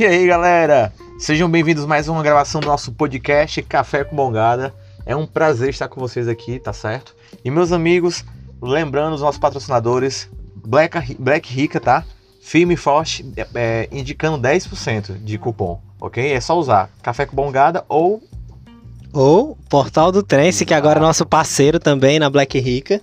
E 0.00 0.06
aí, 0.06 0.26
galera? 0.26 0.90
Sejam 1.18 1.46
bem-vindos 1.46 1.84
a 1.84 1.86
mais 1.86 2.08
uma 2.08 2.22
gravação 2.22 2.58
do 2.58 2.66
nosso 2.66 2.90
podcast 2.90 3.60
Café 3.60 4.02
com 4.02 4.16
Bongada. 4.16 4.74
É 5.04 5.14
um 5.14 5.26
prazer 5.26 5.68
estar 5.68 5.88
com 5.88 6.00
vocês 6.00 6.26
aqui, 6.26 6.58
tá 6.58 6.72
certo? 6.72 7.14
E 7.44 7.50
meus 7.50 7.70
amigos, 7.70 8.24
lembrando 8.62 9.12
os 9.12 9.20
nossos 9.20 9.38
patrocinadores, 9.38 10.26
Black, 10.56 11.14
Black 11.18 11.52
Rica, 11.52 11.78
tá? 11.78 12.02
Firme 12.40 12.72
e 12.72 12.76
forte, 12.78 13.30
é, 13.36 13.46
é, 13.54 13.88
indicando 13.92 14.38
10% 14.38 15.22
de 15.22 15.36
cupom, 15.36 15.78
ok? 16.00 16.32
É 16.32 16.40
só 16.40 16.58
usar 16.58 16.88
Café 17.02 17.26
com 17.26 17.36
Bongada 17.36 17.84
ou 17.86 18.22
Ou 19.12 19.58
Portal 19.68 20.10
do 20.10 20.22
Trance, 20.22 20.64
que 20.64 20.72
agora 20.72 20.98
é 20.98 21.02
nosso 21.02 21.26
parceiro 21.26 21.78
também 21.78 22.18
na 22.18 22.30
Black 22.30 22.58
Rica, 22.58 23.02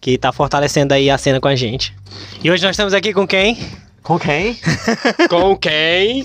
que 0.00 0.16
tá 0.16 0.32
fortalecendo 0.32 0.94
aí 0.94 1.10
a 1.10 1.18
cena 1.18 1.38
com 1.38 1.48
a 1.48 1.54
gente. 1.54 1.94
E 2.42 2.50
hoje 2.50 2.64
nós 2.64 2.70
estamos 2.70 2.94
aqui 2.94 3.12
com 3.12 3.26
quem? 3.26 3.58
com 4.02 4.18
quem? 4.18 4.58
Com 5.28 5.56
quem? 5.56 6.24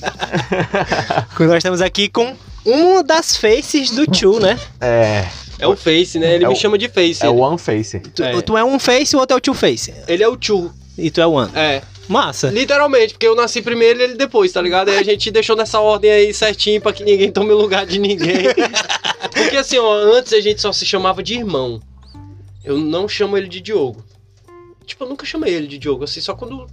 Nós 1.40 1.58
estamos 1.58 1.82
aqui 1.82 2.08
com 2.10 2.36
uma 2.66 3.04
das 3.04 3.36
faces 3.38 3.92
do 3.92 4.06
Tchu, 4.08 4.40
né? 4.40 4.58
É, 4.82 5.26
É 5.60 5.68
o 5.68 5.76
Face, 5.76 6.18
né? 6.20 6.36
Ele 6.36 6.46
É 6.46 6.48
me 6.48 6.54
o- 6.54 6.58
chama 6.58 6.78
de 6.78 6.90
Face. 6.90 7.24
é 7.26 7.30
o 7.30 7.38
One 7.38 7.58
Face. 7.58 8.00
Tu 8.00 8.24
É. 8.24 8.42
tu 8.42 8.58
é 8.58 8.64
um 8.64 8.78
face 8.80 9.16
e 9.16 9.18
o 9.18 9.20
outro 9.20 9.36
é 9.36 9.38
o 9.38 9.42
Tchu 9.42 9.54
Face. 9.54 9.94
ele 10.08 10.24
é 10.24 10.28
o 10.28 10.38
Chu. 10.40 10.72
E 10.98 11.10
tu 11.12 11.22
é 11.22 11.26
o 11.28 11.32
One. 11.32 11.52
É. 11.56 11.82
Massa. 12.08 12.50
Literalmente, 12.50 13.14
porque 13.14 13.26
eu 13.28 13.36
nasci 13.36 13.62
primeiro 13.62 14.00
e 14.00 14.04
ele 14.04 14.14
depois, 14.16 14.52
tá 14.52 14.62
ligado? 14.62 14.90
Aí 14.90 14.98
a 15.00 15.04
gente 15.04 15.32
deixou 15.32 15.56
nessa 15.56 15.80
ordem 15.80 16.12
aí 16.12 16.34
certinho 16.34 16.80
pra 16.80 16.94
que 16.94 17.04
ninguém 17.04 17.32
tome 17.32 17.52
o 17.52 17.58
lugar 17.58 17.86
de 17.86 17.98
ninguém. 18.00 18.44
porque 19.34 19.58
assim, 19.58 19.78
ó, 19.80 19.92
antes 20.16 20.32
a 20.34 20.40
gente 20.40 20.62
só 20.62 20.72
se 20.72 20.86
chamava 20.86 21.24
de 21.24 21.34
irmão. 21.36 21.82
Eu 22.64 22.78
não 22.78 23.08
chamo 23.08 23.38
ele 23.38 23.48
de 23.48 23.60
Diogo. 23.60 24.04
Tipo, 24.86 25.04
eu 25.04 25.10
nunca 25.10 25.26
chamei 25.26 25.54
ele 25.54 25.68
de 25.68 25.78
Diogo, 25.80 26.04
assim, 26.04 26.22
só 26.22 26.36
quando. 26.36 26.68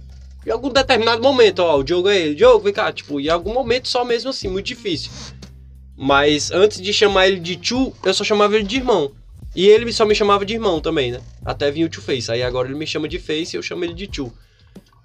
Em 0.45 0.51
algum 0.51 0.69
determinado 0.69 1.21
momento, 1.21 1.59
ó, 1.59 1.77
o 1.77 1.83
Diogo 1.83 2.09
é 2.09 2.17
ele. 2.17 2.35
Diogo, 2.35 2.63
vem 2.63 2.73
cá. 2.73 2.91
Tipo, 2.91 3.19
em 3.19 3.29
algum 3.29 3.53
momento 3.53 3.87
só 3.87 4.03
mesmo 4.03 4.29
assim, 4.29 4.47
muito 4.49 4.65
difícil. 4.65 5.11
Mas 5.97 6.51
antes 6.51 6.81
de 6.81 6.91
chamar 6.91 7.27
ele 7.27 7.39
de 7.39 7.57
Chu, 7.61 7.93
eu 8.03 8.13
só 8.13 8.23
chamava 8.23 8.55
ele 8.55 8.65
de 8.65 8.77
irmão. 8.77 9.11
E 9.55 9.67
ele 9.67 9.91
só 9.93 10.05
me 10.05 10.15
chamava 10.15 10.45
de 10.45 10.53
irmão 10.53 10.81
também, 10.81 11.11
né? 11.11 11.21
Até 11.45 11.69
vir 11.69 11.85
o 11.85 11.89
Two 11.89 12.01
Face. 12.01 12.31
Aí 12.31 12.41
agora 12.41 12.67
ele 12.67 12.77
me 12.77 12.87
chama 12.87 13.07
de 13.07 13.19
Face 13.19 13.55
e 13.55 13.57
eu 13.57 13.61
chamo 13.61 13.85
ele 13.85 13.93
de 13.93 14.09
Chu. 14.11 14.33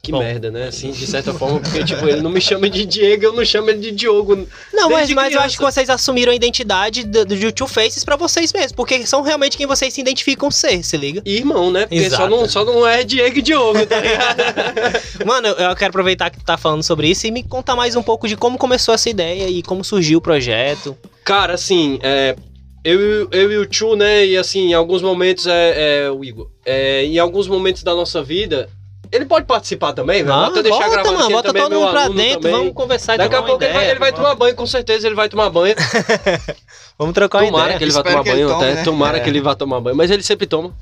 Que 0.09 0.13
Bom. 0.13 0.21
merda, 0.21 0.51
né? 0.51 0.69
Assim, 0.69 0.91
de 0.91 1.07
certa 1.07 1.35
forma, 1.35 1.61
porque, 1.61 1.85
tipo, 1.85 2.09
ele 2.09 2.23
não 2.23 2.31
me 2.31 2.41
chama 2.41 2.71
de 2.71 2.87
Diego, 2.87 3.25
eu 3.27 3.33
não 3.35 3.45
chamo 3.45 3.69
ele 3.69 3.79
de 3.79 3.91
Diogo. 3.91 4.49
Não, 4.73 4.89
mas, 4.89 5.11
mas 5.11 5.35
eu 5.35 5.41
acho 5.41 5.59
que 5.59 5.63
vocês 5.63 5.91
assumiram 5.91 6.33
a 6.33 6.35
identidade 6.35 7.05
do, 7.05 7.27
do 7.27 7.53
Two 7.53 7.69
Faces 7.69 8.03
pra 8.05 8.17
vocês 8.17 8.51
mesmos, 8.51 8.73
porque 8.73 9.07
são 9.07 9.21
realmente 9.21 9.55
quem 9.55 9.67
vocês 9.67 9.93
se 9.93 10.01
identificam 10.01 10.51
ser, 10.51 10.83
se 10.83 10.97
liga? 10.97 11.21
E 11.27 11.37
irmão, 11.37 11.71
né? 11.71 11.83
Porque 11.83 12.01
só 12.09 12.17
Exato. 12.25 12.31
não, 12.31 12.49
só 12.49 12.65
não 12.65 12.87
é 12.87 13.05
Diego 13.05 13.37
e 13.39 13.43
Diogo, 13.43 13.85
tá 13.85 14.01
ligado? 14.01 14.39
Mano, 15.27 15.49
eu- 15.49 15.77
quero 15.77 15.91
aproveitar 15.91 16.31
que 16.31 16.39
tu 16.39 16.45
tá 16.47 16.57
falando 16.57 16.83
sobre 16.83 17.11
isso 17.11 17.27
e 17.27 17.31
me 17.31 17.43
contar 17.43 17.77
mais 17.77 17.95
um 17.95 18.03
pouco 18.03 18.27
de 18.27 18.35
como 18.35 18.57
começou 18.57 18.95
essa 18.95 19.11
ideia 19.11 19.47
e 19.47 19.63
como 19.63 19.85
surgiu 19.85 20.21
o 20.21 20.23
projeto. 20.23 20.97
Cara, 21.23 21.53
assim, 21.53 21.99
é, 22.03 22.35
eu, 22.83 22.99
e- 22.99 23.29
eu 23.33 23.53
e 23.53 23.59
o 23.59 23.69
Chu, 23.71 23.95
né? 23.95 24.25
E 24.25 24.39
assim, 24.39 24.71
em 24.71 24.75
alguns 24.75 25.03
momentos 25.03 25.47
é, 25.47 26.05
é 26.07 26.11
o 26.11 26.25
Igor. 26.25 26.49
É, 26.65 27.05
em 27.05 27.19
alguns 27.19 27.47
momentos 27.47 27.83
da 27.83 27.95
nossa 27.95 28.23
vida. 28.23 28.71
Ele 29.11 29.25
pode 29.25 29.47
participar 29.47 29.93
também, 29.93 30.23
velho? 30.23 30.35
Ah, 30.35 30.47
Bota 30.47 30.63
deixar 30.63 30.79
bota, 30.79 30.91
gravado 30.91 31.15
mano, 31.15 31.27
que 31.27 31.33
bota 31.33 31.53
todo 31.53 31.75
mundo 31.75 31.91
pra 31.91 32.09
dentro, 32.09 32.41
também. 32.41 32.53
vamos 32.59 32.73
conversar 32.75 33.17
Daqui 33.19 33.35
a 33.35 33.43
pouco 33.43 33.63
ele 33.63 33.73
vai, 33.73 33.83
ideia. 33.83 33.91
ele 33.93 34.01
vai 34.01 34.13
tomar 34.13 34.35
banho, 34.35 34.55
com 34.55 34.67
certeza 34.67 35.07
ele 35.07 35.15
vai 35.15 35.29
tomar 35.29 35.51
banho. 35.51 35.75
Vamos 36.99 37.15
trocar 37.15 37.45
Tomara 37.45 37.65
ideia. 37.67 37.79
que 37.79 37.85
ele 37.85 37.93
vá 37.93 38.03
tomar 38.03 38.23
que 38.25 38.29
ele 38.31 38.37
banho 38.45 38.49
tome, 38.49 38.65
até. 38.65 38.75
né? 38.75 38.83
Tomara 38.83 39.19
É. 39.19 39.21
que 39.21 39.31
ele 39.31 39.41
vá 39.41 39.55
tomar 39.55 39.81
banho. 39.81 39.97
Mas 39.97 40.11
ele 40.11 40.23
sempre 40.23 40.47
toma. 40.49 40.75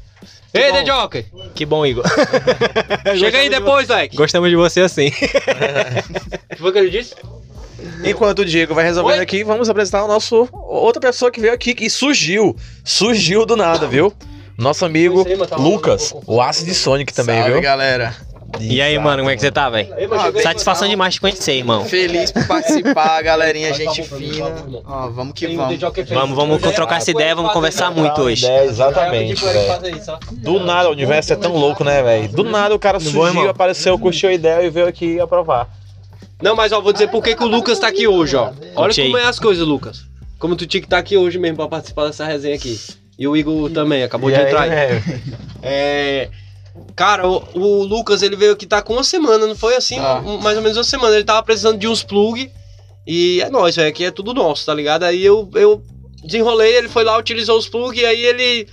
Ei, 0.54 0.70
bom. 0.72 0.76
The 0.78 0.82
Joker! 0.84 1.26
Que 1.54 1.66
bom, 1.66 1.84
Igor. 1.84 2.04
Chega 3.18 3.38
aí 3.38 3.50
depois, 3.50 3.88
Leque. 3.88 4.16
Gostamos 4.16 4.48
de 4.48 4.56
você 4.56 4.80
assim. 4.80 5.08
O 5.08 5.10
que 6.56 6.56
foi 6.56 6.72
que 6.72 6.78
ele 6.78 6.88
disse? 6.90 7.14
Enquanto 8.04 8.38
o 8.40 8.44
Diego 8.46 8.74
vai 8.74 8.84
resolvendo 8.84 9.18
Oi? 9.18 9.22
aqui, 9.22 9.44
vamos 9.44 9.68
apresentar 9.68 10.04
o 10.04 10.08
nosso 10.08 10.48
outra 10.52 11.00
pessoa 11.00 11.30
que 11.30 11.38
veio 11.40 11.52
aqui 11.52 11.76
e 11.78 11.90
surgiu. 11.90 12.56
Surgiu 12.82 13.44
do 13.44 13.54
nada, 13.54 13.86
viu? 13.86 14.12
Nosso 14.58 14.84
amigo 14.84 15.24
tá 15.46 15.56
Lucas, 15.56 16.14
o 16.26 16.40
Acid 16.40 16.72
Sonic 16.74 17.12
também, 17.12 17.36
Salve, 17.36 17.52
viu? 17.52 17.60
galera. 17.62 18.14
E 18.60 18.80
aí, 18.80 18.98
mano, 18.98 19.18
como 19.18 19.30
é 19.30 19.34
que 19.34 19.40
você 19.42 19.50
tá, 19.50 19.68
velho? 19.68 19.92
Aí, 19.94 20.08
Satisfação 20.42 20.82
mano. 20.82 20.90
demais 20.92 21.14
de 21.14 21.20
conhecer, 21.20 21.54
irmão. 21.54 21.84
Feliz 21.84 22.30
por 22.32 22.46
participar, 22.46 23.20
galerinha, 23.22 23.74
gente 23.74 24.02
Vai, 24.02 24.20
vai, 24.20 24.30
fina. 24.30 24.80
Ó, 24.86 25.08
vamos 25.10 25.34
que 25.34 25.46
vamos. 25.48 25.78
Vamos, 26.08 26.36
vamos 26.36 26.62
já- 26.62 26.72
trocar 26.72 26.96
essa 26.98 27.10
eu 27.10 27.14
ideia, 27.14 27.30
ia 27.30 27.34
vamos 27.34 27.52
conversar 27.52 27.90
né? 27.90 28.00
muito 28.00 28.18
hoje. 28.22 28.46
É, 28.46 28.64
exatamente, 28.64 29.44
velho. 29.44 30.18
Do 30.32 30.60
nada, 30.60 30.88
o 30.88 30.92
universo 30.92 31.32
é 31.32 31.36
tão 31.36 31.54
louco, 31.54 31.84
né, 31.84 32.02
velho? 32.02 32.28
Do 32.28 32.44
nada 32.44 32.74
o 32.74 32.78
cara 32.78 32.98
surgiu, 32.98 33.50
apareceu, 33.50 33.98
curtiu 33.98 34.30
a 34.30 34.32
ideia 34.32 34.64
e 34.64 34.70
veio 34.70 34.86
aqui 34.86 35.20
aprovar. 35.20 35.68
Não, 36.40 36.54
mas 36.54 36.72
ó, 36.72 36.80
vou 36.80 36.92
dizer 36.92 37.08
por 37.08 37.22
que 37.22 37.34
que 37.34 37.42
o 37.42 37.46
Lucas 37.48 37.78
tá 37.78 37.88
aqui 37.88 38.06
hoje, 38.06 38.36
ó. 38.36 38.52
Olha 38.76 38.94
como 38.94 39.18
é 39.18 39.24
as 39.24 39.38
coisas, 39.38 39.66
Lucas. 39.66 40.04
Como 40.38 40.54
tu 40.54 40.66
tinha 40.66 40.80
que 40.80 40.86
estar 40.86 40.98
aqui 40.98 41.16
hoje 41.16 41.38
mesmo 41.38 41.56
pra 41.56 41.66
participar 41.68 42.06
dessa 42.06 42.24
resenha 42.24 42.54
aqui. 42.54 42.78
E 43.18 43.26
o 43.26 43.36
Igor 43.36 43.70
também, 43.70 44.02
acabou 44.02 44.28
E 44.30 44.34
de 44.34 44.40
aí, 44.40 44.46
entrar 44.46 44.62
aí. 44.62 44.70
velho? 44.70 45.02
É. 45.62 46.28
Cara, 46.94 47.26
o, 47.26 47.42
o 47.54 47.82
Lucas 47.84 48.22
ele 48.22 48.36
veio 48.36 48.52
aqui 48.52 48.66
tá 48.66 48.82
com 48.82 48.92
uma 48.92 49.02
semana, 49.04 49.46
não 49.46 49.56
foi 49.56 49.74
assim? 49.74 49.98
Ah. 49.98 50.22
Um- 50.24 50.38
mais 50.38 50.56
ou 50.56 50.62
menos 50.62 50.76
uma 50.76 50.84
semana. 50.84 51.14
Ele 51.14 51.24
tava 51.24 51.42
precisando 51.42 51.78
de 51.78 51.88
uns 51.88 52.02
plug. 52.02 52.50
E 53.06 53.40
é 53.40 53.48
nóis, 53.48 53.74
velho. 53.76 53.88
Aqui 53.88 54.04
é 54.04 54.10
tudo 54.10 54.34
nosso, 54.34 54.66
tá 54.66 54.74
ligado? 54.74 55.04
Aí 55.04 55.24
eu, 55.24 55.48
eu 55.54 55.82
desenrolei, 56.22 56.76
ele 56.76 56.88
foi 56.88 57.04
lá, 57.04 57.16
utilizou 57.18 57.58
os 57.58 57.68
plug, 57.68 57.98
e 57.98 58.04
aí 58.04 58.22
ele. 58.24 58.68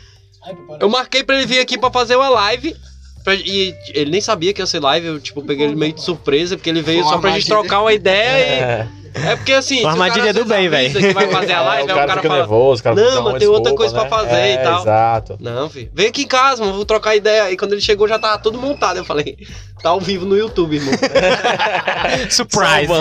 Eu 0.80 0.90
marquei 0.90 1.24
pra 1.24 1.38
ele 1.38 1.46
vir 1.46 1.60
aqui 1.60 1.78
pra 1.78 1.90
fazer 1.90 2.16
uma 2.18 2.30
live. 2.30 2.76
pra- 3.24 3.34
e 3.36 3.74
ele 3.94 4.12
nem 4.12 4.20
sabia 4.22 4.54
que 4.54 4.62
ia 4.62 4.66
ser 4.68 4.82
live, 4.82 5.08
eu 5.08 5.20
tipo, 5.20 5.42
peguei 5.42 5.66
ele 5.68 5.76
meio 5.76 5.94
de 5.94 6.02
surpresa, 6.02 6.58
porque 6.58 6.70
ele 6.70 6.82
veio 6.82 7.04
uma 7.04 7.14
só 7.14 7.18
pra 7.20 7.32
gente 7.32 7.48
trocar 7.48 7.82
uma 7.82 7.94
ideia 7.94 8.28
É, 8.28 8.88
e. 9.03 9.03
É 9.14 9.36
porque 9.36 9.54
assim. 9.54 9.82
cara 9.82 9.92
armadilha 9.92 10.34
do 10.34 10.46
bem, 10.46 10.70
velho. 10.70 10.94
que 10.94 11.14
vai 11.14 11.28
fazer 11.30 11.54
a 11.54 11.62
É, 11.64 11.66
live, 11.66 11.84
o 11.84 11.86
aí 11.88 11.92
o 11.92 11.96
cara 11.96 12.08
cara 12.08 12.22
fica 12.22 12.28
fala. 12.30 12.40
nervoso, 12.40 12.82
o 12.82 12.84
cara 12.84 12.96
"Não, 12.96 13.22
uma 13.22 13.32
mas 13.32 13.40
tem 13.40 13.48
outra 13.48 13.74
coisa 13.76 13.94
pra 13.94 14.04
né? 14.04 14.10
fazer 14.10 14.46
e 14.48 14.52
É, 14.54 14.58
tal." 14.58 14.82
Exato. 14.82 15.38
Não, 15.40 15.70
filho. 15.70 15.90
Vem 15.94 16.08
aqui 16.08 16.24
em 16.24 16.28
casa, 16.28 16.62
mano. 16.64 16.76
Vou 16.76 16.86
trocar 16.86 17.16
ideia. 17.16 17.44
Aí 17.44 17.58
quando 17.58 17.74
ele 17.74 17.82
chegou 17.82 18.08
já 18.08 18.18
tava 18.18 18.38
tudo 18.40 18.58
montado. 18.60 18.98
Eu 18.98 19.06
falei, 19.06 19.38
tá 19.82 19.90
ao 19.90 20.00
vivo 20.00 20.26
no 20.26 20.36
YouTube, 20.38 20.76
irmão. 20.76 20.94
Surprise. 22.30 22.92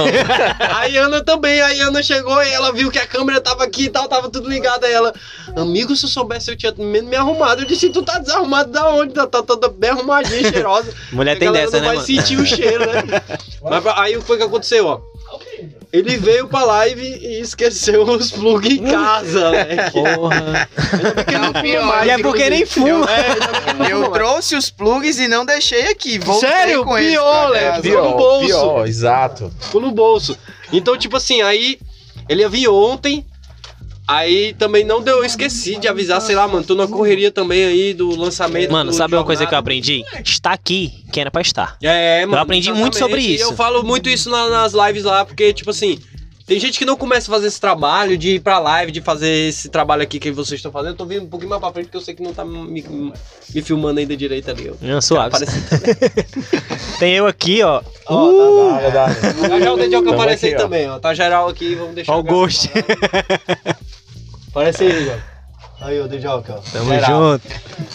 aí 0.77 0.99
a 0.99 1.05
Ana 1.07 1.23
também, 1.23 1.61
aí 1.61 1.81
a 1.81 1.87
Ana 1.89 2.03
chegou 2.03 2.43
e 2.43 2.51
ela 2.51 2.73
viu 2.73 2.91
que 2.91 2.99
a 2.99 3.07
câmera 3.07 3.41
tava 3.41 3.65
aqui 3.65 3.85
e 3.85 3.89
tal, 3.91 4.09
tava 4.09 4.29
tudo 4.31 4.49
ligado. 4.49 4.85
Aí 4.85 4.93
ela, 4.93 5.13
amigo, 5.57 5.95
se 5.97 6.05
eu 6.05 6.09
soubesse 6.11 6.51
eu 6.51 6.57
tinha 6.57 6.73
menos 6.79 7.09
me 7.09 7.17
arrumado. 7.17 7.63
Eu 7.63 7.67
disse, 7.67 7.89
tu 7.91 8.03
tá 8.03 8.19
desarrumado 8.19 8.71
da 8.71 8.89
onde? 8.91 9.15
Tá, 9.15 9.27
tá 9.27 9.43
toda 9.43 9.69
bem 9.69 9.91
arrumadinha, 9.91 10.51
cheirosa. 10.51 10.93
Mulher 11.13 11.39
tem 11.39 11.51
dessa, 11.53 11.77
não 11.77 11.81
né, 11.81 11.87
vai 11.89 11.97
mano? 11.97 12.07
sentir 12.07 12.37
o 12.39 12.47
cheiro, 12.47 12.85
né? 12.87 13.03
Mas 13.63 13.87
aí 13.99 14.17
o 14.17 14.21
que 14.21 14.27
foi 14.27 14.37
que 14.37 14.43
aconteceu, 14.45 14.87
ó? 14.87 15.01
Ele 15.93 16.17
veio 16.17 16.49
pra 16.49 16.65
live 16.65 17.03
e 17.03 17.41
esqueceu 17.41 18.03
os 18.05 18.31
plug 18.31 18.67
em 18.67 18.83
casa, 18.83 19.51
né? 19.51 19.91
Porra. 19.91 20.67
Porque 21.15 21.37
Não, 21.39 21.53
pior, 21.53 22.07
E 22.07 22.11
é 22.11 22.19
porque 22.19 22.49
nem 22.49 22.65
fuma. 22.65 23.07
Eu 23.91 24.11
trouxe 24.11 24.57
os 24.57 24.71
plugs 24.71 25.19
e 25.19 25.29
não 25.29 25.45
deixei 25.45 25.89
aqui. 25.91 26.19
Voltei 26.19 26.49
Sério? 26.49 26.83
com 26.85 26.97
Pior, 26.97 27.49
Léo. 27.51 27.83
Ficou 27.83 28.03
no 28.05 28.09
Pior, 28.09 28.17
bolso. 28.17 28.47
pior, 28.47 28.87
exato. 28.89 29.53
ficou 29.61 29.81
no 29.83 29.91
bolso. 29.91 30.39
Então, 30.73 30.97
tipo 30.97 31.17
assim, 31.19 31.43
aí 31.43 31.79
ele 32.27 32.41
ia 32.41 32.49
vir 32.49 32.69
ontem. 32.69 33.27
Aí 34.13 34.53
também 34.55 34.85
não 34.85 35.01
deu, 35.03 35.19
eu 35.19 35.25
esqueci 35.25 35.77
de 35.79 35.89
avisar, 35.89 36.21
sei 36.21 36.35
lá, 36.35 36.47
mano, 36.47 36.65
tô 36.65 36.75
na 36.75 36.87
correria 36.87 37.31
também 37.31 37.65
aí 37.65 37.95
do 37.95 38.15
lançamento. 38.15 38.71
Mano, 38.71 38.91
do 38.91 38.97
sabe 38.97 39.15
uma 39.15 39.25
coisa 39.25 39.41
que 39.41 39.55
eu 39.55 39.57
jornada. 39.57 39.61
aprendi? 39.61 40.05
Está 40.25 40.53
aqui 40.53 40.93
quem 41.13 41.21
era 41.23 41.31
pra 41.31 41.41
estar. 41.41 41.77
É, 41.83 42.27
mano. 42.27 42.43
aprendi 42.43 42.73
muito 42.73 42.99
sobre 42.99 43.15
exatamente. 43.21 43.41
E 43.41 43.43
isso. 43.43 43.53
Eu 43.53 43.57
falo 43.57 43.83
muito 43.83 44.09
isso 44.09 44.29
na- 44.31 44.49
nas 44.51 44.73
lives 44.75 45.05
lá, 45.05 45.25
porque, 45.25 45.53
tipo 45.53 45.71
assim, 45.71 45.99
tem 46.47 46.59
gente 46.61 46.79
que 46.79 46.85
não 46.85 46.97
começa 46.97 47.31
a 47.31 47.35
fazer 47.35 47.47
esse 47.47 47.61
trabalho 47.61 48.19
de 48.19 48.33
ir 48.35 48.41
pra 48.41 48.59
live, 48.59 48.93
de 48.93 49.01
fazer 49.01 49.49
esse 49.49 49.69
trabalho 49.71 50.03
aqui 50.03 50.19
que 50.19 50.31
vocês 50.31 50.59
estão 50.59 50.71
fazendo. 50.73 50.91
Eu 50.91 50.97
tô 50.97 51.07
vindo 51.07 51.23
um 51.25 51.29
pouquinho 51.29 51.49
mais 51.49 51.63
pra 51.63 51.73
frente, 51.73 51.87
porque 51.87 51.97
eu 51.97 52.01
sei 52.03 52.15
que 52.15 52.23
não 52.23 52.35
tá 52.35 52.45
me, 52.45 52.83
me 53.55 53.63
filmando 53.63 54.01
ainda 54.01 54.15
direito 54.17 54.51
ali. 54.51 54.71
Não, 54.83 55.01
suave. 55.01 55.37
Tem 56.99 57.15
eu 57.15 57.27
aqui, 57.27 57.63
ó. 57.63 57.81
Ó, 58.07 58.81
Dá, 58.91 59.07
dá. 59.07 59.49
Já 59.49 59.61
já 59.61 59.73
o 59.73 59.77
Dedioca 59.77 60.11
aparece 60.13 60.47
aí 60.47 60.53
aqui, 60.53 60.61
ó. 60.61 60.65
também, 60.65 60.89
ó. 60.91 60.99
Tá 60.99 61.15
geral 61.15 61.49
aqui, 61.49 61.75
vamos 61.77 61.95
deixar. 61.95 62.13
Ó 62.13 62.19
o 62.19 62.23
Ghost. 62.23 62.69
Aparece 64.53 64.85
aí, 64.85 65.09
ó. 65.09 65.87
Aí, 65.87 65.99
o 65.99 66.07
Dedioca, 66.07 66.57
ó. 66.59 66.71
Tamo 66.71 66.91
Geral. 66.91 67.33
junto. 67.33 67.49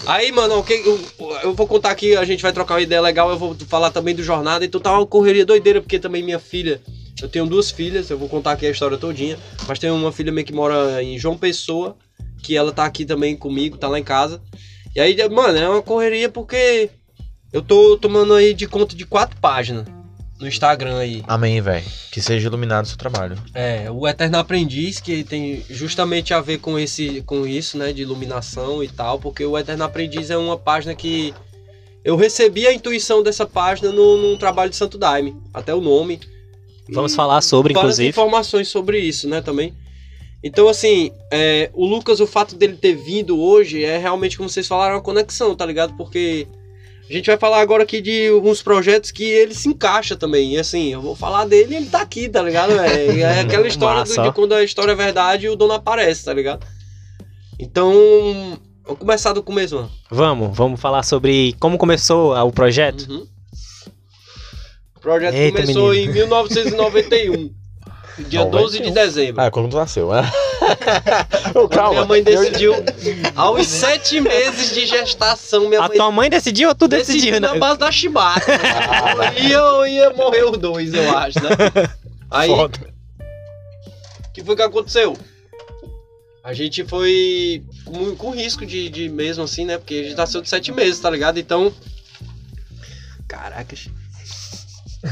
Aí, 0.08 0.32
mano, 0.32 0.58
o 0.58 0.64
que 0.64 0.74
eu, 0.74 1.00
eu 1.44 1.54
vou 1.54 1.68
contar 1.68 1.92
aqui, 1.92 2.16
a 2.16 2.26
gente 2.26 2.42
vai 2.42 2.52
trocar 2.52 2.74
uma 2.74 2.82
ideia 2.82 3.00
legal, 3.00 3.30
eu 3.30 3.38
vou 3.38 3.56
falar 3.68 3.92
também 3.92 4.16
do 4.16 4.24
jornada, 4.24 4.66
então 4.66 4.82
tá 4.82 4.92
uma 4.92 5.06
correria 5.06 5.46
doideira, 5.46 5.80
porque 5.80 6.00
também 6.00 6.24
minha 6.24 6.40
filha, 6.40 6.82
eu 7.22 7.30
tenho 7.30 7.46
duas 7.46 7.70
filhas, 7.70 8.10
eu 8.10 8.18
vou 8.18 8.28
contar 8.28 8.54
aqui 8.54 8.66
a 8.66 8.72
história 8.72 8.98
todinha, 8.98 9.38
mas 9.68 9.78
tem 9.78 9.92
uma 9.92 10.12
filha 10.12 10.32
minha 10.32 10.44
que 10.44 10.52
mora 10.52 11.02
em 11.04 11.18
João 11.20 11.38
Pessoa, 11.38 11.96
que 12.42 12.58
ela 12.58 12.72
tá 12.72 12.86
aqui 12.86 13.06
também 13.06 13.38
comigo, 13.38 13.78
tá 13.78 13.88
lá 13.88 14.00
em 14.00 14.04
casa. 14.04 14.42
E 14.96 15.00
aí, 15.00 15.16
mano, 15.30 15.58
é 15.58 15.70
uma 15.70 15.84
correria 15.84 16.28
porque 16.28 16.90
eu 17.54 17.62
tô 17.62 17.96
tomando 17.98 18.34
aí 18.34 18.54
de 18.56 18.68
conta 18.68 18.96
de 18.96 19.06
quatro 19.06 19.40
páginas 19.40 19.86
no 20.40 20.48
Instagram 20.48 20.98
aí. 20.98 21.24
Amém, 21.28 21.60
velho. 21.62 21.86
Que 22.12 22.22
seja 22.22 22.48
iluminado 22.48 22.86
o 22.86 22.88
seu 22.88 22.98
trabalho. 22.98 23.38
É, 23.54 23.90
o 23.90 24.08
Eterno 24.08 24.38
Aprendiz, 24.38 25.00
que 25.00 25.24
tem 25.24 25.64
justamente 25.70 26.34
a 26.34 26.42
ver 26.42 26.60
com, 26.60 26.78
esse, 26.78 27.22
com 27.22 27.46
isso, 27.46 27.78
né, 27.78 27.92
de 27.92 28.02
iluminação 28.02 28.84
e 28.84 28.88
tal, 28.88 29.20
porque 29.20 29.46
o 29.46 29.58
Eterno 29.58 29.84
Aprendiz 29.84 30.30
é 30.30 30.38
uma 30.38 30.58
página 30.58 30.94
que 30.96 31.34
eu 32.04 32.16
recebi 32.16 32.68
a 32.68 32.74
intuição 32.74 33.24
dessa 33.24 33.46
página 33.46 33.92
no, 33.92 34.18
num 34.18 34.38
trabalho 34.38 34.70
de 34.70 34.76
Santo 34.76 34.98
Daime, 34.98 35.36
até 35.54 35.74
o 35.74 35.82
nome. 35.82 36.20
Vamos 36.90 37.16
falar 37.16 37.42
sobre, 37.42 37.74
inclusive. 37.74 38.10
informações 38.10 38.68
sobre 38.68 39.00
isso, 39.00 39.28
né, 39.28 39.42
também. 39.42 39.74
Então, 40.44 40.70
assim, 40.70 41.12
é, 41.32 41.70
o 41.74 41.86
Lucas, 41.86 42.20
o 42.20 42.28
fato 42.28 42.56
dele 42.56 42.78
ter 42.78 42.96
vindo 42.96 43.40
hoje 43.40 43.84
é 43.84 43.98
realmente, 43.98 44.38
como 44.38 44.48
vocês 44.48 44.68
falaram, 44.68 44.96
uma 44.96 45.02
conexão, 45.02 45.56
tá 45.56 45.66
ligado? 45.66 45.98
Porque 45.98 46.48
a 47.10 47.14
gente 47.14 47.26
vai 47.28 47.38
falar 47.38 47.62
agora 47.62 47.84
aqui 47.84 48.02
de 48.02 48.28
alguns 48.30 48.62
projetos 48.62 49.12
que 49.12 49.24
ele 49.24 49.54
se 49.54 49.70
encaixa 49.70 50.16
também. 50.16 50.54
E 50.56 50.58
assim, 50.58 50.92
eu 50.94 51.02
vou 51.02 51.16
falar 51.16 51.46
dele 51.46 51.74
e 51.74 51.78
ele 51.78 51.86
tá 51.88 52.02
aqui, 52.02 52.28
tá 52.28 52.42
ligado? 52.42 52.72
É, 52.80 53.20
é 53.20 53.40
aquela 53.42 53.66
história 53.68 54.04
do- 54.04 54.24
de 54.24 54.32
quando 54.34 54.54
a 54.54 54.64
história 54.64 54.92
é 54.92 54.96
verdade 54.96 55.46
e 55.46 55.50
o 55.50 55.56
dono 55.56 55.74
aparece, 55.74 56.26
tá 56.26 56.34
ligado? 56.34 56.66
Então, 57.60 57.92
vamos 58.84 59.00
começar 59.00 59.34
do 59.34 59.42
começo, 59.42 59.76
mano. 59.76 59.92
Vamos, 60.12 60.56
vamos 60.58 60.80
falar 60.80 61.04
sobre 61.04 61.54
como 61.60 61.78
começou 61.78 62.36
o 62.36 62.52
projeto. 62.52 63.08
Uhum. 63.10 63.28
O 64.96 65.00
projeto 65.00 65.34
Eita, 65.36 65.62
começou 65.62 65.92
menino. 65.92 66.12
em 66.12 66.14
1991, 66.14 67.52
dia 68.24 68.46
12 68.46 68.80
de 68.80 68.92
dezembro. 68.92 69.42
Ah, 69.42 69.52
quando 69.52 69.70
tu 69.70 69.78
nasceu, 69.78 70.10
né? 70.12 70.30
Quando 71.54 71.70
calma. 71.70 71.92
minha 71.92 72.06
mãe 72.06 72.24
decidiu, 72.24 72.74
aos 73.36 73.68
sete 73.68 74.20
meses 74.20 74.74
de 74.74 74.86
gestação, 74.86 75.70
minha 75.70 75.82
A 75.82 75.88
mãe 75.88 75.98
tua 75.98 76.12
mãe 76.12 76.30
decidiu 76.30 76.70
ou 76.70 76.76
tu 76.76 76.88
decidiu 76.88 77.32
decidiu, 77.32 77.40
né? 77.40 77.48
na 77.48 77.56
base 77.58 77.80
da 77.80 77.92
chibata. 77.92 78.42
e 79.40 79.52
eu 79.52 79.86
ia 79.86 80.10
morrer 80.12 80.44
os 80.46 80.58
dois, 80.58 80.94
eu 80.94 81.18
acho, 81.18 81.40
né? 81.42 81.50
Aí, 82.30 82.50
o 82.50 82.70
que 84.34 84.44
foi 84.44 84.56
que 84.56 84.62
aconteceu? 84.62 85.18
A 86.44 86.54
gente 86.54 86.84
foi 86.86 87.64
com, 87.86 88.16
com 88.16 88.32
risco 88.32 88.66
de, 88.66 88.90
de 88.90 89.10
mesmo 89.10 89.44
assim, 89.44 89.66
né? 89.66 89.78
Porque 89.78 89.96
a 89.96 90.04
gente 90.04 90.16
nasceu 90.16 90.42
de 90.42 90.50
sete 90.50 90.72
meses, 90.72 91.00
tá 91.00 91.10
ligado? 91.10 91.38
Então. 91.38 91.74
Caracas. 93.28 93.90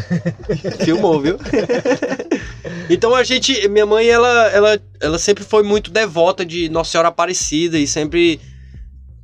Filmou, 0.83 1.21
viu? 1.21 1.37
então 2.89 3.15
a 3.15 3.23
gente. 3.23 3.67
Minha 3.67 3.85
mãe, 3.85 4.07
ela, 4.07 4.47
ela, 4.51 4.79
ela 4.99 5.19
sempre 5.19 5.43
foi 5.43 5.63
muito 5.63 5.91
devota 5.91 6.45
de 6.45 6.69
Nossa 6.69 6.91
Senhora 6.91 7.09
Aparecida 7.09 7.77
e 7.77 7.87
sempre 7.87 8.39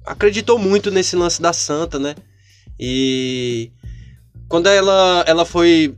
acreditou 0.06 0.57
muito 0.57 0.91
nesse 0.91 1.15
lance 1.15 1.41
da 1.41 1.53
santa, 1.53 2.00
né? 2.00 2.15
E 2.79 3.71
quando 4.47 4.68
ela, 4.68 5.23
ela 5.27 5.45
foi 5.45 5.95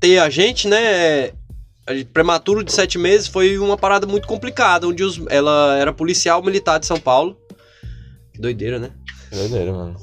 ter 0.00 0.18
a 0.18 0.30
gente, 0.30 0.68
né? 0.68 1.32
Prematuro 2.12 2.64
de 2.64 2.72
sete 2.72 2.96
meses 2.96 3.26
foi 3.26 3.58
uma 3.58 3.76
parada 3.76 4.06
muito 4.06 4.26
complicada, 4.26 4.86
onde 4.86 5.02
os, 5.02 5.20
ela 5.28 5.76
era 5.76 5.92
policial 5.92 6.42
militar 6.42 6.78
de 6.78 6.86
São 6.86 6.98
Paulo. 6.98 7.36
Que 8.32 8.40
doideira, 8.40 8.78
né? 8.78 8.90
Doideira, 9.30 9.72
mano. 9.72 9.96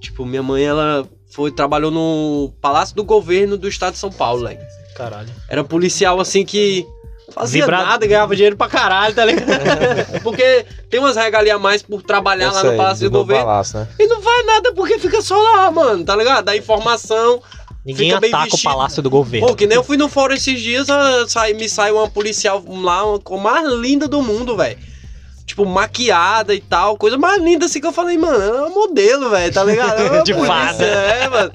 Tipo, 0.00 0.26
minha 0.26 0.42
mãe, 0.42 0.64
ela 0.64 1.08
foi, 1.30 1.50
trabalhou 1.50 1.90
no 1.90 2.52
Palácio 2.60 2.94
do 2.96 3.04
Governo 3.04 3.56
do 3.56 3.68
Estado 3.68 3.92
de 3.94 3.98
São 3.98 4.10
Paulo, 4.10 4.46
velho. 4.46 4.58
Caralho. 4.96 5.28
Era 5.48 5.62
policial 5.62 6.18
assim 6.20 6.44
que 6.44 6.86
fazia 7.32 7.62
Vibra- 7.62 7.84
nada, 7.84 8.06
ganhava 8.06 8.34
dinheiro 8.34 8.56
pra 8.56 8.68
caralho, 8.68 9.14
tá 9.14 9.24
ligado? 9.24 9.46
porque 10.24 10.64
tem 10.90 10.98
umas 10.98 11.14
regalias 11.16 11.54
a 11.56 11.58
mais 11.58 11.82
por 11.82 12.02
trabalhar 12.02 12.46
Eu 12.46 12.52
lá 12.52 12.60
sei, 12.62 12.70
no 12.70 12.76
Palácio 12.76 13.10
do, 13.10 13.12
do 13.12 13.18
Governo. 13.18 13.44
Palácio, 13.44 13.78
né? 13.80 13.88
E 13.98 14.06
não 14.06 14.20
faz 14.22 14.46
nada 14.46 14.72
porque 14.74 14.98
fica 14.98 15.20
só 15.22 15.36
lá, 15.36 15.70
mano, 15.70 16.04
tá 16.04 16.16
ligado? 16.16 16.44
Dá 16.46 16.56
informação. 16.56 17.40
Ninguém 17.84 18.12
Fica 18.12 18.26
ataca 18.26 18.54
o 18.56 18.62
palácio 18.62 19.02
do 19.02 19.08
governo. 19.08 19.46
Pô, 19.46 19.54
que 19.54 19.66
nem 19.66 19.76
eu 19.76 19.84
fui 19.84 19.96
no 19.96 20.08
fórum 20.08 20.34
esses 20.34 20.60
dias, 20.60 20.90
a- 20.90 21.26
sai- 21.28 21.52
me 21.54 21.68
sai 21.68 21.90
uma 21.92 22.08
policial 22.10 22.62
lá, 22.66 23.02
com 23.22 23.38
mais 23.38 23.66
linda 23.74 24.06
do 24.08 24.20
mundo, 24.22 24.56
velho. 24.56 24.76
Tipo, 25.48 25.64
maquiada 25.64 26.54
e 26.54 26.60
tal, 26.60 26.98
coisa 26.98 27.16
mais 27.16 27.42
linda 27.42 27.64
assim 27.64 27.80
que 27.80 27.86
eu 27.86 27.92
falei, 27.92 28.18
mano, 28.18 28.38
é 28.38 28.66
um 28.66 28.74
modelo, 28.74 29.30
velho, 29.30 29.50
tá 29.52 29.64
ligado? 29.64 29.98
É 29.98 30.20
De 30.22 30.34
fada. 30.34 30.84
É, 30.84 31.26
mano. 31.26 31.50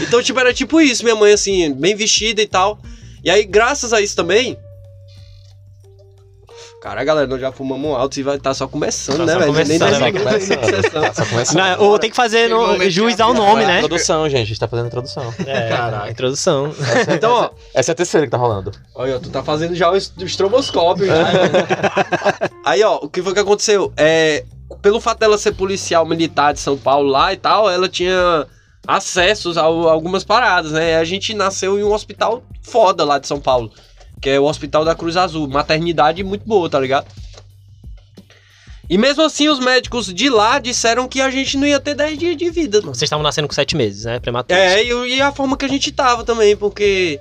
Então, 0.00 0.22
tipo, 0.22 0.40
era 0.40 0.54
tipo 0.54 0.80
isso, 0.80 1.04
minha 1.04 1.14
mãe, 1.14 1.34
assim, 1.34 1.74
bem 1.74 1.94
vestida 1.94 2.40
e 2.40 2.46
tal. 2.46 2.80
E 3.22 3.28
aí, 3.28 3.44
graças 3.44 3.92
a 3.92 4.00
isso 4.00 4.16
também. 4.16 4.58
Cara, 6.80 7.02
galera, 7.02 7.26
nós 7.26 7.40
já 7.40 7.50
fumamos 7.50 7.90
alto 7.96 8.20
e 8.20 8.22
vai 8.22 8.36
estar 8.36 8.54
só 8.54 8.68
começando, 8.68 9.18
Tá 9.18 9.24
né, 9.26 9.32
velho? 9.38 9.52
Nem 9.52 9.78
começando, 9.80 10.24
dez 10.24 10.48
né? 10.48 10.82
sessão. 10.82 11.02
Tá 11.02 11.12
só 11.14 11.26
começando. 11.26 11.80
Ou 11.82 11.98
tem 11.98 12.08
que 12.08 12.14
fazer 12.14 12.46
o 12.52 12.56
no, 12.60 12.66
momento 12.68 12.90
juiz 12.90 13.16
de 13.16 13.22
ao 13.22 13.30
abrir. 13.30 13.40
nome, 13.42 13.62
É, 13.64 13.66
né? 13.66 13.76
Introdução, 13.78 14.28
gente. 14.28 14.42
A 14.42 14.46
gente 14.46 14.60
tá 14.60 14.68
fazendo 14.68 14.86
introdução. 14.86 15.34
É, 15.44 15.68
Caralho. 15.70 16.10
introdução. 16.12 16.72
Essa, 16.80 17.14
Então, 17.14 17.32
ó. 17.32 17.44
essa, 17.44 17.52
essa 17.74 17.90
é 17.90 17.92
a 17.92 17.96
terceira 17.96 18.26
que 18.26 18.30
tá 18.30 18.36
rolando. 18.38 18.70
Olha, 18.94 19.18
tu 19.18 19.28
tá 19.28 19.42
fazendo 19.42 19.74
já 19.74 19.90
o 19.90 19.96
es- 19.96 20.12
o 20.16 20.24
estroboscópio. 20.24 21.06
já, 21.06 21.14
né? 21.14 21.32
Aí, 22.64 22.82
ó, 22.84 22.96
o 23.02 23.08
que 23.08 23.22
foi 23.22 23.34
que 23.34 23.40
aconteceu? 23.40 23.92
É, 23.96 24.44
pelo 24.80 25.00
fato 25.00 25.18
dela 25.18 25.36
ser 25.36 25.52
policial 25.54 26.06
militar 26.06 26.54
de 26.54 26.60
São 26.60 26.78
Paulo 26.78 27.08
lá 27.10 27.32
e 27.32 27.36
tal, 27.36 27.68
ela 27.68 27.88
tinha 27.88 28.46
acessos 28.86 29.58
a, 29.58 29.62
a 29.62 29.64
algumas 29.64 30.22
paradas, 30.22 30.70
né? 30.72 30.96
A 30.96 31.04
gente 31.04 31.34
nasceu 31.34 31.76
em 31.78 31.82
um 31.82 31.92
hospital 31.92 32.42
foda 32.62 33.04
lá 33.04 33.18
de 33.18 33.26
São 33.26 33.40
Paulo, 33.40 33.70
que 34.20 34.30
é 34.30 34.40
o 34.40 34.44
Hospital 34.44 34.84
da 34.84 34.94
Cruz 34.94 35.16
Azul. 35.16 35.48
Maternidade 35.48 36.22
muito 36.24 36.46
boa, 36.46 36.68
tá 36.68 36.78
ligado? 36.80 37.06
E 38.90 38.96
mesmo 38.96 39.22
assim, 39.22 39.48
os 39.48 39.60
médicos 39.60 40.12
de 40.14 40.30
lá 40.30 40.58
disseram 40.58 41.06
que 41.06 41.20
a 41.20 41.30
gente 41.30 41.58
não 41.58 41.66
ia 41.66 41.78
ter 41.78 41.94
10 41.94 42.18
dias 42.18 42.36
de 42.36 42.48
vida, 42.50 42.80
mano. 42.80 42.94
Vocês 42.94 43.02
estavam 43.02 43.22
nascendo 43.22 43.46
com 43.46 43.54
sete 43.54 43.76
meses, 43.76 44.04
né? 44.04 44.18
Prematuro. 44.18 44.58
É, 44.58 44.82
e, 44.82 45.16
e 45.16 45.20
a 45.20 45.30
forma 45.30 45.56
que 45.58 45.64
a 45.66 45.68
gente 45.68 45.92
tava 45.92 46.24
também, 46.24 46.56
porque 46.56 47.20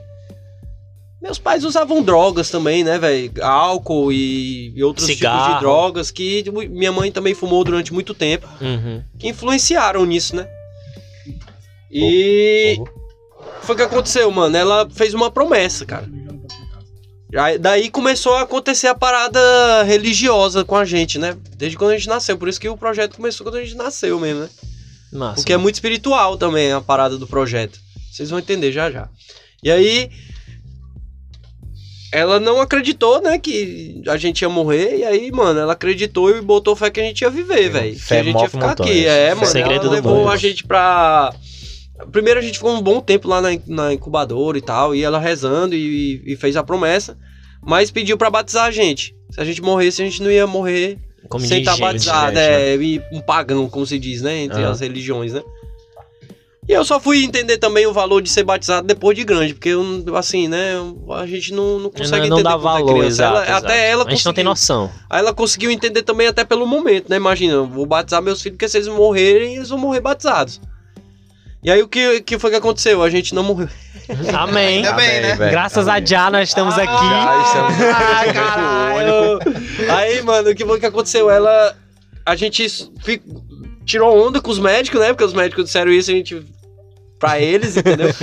meus 1.21 1.37
pais 1.37 1.65
usavam 1.65 2.01
drogas 2.01 2.49
também, 2.49 2.85
né, 2.85 2.97
velho? 2.97 3.31
Álcool 3.43 4.13
e, 4.13 4.71
e 4.77 4.81
outros 4.83 5.05
tipos 5.07 5.17
Cigarro. 5.19 5.55
de 5.55 5.59
drogas 5.59 6.09
que 6.09 6.45
minha 6.69 6.91
mãe 6.93 7.11
também 7.11 7.33
fumou 7.33 7.65
durante 7.65 7.93
muito 7.93 8.13
tempo, 8.13 8.47
Uhum. 8.61 9.03
que 9.19 9.27
influenciaram 9.27 10.05
nisso, 10.05 10.37
né? 10.37 10.47
E 11.91 12.77
foi 13.61 13.75
o 13.75 13.77
que 13.77 13.83
aconteceu, 13.83 14.31
mano. 14.31 14.55
Ela 14.55 14.87
fez 14.89 15.13
uma 15.13 15.29
promessa, 15.29 15.85
cara. 15.85 16.07
Aí- 17.35 17.57
daí 17.57 17.89
começou 17.89 18.35
a 18.35 18.41
acontecer 18.41 18.87
a 18.87 18.95
parada 18.95 19.83
religiosa 19.83 20.63
com 20.63 20.75
a 20.75 20.85
gente, 20.85 21.19
né? 21.19 21.35
Desde 21.57 21.77
quando 21.77 21.91
a 21.91 21.97
gente 21.97 22.07
nasceu. 22.07 22.37
Por 22.37 22.47
isso 22.47 22.59
que 22.59 22.69
o 22.69 22.77
projeto 22.77 23.15
começou 23.17 23.45
quando 23.45 23.55
a 23.57 23.63
gente 23.63 23.75
nasceu 23.75 24.19
mesmo, 24.19 24.41
né? 24.41 24.49
Massa. 25.11 25.35
Porque 25.35 25.53
é 25.53 25.57
muito 25.57 25.75
espiritual 25.75 26.37
também 26.37 26.71
a 26.71 26.79
parada 26.81 27.17
do 27.17 27.27
projeto. 27.27 27.79
Vocês 28.11 28.29
vão 28.29 28.39
entender 28.39 28.71
já 28.71 28.89
já. 28.91 29.09
E 29.61 29.69
aí. 29.71 30.09
Ela 32.09 32.39
não 32.39 32.61
acreditou, 32.61 33.21
né, 33.21 33.37
que 33.37 34.01
a 34.07 34.15
gente 34.15 34.41
ia 34.41 34.47
morrer. 34.47 34.99
E 34.99 35.03
aí, 35.03 35.29
mano, 35.29 35.59
ela 35.59 35.73
acreditou 35.73 36.29
e 36.29 36.41
botou 36.41 36.73
fé 36.75 36.89
que 36.89 37.01
a 37.01 37.03
gente 37.03 37.19
ia 37.21 37.29
viver, 37.29 37.69
velho. 37.69 37.95
Que 37.99 38.13
a 38.13 38.23
gente 38.23 38.41
ia 38.41 38.49
ficar 38.49 38.67
montanhas. 38.69 38.91
aqui. 38.91 39.05
É, 39.05 39.33
mano. 39.35 39.45
Segredo 39.45 39.85
ela 39.87 39.95
levou 39.95 40.29
a 40.29 40.37
gente 40.37 40.63
pra. 40.63 41.33
Primeiro 42.11 42.39
a 42.39 42.43
gente 42.43 42.55
ficou 42.59 42.73
um 42.73 42.81
bom 42.81 43.01
tempo 43.01 43.27
lá 43.27 43.41
na, 43.41 43.49
na 43.67 43.93
incubadora 43.93 44.57
e 44.57 44.61
tal. 44.61 44.95
E 44.95 45.03
ela 45.03 45.19
rezando 45.19 45.75
e, 45.75 46.23
e 46.25 46.35
fez 46.37 46.55
a 46.55 46.63
promessa. 46.63 47.17
Mas 47.65 47.91
pediu 47.91 48.17
pra 48.17 48.29
batizar 48.29 48.65
a 48.65 48.71
gente. 48.71 49.15
Se 49.31 49.39
a 49.41 49.45
gente 49.45 49.61
morresse, 49.61 50.01
a 50.01 50.05
gente 50.05 50.21
não 50.23 50.31
ia 50.31 50.47
morrer 50.47 50.97
Como 51.29 51.45
sem 51.45 51.59
estar 51.59 51.71
indigente. 51.73 51.93
batizado, 51.93 52.35
gente, 52.37 53.03
é, 53.11 53.15
um 53.15 53.21
pagão, 53.21 53.69
como 53.69 53.85
se 53.85 53.99
diz, 53.99 54.21
né? 54.21 54.43
Entre 54.43 54.61
Aham. 54.61 54.71
as 54.71 54.79
religiões, 54.79 55.33
né? 55.33 55.41
E 56.69 56.73
eu 56.73 56.83
só 56.83 56.99
fui 56.99 57.23
entender 57.23 57.57
também 57.57 57.85
o 57.87 57.93
valor 57.93 58.21
de 58.21 58.29
ser 58.29 58.43
batizado 58.43 58.85
depois 58.85 59.15
de 59.17 59.23
grande, 59.23 59.53
porque, 59.53 59.69
eu, 59.69 60.03
assim, 60.17 60.49
né? 60.49 60.73
A 61.15 61.25
gente 61.25 61.53
não, 61.53 61.79
não 61.79 61.89
consegue 61.89 62.27
não, 62.27 62.35
não 62.35 62.39
entender 62.39 62.43
dá 62.43 62.57
quando 62.57 62.59
é 62.59 62.73
valor, 62.73 62.87
criança. 62.93 63.07
exato, 63.07 63.35
Ela- 63.37 63.43
exato. 63.45 63.65
Até 63.65 63.89
ela 63.89 64.05
A 64.05 64.09
gente 64.09 64.25
não 64.25 64.33
tem 64.33 64.43
noção. 64.43 64.91
Aí 65.09 65.19
ela 65.19 65.33
conseguiu 65.33 65.71
entender 65.71 66.01
também 66.03 66.27
até 66.27 66.43
pelo 66.43 66.67
momento, 66.67 67.09
né? 67.09 67.15
Imagina, 67.15 67.53
eu 67.53 67.65
vou 67.67 67.85
batizar 67.85 68.21
meus 68.21 68.41
filhos, 68.41 68.57
porque 68.57 68.67
se 68.67 68.77
eles 68.77 68.89
morrerem, 68.89 69.55
eles 69.55 69.69
vão 69.69 69.79
morrer 69.79 70.01
batizados. 70.01 70.59
E 71.67 71.71
aí 71.71 71.83
o 71.83 71.87
que, 71.89 72.21
que 72.21 72.39
foi 72.39 72.49
que 72.49 72.55
aconteceu? 72.55 73.03
A 73.03 73.09
gente 73.09 73.35
não 73.35 73.43
morreu. 73.43 73.67
Amém. 74.39 74.77
Ainda 74.77 74.93
bem, 74.93 75.19
né? 75.21 75.35
Graças 75.35 75.85
a 75.85 75.99
Já 75.99 76.31
nós 76.31 76.47
estamos 76.47 76.75
aqui. 76.77 76.85
Já 76.85 77.41
estamos 77.43 77.73
Ai, 77.93 78.29
aqui. 78.29 78.39
caralho. 78.39 79.39
Aí, 79.93 80.21
mano, 80.21 80.49
o 80.49 80.55
que 80.55 80.65
foi 80.65 80.79
que 80.79 80.85
aconteceu? 80.85 81.29
Ela. 81.29 81.75
A 82.25 82.37
gente 82.37 82.65
fi- 83.03 83.21
tirou 83.85 84.25
onda 84.27 84.39
com 84.39 84.49
os 84.49 84.59
médicos, 84.59 85.01
né? 85.01 85.07
Porque 85.09 85.25
os 85.25 85.33
médicos 85.33 85.65
disseram 85.65 85.91
isso, 85.91 86.09
a 86.09 86.13
gente. 86.13 86.41
Pra 87.19 87.37
eles, 87.37 87.75
entendeu? 87.75 88.13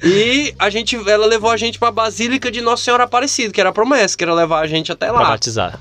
E 0.00 0.54
a 0.60 0.70
gente, 0.70 0.94
ela 1.10 1.26
levou 1.26 1.50
a 1.50 1.56
gente 1.56 1.76
pra 1.76 1.90
Basílica 1.90 2.52
de 2.52 2.60
Nossa 2.60 2.84
Senhora 2.84 3.02
Aparecida, 3.02 3.52
que 3.52 3.60
era 3.60 3.70
a 3.70 3.72
promessa, 3.72 4.16
que 4.16 4.22
era 4.22 4.32
levar 4.32 4.60
a 4.60 4.66
gente 4.68 4.92
até 4.92 5.08
Pra 5.08 5.20
lá. 5.20 5.28
batizar. 5.30 5.80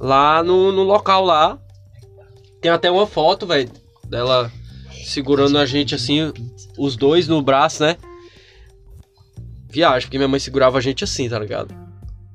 Lá 0.00 0.42
no, 0.42 0.72
no 0.72 0.82
local 0.82 1.22
lá. 1.22 1.58
Tem 2.62 2.70
até 2.70 2.90
uma 2.90 3.06
foto, 3.06 3.46
velho, 3.46 3.70
dela 4.08 4.50
segurando 5.04 5.58
a 5.58 5.66
gente 5.66 5.94
assim, 5.94 6.32
os 6.78 6.96
dois 6.96 7.28
no 7.28 7.42
braço, 7.42 7.82
né? 7.82 7.96
Viagem, 9.68 10.06
porque 10.06 10.18
minha 10.18 10.28
mãe 10.28 10.40
segurava 10.40 10.78
a 10.78 10.80
gente 10.80 11.04
assim, 11.04 11.28
tá 11.28 11.38
ligado? 11.38 11.74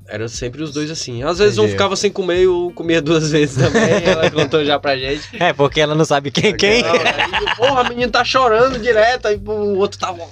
Era 0.07 0.27
sempre 0.27 0.61
os 0.61 0.71
dois 0.71 0.91
assim. 0.91 1.23
Às 1.23 1.39
vezes 1.39 1.57
um 1.57 1.61
Entendi. 1.63 1.71
ficava 1.73 1.95
sem 1.95 2.11
comer 2.11 2.43
e 2.43 2.47
o 2.47 2.71
comia 2.75 3.01
duas 3.01 3.31
vezes 3.31 3.55
também. 3.57 4.03
ela 4.05 4.29
contou 4.31 4.63
já 4.63 4.79
pra 4.79 4.95
gente. 4.95 5.27
É, 5.41 5.51
porque 5.51 5.81
ela 5.81 5.95
não 5.95 6.05
sabe 6.05 6.29
quem 6.29 6.51
é 6.51 6.53
quem. 6.53 6.83
Não, 6.83 6.91
aí, 6.91 7.55
porra, 7.57 7.81
a 7.81 7.89
menina 7.89 8.11
tá 8.11 8.23
chorando 8.23 8.79
direto, 8.79 9.27
aí 9.27 9.35
o 9.43 9.77
outro 9.77 9.99
tava. 9.99 10.23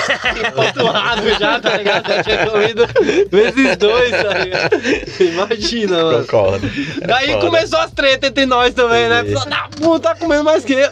empanturrado 0.48 1.28
já, 1.38 1.60
tá 1.60 1.76
ligado? 1.76 2.08
Já 2.08 2.22
tinha 2.22 2.46
comido 2.46 2.86
vezes 3.30 3.76
dois, 3.76 4.10
tá 4.10 4.38
ligado? 4.38 4.80
Imagina, 5.20 6.04
mano. 6.04 6.20
Concordo. 6.20 6.70
Daí 7.06 7.32
foda. 7.32 7.46
começou 7.46 7.78
as 7.78 7.90
tretas 7.92 8.30
entre 8.30 8.46
nós 8.46 8.74
também, 8.74 9.08
né? 9.08 9.24
Filha 9.24 9.44
da 9.46 9.68
puta, 9.68 10.00
tá 10.10 10.14
comendo 10.14 10.44
mais 10.44 10.64
que 10.64 10.72
eu. 10.74 10.90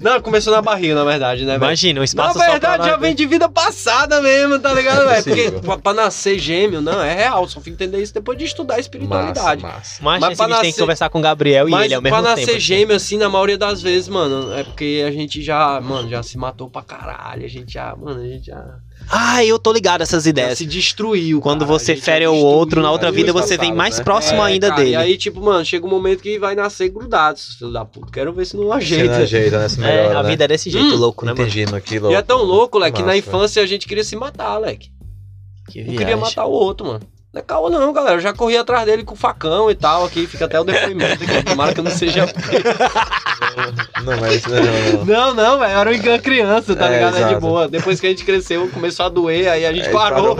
Não, 0.00 0.20
começou 0.20 0.52
na 0.52 0.62
barriga, 0.62 0.94
na 0.94 1.04
verdade, 1.04 1.44
né? 1.44 1.54
Imagina, 1.56 2.00
um 2.00 2.02
Na 2.02 2.04
espaço 2.04 2.38
só 2.38 2.44
verdade, 2.50 2.82
pra 2.82 2.90
já 2.90 2.96
vem 2.96 3.14
de 3.14 3.26
vida 3.26 3.48
passada 3.48 4.20
mesmo, 4.20 4.58
tá 4.58 4.72
ligado, 4.72 5.08
velho? 5.08 5.24
Porque 5.24 5.50
pra, 5.64 5.78
pra 5.78 5.94
nascer 5.94 6.38
gêmeo, 6.38 6.80
não, 6.80 7.02
é 7.02 7.14
real. 7.14 7.48
Só 7.48 7.60
fui 7.60 7.72
entender 7.72 8.00
isso 8.02 8.14
depois 8.14 8.38
de 8.38 8.44
estudar 8.44 8.74
a 8.74 8.76
Massa, 8.76 8.80
espiritualidade. 8.88 9.62
massa. 9.62 9.98
Mas, 10.02 10.20
Mas 10.20 10.22
a 10.22 10.26
pra 10.26 10.28
gente 10.28 10.36
tem 10.36 10.46
que 10.46 10.66
nascer- 10.66 10.80
conversar 10.80 11.08
com 11.10 11.18
o 11.18 11.22
Gabriel 11.22 11.68
e 11.68 11.70
Mas 11.70 11.84
ele 11.86 11.94
ao 11.94 12.02
pra 12.02 12.10
mesmo 12.10 12.22
nascer 12.24 12.40
tempo. 12.46 12.50
assim. 12.58 12.60
gêmeo, 12.60 12.96
assim, 12.96 13.16
na 13.18 13.28
maioria 13.28 13.58
das 13.58 13.82
vezes, 13.82 14.08
mano, 14.08 14.52
é 14.56 14.64
porque 14.64 15.04
a 15.06 15.10
gente 15.10 15.42
já, 15.42 15.80
mano, 15.80 16.08
já 16.08 16.22
se 16.22 16.36
matou 16.38 16.68
pra 16.70 16.82
caralho. 16.82 17.44
A 17.44 17.48
gente 17.48 17.72
já, 17.72 17.94
mano, 17.96 18.20
a 18.22 18.26
gente 18.32 18.46
já, 18.46 18.64
Ah, 19.08 19.44
eu 19.44 19.58
tô 19.58 19.72
ligado 19.72 20.02
essas 20.02 20.24
já 20.24 20.30
ideias. 20.30 20.58
se 20.58 20.66
destruiu. 20.66 21.40
Quando 21.40 21.60
cara. 21.66 21.72
você 21.78 21.92
A 21.92 21.96
fere 21.96 22.26
o 22.26 22.34
outro, 22.34 22.80
na 22.82 22.90
outra 22.90 23.10
vida 23.12 23.32
você 23.32 23.56
vem 23.56 23.74
mais 23.74 23.98
né? 23.98 24.04
próximo 24.04 24.40
É, 24.42 24.46
ainda 24.46 24.68
cara, 24.68 24.80
dele. 24.80 24.92
E 24.92 24.96
aí, 24.96 25.16
tipo, 25.18 25.40
mano, 25.40 25.64
chega 25.64 25.86
um 25.86 25.90
momento 25.90 26.22
que 26.22 26.38
vai 26.38 26.54
nascer 26.54 26.88
grudado, 26.88 27.38
esses 27.38 27.54
filho 27.56 27.72
da 27.72 27.84
puta. 27.84 28.12
Quero 28.12 28.32
ver 28.32 28.44
se 28.46 28.56
não 28.56 28.72
ajeita. 28.72 29.16
não 29.16 29.22
ajeita, 29.22 29.58
né? 29.58 29.68
Se 29.68 29.80
É, 29.82 29.86
melhora, 29.86 30.18
a 30.18 30.22
né? 30.22 30.28
vida 30.30 30.44
é 30.44 30.48
desse 30.48 30.70
jeito, 30.70 30.94
Hum, 30.94 30.98
louco, 30.98 31.24
né, 31.26 31.32
mano? 31.32 31.44
Entendi, 31.44 31.66
no 31.70 31.80
que 31.80 31.96
E 31.96 31.98
louco. 31.98 32.16
é 32.16 32.22
tão 32.22 32.42
louco, 32.42 32.78
leque, 32.78 32.98
que 33.00 33.06
na 33.06 33.16
infância 33.16 33.62
a 33.62 33.66
gente 33.66 33.86
queria 33.86 34.04
se 34.04 34.16
matar, 34.16 34.58
leque. 34.58 34.90
Que 35.68 35.80
Um 35.80 35.84
viagem. 35.84 35.98
queria 35.98 36.16
matar 36.16 36.44
o 36.46 36.50
outro, 36.50 36.86
mano. 36.86 37.00
Não 37.32 37.40
é 37.40 37.42
caô 37.42 37.70
não, 37.70 37.92
galera. 37.94 38.16
Eu 38.16 38.20
já 38.20 38.32
corri 38.32 38.56
atrás 38.58 38.84
dele 38.84 39.04
com 39.04 39.16
facão 39.16 39.70
e 39.70 39.74
tal, 39.74 40.04
aqui. 40.04 40.26
Fica 40.26 40.44
até 40.44 40.60
o 40.60 40.64
depoimento 40.64 41.24
aqui. 41.24 41.42
Tomara 41.44 41.72
que 41.72 41.80
eu 41.80 41.84
não 41.84 41.90
seja... 41.90 42.26
Não, 44.04 44.16
mas 44.20 44.42
não, 44.46 44.56
não. 44.56 45.04
Não, 45.04 45.34
não, 45.34 45.58
velho. 45.58 45.72
Era 45.78 45.90
uma 45.90 46.18
criança, 46.18 46.74
tá 46.74 46.86
É, 46.88 46.94
ligado? 46.94 47.14
É 47.16 47.18
de 47.18 47.24
exato. 47.26 47.40
boa. 47.40 47.68
Depois 47.68 48.00
que 48.00 48.06
a 48.06 48.10
gente 48.10 48.24
cresceu, 48.24 48.68
começou 48.68 49.06
a 49.06 49.08
doer, 49.08 49.48
aí 49.50 49.66
a 49.66 49.72
gente 49.72 49.86
Aí 49.88 49.92
parou. 49.92 50.36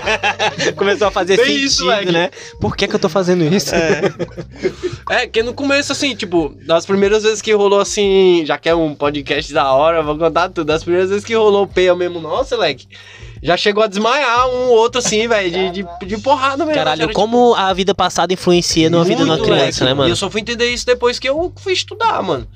Começou 0.76 1.08
a 1.08 1.10
fazer 1.10 1.36
Bem 1.36 1.46
sentido, 1.46 1.64
isso, 1.64 1.84
moleque. 1.84 2.12
né? 2.12 2.30
Por 2.60 2.76
que 2.76 2.86
que 2.86 2.94
eu 2.94 2.98
tô 2.98 3.08
fazendo 3.08 3.44
isso? 3.44 3.74
É, 5.10 5.26
que 5.26 5.42
no 5.42 5.52
começo, 5.52 5.92
assim, 5.92 6.14
tipo, 6.14 6.54
das 6.66 6.86
primeiras 6.86 7.22
vezes 7.24 7.42
que 7.42 7.52
rolou 7.52 7.80
assim, 7.80 8.42
já 8.46 8.56
que 8.56 8.68
é 8.68 8.74
um 8.74 8.94
podcast 8.94 9.52
da 9.52 9.70
hora, 9.72 9.98
eu 9.98 10.04
vou 10.04 10.16
contar 10.16 10.48
tudo. 10.48 10.64
Das 10.66 10.82
primeiras 10.82 11.10
vezes 11.10 11.24
que 11.24 11.34
rolou 11.34 11.64
o 11.64 11.68
peia 11.68 11.94
mesmo, 11.94 12.20
nossa, 12.20 12.56
leque. 12.56 12.86
Já 13.44 13.58
chegou 13.58 13.84
a 13.84 13.86
desmaiar 13.86 14.48
um 14.48 14.70
outro 14.70 15.00
assim, 15.00 15.28
velho, 15.28 15.50
de, 15.50 15.82
de, 15.82 16.06
de 16.06 16.18
porrada 16.18 16.64
mesmo. 16.64 16.74
Caralho, 16.78 17.02
Era, 17.02 17.12
como 17.12 17.54
a 17.54 17.72
vida 17.74 17.94
passada 17.94 18.32
influencia 18.32 18.88
numa 18.88 19.04
vida 19.04 19.22
de 19.22 19.30
uma 19.30 19.38
criança, 19.38 19.84
né, 19.84 19.90
E 19.90 19.94
mano? 19.94 20.08
eu 20.08 20.16
só 20.16 20.30
fui 20.30 20.40
entender 20.40 20.70
isso 20.70 20.86
depois 20.86 21.18
que 21.18 21.28
eu 21.28 21.52
fui 21.58 21.74
estudar, 21.74 22.22
mano. 22.22 22.48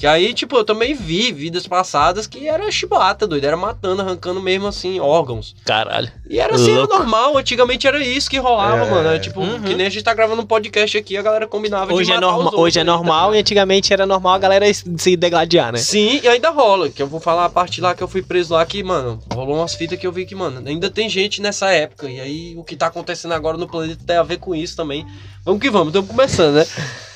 Que 0.00 0.06
aí, 0.06 0.32
tipo, 0.32 0.56
eu 0.56 0.64
também 0.64 0.94
vi 0.94 1.30
vidas 1.30 1.66
passadas 1.66 2.26
que 2.26 2.48
era 2.48 2.70
chibata, 2.72 3.26
doido. 3.26 3.44
Era 3.44 3.54
matando, 3.56 4.00
arrancando 4.00 4.40
mesmo, 4.40 4.66
assim, 4.66 4.98
órgãos. 4.98 5.54
Caralho. 5.62 6.10
E 6.26 6.40
era 6.40 6.54
assim, 6.54 6.70
era 6.70 6.80
Louco. 6.80 6.96
normal. 6.96 7.36
Antigamente 7.36 7.86
era 7.86 8.02
isso 8.02 8.30
que 8.30 8.38
rolava, 8.38 8.86
É. 8.86 8.90
mano. 8.90 9.08
Era, 9.10 9.18
tipo, 9.18 9.40
Uhum. 9.40 9.60
que 9.60 9.74
nem 9.74 9.86
a 9.86 9.90
gente 9.90 10.02
tá 10.02 10.14
gravando 10.14 10.40
um 10.40 10.46
podcast 10.46 10.96
aqui, 10.96 11.18
a 11.18 11.22
galera 11.22 11.46
combinava 11.46 11.92
Hoje 11.92 12.06
de 12.06 12.12
é, 12.12 12.14
matar 12.14 12.28
os 12.28 12.32
norma, 12.32 12.44
outros, 12.46 12.62
hoje 12.62 12.80
é 12.80 12.84
normal 12.84 13.34
e 13.34 13.38
antigamente 13.40 13.92
era 13.92 14.06
normal 14.06 14.32
a 14.32 14.38
galera 14.38 14.64
se 14.72 15.16
degladiar, 15.18 15.70
né? 15.70 15.78
Sim, 15.78 16.18
e 16.22 16.26
ainda 16.28 16.48
rola. 16.48 16.88
Que 16.88 17.02
eu 17.02 17.06
vou 17.06 17.20
falar 17.20 17.44
a 17.44 17.50
parte 17.50 17.82
lá 17.82 17.94
que 17.94 18.02
eu 18.02 18.08
fui 18.08 18.22
preso 18.22 18.54
lá 18.54 18.64
que, 18.64 18.82
mano, 18.82 19.18
rolou 19.34 19.56
umas 19.58 19.74
fitas 19.74 19.98
que 19.98 20.06
eu 20.06 20.12
vi 20.12 20.24
que, 20.24 20.34
mano, 20.34 20.62
ainda 20.66 20.88
tem 20.88 21.10
gente 21.10 21.42
nessa 21.42 21.70
época. 21.72 22.08
E 22.08 22.18
aí 22.18 22.54
o 22.56 22.64
que 22.64 22.74
tá 22.74 22.86
acontecendo 22.86 23.32
agora 23.32 23.58
no 23.58 23.68
planeta 23.68 24.00
tem 24.06 24.16
a 24.16 24.22
ver 24.22 24.38
com 24.38 24.54
isso 24.54 24.74
também. 24.74 25.04
Vamos 25.44 25.60
que 25.60 25.68
vamos, 25.68 25.88
estamos 25.88 26.08
começando, 26.08 26.54
né? 26.54 26.66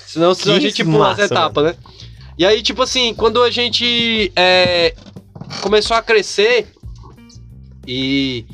Senão, 0.06 0.34
senão 0.34 0.56
a 0.56 0.60
gente 0.60 0.84
pula 0.84 1.12
as 1.12 1.18
massa, 1.18 1.24
etapas, 1.24 1.64
né? 1.64 1.74
E 2.36 2.44
aí, 2.44 2.62
tipo 2.62 2.82
assim, 2.82 3.14
quando 3.14 3.42
a 3.42 3.50
gente 3.50 4.32
é, 4.34 4.94
começou 5.62 5.96
a 5.96 6.02
crescer 6.02 6.66
e 7.86 8.44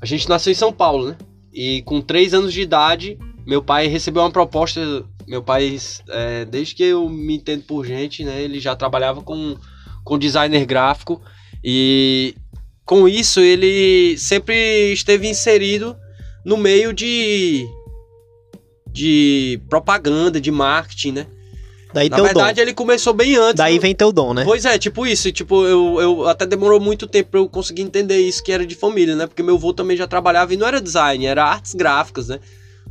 a 0.00 0.06
gente 0.06 0.28
nasceu 0.28 0.50
em 0.50 0.56
São 0.56 0.72
Paulo, 0.72 1.08
né? 1.08 1.16
E 1.52 1.82
com 1.82 2.00
três 2.00 2.32
anos 2.32 2.52
de 2.52 2.62
idade, 2.62 3.18
meu 3.46 3.62
pai 3.62 3.86
recebeu 3.86 4.22
uma 4.22 4.30
proposta. 4.30 5.04
Meu 5.26 5.42
pai, 5.42 5.78
é, 6.08 6.44
desde 6.44 6.74
que 6.74 6.82
eu 6.82 7.08
me 7.08 7.36
entendo 7.36 7.62
por 7.64 7.84
gente, 7.84 8.24
né? 8.24 8.42
Ele 8.42 8.58
já 8.60 8.74
trabalhava 8.74 9.22
com, 9.22 9.56
com 10.02 10.18
designer 10.18 10.66
gráfico 10.66 11.20
e 11.62 12.34
com 12.84 13.08
isso 13.08 13.40
ele 13.40 14.16
sempre 14.18 14.92
esteve 14.92 15.26
inserido 15.26 15.96
no 16.44 16.56
meio 16.56 16.92
de 16.92 17.66
de 18.92 19.60
propaganda, 19.68 20.40
de 20.40 20.50
marketing, 20.50 21.12
né? 21.12 21.26
Daí 21.94 22.08
Na 22.08 22.16
verdade, 22.20 22.56
dom. 22.56 22.62
ele 22.62 22.74
começou 22.74 23.14
bem 23.14 23.36
antes. 23.36 23.54
Daí 23.54 23.78
vem 23.78 23.94
teu 23.94 24.10
dom, 24.10 24.34
né? 24.34 24.42
Pois 24.44 24.64
é, 24.64 24.76
tipo 24.76 25.06
isso. 25.06 25.30
Tipo, 25.30 25.64
eu, 25.64 26.00
eu 26.00 26.28
até 26.28 26.44
demorou 26.44 26.80
muito 26.80 27.06
tempo 27.06 27.30
pra 27.30 27.38
eu 27.40 27.48
conseguir 27.48 27.82
entender 27.82 28.18
isso 28.18 28.42
que 28.42 28.50
era 28.50 28.66
de 28.66 28.74
família, 28.74 29.14
né? 29.14 29.28
Porque 29.28 29.44
meu 29.44 29.54
avô 29.54 29.72
também 29.72 29.96
já 29.96 30.06
trabalhava 30.08 30.52
e 30.52 30.56
não 30.56 30.66
era 30.66 30.80
design, 30.80 31.24
era 31.24 31.44
artes 31.44 31.72
gráficas, 31.72 32.26
né? 32.28 32.40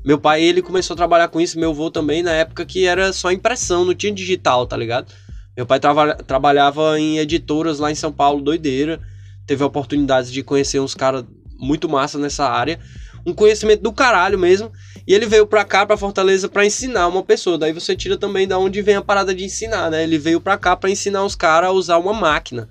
Meu 0.06 0.18
pai, 0.18 0.42
ele 0.42 0.62
começou 0.62 0.94
a 0.94 0.98
trabalhar 0.98 1.28
com 1.28 1.42
isso, 1.42 1.60
meu 1.60 1.72
avô 1.72 1.92
também, 1.92 2.24
na 2.24 2.32
época 2.32 2.66
que 2.66 2.86
era 2.86 3.12
só 3.12 3.30
impressão, 3.30 3.84
não 3.84 3.94
tinha 3.94 4.12
digital, 4.14 4.66
tá 4.66 4.78
ligado? 4.78 5.12
Meu 5.56 5.66
pai 5.66 5.80
trava- 5.82 6.16
trabalhava 6.16 6.98
em 6.98 7.20
editoras 7.20 7.80
lá 7.80 7.92
em 7.92 7.96
São 7.96 8.12
Paulo, 8.12 8.42
doideira. 8.42 9.02
Teve 9.46 9.64
a 9.64 9.68
oportunidade 9.68 10.32
de 10.32 10.42
conhecer 10.44 10.80
uns 10.80 10.96
caras 10.96 11.26
muito 11.60 11.90
massa 11.90 12.18
nessa 12.18 12.48
área. 12.48 12.80
Um 13.26 13.34
conhecimento 13.34 13.82
do 13.82 13.94
caralho 13.94 14.38
mesmo. 14.38 14.72
E 15.08 15.14
ele 15.14 15.26
veio 15.26 15.46
pra 15.46 15.64
cá, 15.64 15.86
pra 15.86 15.98
Fortaleza, 15.98 16.48
pra 16.50 16.66
ensinar 16.66 17.08
uma 17.08 17.24
pessoa. 17.24 17.58
Daí 17.58 17.74
você 17.74 17.96
tira 17.96 18.18
também 18.18 18.48
da 18.48 18.58
onde 18.58 18.82
vem 18.82 18.96
a 18.96 19.02
parada 19.02 19.34
de 19.34 19.44
ensinar, 19.44 19.90
né? 19.90 20.04
Ele 20.04 20.18
veio 20.18 20.40
pra 20.42 20.58
cá 20.58 20.76
pra 20.76 20.90
ensinar 20.90 21.24
os 21.24 21.36
caras 21.36 21.70
a 21.70 21.74
usar 21.74 21.98
uma 21.98 22.14
máquina 22.14 22.70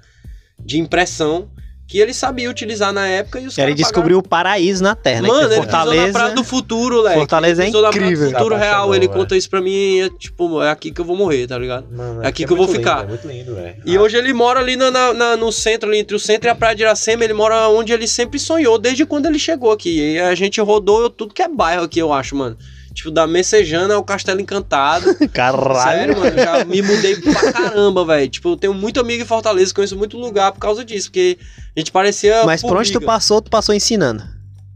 de 0.58 0.78
impressão 0.78 1.50
que 1.92 1.98
ele 1.98 2.14
sabia 2.14 2.48
utilizar 2.48 2.90
na 2.90 3.06
época 3.06 3.38
e 3.38 3.46
os 3.46 3.58
Ele 3.58 3.66
caras 3.66 3.76
descobriu 3.76 4.16
o 4.16 4.22
paraíso 4.26 4.82
na 4.82 4.94
Terra, 4.94 5.20
né? 5.20 5.28
Mano, 5.28 5.40
Que 5.40 5.44
é 5.44 5.58
ele 5.58 5.60
pisou 5.60 5.66
na 5.66 5.78
Fortaleza. 5.84 6.12
praia 6.14 6.34
do 6.34 6.42
futuro, 6.42 7.02
Leque. 7.02 7.18
Fortaleza 7.18 7.62
é 7.66 7.70
na 7.70 7.88
incrível. 7.90 8.30
do 8.30 8.32
futuro 8.38 8.56
real, 8.56 8.94
ele 8.94 9.06
velho. 9.06 9.18
conta 9.20 9.36
isso 9.36 9.50
pra 9.50 9.60
mim, 9.60 10.00
é, 10.00 10.08
tipo, 10.08 10.62
é 10.62 10.70
aqui 10.70 10.90
que 10.90 11.02
eu 11.02 11.04
vou 11.04 11.14
morrer, 11.14 11.46
tá 11.46 11.58
ligado? 11.58 11.84
Mano, 11.94 12.22
É 12.22 12.28
aqui 12.28 12.44
é 12.44 12.46
que 12.46 12.52
eu 12.54 12.56
vou 12.56 12.66
muito 12.66 12.78
ficar. 12.78 13.00
lindo, 13.00 13.04
é 13.04 13.08
muito 13.08 13.28
lindo, 13.28 13.54
velho. 13.54 13.76
E 13.84 13.98
hoje 13.98 14.16
ele 14.16 14.32
mora 14.32 14.58
ali 14.60 14.74
na- 14.74 14.90
na- 14.90 15.12
na- 15.12 15.36
no 15.36 15.52
centro, 15.52 15.86
ali 15.90 15.98
entre 15.98 16.16
o 16.16 16.18
centro 16.18 16.48
e 16.48 16.50
a 16.50 16.54
praia 16.54 16.74
de 16.74 16.82
Iracema, 16.82 17.24
ele 17.24 17.34
mora 17.34 17.68
onde 17.68 17.92
ele 17.92 18.08
sempre 18.08 18.38
sonhou, 18.40 18.78
desde 18.78 19.04
quando 19.04 19.26
ele 19.26 19.38
chegou 19.38 19.70
aqui. 19.70 20.14
E 20.14 20.18
a 20.18 20.34
gente 20.34 20.58
rodou 20.62 21.10
tudo 21.10 21.34
que 21.34 21.42
é 21.42 21.48
bairro 21.48 21.82
aqui, 21.84 21.98
eu 21.98 22.10
acho, 22.10 22.34
mano. 22.34 22.56
Tipo, 22.92 23.10
da 23.10 23.26
Messejana 23.26 23.94
ao 23.94 24.04
Castelo 24.04 24.40
Encantado. 24.40 25.06
Caralho. 25.32 25.80
Sério, 25.80 26.18
mano, 26.18 26.38
eu 26.38 26.44
já 26.44 26.64
me 26.64 26.82
mudei 26.82 27.16
pra 27.16 27.52
caramba, 27.52 28.04
velho. 28.04 28.28
Tipo, 28.28 28.50
eu 28.50 28.56
tenho 28.56 28.74
muito 28.74 29.00
amigo 29.00 29.22
em 29.22 29.26
Fortaleza, 29.26 29.74
conheço 29.74 29.96
muito 29.96 30.18
lugar 30.18 30.52
por 30.52 30.60
causa 30.60 30.84
disso, 30.84 31.08
porque 31.08 31.38
a 31.76 31.80
gente 31.80 31.90
parecia. 31.90 32.44
Mas 32.44 32.62
por 32.62 32.76
onde 32.76 32.92
tu 32.92 33.00
passou, 33.00 33.40
tu 33.40 33.50
passou 33.50 33.74
ensinando. 33.74 34.22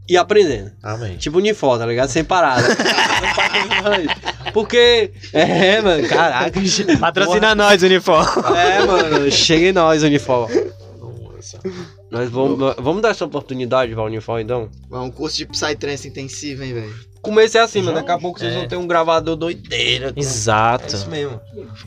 E 0.09 0.15
aprendendo. 0.15 0.71
Amém. 0.81 1.17
Tipo 1.17 1.37
Unifor, 1.37 1.77
tá 1.77 1.85
ligado? 1.85 2.09
Sem 2.09 2.23
parar. 2.23 2.61
né? 2.61 2.69
Porque. 4.53 5.11
É, 5.33 5.81
mano, 5.81 6.07
caraca. 6.07 6.59
Patrocina 6.99 7.53
nós, 7.53 7.83
uniforme. 7.83 8.43
É, 8.55 8.85
mano, 8.85 9.31
chega 9.31 9.67
em 9.67 9.73
nós, 9.73 10.03
Unifor. 10.03 10.49
Nossa. 10.99 11.59
Nós 12.09 12.29
vamos, 12.29 12.75
vamos 12.77 13.01
dar 13.01 13.09
essa 13.09 13.25
oportunidade 13.25 13.93
pra 13.93 14.03
Unifor, 14.03 14.39
então? 14.39 14.69
É 14.91 14.97
um 14.97 15.11
curso 15.11 15.37
de 15.37 15.45
Psytrance 15.45 16.07
intensivo, 16.07 16.63
hein, 16.63 16.73
velho? 16.73 16.95
Comecei 17.21 17.59
assim, 17.59 17.81
mano. 17.81 17.97
Daqui 17.97 18.11
a 18.11 18.17
pouco 18.17 18.39
vocês 18.39 18.53
É. 18.53 18.57
vão 18.59 18.67
ter 18.67 18.75
um 18.77 18.87
gravador 18.87 19.35
doideira. 19.35 20.13
É 20.15 20.19
Exato. 20.19 20.95
isso 20.95 21.09
mesmo. 21.09 21.39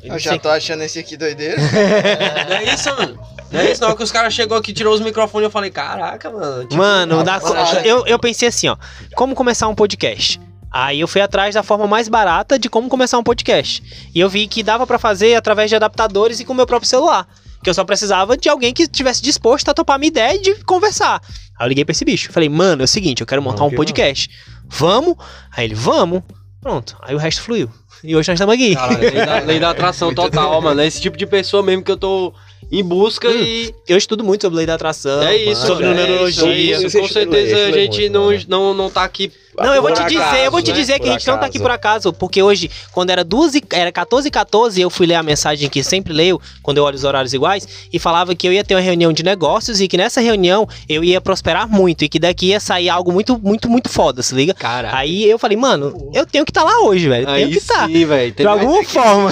Eu 0.02 0.18
já 0.18 0.38
tô 0.38 0.49
achando 0.49 0.82
esse 0.82 0.99
aqui 0.99 1.16
doideira. 1.16 1.56
Não 2.49 2.56
é 2.56 2.75
isso, 2.75 2.88
mano. 2.96 3.18
Não 3.50 3.60
é 3.60 3.72
isso, 3.72 3.80
não. 3.80 3.96
Que 3.96 4.02
os 4.04 4.12
caras 4.12 4.32
chegou 4.32 4.56
aqui, 4.56 4.72
tirou 4.72 4.94
os 4.94 5.00
microfones 5.00 5.44
eu 5.46 5.50
falei, 5.50 5.70
caraca, 5.70 6.30
mano. 6.30 6.62
tipo, 6.62 6.76
Mano, 6.76 7.25
dá 7.25 7.40
co- 7.40 7.52
nossa, 7.52 7.80
eu, 7.80 8.06
eu 8.06 8.16
pensei 8.18 8.46
assim, 8.49 8.68
ó. 8.68 8.76
Como 9.16 9.34
começar 9.34 9.66
um 9.66 9.75
podcast? 9.75 10.40
Aí 10.70 11.00
eu 11.00 11.08
fui 11.08 11.20
atrás 11.20 11.52
da 11.56 11.62
forma 11.64 11.84
mais 11.88 12.06
barata 12.08 12.56
de 12.56 12.68
como 12.70 12.88
começar 12.88 13.18
um 13.18 13.25
podcast. 13.25 13.82
E 14.14 14.20
eu 14.20 14.28
vi 14.28 14.46
que 14.46 14.62
dava 14.62 14.87
pra 14.87 15.00
fazer 15.00 15.34
através 15.34 15.68
de 15.68 15.75
adaptadores 15.75 16.38
e 16.38 16.44
com 16.44 16.52
o 16.52 16.56
meu 16.56 16.64
próprio 16.66 16.88
celular. 16.88 17.26
Que 17.62 17.68
eu 17.68 17.75
só 17.75 17.84
precisava 17.84 18.37
de 18.37 18.49
alguém 18.49 18.72
que 18.72 18.84
estivesse 18.84 19.20
disposto 19.20 19.68
a 19.68 19.75
topar 19.75 19.99
minha 19.99 20.08
ideia 20.08 20.37
e 20.37 20.40
de 20.40 20.54
conversar. 20.64 21.20
Aí 21.58 21.66
eu 21.66 21.68
liguei 21.68 21.84
pra 21.84 21.90
esse 21.92 22.04
bicho. 22.04 22.32
Falei, 22.32 22.49
mano, 22.49 22.82
é 22.82 22.84
o 22.84 22.88
seguinte, 22.88 23.20
eu 23.20 23.26
quero 23.26 23.42
montar 23.42 23.56
Vamos 23.58 23.68
um 23.68 23.70
que 23.70 23.76
podcast. 23.76 24.30
Vamos? 24.70 25.16
Aí 25.54 25.66
ele, 25.66 25.74
vamos. 25.74 26.22
Pronto. 26.60 26.96
Aí 27.02 27.14
o 27.14 27.18
resto 27.18 27.42
fluiu. 27.42 27.70
E 28.02 28.14
hoje 28.16 28.30
nós 28.30 28.36
estamos 28.36 28.54
aqui. 28.54 28.74
Caralho, 28.74 29.00
lei 29.00 29.26
da, 29.26 29.38
lei 29.40 29.60
da 29.60 29.70
atração 29.70 30.14
total, 30.14 30.60
mano. 30.62 30.80
É 30.80 30.86
esse 30.86 31.00
tipo 31.00 31.16
de 31.16 31.26
pessoa 31.26 31.62
mesmo 31.62 31.82
que 31.82 31.90
eu 31.90 31.96
tô 31.96 32.32
em 32.70 32.82
busca 32.84 33.28
Hum. 33.28 33.42
e. 33.42 33.74
Eu 33.88 33.96
estudo 33.98 34.22
muito 34.24 34.42
sobre 34.42 34.58
lei 34.58 34.66
da 34.66 34.74
atração. 34.74 35.22
É 35.22 35.36
isso, 35.36 35.66
sobre 35.66 35.84
é 35.84 35.88
numerologia. 35.88 36.86
isso, 36.86 36.98
com 36.98 37.08
certeza 37.08 37.56
a 37.66 37.72
gente 37.72 38.00
muito, 38.00 38.12
não, 38.12 38.30
né? 38.30 38.44
não, 38.48 38.74
não 38.74 38.90
tá 38.90 39.04
aqui 39.04 39.32
Não, 39.59 39.75
eu 39.75 39.83
vou 39.83 39.92
te 39.92 40.02
dizer, 40.04 40.16
acaso, 40.23 40.37
eu 40.37 40.50
vou 40.50 40.62
te 40.62 40.71
né? 40.71 40.76
dizer 40.76 40.92
que 40.95 41.00
Por 41.07 41.09
a 41.09 41.12
gente 41.12 41.26
não 41.26 41.35
tá 41.38 41.47
aqui 41.47 41.59
acaso. 41.59 41.62
por 41.62 41.71
acaso, 41.71 42.12
porque 42.12 42.42
hoje, 42.42 42.71
quando 42.92 43.11
era 43.11 43.23
12, 43.25 43.62
era 43.73 43.90
14 43.92 44.28
e 44.28 44.30
14, 44.30 44.80
eu 44.80 44.88
fui 44.90 45.07
ler 45.07 45.14
a 45.16 45.23
mensagem 45.23 45.69
que 45.69 45.83
sempre 45.83 46.12
leio, 46.12 46.40
quando 46.62 46.78
eu 46.78 46.85
olho 46.85 46.95
os 46.97 47.04
horários 47.04 47.33
iguais, 47.35 47.66
e 47.92 47.99
falava 47.99 48.35
que 48.35 48.47
eu 48.47 48.52
ia 48.52 48.62
ter 48.64 48.75
uma 48.75 48.80
reunião 48.80 49.12
de 49.12 49.23
negócios 49.23 49.80
e 49.80 49.88
que 49.88 49.97
nessa 49.97 50.21
reunião 50.21 50.69
eu 50.88 51.02
ia 51.02 51.21
prosperar 51.21 51.69
muito 51.69 52.04
e 52.04 52.09
que 52.09 52.19
daqui 52.19 52.47
ia 52.47 52.61
sair 52.61 52.88
algo 52.88 53.12
muito, 53.12 53.38
muito, 53.38 53.69
muito 53.69 53.88
foda, 53.88 54.23
se 54.23 54.35
liga? 54.35 54.54
Cara, 54.54 54.95
Aí 54.97 55.28
eu 55.28 55.38
falei, 55.38 55.57
mano, 55.57 56.11
eu 56.14 56.25
tenho 56.25 56.45
que 56.45 56.50
estar 56.50 56.62
lá 56.64 56.80
hoje, 56.83 57.09
velho. 57.09 57.26
Tenho 57.26 57.37
aí 57.47 57.50
que 57.52 57.59
estar. 57.59 57.87
sim, 57.87 58.04
velho. 58.07 58.33
De 58.33 58.47
alguma 58.47 58.85
forma. 58.85 59.30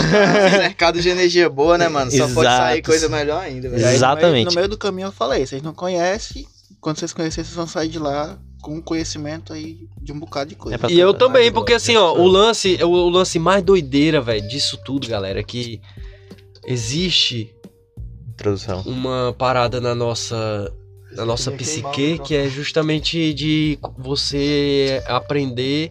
Mercado 0.58 1.00
de 1.00 1.08
energia 1.08 1.48
boa, 1.48 1.78
né, 1.78 1.88
mano? 1.88 2.10
Só 2.10 2.26
pode 2.28 2.48
Exato. 2.48 2.62
sair 2.64 2.82
coisa 2.82 3.08
melhor 3.08 3.42
ainda, 3.42 3.68
velho. 3.68 3.82
aí, 3.84 3.90
no 3.90 3.96
Exatamente. 3.96 4.32
meio- 4.32 4.44
No 4.46 4.54
meio, 4.54 4.68
do 4.68 4.76
caminho 4.78 5.06
eu 5.08 5.12
falei, 5.12 5.46
vocês 5.46 5.62
não 5.62 5.72
conhecem, 5.72 6.46
quando 6.80 6.98
vocês 6.98 7.12
conhecerem, 7.12 7.44
vocês 7.44 7.56
vão 7.56 7.66
sair 7.66 7.88
de 7.88 7.98
lá 7.98 8.38
com 8.60 8.80
conhecimento 8.82 9.52
aí 9.52 9.88
de 10.00 10.12
um 10.12 10.18
bocado 10.18 10.50
de 10.50 10.56
coisa. 10.56 10.78
É 10.86 10.90
E 10.90 10.98
eu 10.98 11.14
também, 11.14 11.52
porque 11.52 11.72
assim, 11.72 11.96
ó, 11.96 12.16
é 12.16 12.18
o 12.18 12.26
lance, 12.26 12.78
o, 12.82 12.88
o 12.88 13.08
lance 13.08 13.38
mais 13.38 13.62
doideira, 13.62 14.20
velho, 14.20 14.46
disso 14.48 14.78
tudo, 14.84 15.06
galera, 15.08 15.40
é 15.40 15.42
que 15.42 15.80
existe 16.66 17.54
Introdução. 18.28 18.82
uma 18.82 19.34
parada 19.36 19.80
na 19.80 19.94
nossa 19.94 20.72
na 21.12 21.24
nossa 21.24 21.50
psique 21.50 22.18
que 22.18 22.34
é 22.34 22.48
justamente 22.48 23.32
de 23.32 23.78
você 23.96 25.02
aprender 25.06 25.90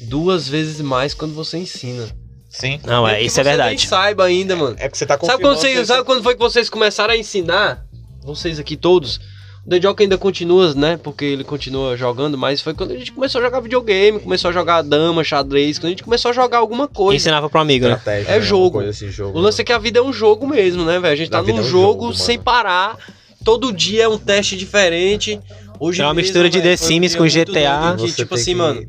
duas 0.00 0.46
vezes 0.46 0.80
mais 0.80 1.14
quando 1.14 1.34
você 1.34 1.58
ensina. 1.58 2.08
Sim. 2.50 2.78
Não, 2.84 3.08
é, 3.08 3.18
que 3.18 3.26
isso 3.26 3.40
é 3.40 3.44
você 3.44 3.48
nem 3.48 3.56
verdade. 3.56 3.86
saiba 3.86 4.24
ainda, 4.24 4.54
mano. 4.54 4.76
É 4.78 4.88
que 4.88 4.98
você 4.98 5.06
tá 5.06 5.18
Sabe 5.18 5.42
quando, 5.42 5.56
você, 5.56 5.86
sabe 5.86 6.04
quando 6.04 6.22
foi 6.22 6.34
que 6.34 6.40
vocês 6.40 6.68
começaram 6.68 7.14
a 7.14 7.16
ensinar? 7.16 7.86
Vocês 8.22 8.58
aqui 8.58 8.76
todos. 8.76 9.18
O 9.64 9.70
The 9.70 9.78
Joker 9.78 10.04
ainda 10.04 10.18
continua, 10.18 10.74
né? 10.74 10.96
Porque 10.96 11.24
ele 11.24 11.44
continua 11.44 11.96
jogando, 11.96 12.36
mas 12.36 12.60
foi 12.60 12.74
quando 12.74 12.90
a 12.92 12.96
gente 12.96 13.12
começou 13.12 13.40
a 13.40 13.44
jogar 13.44 13.60
videogame, 13.60 14.18
começou 14.18 14.50
a 14.50 14.52
jogar 14.52 14.82
dama, 14.82 15.22
xadrez, 15.22 15.78
quando 15.78 15.86
a 15.86 15.90
gente 15.90 16.02
começou 16.02 16.30
a 16.30 16.34
jogar 16.34 16.58
alguma 16.58 16.88
coisa. 16.88 17.16
Ensinava 17.16 17.48
pro 17.48 17.60
amigo, 17.60 17.86
né? 17.86 18.00
É 18.06 18.24
né? 18.24 18.40
jogo. 18.40 18.80
Assim, 18.80 19.08
jogo. 19.08 19.38
O 19.38 19.40
lance 19.40 19.60
é 19.60 19.64
que 19.64 19.72
a 19.72 19.78
vida 19.78 20.00
é 20.00 20.02
um 20.02 20.12
jogo 20.12 20.48
mesmo, 20.48 20.84
né, 20.84 20.98
velho? 20.98 21.12
A 21.12 21.16
gente 21.16 21.30
tá 21.30 21.40
vida 21.40 21.58
num 21.58 21.64
é 21.64 21.66
um 21.66 21.70
jogo, 21.70 22.02
jogo, 22.06 22.14
sem 22.14 22.38
parar. 22.38 22.96
Todo 23.44 23.72
dia 23.72 24.04
é 24.04 24.08
um 24.08 24.18
teste 24.18 24.56
diferente. 24.56 25.40
Hoje 25.82 26.00
É 26.00 26.04
uma 26.04 26.14
mesmo, 26.14 26.26
mistura 26.26 26.48
de 26.48 26.60
velho, 26.60 26.70
The 26.70 26.76
Sims 26.76 27.10
dia 27.10 27.18
com 27.18 27.26
GTA. 27.26 27.96
tipo 28.14 28.34
assim, 28.36 28.54
mano. 28.54 28.86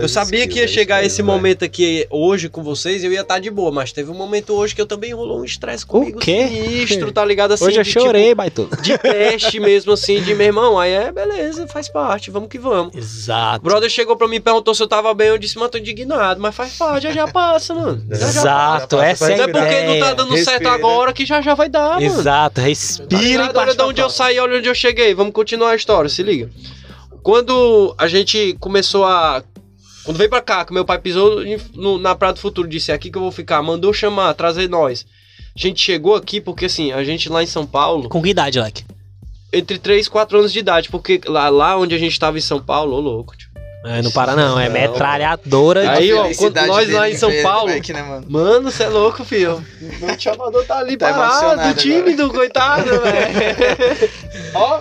Eu 0.00 0.08
sabia 0.08 0.40
skills, 0.40 0.52
que 0.54 0.58
ia 0.60 0.64
é 0.64 0.68
chegar 0.68 1.00
isso 1.02 1.14
esse 1.14 1.22
momento 1.24 1.64
aqui 1.64 2.06
hoje 2.08 2.48
com 2.48 2.62
vocês, 2.62 3.02
eu 3.02 3.10
ia 3.12 3.22
estar 3.22 3.40
de 3.40 3.50
boa, 3.50 3.72
mas 3.72 3.90
teve 3.90 4.10
um 4.10 4.14
momento 4.14 4.52
hoje 4.54 4.72
que 4.74 4.80
eu 4.80 4.86
também 4.86 5.12
rolou 5.12 5.40
um 5.40 5.44
estresse 5.44 5.84
comigo 5.84 6.20
quê? 6.20 6.46
sinistro, 6.48 7.10
tá 7.10 7.24
ligado? 7.24 7.52
Assim, 7.54 7.64
Hoje 7.64 7.78
eu 7.78 7.82
de, 7.82 7.90
tipo, 7.90 8.00
chorei, 8.04 8.32
baitola. 8.32 8.68
de 8.80 8.96
teste 8.96 9.58
mesmo, 9.58 9.92
assim, 9.92 10.22
de 10.22 10.32
meu 10.34 10.46
irmão. 10.46 10.78
Aí 10.78 10.92
é 10.92 11.10
beleza, 11.10 11.66
faz 11.66 11.88
parte, 11.88 12.30
vamos 12.30 12.48
que 12.48 12.58
vamos. 12.58 12.94
O 12.94 12.98
Exato. 12.98 13.62
brother 13.64 13.90
chegou 13.90 14.16
pra 14.16 14.28
mim 14.28 14.36
e 14.36 14.40
perguntou 14.40 14.72
se 14.72 14.82
eu 14.82 14.86
tava 14.88 15.12
bem, 15.12 15.28
eu 15.28 15.38
disse, 15.38 15.56
mano, 15.58 15.68
tô 15.70 15.78
indignado, 15.78 16.40
mas 16.40 16.54
faz 16.54 16.74
parte, 16.76 17.02
já 17.02 17.10
já 17.12 17.26
passa, 17.26 17.74
mano. 17.74 18.04
Já 18.08 18.16
já 18.18 18.24
passa. 18.26 18.38
Exato, 18.38 19.00
essa 19.00 19.32
é 19.32 19.36
Não 19.36 19.44
a 19.44 19.48
é 19.48 19.52
porque 19.52 19.64
não 19.82 19.92
tá 19.92 19.96
ideia. 19.96 20.14
dando 20.14 20.36
certo 20.36 20.48
Respira. 20.50 20.72
agora 20.72 21.12
que 21.12 21.26
já 21.26 21.40
já 21.40 21.54
vai 21.54 21.68
dar, 21.68 21.94
mano. 21.94 22.02
Exato, 22.02 22.60
Tá 22.60 22.62
respira 22.62 23.20
e 23.20 23.26
ligado? 23.32 23.56
Olha 23.56 23.74
de 23.74 23.82
onde 23.82 24.00
eu 24.00 24.10
saí, 24.10 24.38
olha 24.38 24.58
onde 24.58 24.68
eu 24.68 24.74
cheguei. 24.74 25.12
Vamos 25.14 25.32
continuar 25.32 25.70
a 25.70 25.76
história, 25.76 26.08
se 26.20 26.26
liga. 26.30 26.50
Quando 27.22 27.94
a 27.98 28.06
gente 28.08 28.56
começou 28.60 29.04
a. 29.04 29.42
Quando 30.04 30.16
veio 30.16 30.30
pra 30.30 30.40
cá, 30.40 30.64
que 30.64 30.72
meu 30.72 30.84
pai 30.84 30.98
pisou 30.98 31.42
no- 31.74 31.98
na 31.98 32.14
Praia 32.14 32.32
do 32.34 32.40
Futuro, 32.40 32.66
disse: 32.68 32.90
é 32.90 32.94
aqui 32.94 33.10
que 33.10 33.18
eu 33.18 33.22
vou 33.22 33.30
ficar. 33.32 33.62
Mandou 33.62 33.92
chamar, 33.92 34.32
trazer 34.34 34.68
nós. 34.68 35.04
A 35.54 35.58
gente 35.60 35.80
chegou 35.82 36.14
aqui 36.14 36.40
porque, 36.40 36.66
assim, 36.66 36.92
a 36.92 37.02
gente 37.04 37.28
lá 37.28 37.42
em 37.42 37.46
São 37.46 37.66
Paulo, 37.66 38.08
Com 38.08 38.22
que 38.22 38.30
idade, 38.30 38.58
Leque? 38.60 38.84
entre 39.52 39.78
3 39.78 40.06
e 40.06 40.10
4 40.10 40.38
anos 40.38 40.52
de 40.52 40.60
idade, 40.60 40.88
porque 40.88 41.20
lá, 41.26 41.48
lá 41.48 41.76
onde 41.76 41.92
a 41.94 41.98
gente 41.98 42.18
tava 42.18 42.38
em 42.38 42.40
São 42.40 42.62
Paulo, 42.62 42.94
ô 42.96 43.00
louco, 43.00 43.36
tio. 43.36 43.50
É, 43.84 44.00
não 44.02 44.10
para 44.10 44.36
não, 44.36 44.60
é 44.60 44.66
Não. 44.66 44.72
metralhadora. 44.74 45.90
Aí, 45.92 46.06
de... 46.08 46.12
ó, 46.12 46.30
quando 46.36 46.54
nós 46.66 46.88
lá 46.92 47.10
em 47.10 47.16
São 47.16 47.32
Paulo- 47.42 47.72
aqui, 47.72 47.92
né, 47.94 48.02
mano? 48.02 48.26
Mano, 48.28 48.70
você 48.70 48.84
é 48.84 48.88
louco, 48.88 49.24
filho. 49.24 49.64
Meu 50.00 50.18
chamador 50.20 50.64
tá 50.66 50.78
ali 50.78 50.96
Tá 50.98 51.12
parado, 51.12 51.74
tímido, 51.74 52.28
coitado, 52.30 52.84
velho. 53.00 54.10
Ó, 54.54 54.80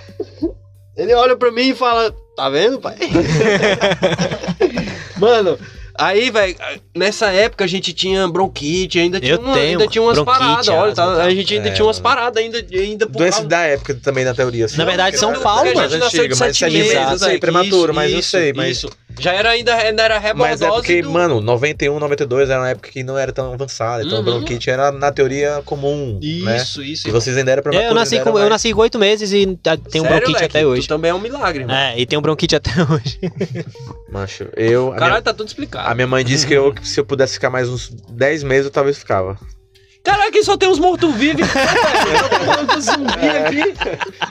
ele 1.00 1.14
olha 1.14 1.36
pra 1.36 1.52
mim 1.52 1.70
e 1.70 1.76
fala: 1.76 2.14
Tá 2.36 2.50
vendo, 2.50 2.80
pai? 2.80 2.96
Mano. 5.18 5.58
Aí, 6.02 6.32
velho, 6.32 6.56
nessa 6.96 7.30
época 7.30 7.66
a 7.66 7.68
gente 7.68 7.92
tinha 7.92 8.26
bronquite, 8.26 8.98
ainda 9.00 9.20
tinha, 9.20 9.34
Eu 9.34 9.40
uma- 9.42 9.54
tenho 9.54 9.72
ainda 9.72 9.86
tinha 9.86 10.02
umas 10.02 10.18
paradas, 10.24 10.70
olha, 10.70 10.94
tá? 10.94 11.24
a 11.24 11.30
gente 11.30 11.54
ainda 11.54 11.68
É, 11.68 11.72
tinha 11.74 11.86
umas 11.86 12.00
paradas 12.00 12.42
ainda, 12.42 12.58
ainda 12.72 13.06
por 13.06 13.18
Doença 13.18 13.40
causa- 13.40 13.50
da 13.50 13.60
época 13.64 13.96
também, 13.96 14.24
na 14.24 14.34
teoria. 14.34 14.64
assim. 14.64 14.78
Na 14.78 14.86
verdade, 14.86 15.18
São 15.18 15.34
Paulo, 15.34 15.64
Porque 15.66 15.78
a 15.78 15.82
gente 15.90 16.00
mais 16.00 16.04
nasceu 16.06 16.24
de 16.24 16.30
mas 16.40 16.58
sete 16.58 16.72
meses, 16.72 16.94
eu 17.12 17.20
sei, 17.20 17.38
prematuro, 17.38 17.94
mas 17.94 18.14
eu 18.14 18.20
isso, 18.20 18.30
sei, 18.30 18.54
mas... 18.54 18.78
isso. 18.78 18.90
Já 19.20 19.34
era 19.34 19.50
ainda, 19.52 19.76
ainda 19.76 20.04
era 20.04 20.18
rebordose 20.18 20.50
Mas 20.50 20.62
é 20.62 20.68
porque, 20.70 21.02
do... 21.02 21.10
mano, 21.12 21.42
91, 21.42 22.00
92 22.00 22.50
era 22.50 22.60
uma 22.60 22.70
época 22.70 22.90
que 22.90 23.04
não 23.04 23.18
era 23.18 23.32
tão 23.32 23.54
avançada, 23.54 24.04
então 24.04 24.20
Uhum. 24.20 24.24
bronquite 24.24 24.70
era, 24.70 24.92
na 24.92 25.12
teoria, 25.12 25.62
comum, 25.66 26.20
né? 26.22 26.58
Isso, 26.58 26.82
isso. 26.84 27.08
E 27.08 27.12
vocês 27.12 27.36
ainda 27.38 27.52
eram 27.52 27.60
É, 27.60 27.64
prematuros. 27.64 27.90
eu, 27.92 27.96
nasci 27.96 28.16
ainda 28.16 28.24
com, 28.24 28.30
era 28.30 28.38
eu 28.38 28.50
mais- 28.50 28.64
nasci 28.64 28.74
com 28.74 28.82
oito 28.82 28.98
meses 29.00 29.32
e 29.32 29.46
tenho 29.92 30.04
um 30.04 30.08
bronquite 30.08 30.32
Leque? 30.34 30.46
até 30.46 30.66
hoje. 30.66 30.82
Tu 30.84 30.88
também 30.88 31.12
é 31.12 31.14
um 31.14 31.20
milagre, 31.20 31.66
mano. 31.66 31.74
É, 31.78 32.00
e 32.00 32.06
tenho 32.06 32.22
bronquite 32.22 32.56
até 32.56 32.72
hoje. 32.92 33.20
Macho, 34.12 34.48
eu... 34.56 34.88
A 34.88 34.90
minha, 34.90 35.00
Caralho, 35.00 35.22
tá 35.24 35.34
tudo 35.34 35.48
explicado. 35.48 35.88
a 35.90 35.94
minha 35.96 36.08
mãe 36.08 36.24
disse 36.24 36.46
que, 36.48 36.54
eu, 36.54 36.74
que 36.74 36.88
se 36.88 37.00
eu 37.00 37.06
pudesse 37.06 37.34
ficar 37.34 37.50
mais 37.50 37.70
uns 37.70 37.90
10 38.10 38.44
meses, 38.44 38.66
eu 38.66 38.72
talvez 38.72 38.98
ficava. 38.98 39.38
Caralho, 40.10 40.30
aqui 40.30 40.44
só 40.44 40.58
tem 40.58 40.68
uns 40.68 40.80
mortos-vivos. 40.80 41.48
Aqui. 43.46 43.74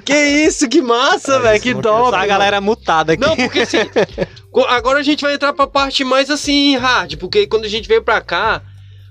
Que 0.04 0.14
isso, 0.14 0.68
que 0.68 0.82
massa, 0.82 1.34
É, 1.34 1.38
velho. 1.38 1.60
Que 1.60 1.74
top. 1.74 2.16
A 2.16 2.26
galera 2.26 2.60
mutada 2.60 3.12
aqui. 3.12 3.22
Não, 3.22 3.36
porque 3.36 3.60
assim. 3.60 3.78
agora 4.68 4.98
a 4.98 5.02
gente 5.02 5.20
vai 5.20 5.34
entrar 5.34 5.52
pra 5.52 5.66
parte 5.68 6.02
mais 6.02 6.30
assim, 6.30 6.76
hard. 6.76 7.16
Porque 7.16 7.46
quando 7.46 7.64
a 7.64 7.68
gente 7.68 7.86
veio 7.88 8.02
pra 8.02 8.20
cá, 8.20 8.60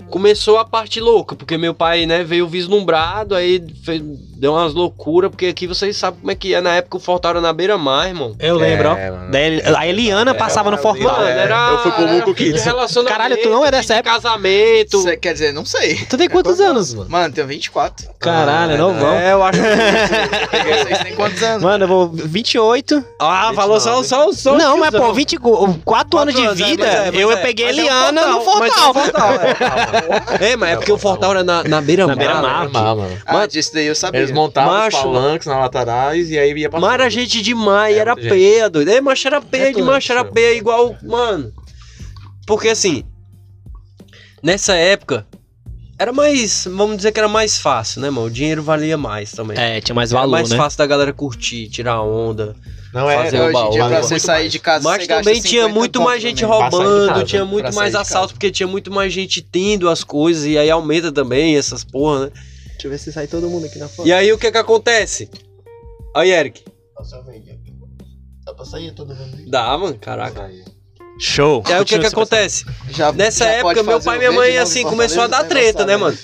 começou 0.09 0.57
a 0.57 0.65
parte 0.65 0.99
louca. 0.99 1.35
Porque 1.35 1.57
meu 1.57 1.73
pai, 1.73 2.05
né, 2.05 2.23
veio 2.23 2.47
vislumbrado, 2.47 3.35
aí 3.35 3.63
fez- 3.83 4.01
deu 4.03 4.53
umas 4.53 4.73
loucuras. 4.73 5.29
Porque 5.29 5.47
aqui 5.47 5.67
vocês 5.67 5.95
sabem 5.97 6.19
como 6.19 6.31
é 6.31 6.35
que 6.35 6.53
é. 6.53 6.61
Na 6.61 6.75
época 6.75 6.97
o 6.97 6.99
Fortal 6.99 7.31
era 7.31 7.41
na 7.41 7.53
beira-mar, 7.53 8.07
irmão. 8.07 8.35
Eu 8.39 8.55
lembro, 8.55 8.89
É, 8.89 9.11
ó. 9.11 9.77
a 9.77 9.87
Eliana 9.87 10.33
passava 10.33 10.71
no 10.71 10.77
Fortal. 10.77 11.11
Mano, 11.11 11.25
É, 11.27 11.39
era. 11.39 11.69
eu 11.71 11.79
fui 11.79 11.91
pro 11.91 12.07
Muco 12.07 12.33
Kids. 12.33 12.63
Caralho, 13.07 13.37
tu 13.41 13.49
não 13.49 13.65
é 13.65 13.71
dessa 13.71 13.95
época? 13.95 14.15
Casamento. 14.15 15.01
Cê- 15.01 15.17
quer 15.17 15.33
dizer, 15.33 15.53
não 15.53 15.65
sei. 15.65 15.95
Tu 16.09 16.17
tem 16.17 16.29
quantos 16.29 16.59
anos, 16.59 16.93
mano? 16.93 17.09
Mano, 17.09 17.33
tenho 17.33 17.47
24. 17.47 18.07
Caralho, 18.19 18.73
Ah, 18.73 18.77
novão. 18.77 19.13
É, 19.13 19.33
eu 19.33 19.43
acho 19.43 19.59
que. 19.61 19.67
Vocês 20.83 20.99
têm 21.03 21.15
quantos 21.15 21.43
anos? 21.43 21.63
Mano, 21.63 21.83
eu 21.83 21.87
vou 21.87 22.07
28. 22.09 23.03
Ah, 23.19 23.51
falou 23.55 23.79
só, 23.79 24.01
só, 24.03 24.31
só. 24.31 24.53
o 24.53 24.57
não, 24.57 24.77
mas 24.77 24.91
pô, 24.91 25.13
24 25.13 26.17
anos 26.19 26.33
de 26.35 26.45
é, 26.45 26.53
vida, 26.53 26.85
é, 26.87 27.11
eu 27.13 27.31
é. 27.31 27.35
peguei 27.37 27.65
é 27.65 27.69
Eliana 27.69 28.27
no 28.27 28.37
é 28.39 28.43
Fortal. 28.43 28.93
É. 30.39 30.55
Mas 30.55 30.69
é 30.71 30.75
porque 30.75 30.91
o 30.91 30.97
Fortal 30.97 31.31
era 31.31 31.43
na, 31.43 31.63
na 31.63 31.81
beira-mar. 31.81 32.15
Na 32.15 32.19
beira-mar. 32.19 32.69
Mar, 32.69 32.95
mano. 32.95 33.17
Ah, 33.25 33.45
disso 33.45 33.73
daí 33.73 33.87
eu 33.87 33.95
sabia. 33.95 34.19
Eles 34.21 34.31
montavam 34.31 34.73
Macho. 34.73 34.97
os 34.97 35.03
palanques 35.03 35.47
na 35.47 35.59
laterais 35.59 36.29
e 36.29 36.37
aí 36.37 36.53
ia 36.53 36.69
pra 36.69 36.79
Mas 36.79 36.93
era 36.93 37.09
gente 37.09 37.41
demais, 37.41 37.95
É, 37.95 37.99
era 37.99 38.15
peia, 38.15 38.69
doido. 38.69 38.89
É, 38.89 39.01
macho 39.01 39.27
era 39.27 39.41
peia 39.41 39.69
É 39.69 39.73
de 39.73 39.81
macho, 39.81 40.11
era 40.11 40.23
peia 40.23 40.53
igual. 40.55 40.95
Mano. 41.03 41.51
Porque 42.45 42.69
assim. 42.69 43.03
Nessa 44.41 44.75
época. 44.75 45.25
Era 45.99 46.13
mais. 46.13 46.65
Vamos 46.69 46.97
dizer 46.97 47.11
que 47.11 47.19
era 47.19 47.27
mais 47.27 47.57
fácil, 47.57 48.01
né, 48.01 48.09
mano? 48.09 48.27
O 48.27 48.29
dinheiro 48.29 48.61
valia 48.61 48.97
mais 48.97 49.31
também. 49.31 49.57
É, 49.57 49.81
tinha 49.81 49.95
mais 49.95 50.11
era 50.11 50.19
valor, 50.21 50.31
mais 50.31 50.49
né? 50.49 50.57
fácil 50.57 50.77
da 50.77 50.85
galera 50.85 51.11
curtir, 51.11 51.67
tirar 51.69 52.01
onda. 52.01 52.55
Não 52.93 53.09
é, 53.09 53.23
fazer 53.23 53.41
Hoje 53.41 53.55
o 53.55 53.67
em 53.67 53.69
dia, 53.71 53.81
baú, 53.81 53.89
pra 53.89 54.01
você 54.01 54.19
sair 54.19 54.41
mais. 54.43 54.51
de 54.51 54.59
casa, 54.59 54.83
Mas 54.87 55.07
também 55.07 55.41
tinha 55.41 55.63
50 55.63 55.79
muito 55.79 56.01
mais 56.01 56.21
gente 56.21 56.41
também. 56.41 56.61
Roubando, 56.61 57.07
casa, 57.07 57.25
tinha 57.25 57.45
muito 57.45 57.73
mais 57.73 57.95
assalto, 57.95 58.33
porque 58.33 58.51
tinha 58.51 58.67
muito 58.67 58.91
mais 58.91 59.11
gente 59.11 59.41
tendo 59.41 59.89
as 59.89 60.03
coisas, 60.03 60.45
e 60.45 60.57
aí 60.57 60.69
aumenta 60.69 61.11
também 61.11 61.57
essas 61.57 61.83
porra, 61.83 62.25
né? 62.25 62.31
Deixa 62.71 62.87
eu 62.87 62.91
ver 62.91 62.97
se 62.99 63.11
sai 63.11 63.27
todo 63.27 63.49
mundo 63.49 63.65
aqui 63.65 63.79
na 63.79 63.87
foto. 63.87 64.07
E 64.07 64.13
aí 64.13 64.31
o 64.31 64.37
que 64.37 64.51
que 64.51 64.57
acontece? 64.57 65.29
Aí, 66.15 66.31
Eric. 66.31 66.63
Dá 68.45 68.53
pra 68.53 68.65
sair 68.65 68.91
todo 68.93 69.13
mundo? 69.13 69.49
Dá, 69.49 69.77
mano, 69.77 69.97
caraca. 69.99 70.49
Show. 71.19 71.63
E 71.67 71.73
aí 71.73 71.81
o 71.81 71.85
que 71.85 71.97
que 71.99 72.05
acontece? 72.05 72.65
Já, 72.89 73.11
Nessa 73.11 73.45
já 73.45 73.51
época, 73.51 73.83
meu 73.83 74.01
pai 74.01 74.15
e 74.15 74.17
o 74.17 74.19
minha 74.19 74.31
mãe, 74.31 74.57
assim, 74.57 74.83
começou 74.83 75.23
a 75.23 75.27
dar 75.27 75.43
treta, 75.45 75.85
né, 75.85 75.97
mano? 75.97 76.17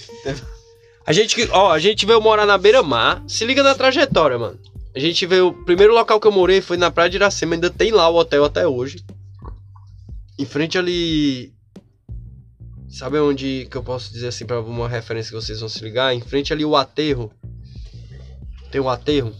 A 1.05 1.11
gente, 1.11 1.35
que- 1.35 1.49
ó, 1.51 1.71
a 1.71 1.79
gente 1.79 2.05
veio 2.05 2.21
morar 2.21 2.45
na 2.45 2.57
beira-mar. 2.57 3.23
Se 3.27 3.43
liga 3.45 3.61
na 3.63 3.75
trajetória, 3.75 4.37
mano. 4.37 4.57
A 4.95 4.99
gente 4.99 5.25
veio. 5.25 5.47
O 5.47 5.65
primeiro 5.65 5.93
local 5.93 6.19
que 6.19 6.27
eu 6.27 6.31
morei 6.31 6.61
foi 6.61 6.77
na 6.77 6.89
Praia 6.91 7.09
de 7.09 7.17
Iracema. 7.17 7.55
Ainda 7.55 7.69
tem 7.69 7.91
lá 7.91 8.07
o 8.09 8.15
hotel 8.15 8.45
até 8.45 8.65
hoje. 8.67 9.03
Em 10.39 10.45
frente 10.45 10.77
ali. 10.77 11.51
Sabe 12.89 13.17
onde 13.19 13.67
que 13.71 13.75
eu 13.75 13.83
posso 13.83 14.13
dizer 14.13 14.27
assim 14.27 14.45
pra 14.45 14.61
uma 14.61 14.87
referência 14.87 15.29
que 15.31 15.35
vocês 15.43 15.59
vão 15.59 15.67
se 15.67 15.83
ligar? 15.83 16.13
Em 16.15 16.21
frente 16.21 16.53
ali 16.53 16.63
o 16.63 16.75
aterro. 16.75 17.31
Tem 18.71 18.79
um 18.79 18.87
aterro. 18.87 19.33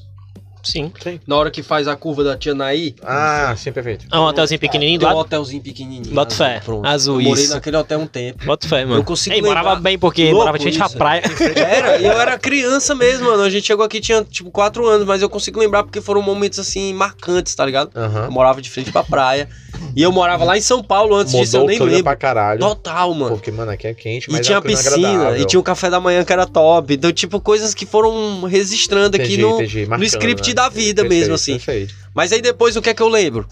Sim. 0.64 0.92
Na 1.28 1.36
hora 1.36 1.52
que 1.52 1.62
faz 1.62 1.88
a 1.88 1.96
curva 1.96 2.24
da 2.24 2.38
Tia 2.38 2.56
Naí, 2.56 2.96
Ah, 3.04 3.54
sim, 3.58 3.72
perfeito. 3.72 4.06
É 4.12 4.18
um 4.18 4.24
hotelzinho 4.24 4.60
pequenininho 4.60 5.00
do 5.00 5.06
tem 5.06 5.16
um 5.16 5.20
hotelzinho 5.20 5.62
pequenininho. 5.62 6.14
Bota 6.16 6.34
fé. 6.36 6.62
pronto. 6.64 6.86
Azul, 6.88 7.20
Eu 7.20 7.28
morei 7.30 7.44
isso. 7.44 7.54
naquele 7.54 7.76
hotel 7.78 8.00
um 8.00 8.08
tempo. 8.08 8.46
Bota 8.46 8.68
fé, 8.68 8.86
mano. 8.86 9.00
Eu 9.00 9.04
consigo 9.04 9.36
Ei, 9.36 9.42
morava 9.42 9.70
lembrar. 9.70 9.82
bem 9.82 10.00
porque 10.00 10.24
Louco 10.26 10.38
morava 10.40 10.58
de 10.58 10.64
frente 10.64 10.82
à 10.82 10.86
isso. 10.86 10.98
praia. 10.98 11.22
Era, 11.56 12.00
eu 12.02 12.12
era 12.20 12.38
criança 12.40 12.96
mesmo, 12.96 13.26
mano. 13.28 13.44
A 13.44 13.50
gente 13.50 13.66
chegou 13.68 13.86
aqui, 13.86 14.00
tinha 14.00 14.24
tipo 14.24 14.50
4 14.52 14.88
anos, 14.88 15.06
mas 15.06 15.22
eu 15.22 15.30
consigo 15.30 15.60
lembrar 15.60 15.84
porque 15.84 16.00
foram 16.02 16.22
momentos 16.22 16.58
assim 16.60 16.94
marcantes, 16.94 17.54
tá 17.56 17.66
ligado? 17.66 17.92
Eu 18.26 18.32
morava 18.32 18.62
de 18.62 18.70
frente 18.70 18.92
pra 18.92 19.04
praia. 19.04 19.50
E 19.96 20.02
eu 20.02 20.12
morava 20.12 20.44
lá 20.46 20.58
em 20.58 20.62
São 20.62 20.82
Paulo 20.84 21.16
antes 21.16 21.34
disso, 21.34 21.58
eu 21.58 21.62
Mudou 21.62 21.68
nem 21.68 21.76
o 21.78 21.80
clima 21.80 21.92
lembro. 21.98 22.04
pra 22.06 22.16
caralho. 22.16 22.60
Total, 22.60 23.14
mano. 23.14 23.36
Porque, 23.36 23.52
mano, 23.52 23.72
aqui 23.72 23.88
é 23.88 23.94
quente, 23.94 24.30
E 24.30 24.32
mas 24.32 24.46
tinha 24.46 24.56
é 24.56 24.60
um 24.60 24.62
clima 24.62 24.78
piscina, 24.78 25.08
agradável. 25.10 25.42
e 25.42 25.46
tinha 25.46 25.60
o 25.60 25.64
café 25.64 25.90
da 25.90 26.00
manhã 26.00 26.24
que 26.24 26.32
era 26.32 26.46
top. 26.46 26.94
Então, 26.94 27.12
tipo, 27.12 27.40
coisas 27.42 27.74
que 27.74 27.86
foram 27.86 28.44
registrando 28.44 29.16
aqui 29.18 29.26
Entendi, 29.34 29.42
no, 29.42 29.56
entendi, 29.56 29.82
no 29.84 29.90
marcando, 29.90 30.06
script 30.08 30.48
né? 30.50 30.53
Da 30.54 30.70
vida 30.70 31.02
Perfeito, 31.02 31.20
mesmo, 31.20 31.36
assim. 31.36 31.54
Perfeito. 31.54 31.96
Mas 32.14 32.32
aí 32.32 32.42
depois, 32.42 32.76
o 32.76 32.82
que 32.82 32.90
é 32.90 32.94
que 32.94 33.02
eu 33.02 33.08
lembro? 33.10 33.48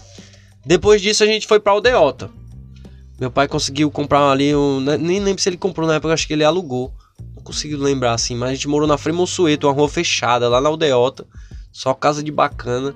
Depois 0.64 1.02
disso, 1.02 1.24
a 1.24 1.26
gente 1.26 1.46
foi 1.46 1.58
pra 1.58 1.72
Aldeota. 1.72 2.30
Meu 3.20 3.30
pai 3.30 3.46
conseguiu 3.46 3.90
comprar 3.90 4.30
ali, 4.30 4.54
um, 4.54 4.80
né, 4.80 4.96
nem 4.96 5.20
lembro 5.20 5.40
se 5.42 5.48
ele 5.48 5.56
comprou 5.56 5.86
na 5.86 5.94
época, 5.94 6.12
acho 6.14 6.26
que 6.26 6.32
ele 6.32 6.44
alugou. 6.44 6.92
Não 7.36 7.42
consigo 7.42 7.76
lembrar 7.82 8.14
assim, 8.14 8.34
mas 8.36 8.50
a 8.50 8.54
gente 8.54 8.68
morou 8.68 8.86
na 8.86 8.98
Fremonsueto, 8.98 9.66
uma 9.66 9.72
rua 9.72 9.88
fechada, 9.88 10.48
lá 10.48 10.60
na 10.60 10.68
Aldeota. 10.68 11.24
Só 11.72 11.94
casa 11.94 12.22
de 12.22 12.30
bacana. 12.30 12.94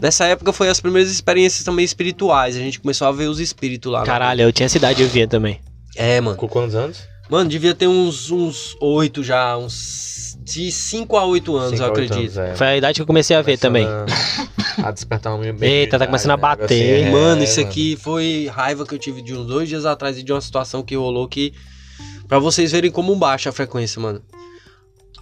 Nessa 0.00 0.24
época 0.26 0.52
foi 0.52 0.68
as 0.68 0.80
primeiras 0.80 1.10
experiências 1.10 1.62
também 1.64 1.84
espirituais. 1.84 2.56
A 2.56 2.58
gente 2.58 2.80
começou 2.80 3.06
a 3.06 3.12
ver 3.12 3.28
os 3.28 3.38
espíritos 3.38 3.90
lá. 3.92 4.00
né? 4.00 4.06
Caralho, 4.06 4.42
eu 4.42 4.52
tinha 4.52 4.68
cidade, 4.68 5.02
eu 5.02 5.08
via 5.08 5.26
também. 5.28 5.60
É, 5.94 6.20
mano. 6.20 6.36
Com 6.36 6.48
quantos 6.48 6.74
anos? 6.74 6.98
Mano, 7.28 7.48
devia 7.48 7.74
ter 7.74 7.86
uns 7.86 8.30
uns 8.30 8.76
oito 8.80 9.22
já, 9.22 9.56
uns 9.56 10.29
de 10.52 10.70
5 10.72 11.16
a 11.16 11.24
8 11.24 11.56
anos, 11.56 11.70
Cinco 11.72 11.82
eu 11.82 11.86
acredito. 11.88 12.18
anos, 12.18 12.36
é. 12.38 12.54
Foi 12.54 12.66
a 12.66 12.76
idade 12.76 12.96
que 12.96 13.02
eu 13.02 13.06
comecei 13.06 13.36
a 13.36 13.42
ver 13.42 13.58
também. 13.58 13.86
A, 13.86 14.88
a 14.88 14.90
despertar 14.90 15.34
uma 15.34 15.44
Eita, 15.64 15.98
tá 15.98 16.06
começando 16.06 16.32
a 16.32 16.36
bater. 16.36 17.06
é, 17.06 17.10
Mano, 17.10 17.42
isso 17.42 17.60
aqui 17.60 17.96
foi 18.00 18.50
raiva 18.52 18.86
que 18.86 18.94
eu 18.94 18.98
tive 18.98 19.22
de 19.22 19.34
uns 19.34 19.46
dois 19.46 19.68
dias 19.68 19.84
atrás 19.86 20.18
e 20.18 20.22
de 20.22 20.32
uma 20.32 20.40
situação 20.40 20.82
que 20.82 20.96
rolou 20.96 21.26
que. 21.28 21.52
Pra 22.28 22.38
vocês 22.38 22.70
verem 22.70 22.90
como 22.90 23.14
baixa 23.16 23.50
a 23.50 23.52
frequência, 23.52 24.00
mano. 24.00 24.22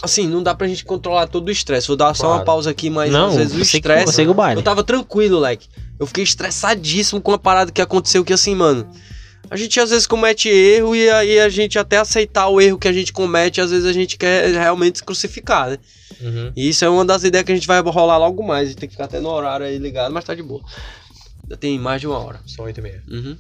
Assim, 0.03 0.29
não 0.29 0.43
dá 0.43 0.55
pra 0.55 0.69
gente 0.69 0.85
controlar 0.85 1.27
todo 1.27 1.49
o 1.49 1.51
estresse. 1.51 1.89
Vou 1.89 1.97
dar 1.97 2.15
só 2.15 2.25
Claro. 2.25 2.39
uma 2.39 2.45
pausa 2.45 2.71
aqui, 2.71 2.89
mas 2.89 3.11
não, 3.11 3.29
às 3.29 3.37
vezes 3.37 3.55
o 3.55 3.61
estresse. 3.61 4.21
Eu 4.59 4.63
tava 4.63 4.85
tranquilo, 4.85 5.39
leque. 5.41 5.67
Eu 5.99 6.07
fiquei 6.07 6.23
estressadíssimo 6.23 7.21
com 7.21 7.33
a 7.33 7.39
parada 7.39 7.73
que 7.73 7.83
aconteceu, 7.83 8.25
que 8.25 8.33
assim, 8.33 8.55
mano. 8.55 8.87
A 9.51 9.57
gente 9.57 9.81
às 9.81 9.91
vezes 9.91 10.07
comete 10.07 10.49
erro 10.49 10.95
e 10.95 11.09
aí 11.11 11.39
a 11.41 11.49
gente 11.49 11.79
até 11.79 11.99
aceitar 11.99 12.49
o 12.49 12.61
erro 12.61 12.79
que 12.79 12.89
a 12.89 12.93
gente 12.93 13.13
comete, 13.13 13.61
às 13.61 13.71
vezes 13.71 13.87
a 13.87 13.93
gente 13.93 14.17
quer 14.17 14.51
realmente 14.53 14.99
se 14.99 15.05
crucificar, 15.05 15.71
né? 15.71 15.79
Uhum. 16.21 16.53
E 16.57 16.69
isso 16.69 16.85
é 16.85 16.89
uma 16.89 17.05
das 17.05 17.25
ideias 17.25 17.45
que 17.45 17.53
a 17.53 17.55
gente 17.55 17.67
vai 17.67 17.81
rolar 17.81 18.19
logo 18.19 18.43
mais. 18.43 18.67
A 18.67 18.71
gente 18.71 18.79
tem 18.79 18.89
que 18.89 18.95
ficar 18.95 19.05
até 19.05 19.21
no 19.21 19.29
horário 19.29 19.65
aí 19.65 19.79
ligado, 19.79 20.13
mas 20.13 20.25
tá 20.25 20.35
de 20.35 20.43
boa. 20.43 20.63
Já 21.49 21.57
tem 21.57 21.79
mais 21.79 22.01
de 22.01 22.07
uma 22.07 22.19
hora. 22.19 22.41
São 22.47 22.65
oito 22.65 22.79
e 22.79 22.83
meia. 22.83 23.03
Uhum. 23.09 23.37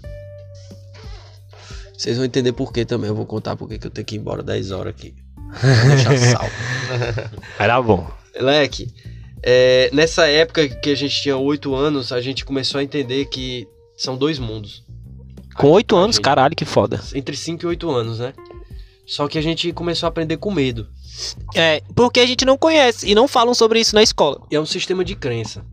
Vocês 1.97 2.16
vão 2.16 2.25
entender 2.25 2.53
por 2.53 2.73
que 2.73 2.85
também. 2.85 3.09
Eu 3.09 3.14
vou 3.14 3.27
contar 3.27 3.57
por 3.57 3.68
que 3.68 3.79
que 3.79 3.87
eu 3.87 3.90
tenho 3.90 4.07
que 4.07 4.14
ir 4.14 4.18
embora 4.18 4.42
10 4.42 4.71
horas 4.71 4.94
aqui. 4.94 5.14
Vou 5.37 5.97
deixar 5.97 6.16
salvo. 6.38 6.53
Vai 7.59 7.66
dar 7.66 7.83
bom. 7.83 8.09
Leque, 8.37 8.88
é, 9.42 9.90
nessa 9.92 10.27
época 10.27 10.68
que 10.68 10.90
a 10.90 10.94
gente 10.94 11.21
tinha 11.21 11.37
8 11.37 11.75
anos, 11.75 12.12
a 12.12 12.21
gente 12.21 12.44
começou 12.44 12.79
a 12.79 12.85
entender 12.85 13.25
que 13.27 13.66
são 13.97 14.16
dois 14.16 14.38
mundos. 14.38 14.85
Com 15.59 15.71
oito 15.73 15.97
anos, 15.97 16.16
gente. 16.16 16.25
caralho, 16.25 16.55
que 16.55 16.64
foda. 16.64 17.01
Entre 17.14 17.37
5 17.37 17.64
e 17.64 17.66
8 17.66 17.90
anos, 17.90 18.18
né? 18.21 18.33
Só 19.07 19.27
que 19.27 19.38
a 19.38 19.42
gente 19.42 19.73
começou 19.73 20.07
a 20.07 20.11
aprender 20.11 20.37
com 20.37 20.51
medo. 20.51 20.87
É, 21.55 21.83
porque 21.97 22.21
a 22.21 22.27
gente 22.27 22.44
não 22.44 22.57
conhece 22.57 23.11
e 23.11 23.14
não 23.14 23.27
falam 23.27 23.55
sobre 23.55 23.81
isso 23.81 23.94
na 23.94 24.03
escola. 24.03 24.40
E 24.51 24.55
é 24.57 24.61
um 24.61 24.66
sistema 24.66 25.05
de 25.05 25.16
crença. 25.16 25.64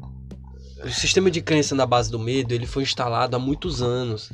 O 0.84 0.90
sistema 0.90 1.30
de 1.30 1.42
crença 1.42 1.76
na 1.76 1.86
base 1.86 2.10
do 2.10 2.18
medo, 2.18 2.54
ele 2.54 2.66
foi 2.66 2.84
instalado 2.84 3.36
há 3.36 3.40
muitos 3.40 3.82
anos. 3.82 4.32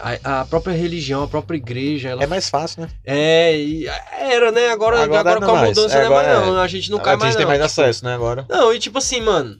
A, 0.00 0.40
a 0.40 0.44
própria 0.44 0.72
religião, 0.74 1.22
a 1.22 1.28
própria 1.28 1.56
igreja, 1.56 2.08
ela 2.08 2.22
É 2.24 2.26
mais 2.26 2.48
fácil, 2.48 2.82
né? 2.82 2.88
É, 3.04 3.56
e 3.56 3.86
era, 3.86 4.50
né? 4.50 4.70
Agora, 4.70 5.02
Agora 5.02 5.20
agora, 5.20 5.40
com 5.40 5.52
a 5.52 5.54
mais. 5.54 5.68
mudança 5.76 5.96
É, 5.96 6.00
não 6.00 6.06
é 6.06 6.10
mais 6.10 6.28
agora 6.28 6.46
não. 6.46 6.60
A 6.60 6.66
gente 6.66 6.90
não 6.90 6.98
cai 6.98 7.14
a 7.14 7.16
mais 7.16 7.32
gente 7.32 7.36
tem 7.36 7.46
não. 7.46 7.58
mais 7.58 7.70
Tipo, 7.70 7.80
acesso, 7.80 8.04
né, 8.04 8.14
agora. 8.14 8.44
Não, 8.48 8.72
e 8.72 8.78
tipo 8.78 8.98
assim, 8.98 9.20
mano. 9.20 9.56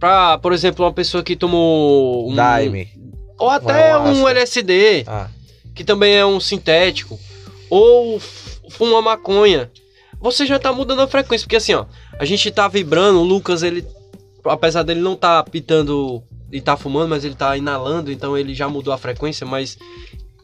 Pra, 0.00 0.38
por 0.38 0.52
exemplo, 0.52 0.84
uma 0.84 0.92
pessoa 0.92 1.22
que 1.22 1.36
tomou 1.36 2.30
um... 2.30 2.34
Daime. 2.34 3.03
Ou 3.38 3.48
até 3.50 3.72
ayahuasca. 3.92 4.22
um 4.22 4.28
LSD, 4.28 5.04
Ah, 5.06 5.28
que 5.74 5.82
também 5.84 6.14
é 6.14 6.24
um 6.24 6.38
sintético. 6.40 7.18
Ou 7.70 8.20
fuma 8.70 9.00
maconha. 9.02 9.70
Você 10.20 10.46
já 10.46 10.58
tá 10.58 10.72
mudando 10.72 11.00
a 11.02 11.06
frequência. 11.08 11.44
Porque 11.44 11.56
assim, 11.56 11.74
ó. 11.74 11.84
A 12.18 12.24
gente 12.24 12.50
tá 12.50 12.68
vibrando, 12.68 13.20
o 13.20 13.24
Lucas, 13.24 13.62
ele... 13.62 13.84
Apesar 14.44 14.82
dele 14.82 15.00
não 15.00 15.16
tá 15.16 15.42
pitando 15.42 16.22
e 16.52 16.60
tá 16.60 16.76
fumando, 16.76 17.08
mas 17.08 17.24
ele 17.24 17.34
tá 17.34 17.56
inalando, 17.56 18.12
então 18.12 18.36
ele 18.38 18.54
já 18.54 18.68
mudou 18.68 18.92
a 18.94 18.98
frequência, 18.98 19.46
mas... 19.46 19.76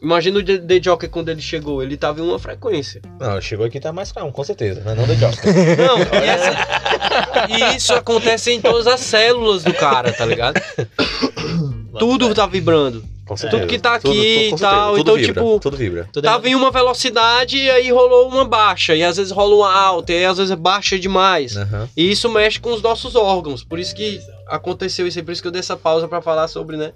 Imagina 0.01 0.39
o 0.39 0.43
The 0.43 0.79
Joker 0.79 1.07
quando 1.11 1.29
ele 1.29 1.41
chegou, 1.43 1.81
ele 1.83 1.95
tava 1.95 2.19
em 2.19 2.23
uma 2.23 2.39
frequência. 2.39 2.99
não, 3.19 3.39
chegou 3.39 3.67
aqui 3.67 3.79
tá 3.79 3.93
mais 3.93 4.11
calmo, 4.11 4.31
com 4.31 4.43
certeza. 4.43 4.81
Mas 4.83 4.97
não 4.97 5.05
The 5.05 5.13
Joker. 5.15 5.53
Não, 5.77 5.99
e, 5.99 6.27
essa- 6.27 7.71
e 7.73 7.75
isso 7.77 7.93
acontece 7.93 8.51
em 8.51 8.59
todas 8.59 8.87
as 8.87 8.99
células 8.99 9.63
do 9.63 9.71
cara, 9.75 10.11
tá 10.11 10.25
ligado? 10.25 10.59
Tudo 11.99 12.33
tá 12.33 12.45
vibrando. 12.45 13.03
Com 13.25 13.37
certeza. 13.37 13.61
Tudo 13.61 13.69
que 13.69 13.79
tá 13.79 13.99
Tudo- 13.99 14.11
aqui 14.11 14.49
com 14.49 14.55
e 14.55 14.59
tal, 14.59 14.89
Tudo 14.95 15.01
então, 15.01 15.15
vibra, 15.15 15.33
tipo, 15.33 15.59
Tudo 15.59 15.77
vibra. 15.77 16.09
Tudo 16.11 16.25
é- 16.25 16.29
Tava 16.29 16.49
em 16.49 16.55
uma 16.55 16.69
velocidade 16.71 17.57
e 17.57 17.69
aí 17.69 17.89
rolou 17.91 18.27
uma 18.27 18.43
baixa. 18.43 18.93
E 18.95 19.03
às 19.03 19.15
vezes 19.17 19.31
rola 19.31 19.55
uma 19.55 19.73
alta, 19.73 20.11
e 20.11 20.17
aí 20.17 20.25
às 20.25 20.37
vezes 20.37 20.53
baixa 20.55 20.99
demais. 20.99 21.55
Aham. 21.55 21.87
E 21.95 22.11
isso 22.11 22.29
mexe 22.29 22.59
com 22.59 22.73
os 22.73 22.81
nossos 22.81 23.15
órgãos. 23.15 23.63
Por 23.63 23.79
isso 23.79 23.95
que 23.95 24.19
aconteceu 24.47 25.07
isso, 25.07 25.17
é 25.19 25.21
por 25.23 25.31
isso 25.31 25.41
que 25.41 25.47
eu 25.47 25.51
dei 25.51 25.59
essa 25.59 25.77
pausa 25.77 26.07
pra 26.07 26.21
falar 26.21 26.47
sobre, 26.49 26.75
né? 26.75 26.91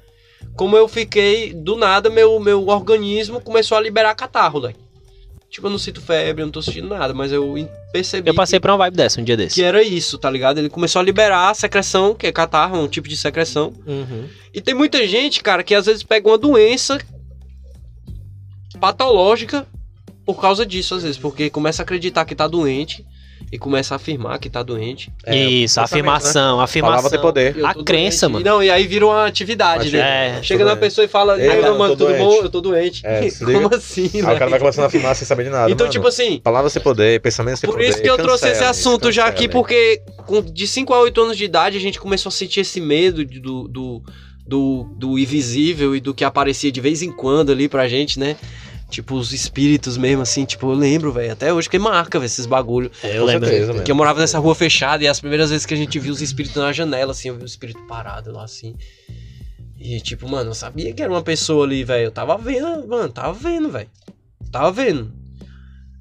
Como 0.57 0.75
eu 0.75 0.87
fiquei, 0.87 1.53
do 1.53 1.75
nada, 1.77 2.09
meu, 2.09 2.39
meu 2.39 2.67
organismo 2.67 3.39
começou 3.39 3.77
a 3.77 3.81
liberar 3.81 4.13
catarro, 4.15 4.59
né? 4.59 4.73
Tipo, 5.55 5.67
eu 5.67 5.71
não 5.71 5.79
sinto 5.79 6.01
febre, 6.01 6.41
eu 6.41 6.47
não 6.47 6.51
tô 6.51 6.61
sentindo 6.61 6.89
nada, 6.89 7.13
mas 7.13 7.31
eu 7.31 7.55
percebi 7.93 8.29
Eu 8.29 8.35
passei 8.35 8.59
por 8.59 8.69
uma 8.71 8.75
vibe 8.75 8.97
dessa 8.97 9.21
um 9.21 9.23
dia 9.23 9.37
desse. 9.37 9.55
que 9.55 9.63
era 9.63 9.81
isso, 9.81 10.17
tá 10.17 10.29
ligado? 10.29 10.57
Ele 10.57 10.67
começou 10.67 10.99
a 10.99 11.03
liberar 11.03 11.49
a 11.49 11.53
secreção, 11.53 12.13
que 12.13 12.27
é 12.27 12.31
catarro, 12.33 12.77
um 12.77 12.89
tipo 12.89 13.07
de 13.07 13.15
secreção. 13.15 13.71
Uhum. 13.87 14.27
E 14.53 14.59
tem 14.59 14.73
muita 14.73 15.07
gente, 15.07 15.41
cara, 15.41 15.63
que 15.63 15.73
às 15.73 15.85
vezes 15.85 16.03
pega 16.03 16.27
uma 16.27 16.37
doença 16.37 16.99
patológica 18.81 19.65
por 20.25 20.41
causa 20.41 20.65
disso, 20.65 20.93
às 20.93 21.03
vezes, 21.03 21.17
porque 21.17 21.49
começa 21.49 21.81
a 21.81 21.85
acreditar 21.85 22.25
que 22.25 22.35
tá 22.35 22.49
doente 22.49 23.05
e 23.51 23.57
começa 23.59 23.93
a 23.93 23.97
afirmar 23.97 24.39
que 24.39 24.49
tá 24.49 24.63
doente. 24.63 25.11
É, 25.25 25.35
Isso, 25.35 25.75
pensamento, 25.75 25.85
afirmação, 25.85 26.59
afirmação. 26.59 26.95
Palavra 26.97 27.09
tem 27.11 27.21
poder. 27.21 27.65
A 27.65 27.73
crença, 27.83 28.27
doente. 28.27 28.43
mano. 28.43 28.45
E 28.45 28.49
Não, 28.49 28.63
e 28.63 28.69
aí 28.71 28.87
vira 28.87 29.05
uma 29.05 29.25
atividade, 29.25 29.81
Atividade. 29.81 30.09
né? 30.09 30.39
É, 30.39 30.43
Chega 30.43 30.63
na 30.65 30.71
doente. 30.71 30.79
pessoa 30.81 31.05
e 31.05 31.07
fala, 31.07 31.39
Ei, 31.41 31.49
aí, 31.49 31.61
mano, 31.61 31.89
tudo 31.95 32.05
doente." 32.07 32.17
bom? 32.19 32.33
Eu 32.43 32.49
tô 32.49 32.61
doente. 32.61 33.01
É, 33.05 33.27
Como 33.53 33.73
assim, 33.75 34.09
Aí 34.13 34.21
o 34.35 34.39
cara 34.39 34.49
vai 34.49 34.59
começando 34.59 34.83
a 34.83 34.87
afirmar 34.87 35.15
sem 35.15 35.27
saber 35.27 35.43
de 35.45 35.49
nada. 35.51 35.71
Então, 35.71 35.85
mano. 35.85 35.91
tipo 35.91 36.07
assim, 36.07 36.39
Palavras 36.39 36.73
sem 36.73 36.81
poder, 36.81 37.21
pensamentos 37.21 37.59
sem 37.59 37.69
Por 37.69 37.77
poder. 37.77 37.89
isso 37.89 38.01
que 38.01 38.09
eu 38.09 38.17
trouxe 38.17 38.47
esse 38.49 38.63
assunto 38.63 39.11
já 39.11 39.25
aqui, 39.25 39.47
cancelem. 39.47 39.49
porque 39.51 40.01
com- 40.25 40.41
de 40.41 40.67
5 40.67 40.93
a 40.93 40.99
8 41.01 41.21
anos 41.21 41.37
de 41.37 41.45
idade 41.45 41.77
a 41.77 41.81
gente 41.81 41.99
começou 41.99 42.29
a 42.29 42.31
sentir 42.33 42.61
esse 42.61 42.81
medo 42.81 43.23
de- 43.23 43.39
do, 43.39 43.67
do, 43.67 44.03
do, 44.47 44.83
do 44.97 45.19
invisível 45.19 45.95
e 45.95 45.99
do 45.99 46.13
que 46.13 46.23
aparecia 46.23 46.71
de 46.71 46.81
vez 46.81 47.01
em 47.01 47.11
quando 47.11 47.51
ali 47.51 47.67
pra 47.69 47.87
gente, 47.87 48.19
né? 48.19 48.35
Tipo, 48.89 49.15
os 49.15 49.33
espíritos 49.33 49.97
mesmo, 49.97 50.21
assim, 50.21 50.45
tipo, 50.45 50.71
eu 50.71 50.75
lembro, 50.75 51.11
velho, 51.11 51.33
até 51.33 51.51
hoje 51.51 51.69
que 51.69 51.79
marca, 51.79 52.19
velho, 52.19 52.27
esses 52.27 52.45
bagulho. 52.45 52.91
Eu 53.03 53.21
Com 53.21 53.25
lembro. 53.25 53.49
certeza, 53.49 53.73
mano. 53.73 53.83
Que 53.83 53.91
eu 53.91 53.95
morava 53.95 54.19
nessa 54.19 54.37
rua 54.39 54.53
fechada 54.53 55.03
e 55.03 55.07
as 55.07 55.19
primeiras 55.19 55.49
vezes 55.49 55.65
que 55.65 55.73
a 55.73 55.77
gente 55.77 55.97
viu 55.99 56.13
os 56.13 56.21
espíritos 56.21 56.61
na 56.61 56.71
janela, 56.71 57.11
assim, 57.11 57.29
eu 57.29 57.35
vi 57.35 57.43
o 57.43 57.45
espírito 57.45 57.81
parado 57.87 58.31
lá, 58.31 58.43
assim. 58.43 58.75
E, 59.77 59.99
tipo, 59.99 60.29
mano, 60.29 60.51
eu 60.51 60.55
sabia 60.55 60.93
que 60.93 61.01
era 61.01 61.11
uma 61.11 61.21
pessoa 61.21 61.65
ali, 61.65 61.83
velho. 61.83 62.05
Eu 62.05 62.11
tava 62.11 62.37
vendo, 62.37 62.87
mano, 62.87 63.09
tava 63.09 63.33
vendo, 63.33 63.69
velho. 63.69 63.89
Tava 64.51 64.71
vendo. 64.71 65.11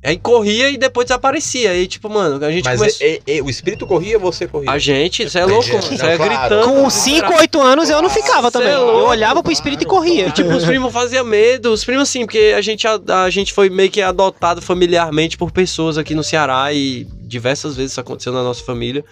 Aí 0.04 0.18
corria 0.18 0.68
e 0.70 0.76
depois 0.76 1.06
desaparecia. 1.06 1.70
Aí, 1.70 1.86
tipo, 1.86 2.10
mano, 2.10 2.44
a 2.44 2.50
gente 2.50 2.64
Mas 2.64 2.78
começou. 2.78 3.06
é- 3.06 3.20
é- 3.26 3.38
é- 3.38 3.42
o 3.42 3.48
espírito 3.48 3.86
corria, 3.86 4.18
você 4.18 4.46
corria. 4.46 4.70
A 4.70 4.78
gente, 4.78 5.22
isso 5.22 5.38
é 5.38 5.46
louco, 5.46 5.66
Não, 5.68 5.78
é 6.08 6.16
claro. 6.16 6.24
gritando. 6.24 6.64
Com 6.68 6.90
5, 6.90 7.32
8 7.38 7.60
anos 7.60 7.88
eu 7.88 8.02
não 8.02 8.10
ficava 8.10 8.48
Cê 8.50 8.58
também. 8.58 8.72
é 8.72 8.76
Eu 8.76 9.06
olhava 9.06 9.42
pro 9.42 9.50
espírito 9.50 9.82
e 9.82 9.86
corria. 9.86 10.26
E, 10.28 10.30
tipo, 10.32 10.50
os 10.50 10.64
primos 10.64 10.92
faziam 10.92 11.24
medo. 11.24 11.72
Os 11.72 11.84
primos, 11.84 12.02
assim, 12.08 12.26
porque 12.26 12.52
a 12.56 12.60
gente, 12.60 12.86
a, 12.86 13.00
a 13.24 13.30
gente 13.30 13.52
foi 13.52 13.70
meio 13.70 13.90
que 13.90 14.02
adotado 14.02 14.60
familiarmente 14.60 15.38
por 15.38 15.50
pessoas 15.50 15.96
aqui 15.96 16.14
no 16.14 16.22
Ceará 16.22 16.70
e 16.72 17.06
diversas 17.22 17.74
vezes 17.74 17.92
isso 17.92 18.00
aconteceu 18.00 18.32
na 18.32 18.42
nossa 18.42 18.62
família. 18.62 19.02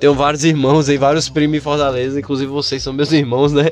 Tenho 0.00 0.12
vários 0.14 0.42
irmãos 0.44 0.88
aí, 0.88 0.98
vários 0.98 1.28
primos 1.28 1.56
em 1.56 1.60
Fortaleza, 1.60 2.18
inclusive 2.18 2.50
vocês 2.50 2.82
são 2.82 2.92
meus 2.92 3.12
irmãos, 3.12 3.52
né? 3.52 3.70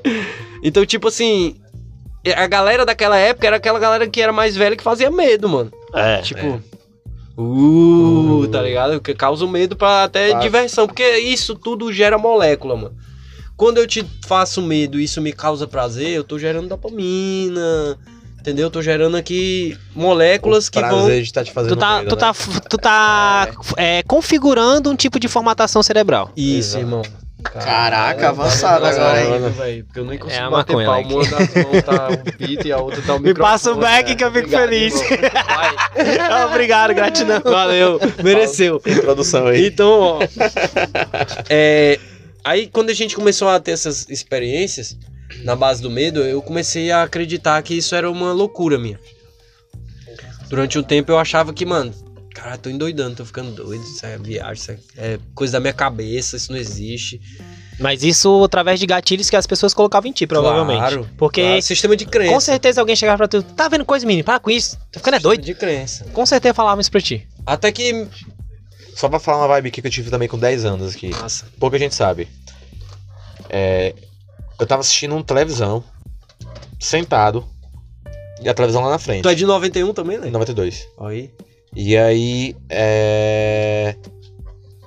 Então, 0.62 0.86
tipo 0.86 1.08
assim, 1.08 1.56
a 2.36 2.46
galera 2.46 2.86
daquela 2.86 3.18
época 3.18 3.46
era 3.46 3.56
aquela 3.56 3.78
galera 3.80 4.06
que 4.08 4.20
era 4.20 4.32
mais 4.32 4.54
velha 4.56 4.76
que 4.76 4.82
fazia 4.84 5.10
medo, 5.10 5.48
mano. 5.48 5.72
É. 5.94 6.22
Tipo. 6.22 6.62
Uh, 7.36 8.46
tá 8.48 8.60
ligado? 8.60 9.00
Que 9.00 9.14
causa 9.14 9.46
medo 9.46 9.74
pra 9.76 10.04
até 10.04 10.38
diversão. 10.40 10.86
Porque 10.86 11.18
isso 11.18 11.54
tudo 11.54 11.92
gera 11.92 12.18
molécula, 12.18 12.76
mano. 12.76 12.94
Quando 13.56 13.78
eu 13.78 13.86
te 13.86 14.04
faço 14.26 14.62
medo 14.62 14.98
e 14.98 15.04
isso 15.04 15.20
me 15.20 15.32
causa 15.32 15.66
prazer, 15.66 16.10
eu 16.10 16.24
tô 16.24 16.38
gerando 16.38 16.68
dopamina. 16.68 17.98
Entendeu? 18.40 18.66
Eu 18.68 18.70
tô 18.70 18.80
gerando 18.80 19.18
aqui 19.18 19.76
moléculas 19.94 20.70
que 20.70 20.78
Prazer 20.80 20.98
vão. 20.98 21.10
de 21.10 21.20
estar 21.20 21.44
te 21.44 21.52
fazendo 21.52 21.76
Tu 21.76 21.78
tá, 21.78 21.96
doido, 21.96 22.08
tu 22.08 22.14
né? 22.14 22.20
tá, 22.20 22.34
tu 22.70 22.78
tá 22.78 23.48
é, 23.76 24.02
configurando 24.04 24.90
um 24.90 24.96
tipo 24.96 25.20
de 25.20 25.28
formatação 25.28 25.82
cerebral. 25.82 26.32
Isso, 26.34 26.78
Exato. 26.78 26.84
irmão. 26.84 27.02
Caraca, 27.40 28.28
avançado 28.28 28.82
Tá 28.84 28.90
agora, 28.90 29.20
hein? 29.22 29.50
velho, 29.50 29.84
Porque 29.84 30.00
eu 30.00 30.04
nem 30.04 30.18
consigo 30.18 30.42
É 30.42 30.50
bater 30.50 30.76
maconha, 30.76 30.86
palma. 30.86 31.14
Uma 31.14 31.24
das 31.24 31.54
mãos 31.54 31.82
tá 31.84 32.08
o 32.08 32.38
beat 32.38 32.64
e 32.64 32.72
a 32.72 32.78
outra 32.78 33.02
tá 33.02 33.14
o 33.14 33.20
Me 33.20 33.34
passa 33.34 33.72
o 33.72 33.76
back 33.76 34.10
né? 34.10 34.14
que 34.16 34.24
eu 34.24 34.32
fico 34.32 34.46
Obrigado, 34.46 34.68
feliz. 34.68 34.94
Obrigado, 36.50 36.94
gratidão. 36.94 37.40
Valeu, 37.44 38.00
mereceu. 38.22 38.80
Introdução 38.86 39.46
aí. 39.46 39.66
Então, 39.66 40.00
ó. 40.00 40.18
é, 41.48 41.98
aí, 42.44 42.66
quando 42.66 42.90
a 42.90 42.94
gente 42.94 43.14
começou 43.14 43.48
a 43.48 43.58
ter 43.58 43.72
essas 43.72 44.08
experiências, 44.08 44.96
na 45.44 45.54
base 45.56 45.80
do 45.82 45.90
medo, 45.90 46.20
eu 46.20 46.42
comecei 46.42 46.90
a 46.90 47.02
acreditar 47.02 47.62
que 47.62 47.74
isso 47.74 47.94
era 47.94 48.10
uma 48.10 48.32
loucura 48.32 48.78
minha. 48.78 48.98
Durante 50.48 50.78
um 50.78 50.82
tempo 50.82 51.12
eu 51.12 51.18
achava 51.18 51.52
que, 51.52 51.64
mano, 51.64 51.94
cara, 52.34 52.56
tô 52.56 52.70
endoidando, 52.70 53.16
tô 53.16 53.24
ficando 53.24 53.50
doido, 53.50 53.82
isso 53.82 54.04
é 54.04 54.18
viagem, 54.18 54.54
isso 54.54 54.70
é, 54.70 54.78
é 54.96 55.18
coisa 55.34 55.54
da 55.54 55.60
minha 55.60 55.72
cabeça, 55.72 56.36
isso 56.36 56.52
não 56.52 56.58
existe. 56.58 57.20
Mas 57.78 58.02
isso 58.02 58.44
através 58.44 58.78
de 58.78 58.86
gatilhos 58.86 59.30
que 59.30 59.36
as 59.36 59.46
pessoas 59.46 59.72
colocavam 59.72 60.08
em 60.08 60.12
ti, 60.12 60.26
provavelmente. 60.26 60.78
Claro, 60.78 61.08
Porque 61.16 61.40
claro, 61.40 61.62
sistema 61.62 61.96
de 61.96 62.04
crença. 62.04 62.32
com 62.34 62.40
certeza 62.40 62.80
alguém 62.80 62.94
chegava 62.94 63.16
pra 63.18 63.28
tu, 63.28 63.42
tá 63.42 63.68
vendo 63.68 63.84
coisa, 63.84 64.06
menino? 64.06 64.24
Para 64.24 64.38
com 64.38 64.50
isso. 64.50 64.76
Tá 64.92 65.00
ficando 65.00 65.16
é 65.16 65.20
doido. 65.20 65.42
De 65.42 65.54
crença. 65.54 66.04
Com 66.12 66.26
certeza 66.26 66.54
falavam 66.54 66.80
isso 66.80 66.90
pra 66.90 67.00
ti. 67.00 67.26
Até 67.46 67.72
que. 67.72 68.06
Só 68.94 69.08
pra 69.08 69.18
falar 69.18 69.38
uma 69.38 69.48
vibe 69.48 69.68
aqui 69.68 69.80
que 69.80 69.86
eu 69.86 69.90
tive 69.90 70.10
também 70.10 70.28
com 70.28 70.38
10 70.38 70.66
anos 70.66 70.94
aqui. 70.94 71.08
Nossa. 71.08 71.46
Pouca 71.58 71.78
gente 71.78 71.94
sabe. 71.94 72.28
É, 73.48 73.94
eu 74.58 74.66
tava 74.66 74.80
assistindo 74.80 75.14
um 75.14 75.22
televisão, 75.22 75.82
sentado, 76.78 77.48
e 78.42 78.48
a 78.48 78.52
televisão 78.52 78.82
lá 78.82 78.90
na 78.90 78.98
frente. 78.98 79.22
Tu 79.22 79.28
é 79.28 79.34
de 79.34 79.46
91 79.46 79.94
também, 79.94 80.18
né? 80.18 80.30
92. 80.30 80.86
Aí. 81.00 81.30
E 81.74 81.96
aí, 81.96 82.56
é... 82.68 83.94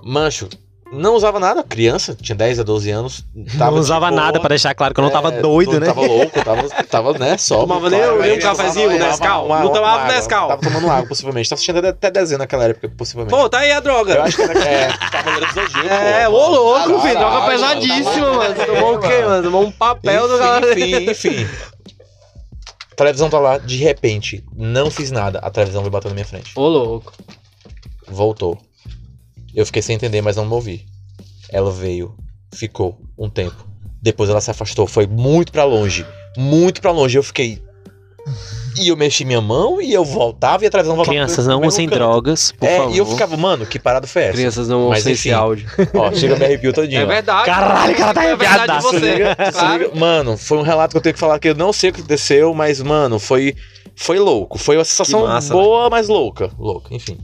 Mancho, 0.03 0.49
não 0.91 1.15
usava 1.15 1.39
nada, 1.39 1.63
criança, 1.63 2.15
tinha 2.21 2.35
10 2.35 2.59
a 2.59 2.63
12 2.63 2.91
anos. 2.91 3.25
Tava 3.57 3.71
não 3.71 3.79
usava 3.79 4.09
boa. 4.09 4.21
nada 4.21 4.39
pra 4.39 4.49
deixar 4.49 4.75
claro 4.75 4.93
que 4.93 4.99
eu 4.99 5.03
não 5.03 5.09
tava 5.09 5.29
É, 5.33 5.39
doido, 5.41 5.73
não 5.73 5.79
né? 5.79 5.85
Tava 5.87 6.01
louco, 6.01 6.43
tava, 6.43 6.69
tava 6.83 7.17
né, 7.17 7.37
só. 7.37 7.61
Tomava 7.61 7.89
nem 7.89 7.99
um- 8.01 8.33
um 8.35 8.39
cafezinho, 8.39 8.89
um 8.91 8.99
Nescau? 8.99 9.47
Não 9.47 9.71
tomava 9.71 10.11
Nescau? 10.11 10.49
Tava 10.49 10.61
tomando 10.61 10.89
água, 10.91 11.07
possivelmente. 11.07 11.49
Tava 11.49 11.55
assistindo 11.55 11.87
até 11.87 12.11
desenho 12.11 12.37
naquela 12.37 12.65
época, 12.65 12.89
possivelmente. 12.97 13.35
Pô, 13.35 13.47
tá 13.49 13.59
aí 13.59 13.71
a 13.71 13.79
droga. 13.79 14.13
eu 14.15 14.21
acho 14.23 14.35
que 14.35 14.41
era 14.43 14.59
é, 14.59 14.87
Cavaleiro 15.09 15.45
do 15.47 15.53
Zodíaco. 15.53 15.87
É, 15.87 16.29
ô 16.29 16.47
louco, 16.49 16.99
filho. 16.99 17.17
Droga 17.17 17.47
pesadíssima, 17.49 18.33
mano. 18.33 18.55
Tomou 18.65 18.95
o 18.95 18.99
quê, 18.99 19.21
mano? 19.23 19.43
Tomou 19.43 19.63
um 19.63 19.71
papel 19.71 20.27
do 20.27 20.37
galera. 20.37 20.79
Enfim, 20.79 21.09
enfim. 21.09 21.47
A 23.03 23.05
televisão 23.05 23.29
tá 23.29 23.39
lá, 23.39 23.57
de 23.57 23.75
repente, 23.77 24.43
não 24.55 24.89
fiz 24.89 25.11
nada. 25.11 25.39
A 25.39 25.49
televisão 25.49 25.81
veio 25.81 25.91
bater 25.91 26.07
na 26.07 26.13
minha 26.13 26.25
frente. 26.25 26.51
Ô 26.55 26.67
louco. 26.67 27.13
Voltou. 28.07 28.57
Eu 29.53 29.65
fiquei 29.65 29.81
sem 29.81 29.95
entender, 29.95 30.21
mas 30.21 30.37
não 30.37 30.45
movi. 30.45 30.85
Ela 31.49 31.69
veio, 31.69 32.15
ficou 32.53 32.99
um 33.17 33.29
tempo. 33.29 33.67
Depois 34.01 34.29
ela 34.29 34.41
se 34.41 34.49
afastou, 34.49 34.87
foi 34.87 35.05
muito 35.05 35.51
pra 35.51 35.63
longe. 35.63 36.05
Muito 36.37 36.81
pra 36.81 36.91
longe. 36.91 37.17
Eu 37.17 37.23
fiquei. 37.23 37.61
E 38.79 38.87
eu 38.87 38.97
mexi 38.97 39.23
minha 39.23 39.39
mão 39.41 39.79
e 39.81 39.93
eu 39.93 40.03
voltava 40.03 40.63
e 40.63 40.67
a 40.67 40.69
televisão 40.69 40.95
voltava. 40.95 41.13
Crianças, 41.15 41.45
não 41.47 41.61
usem 41.61 41.87
drogas, 41.87 42.51
por 42.51 42.67
É, 42.67 42.77
favor. 42.77 42.95
e 42.95 42.97
eu 42.97 43.05
ficava, 43.05 43.37
mano, 43.37 43.65
que 43.65 43.77
parada 43.77 44.07
foi 44.07 44.23
essa? 44.23 44.33
Crianças 44.33 44.67
não 44.67 44.89
Mas 44.89 44.99
ouçam 44.99 45.11
esse 45.11 45.31
áudio. 45.31 45.65
Ó, 45.93 46.11
chega 46.11 46.35
me 46.35 46.45
arrepio 46.45 46.73
todinho. 46.73 47.01
É 47.01 47.03
ó. 47.03 47.07
verdade. 47.07 47.45
Caralho, 47.45 47.93
o 47.93 47.95
cara 47.97 48.13
tá 48.13 48.23
É 48.23 48.35
verdade 48.35 48.41
de 48.65 48.71
arrepiadaço, 48.71 48.91
você. 48.91 49.13
liga, 49.13 49.35
Claro. 49.51 49.91
Mano, 49.95 50.37
foi 50.37 50.57
um 50.57 50.63
relato 50.63 50.91
que 50.91 50.97
eu 50.97 51.01
tenho 51.01 51.13
que 51.13 51.19
falar 51.19 51.39
que 51.39 51.49
eu 51.49 51.55
não 51.55 51.71
sei 51.71 51.91
o 51.91 51.93
que 51.93 51.99
aconteceu, 51.99 52.53
mas, 52.53 52.81
mano, 52.81 53.19
foi, 53.19 53.55
foi 53.95 54.17
louco. 54.19 54.57
Foi 54.57 54.75
uma 54.77 54.85
sensação 54.85 55.23
massa, 55.27 55.53
boa, 55.53 55.89
mas 55.89 56.07
louca. 56.07 56.49
Louca, 56.57 56.93
enfim. 56.95 57.17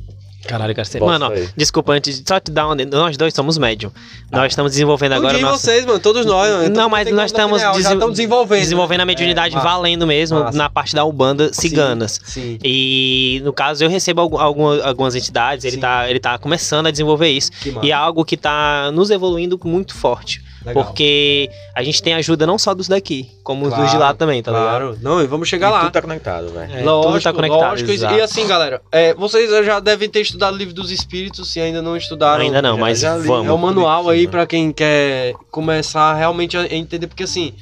Caralho, 0.50 0.76
cara. 0.76 0.86
você- 0.86 1.00
Bota 1.00 1.12
Mano, 1.20 1.26
ó, 1.34 1.48
desculpa, 1.56 1.94
antes 1.94 2.20
de 2.22 2.28
só 2.28 2.40
te 2.40 2.52
dar 2.52 2.66
uma. 2.68 2.76
Nós 2.76 3.16
dois 3.18 3.34
somos 3.34 3.58
médium. 3.58 3.92
Nós 4.32 4.52
estamos 4.52 4.72
desenvolvendo 4.72 5.14
agora 5.14 5.38
nossa. 5.40 5.58
vocês, 5.58 5.86
mano. 5.86 6.00
Todos 6.00 6.26
nós. 6.26 6.50
mano. 6.52 6.76
Não, 6.76 6.90
mas 6.90 7.10
nós 7.12 7.32
estamos 7.32 7.62
estamos 7.62 8.12
desenvolvendo. 8.12 8.62
Desenvolvendo 8.62 9.02
a 9.02 9.06
mediunidade 9.06 9.56
É, 9.56 9.60
valendo 9.60 10.06
mesmo 10.08 10.40
Massa. 10.40 10.58
na 10.58 10.70
parte 10.70 10.96
da 10.96 11.06
Umbanda 11.06 11.54
ciganas. 11.54 12.20
Sim. 12.24 12.58
E 12.64 13.42
no 13.44 13.54
caso 13.54 13.84
eu 13.84 13.90
recebo 13.90 14.22
algum- 14.22 14.38
alguma- 14.40 14.84
algumas 14.84 15.16
entidades, 15.16 15.66
ele 15.66 15.76
Sim. 15.76 15.82
tá, 15.82 16.10
ele 16.10 16.20
tá 16.20 16.38
começando 16.38 16.88
a 16.88 16.92
desenvolver 16.92 17.30
isso. 17.30 17.52
E 17.84 17.92
é 17.92 17.94
algo 17.94 18.26
que 18.26 18.36
tá 18.38 18.92
nos 18.92 19.10
evoluindo 19.10 19.60
muito 19.64 19.94
forte. 19.96 20.42
Legal. 20.66 20.84
Porque 20.84 21.50
a 21.74 21.82
gente 21.82 22.04
tem 22.04 22.14
ajuda 22.14 22.46
não 22.46 22.58
só 22.58 22.74
dos 22.74 22.88
daqui, 22.90 23.30
como 23.44 23.66
os 23.66 23.74
dos 23.74 23.86
de 23.90 23.94
lá 23.94 24.00
Claro, 24.00 24.18
também, 24.18 24.44
tá 24.44 24.52
ligado? 24.52 24.68
Claro. 24.68 24.98
Não, 25.02 25.22
e 25.22 25.26
vamos 25.28 25.48
chegar 25.48 25.70
E 25.70 25.72
lá. 25.72 25.80
tudo 25.82 25.92
tá 25.92 26.02
conectado, 26.02 26.50
velho. 26.50 26.74
É, 26.76 26.84
lógico, 26.84 27.12
tudo 27.14 27.22
tá 27.24 27.34
conectado. 27.34 27.70
lógico. 27.70 27.90
E- 27.92 27.94
exato. 27.94 28.16
E 28.16 28.22
assim, 28.22 28.46
galera, 28.46 28.82
é, 28.92 29.14
vocês 29.14 29.50
já 29.66 29.80
devem 29.80 30.10
ter 30.10 30.20
estudado 30.22 30.54
o 30.54 30.58
livro 30.58 30.74
dos 30.74 30.92
espíritos, 30.92 31.52
se 31.52 31.62
ainda 31.62 31.82
não 31.82 31.96
estudaram. 31.96 32.44
Ainda 32.44 32.62
não, 32.62 32.76
já- 32.76 32.82
mas 32.82 33.00
já 33.00 33.18
vamos. 33.18 33.48
É 33.48 33.52
o 33.52 33.58
manual 33.58 34.04
Sim, 34.06 34.10
aí 34.12 34.28
pra 34.28 34.46
quem 34.46 34.72
quer 34.74 35.34
começar 35.50 36.14
realmente 36.16 36.58
a 36.58 36.66
entender, 36.76 37.08
porque 37.08 37.24
assim, 37.24 37.54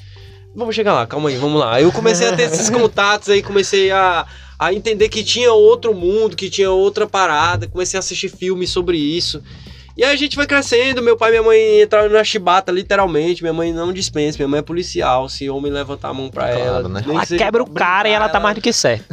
vamos 0.55 0.73
chegar 0.75 0.93
lá, 0.93 1.05
calma 1.05 1.29
aí, 1.29 1.37
vamos 1.37 1.59
lá. 1.59 1.79
Eu 1.79 1.91
comecei 1.91 2.27
a 2.27 2.35
ter 2.35 2.43
esses 2.43 2.67
contatos 2.71 3.29
aí, 3.29 3.43
comecei 3.43 3.91
a, 3.91 4.25
a 4.57 4.73
entender 4.73 5.07
que 5.09 5.23
tinha 5.23 5.53
outro 5.53 5.93
mundo, 5.93 6.35
que 6.35 6.49
tinha 6.49 6.71
outra 6.71 7.05
parada, 7.05 7.67
comecei 7.67 7.95
a 7.97 7.99
assistir 7.99 8.29
filmes 8.29 8.71
sobre 8.71 8.97
isso. 8.97 9.39
E 9.97 10.03
aí 10.03 10.13
a 10.13 10.15
gente 10.15 10.35
foi 10.35 10.45
crescendo, 10.45 11.01
meu 11.01 11.17
pai 11.17 11.29
e 11.29 11.31
minha 11.31 11.41
mãe 11.43 11.81
entraram 11.81 12.09
na 12.09 12.23
chibata, 12.23 12.71
literalmente. 12.71 13.41
Minha 13.41 13.51
mãe 13.53 13.73
não 13.73 13.91
dispensa, 13.91 14.37
minha 14.37 14.47
mãe 14.47 14.59
é 14.59 14.61
policial. 14.61 15.27
Se 15.27 15.49
homem 15.49 15.71
levantar 15.71 16.09
a 16.09 16.13
mão 16.13 16.29
pra 16.29 16.43
Claro, 16.49 16.59
ela, 16.59 16.87
né? 16.89 17.03
Ela 17.07 17.25
quebra 17.25 17.63
o 17.63 17.67
cara 17.69 18.07
e 18.07 18.11
ela 18.11 18.29
tá 18.29 18.39
mais 18.39 18.53
do 18.53 18.61
que 18.61 18.71
certo. 18.71 19.05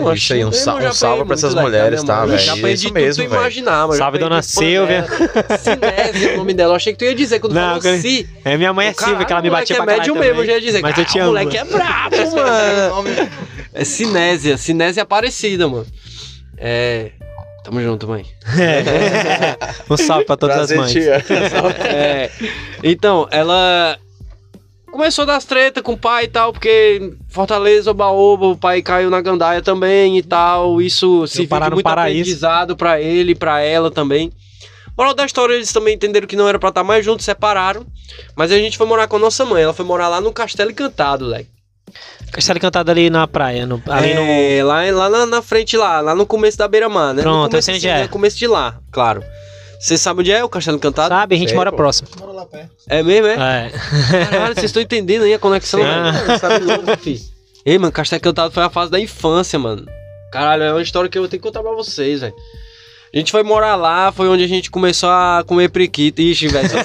Não, 0.00 0.10
Isso 0.12 0.32
aí, 0.32 0.44
um, 0.44 0.50
sa- 0.50 0.74
um 0.74 0.92
salve 0.92 1.24
pra 1.24 1.34
essas 1.34 1.54
mulheres, 1.54 2.02
tá, 2.02 2.26
velho? 2.26 2.36
Já 2.38 2.54
apanhei 2.54 2.74
Isso 2.74 2.82
de 2.82 2.88
tudo 2.88 3.00
mesmo, 3.00 3.22
tu 3.24 3.28
velho. 3.30 3.40
imaginar, 3.40 3.80
mano. 3.82 3.92
Já 3.92 3.98
Salve, 3.98 4.18
dona 4.18 4.42
Silvia. 4.42 5.02
panela. 5.08 5.58
Sinésia 5.58 6.30
é 6.30 6.34
o 6.34 6.36
nome 6.38 6.52
dela. 6.54 6.72
Eu 6.72 6.76
achei 6.76 6.92
que 6.92 6.98
tu 6.98 7.04
ia 7.04 7.14
dizer 7.14 7.38
quando 7.38 7.52
Não, 7.52 7.62
falou 7.68 7.82
cara- 7.82 7.98
Si. 8.00 8.28
É, 8.44 8.56
minha 8.56 8.72
mãe 8.72 8.88
é 8.88 8.92
Silvia, 8.94 9.24
que 9.24 9.32
ela 9.32 9.40
me 9.42 9.50
batia 9.50 9.76
é 9.76 9.76
pra 9.76 9.86
caralho 9.86 10.14
também. 10.14 10.28
mesmo, 10.30 10.42
eu 10.42 10.46
já 10.46 10.52
ia 10.54 10.60
dizer. 10.60 10.82
Mas 10.82 10.90
eu 10.98 11.04
"Cara, 11.04 11.08
te 11.08 11.18
o 11.18 11.22
amo. 11.22 11.28
moleque 11.30 11.56
é 11.56 11.64
brabo, 11.64 12.16
mano. 12.34 13.28
É 13.72 13.84
Sinésia, 13.84 14.58
Sinésia 14.58 15.04
Aparecida, 15.04 15.68
mano. 15.68 15.86
É... 16.56 17.12
Tamo 17.68 17.82
junto, 17.82 18.08
mãe. 18.08 18.24
Um 19.90 19.96
salve 19.98 20.24
pra 20.24 20.38
todas 20.38 20.56
Prazer, 20.56 20.80
as 20.80 21.28
mães. 21.28 21.84
É, 21.84 22.30
então, 22.82 23.28
ela 23.30 23.98
começou 24.90 25.26
das 25.26 25.44
treta 25.44 25.82
com 25.82 25.92
o 25.92 25.98
pai 25.98 26.24
e 26.24 26.28
tal, 26.28 26.50
porque 26.50 27.12
Fortaleza, 27.28 27.90
Oba-Oba, 27.90 28.46
o 28.46 28.56
pai 28.56 28.80
caiu 28.80 29.10
na 29.10 29.20
gandaia 29.20 29.60
também 29.60 30.16
e 30.16 30.22
tal. 30.22 30.80
Isso 30.80 31.26
de 31.26 31.46
no 31.46 31.70
muito 31.72 31.82
paraíso. 31.82 32.20
aprendizado 32.22 32.74
pra 32.74 32.98
ele 33.02 33.32
e 33.32 33.34
pra 33.34 33.60
ela 33.60 33.90
também. 33.90 34.32
Moral 34.96 35.12
da 35.12 35.26
história, 35.26 35.52
eles 35.52 35.70
também 35.70 35.94
entenderam 35.94 36.26
que 36.26 36.36
não 36.36 36.48
era 36.48 36.58
pra 36.58 36.70
estar 36.70 36.82
mais 36.82 37.04
juntos, 37.04 37.26
separaram. 37.26 37.84
Mas 38.34 38.50
a 38.50 38.56
gente 38.56 38.78
foi 38.78 38.86
morar 38.86 39.08
com 39.08 39.16
a 39.16 39.20
nossa 39.20 39.44
mãe. 39.44 39.62
Ela 39.62 39.74
foi 39.74 39.84
morar 39.84 40.08
lá 40.08 40.22
no 40.22 40.32
Castelo 40.32 40.70
Encantado, 40.70 41.26
leque. 41.26 41.50
Castelo 42.32 42.58
Encantado 42.58 42.90
ali 42.90 43.08
na 43.10 43.26
praia, 43.26 43.66
no- 43.66 43.82
ali 43.88 44.14
no... 44.14 44.20
é, 44.22 44.62
lá, 44.62 44.82
lá 44.90 45.08
na, 45.08 45.26
na 45.26 45.42
frente 45.42 45.76
lá, 45.76 46.00
lá 46.00 46.14
no 46.14 46.26
começo 46.26 46.56
da 46.58 46.68
beira-mar, 46.68 47.14
né? 47.14 47.22
Pronto, 47.22 47.52
no 47.52 47.58
eu 47.58 47.62
sei 47.62 47.74
onde 47.76 47.88
é. 47.88 48.02
No 48.02 48.08
começo 48.08 48.36
de 48.36 48.46
lá, 48.46 48.78
claro. 48.92 49.22
Você 49.80 49.96
sabe 49.96 50.20
onde 50.20 50.32
é 50.32 50.42
o 50.44 50.48
Castelo 50.48 50.76
Encantado? 50.76 51.08
Sabe, 51.14 51.34
a 51.36 51.38
gente 51.38 51.48
Sei, 51.50 51.56
mora 51.56 51.70
pô. 51.70 51.76
próximo. 51.76 52.08
Mora 52.18 52.32
lá 52.32 52.44
perto. 52.46 52.70
É 52.88 53.02
mesmo, 53.02 53.26
é? 53.28 53.34
É. 53.34 54.24
Caralho, 54.26 54.54
vocês 54.54 54.64
estão 54.66 54.82
entendendo 54.82 55.22
aí 55.22 55.32
a 55.34 55.38
conexão? 55.38 55.80
Ah. 55.82 56.10
velho? 56.10 56.38
Sabe 56.40 56.64
louco, 56.64 56.96
fi. 57.00 57.20
Ei, 57.64 57.78
mano, 57.78 57.92
Castelo 57.92 58.18
Encantado 58.18 58.52
foi 58.52 58.62
a 58.64 58.70
fase 58.70 58.90
da 58.90 58.98
infância, 58.98 59.58
mano. 59.58 59.86
Caralho, 60.32 60.62
é 60.64 60.72
uma 60.72 60.82
história 60.82 61.08
que 61.08 61.16
eu 61.18 61.28
tenho 61.28 61.40
que 61.40 61.48
contar 61.48 61.62
pra 61.62 61.72
vocês, 61.72 62.20
velho. 62.20 62.34
A 63.14 63.16
gente 63.16 63.30
foi 63.30 63.42
morar 63.42 63.76
lá, 63.76 64.12
foi 64.12 64.28
onde 64.28 64.44
a 64.44 64.48
gente 64.48 64.70
começou 64.70 65.08
a 65.08 65.42
comer 65.46 65.70
priquita. 65.70 66.20
Ixi, 66.20 66.48
velho, 66.48 66.68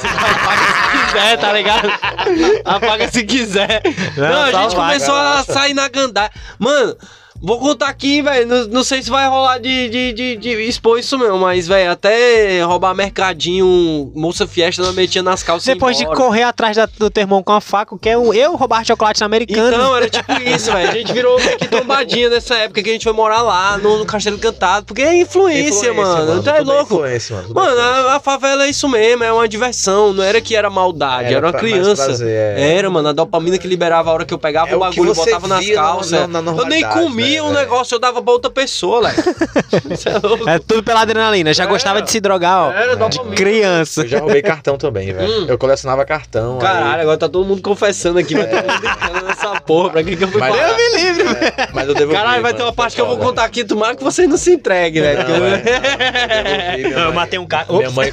apaga 1.13 1.19
quiser, 1.19 1.37
tá 1.37 1.53
ligado? 1.53 1.89
Apaga 2.65 3.11
se 3.11 3.23
quiser. 3.23 3.81
Não, 4.17 4.43
a 4.43 4.51
só 4.51 4.61
gente 4.63 4.75
vai, 4.75 4.93
começou 4.93 5.15
a 5.15 5.43
sair 5.43 5.73
na 5.73 5.87
gandaia. 5.87 6.31
Mano, 6.57 6.97
vou 7.43 7.59
contar 7.59 7.87
aqui, 7.89 8.21
velho. 8.21 8.47
Não, 8.47 8.67
não 8.67 8.83
sei 8.83 9.03
se 9.03 9.09
vai 9.09 9.27
rolar 9.27 9.57
de, 9.59 9.89
de, 9.89 10.13
de, 10.13 10.35
de 10.37 10.49
expor 10.63 10.97
isso 10.97 11.17
mesmo, 11.19 11.37
mas, 11.37 11.67
velho, 11.67 11.91
até 11.91 12.63
roubar 12.63 12.95
mercadinho, 12.95 14.11
moça 14.15 14.47
fiesta, 14.47 14.81
ela 14.81 14.93
metia 14.93 15.21
nas 15.21 15.43
calças. 15.43 15.67
e 15.67 15.73
Depois 15.73 15.97
de 15.97 16.05
correr 16.05 16.43
atrás 16.43 16.77
da- 16.77 16.85
do 16.97 17.09
teu 17.09 17.21
irmão 17.21 17.43
com 17.43 17.51
a 17.51 17.61
faca, 17.61 17.97
que 17.99 18.09
é 18.09 18.17
o 18.17 18.33
eu 18.33 18.55
roubar 18.55 18.85
chocolate 18.85 19.19
na 19.19 19.25
americana. 19.25 19.75
Então, 19.75 19.95
era 19.95 20.09
tipo 20.09 20.31
isso, 20.41 20.71
velho. 20.71 20.89
A 20.89 20.93
gente 20.93 21.11
virou 21.13 21.37
meio 21.39 21.57
que 21.57 21.67
tombadinha 21.67 22.29
nessa 22.29 22.55
época 22.55 22.81
que 22.81 22.89
a 22.89 22.93
gente 22.93 23.03
foi 23.03 23.13
morar 23.13 23.41
lá 23.41 23.77
no, 23.77 23.97
no 23.99 24.05
Castelo 24.05 24.37
Encantado. 24.37 24.85
Porque 24.85 25.01
é 25.01 25.15
influência, 25.21 25.93
mano. 25.93 26.39
Então 26.39 26.53
é 26.55 26.59
é 26.59 26.61
louco. 26.61 26.93
Influência, 26.95 27.35
mano. 27.35 27.49
É 27.49 27.53
Mano, 27.53 27.71
influência. 27.71 28.09
a, 28.11 28.15
a 28.15 28.19
favela 28.19 28.65
é 28.65 28.69
isso 28.69 28.87
mesmo, 28.87 29.23
é 29.23 29.31
uma 29.33 29.47
diversão. 29.47 30.13
Não 30.13 30.23
era 30.23 30.39
que 30.39 30.55
era 30.55 30.69
maldade, 30.69 31.33
era, 31.33 31.45
uma 31.47 31.51
pra- 31.51 31.61
mais 31.61 31.73
criança. 31.73 32.05
prazer, 32.05 32.29
é. 32.57 32.75
Era, 32.77 32.89
mano, 32.89 33.09
a 33.09 33.11
dopamina 33.11 33.57
que 33.57 33.67
liberava 33.67 34.09
a 34.09 34.13
hora 34.13 34.25
que 34.25 34.33
eu 34.33 34.39
pegava 34.39 34.69
É 34.69 34.75
o 34.75 34.79
bagulho, 34.79 35.13
você 35.13 35.25
botava 35.31 35.47
nas 35.47 35.65
via 35.65 35.75
na- 35.75 35.81
calças. 35.81 36.29
na- 36.29 36.41
na 36.41 36.51
eu 36.51 36.65
nem 36.65 36.87
comia, 36.87 37.32
via 37.33 37.43
um 37.43 37.47
velho. 37.49 37.59
negócio, 37.59 37.95
eu 37.95 37.99
dava 37.99 38.21
pra 38.21 38.33
outra 38.33 38.49
pessoa, 38.51 38.99
Leque. 39.01 39.21
Isso 39.91 40.09
é 40.09 40.17
louco. 40.19 40.49
É 40.49 40.59
tudo 40.59 40.83
pela 40.83 41.01
adrenalina. 41.01 41.53
Já 41.53 41.63
Era. 41.63 41.71
gostava 41.71 42.01
de 42.01 42.09
se 42.11 42.19
drogar, 42.19 42.67
ó. 42.67 42.71
Era 42.71 42.93
de 42.95 42.99
dopamina. 42.99 43.35
criança. 43.35 44.01
Eu 44.01 44.07
já 44.07 44.19
roubei 44.19 44.41
cartão 44.41 44.77
também, 44.77 45.13
velho. 45.13 45.27
Hum. 45.29 45.45
Eu 45.47 45.57
colecionava 45.57 46.03
cartão. 46.05 46.55
aí- 46.55 46.61
Caralho, 46.61 47.01
agora 47.01 47.17
tá 47.17 47.29
todo 47.29 47.45
mundo 47.45 47.61
confessando 47.61 48.19
aqui, 48.19 48.35
vai 48.35 48.47
ter 48.47 48.63
mundo 48.63 49.25
nessa 49.25 49.61
porra. 49.61 49.89
Pra 49.91 50.03
que 50.03 50.15
que 50.15 50.23
eu 50.23 50.27
fui 50.27 50.39
Mas- 50.39 50.55
falar? 50.55 50.73
me 50.77 50.97
livre, 50.97 51.23
Mas 51.73 51.87
eu 51.87 51.93
devolvi. 51.93 52.13
Caralho, 52.19 52.41
vai 52.41 52.53
ter 52.53 52.63
uma 52.63 52.73
parte 52.73 52.95
que 52.95 53.01
eu 53.01 53.07
vou 53.07 53.17
contar 53.17 53.43
aqui, 53.43 53.63
tomara 53.63 53.95
que 53.95 54.03
você 54.03 54.25
não 54.27 54.37
se 54.37 54.51
entregue, 54.53 55.01
velho. 55.01 55.19
Não, 55.19 55.25
porque- 55.25 55.69
é, 55.69 56.77
não, 56.83 56.89
eu 56.89 56.99
Eu 57.13 57.13
matei 57.13 57.37
um 57.39 57.45
cara. 57.45 57.65
Minha 57.69 57.89
mãe, 57.91 58.11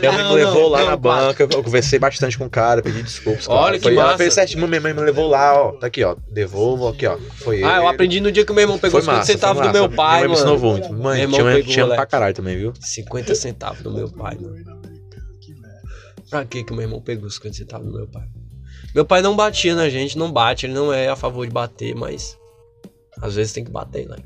minha 0.00 0.12
mãe 0.12 0.22
Não, 0.22 0.28
me 0.30 0.34
levou 0.36 0.62
não, 0.62 0.68
lá 0.68 0.78
não, 0.80 0.86
na 0.90 0.96
banca, 0.96 1.42
eu 1.50 1.62
conversei 1.62 1.98
bastante 1.98 2.36
com 2.38 2.44
o 2.46 2.50
cara, 2.50 2.82
pedi 2.82 3.02
desculpas. 3.02 3.46
Olha 3.48 3.78
que 3.78 3.84
Foi- 3.84 3.92
Ela 3.94 4.04
massa. 4.04 4.18
fez 4.18 4.34
certinho, 4.34 4.66
minha 4.68 4.80
mãe 4.80 4.92
me 4.92 5.00
levou 5.00 5.28
lá, 5.28 5.54
ó. 5.54 5.72
Tá 5.72 5.86
aqui, 5.86 6.04
ó. 6.04 6.14
Devolvo, 6.30 6.88
aqui, 6.88 7.06
ó. 7.06 7.16
Foi 7.42 7.62
Ah, 7.62 7.76
eu 7.78 7.88
aprendi 7.88 8.20
no 8.20 8.30
dia 8.38 8.44
que 8.46 8.52
o 8.52 8.54
meu 8.54 8.62
irmão 8.62 8.78
pegou 8.78 9.00
Foi 9.00 9.02
50 9.02 9.18
massa, 9.18 9.32
centavos 9.32 9.66
do 9.66 9.72
meu 9.72 9.90
pai, 9.90 10.26
Minha 10.26 10.28
mãe 10.28 10.38
me 10.38 10.44
mano. 10.44 10.56
ensinou 10.56 10.72
muito. 10.72 10.92
Mãe, 10.92 11.26
Meu 11.26 11.38
irmão 11.40 11.62
tinha, 11.62 11.84
pegou, 11.84 11.94
pra 11.96 12.06
caralho 12.06 12.34
também, 12.34 12.56
viu? 12.56 12.72
50 12.80 13.34
centavos 13.34 13.82
do 13.82 13.90
meu 13.90 14.08
pai, 14.10 14.36
mano. 14.40 14.56
Pra 16.30 16.44
que 16.44 16.62
que 16.62 16.72
o 16.72 16.76
meu 16.76 16.84
irmão 16.84 17.00
pegou 17.00 17.28
50 17.28 17.56
centavos 17.56 17.86
do 17.86 17.92
meu 17.92 18.06
pai? 18.06 18.24
Meu 18.94 19.04
pai 19.04 19.22
não 19.22 19.34
batia 19.34 19.74
na 19.74 19.88
gente, 19.88 20.16
não 20.16 20.30
bate, 20.30 20.66
ele 20.66 20.74
não 20.74 20.92
é 20.92 21.08
a 21.08 21.16
favor 21.16 21.46
de 21.46 21.52
bater, 21.52 21.94
mas 21.94 22.36
às 23.20 23.34
vezes 23.34 23.52
tem 23.52 23.64
que 23.64 23.70
bater, 23.70 24.06
né? 24.08 24.16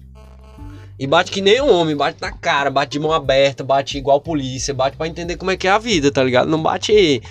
E 0.98 1.07
bate 1.07 1.31
que 1.33 1.40
nem 1.40 1.61
um 1.61 1.72
homem, 1.72 1.96
bate 1.96 2.20
na 2.20 2.31
cara, 2.31 2.70
bate 2.70 2.92
de 2.92 3.01
mão 3.01 3.12
aberta, 3.12 3.64
bate 3.64 3.98
igual 3.98 4.20
polícia, 4.20 4.75
bate 4.75 4.96
pra 4.96 5.09
entender 5.09 5.37
como 5.37 5.51
é 5.51 5.57
que 5.57 5.66
é 5.66 5.70
a 5.70 5.79
vida, 5.79 6.12
tá 6.12 6.22
ligado? 6.22 6.48
Não 6.48 6.62
bate 6.62 7.22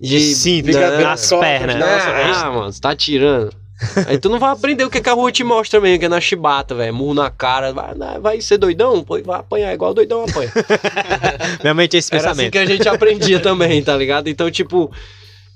de 0.00 0.34
Sim, 0.34 0.62
Fica 0.62 0.98
nas 1.00 1.28
pernas. 1.30 1.76
Nossa, 1.76 2.46
ah, 2.46 2.50
mano, 2.50 2.72
você 2.72 2.80
tá 2.80 2.94
tirando. 2.94 3.61
Aí 4.06 4.18
tu 4.18 4.28
não 4.28 4.38
vai 4.38 4.50
aprender 4.50 4.84
o 4.84 4.90
que, 4.90 5.00
que 5.00 5.08
a 5.08 5.12
rua 5.14 5.32
te 5.32 5.44
mostra 5.44 5.80
mesmo, 5.80 5.98
que 5.98 6.04
é 6.04 6.08
na 6.08 6.20
chibata, 6.20 6.74
velho. 6.74 6.94
Murro 6.94 7.14
na 7.14 7.30
cara. 7.30 7.72
Vai, 7.72 7.94
vai 8.20 8.40
ser 8.40 8.58
doidão? 8.58 9.02
Pô, 9.02 9.20
vai 9.22 9.40
apanhar 9.40 9.72
igual 9.72 9.94
doidão 9.94 10.24
apanha. 10.24 10.52
Minha 11.62 11.74
mente 11.74 11.96
é 11.96 11.98
esse 11.98 12.12
Era 12.14 12.18
assim 12.18 12.28
pensamento. 12.30 12.52
que 12.52 12.58
a 12.58 12.66
gente 12.66 12.88
aprendia 12.88 13.40
também, 13.40 13.82
tá 13.82 13.96
ligado? 13.96 14.28
Então, 14.28 14.50
tipo, 14.50 14.90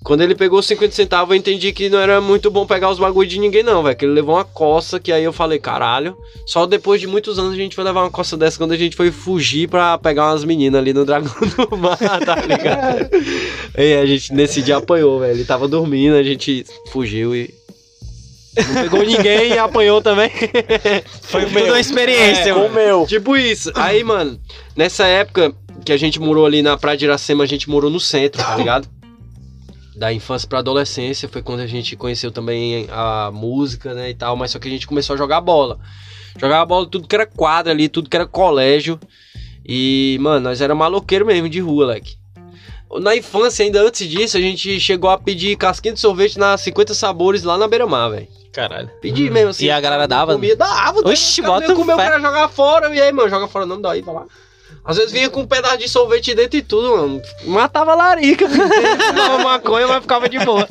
quando 0.05 0.21
ele 0.21 0.35
pegou 0.35 0.63
50 0.63 0.95
centavos, 0.95 1.31
eu 1.35 1.37
entendi 1.39 1.73
que 1.73 1.89
não 1.89 1.99
era 1.99 2.21
muito 2.21 2.51
bom 2.51 2.65
pegar 2.67 2.91
os 2.91 2.99
bagulho 2.99 3.29
de 3.29 3.41
ninguém, 3.41 3.63
não, 3.63 3.83
velho. 3.83 3.97
Que 3.97 4.05
ele 4.05 4.13
levou 4.13 4.37
uma 4.37 4.45
coça, 4.45 5.01
que 5.01 5.11
aí 5.11 5.25
eu 5.25 5.33
falei, 5.33 5.59
caralho. 5.59 6.17
Só 6.47 6.65
depois 6.67 7.01
de 7.01 7.07
muitos 7.07 7.39
anos 7.39 7.55
a 7.55 7.57
gente 7.57 7.75
foi 7.75 7.83
levar 7.85 8.03
uma 8.03 8.11
coça 8.11 8.37
dessa 8.37 8.57
quando 8.59 8.73
a 8.73 8.77
gente 8.77 8.95
foi 8.95 9.11
fugir 9.11 9.69
pra 9.69 9.99
pegar 9.99 10.31
umas 10.31 10.45
meninas 10.45 10.81
ali 10.81 10.93
no 10.93 11.05
Dragão 11.05 11.33
do 11.71 11.75
Mar, 11.77 11.99
tá 11.99 12.37
ligado? 12.37 13.11
e 13.77 13.95
a 13.95 14.07
gente 14.07 14.33
nesse 14.33 14.63
dia 14.63 14.77
apanhou, 14.77 15.19
velho. 15.21 15.33
Ele 15.33 15.45
tava 15.45 15.67
dormindo, 15.67 16.15
a 16.15 16.23
gente 16.23 16.65
fugiu 16.93 17.35
e. 17.35 17.53
Não 18.57 18.83
pegou 18.83 19.03
ninguém 19.05 19.53
e 19.53 19.59
apanhou 19.59 20.01
também. 20.03 20.31
Foi 21.23 21.45
tudo 21.47 21.65
uma 21.65 21.81
experiência, 21.81 22.51
É, 22.51 22.53
mano. 22.55 22.75
meu. 22.75 23.07
Tipo 23.07 23.37
isso. 23.37 23.71
Aí, 23.75 24.03
mano, 24.03 24.41
nessa 24.75 25.07
época 25.07 25.53
que 25.85 25.93
a 25.93 25.97
gente 25.97 26.19
morou 26.19 26.47
ali 26.47 26.63
na 26.63 26.77
Praia 26.77 26.97
de 26.97 27.05
Iracema, 27.05 27.45
a 27.45 27.47
gente 27.47 27.69
morou 27.69 27.91
no 27.91 28.01
centro, 28.01 28.43
tá 28.43 28.57
ligado? 28.57 28.89
Da 29.95 30.13
infância 30.13 30.49
pra 30.49 30.59
adolescência, 30.59 31.29
foi 31.29 31.43
quando 31.43 31.61
a 31.61 31.67
gente 31.67 31.97
conheceu 31.97 32.31
também 32.31 32.87
a 32.91 33.31
música, 33.33 33.95
né, 33.95 34.11
e 34.11 34.15
tal, 34.15 34.37
mas 34.37 34.51
só 34.51 34.59
que 34.59 34.69
a 34.69 34.71
gente 34.71 34.87
começou 34.87 35.15
a 35.15 35.17
jogar 35.17 35.41
bola. 35.41 35.79
Jogava 36.39 36.67
bola 36.67 36.87
tudo 36.87 37.09
que 37.09 37.15
era 37.15 37.25
quadra 37.25 37.73
ali, 37.73 37.89
tudo 37.89 38.11
que 38.11 38.17
era 38.17 38.27
colégio. 38.27 39.01
E, 39.67 40.19
mano, 40.21 40.41
nós 40.49 40.61
era 40.61 40.75
maloqueiro 40.75 41.25
mesmo 41.25 41.49
de 41.49 41.61
rua, 41.61 41.87
leque. 41.87 42.17
Na 43.01 43.17
infância, 43.17 43.65
ainda 43.65 43.83
antes 43.83 44.09
disso, 44.09 44.37
a 44.37 44.41
gente 44.41 44.79
chegou 44.79 45.11
a 45.11 45.19
pedir 45.19 45.57
casquinha 45.57 45.93
de 45.93 46.01
sorvete 46.01 46.39
na 46.39 46.57
50 46.57 46.95
sabores 46.95 47.43
lá 47.43 47.59
na 47.59 47.67
beira-mar, 47.67 48.11
velho. 48.11 48.29
Caralho. 48.53 48.89
Pedir 49.03 49.31
mesmo 49.31 49.51
assim. 49.51 49.67
E 49.67 49.71
a 49.71 49.79
galera 49.79 50.09
dava? 50.09 50.33
Comia, 50.33 50.57
dava. 50.57 51.01
Oxi, 51.01 51.43
bota 51.43 51.75
comeu, 51.75 51.95
o 51.95 51.99
fé. 51.99 52.09
cara 52.09 52.21
jogar 52.21 52.49
fora. 52.49 52.95
E 52.95 53.01
aí, 53.01 53.13
mano, 53.13 53.29
joga 53.29 53.49
fora, 53.49 53.67
não 53.67 53.81
dá 53.81 53.93
aí, 53.93 54.01
vai 54.01 54.15
lá. 54.15 54.25
Às 54.83 54.97
vezes 54.97 55.13
vinha 55.13 55.29
com 55.29 55.41
um 55.41 55.47
pedaço 55.47 55.79
de 55.79 55.89
sorvete 55.89 56.33
dentro 56.35 56.57
e 56.57 56.63
tudo, 56.63 56.97
mano. 56.97 57.23
Matava 57.45 57.93
a 57.93 57.95
larica, 57.97 58.47
fumava 58.49 59.39
maconha, 59.43 59.89
mas 59.89 60.01
ficava 60.01 60.29
de 60.29 60.39
boa. 60.39 60.67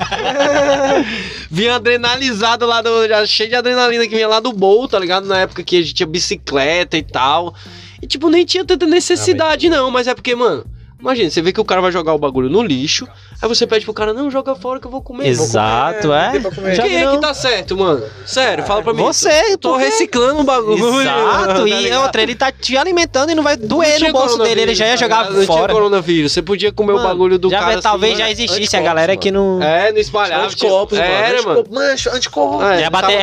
vinha 1.50 1.76
adrenalizado 1.76 2.66
lá 2.66 2.80
do. 2.80 3.06
Já 3.06 3.26
cheio 3.26 3.50
de 3.50 3.54
adrenalina 3.54 4.04
que 4.04 4.14
vinha 4.14 4.26
lá 4.26 4.40
do 4.40 4.52
bowl, 4.52 4.88
tá 4.88 4.98
ligado? 4.98 5.26
Na 5.26 5.40
época 5.40 5.62
que 5.62 5.76
a 5.76 5.80
gente 5.82 5.94
tinha 5.94 6.06
bicicleta 6.06 6.96
e 6.96 7.02
tal. 7.02 7.54
E, 8.02 8.06
tipo, 8.06 8.28
nem 8.30 8.44
tinha 8.44 8.64
tanta 8.64 8.86
necessidade, 8.86 9.68
não. 9.68 9.90
Mas 9.90 10.06
é 10.08 10.14
porque, 10.14 10.34
mano. 10.34 10.64
Imagina, 10.98 11.30
você 11.30 11.42
vê 11.42 11.52
que 11.52 11.60
o 11.60 11.64
cara 11.64 11.80
vai 11.80 11.92
jogar 11.92 12.14
o 12.14 12.18
bagulho 12.18 12.48
no 12.48 12.62
lixo, 12.62 13.06
aí 13.40 13.48
você 13.48 13.66
pede 13.66 13.84
pro 13.84 13.94
cara, 13.94 14.12
não, 14.12 14.30
joga 14.30 14.54
fora 14.54 14.80
que 14.80 14.86
eu 14.86 14.90
vou 14.90 15.02
comer. 15.02 15.26
Exato, 15.28 16.08
comer, 16.08 16.36
é. 16.36 16.38
não. 16.38 16.74
Já 16.74 16.82
Quem 16.82 16.96
é 16.96 17.04
não. 17.04 17.14
que 17.16 17.20
tá 17.20 17.34
certo, 17.34 17.76
mano? 17.76 18.02
Sério, 18.24 18.64
fala 18.64 18.82
pra 18.82 18.92
mim. 18.92 19.02
Você, 19.02 19.56
Tô 19.58 19.70
porque- 19.70 19.84
reciclando 19.84 20.40
o 20.40 20.44
bagulho. 20.44 21.00
Exato, 21.02 21.46
tá 21.46 21.60
e 21.68 21.82
ligado? 21.82 22.02
outra, 22.02 22.22
ele 22.22 22.34
tá 22.34 22.50
te 22.52 22.76
alimentando 22.76 23.30
e 23.32 23.34
não 23.34 23.42
vai 23.42 23.56
Não 23.56 23.66
doer 23.66 23.96
tinha 23.96 24.12
no 24.12 24.18
bolso 24.18 24.38
dele, 24.38 24.62
ele 24.62 24.74
já 24.74 24.86
ia 24.86 24.92
tá 24.92 24.96
jogar? 24.96 25.24
Não 25.30 25.34
tinha 25.34 25.46
fora. 25.46 25.72
coronavírus, 25.72 26.32
você 26.32 26.42
podia 26.42 26.72
comer 26.72 26.92
o 26.92 26.96
Mano, 26.96 27.08
bagulho 27.08 27.38
do 27.38 27.50
já 27.50 27.58
cara 27.60 27.72
vai- 27.74 27.82
talvez 27.82 28.12
assim, 28.14 28.18
já 28.22 28.28
mano. 28.28 28.40
existisse 28.40 28.76
a 28.76 28.80
galera 28.80 29.16
que 29.16 29.30
não. 29.30 29.62
É, 29.62 29.92
não 29.92 29.98
espalhava. 29.98 30.44
Anticopos, 30.44 30.98
tinha- 30.98 31.08
mano. 31.10 31.24
Era, 31.24 31.42
mano. 31.42 31.60
Anticorpo, 31.60 31.74
Mancha, 31.74 32.10
anticorpo. 32.14 32.62
É, 32.64 32.82
É 32.82 32.84
a 32.86 32.90
bate- 32.90 33.06
tava 33.08 33.22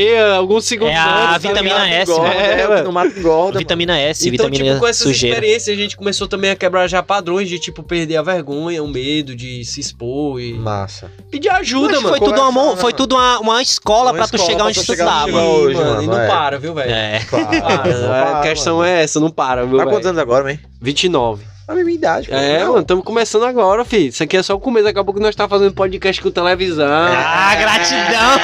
é 0.00 0.20
a 0.20 0.36
alguns 0.36 0.64
segundos 0.64 0.94
é 0.94 0.96
a 0.98 1.04
tá 1.32 1.38
vitamina? 1.38 1.88
S, 1.88 2.10
mano. 2.10 2.26
É, 2.26 2.60
É, 2.60 2.66
mano. 2.68 3.06
engorda. 3.18 3.58
Vitamina 3.58 3.98
S, 3.98 4.28
Então, 4.28 4.46
vitamina 4.46 4.70
tipo, 4.70 4.80
com 4.80 4.86
essas 4.86 5.02
sujeira. 5.02 5.36
experiências, 5.36 5.76
a 5.76 5.80
gente 5.80 5.96
começou 5.96 6.26
também 6.28 6.50
a 6.50 6.56
quebrar 6.56 6.86
já 6.88 7.02
padrões 7.02 7.48
de, 7.48 7.58
tipo, 7.58 7.82
perder 7.82 8.16
a 8.16 8.22
vergonha, 8.22 8.82
o 8.82 8.88
medo 8.88 9.34
de 9.34 9.45
se 9.64 9.80
expor 9.80 10.40
e. 10.40 10.52
Massa. 10.54 11.10
pedir 11.30 11.48
ajuda, 11.50 11.94
Mas 11.94 12.02
mano. 12.02 12.16
foi 12.16 12.28
tudo 12.28 12.40
uma, 12.48 12.76
foi 12.76 12.92
tudo 12.92 13.14
uma, 13.16 13.38
uma 13.40 13.62
escola 13.62 14.10
Uma 14.12 14.18
pra 14.18 14.28
tu 14.28 14.36
escola 14.36 14.46
chegar 14.50 14.58
pra 14.58 14.66
onde 14.66 14.80
tu 14.80 14.82
tu 14.82 14.86
chegar 14.86 15.04
tava. 15.04 15.22
onde 15.24 15.32
chegou 15.32 15.54
hoje, 15.60 15.74
mano, 15.76 16.02
e 16.02 16.06
não 16.06 16.20
é. 16.20 16.26
para, 16.26 16.58
viu, 16.58 16.74
velho? 16.74 16.90
É. 16.92 17.20
Para, 17.30 18.38
a 18.38 18.42
questão 18.42 18.76
mano. 18.78 18.88
é 18.88 19.02
essa, 19.02 19.18
não 19.20 19.30
para, 19.30 19.64
viu, 19.64 19.76
Tá 19.78 19.84
quantos 19.84 19.98
velho? 19.98 20.08
anos 20.10 20.20
agora, 20.22 20.44
man? 20.44 20.58
29. 20.80 21.44
A 21.68 21.74
minha 21.74 21.90
idade. 21.96 22.28
pô. 22.28 22.34
É, 22.36 22.60
Não. 22.60 22.66
mano, 22.68 22.82
estamos 22.82 23.04
começando 23.04 23.44
agora, 23.44 23.84
filho. 23.84 24.06
Isso 24.10 24.22
aqui 24.22 24.36
é 24.36 24.42
só 24.44 24.54
o 24.54 24.60
começo. 24.60 24.84
Daqui 24.84 25.00
a 25.00 25.04
pouco 25.04 25.18
nós 25.18 25.34
tá 25.34 25.48
fazendo 25.48 25.74
podcast 25.74 26.22
com 26.22 26.30
televisão. 26.30 26.86
Ah, 26.88 27.56
gratidão! 27.56 28.38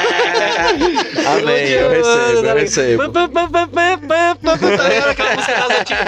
Amém, 1.33 1.69
eu 1.69 1.89
recebo, 1.89 2.45
eu 2.47 2.55
recebo. 2.55 3.09
Tá 3.09 3.27
ligado? 4.89 5.09
Aquela 5.09 5.35
música 5.35 5.53
das 5.55 5.79
antigas. 5.79 6.03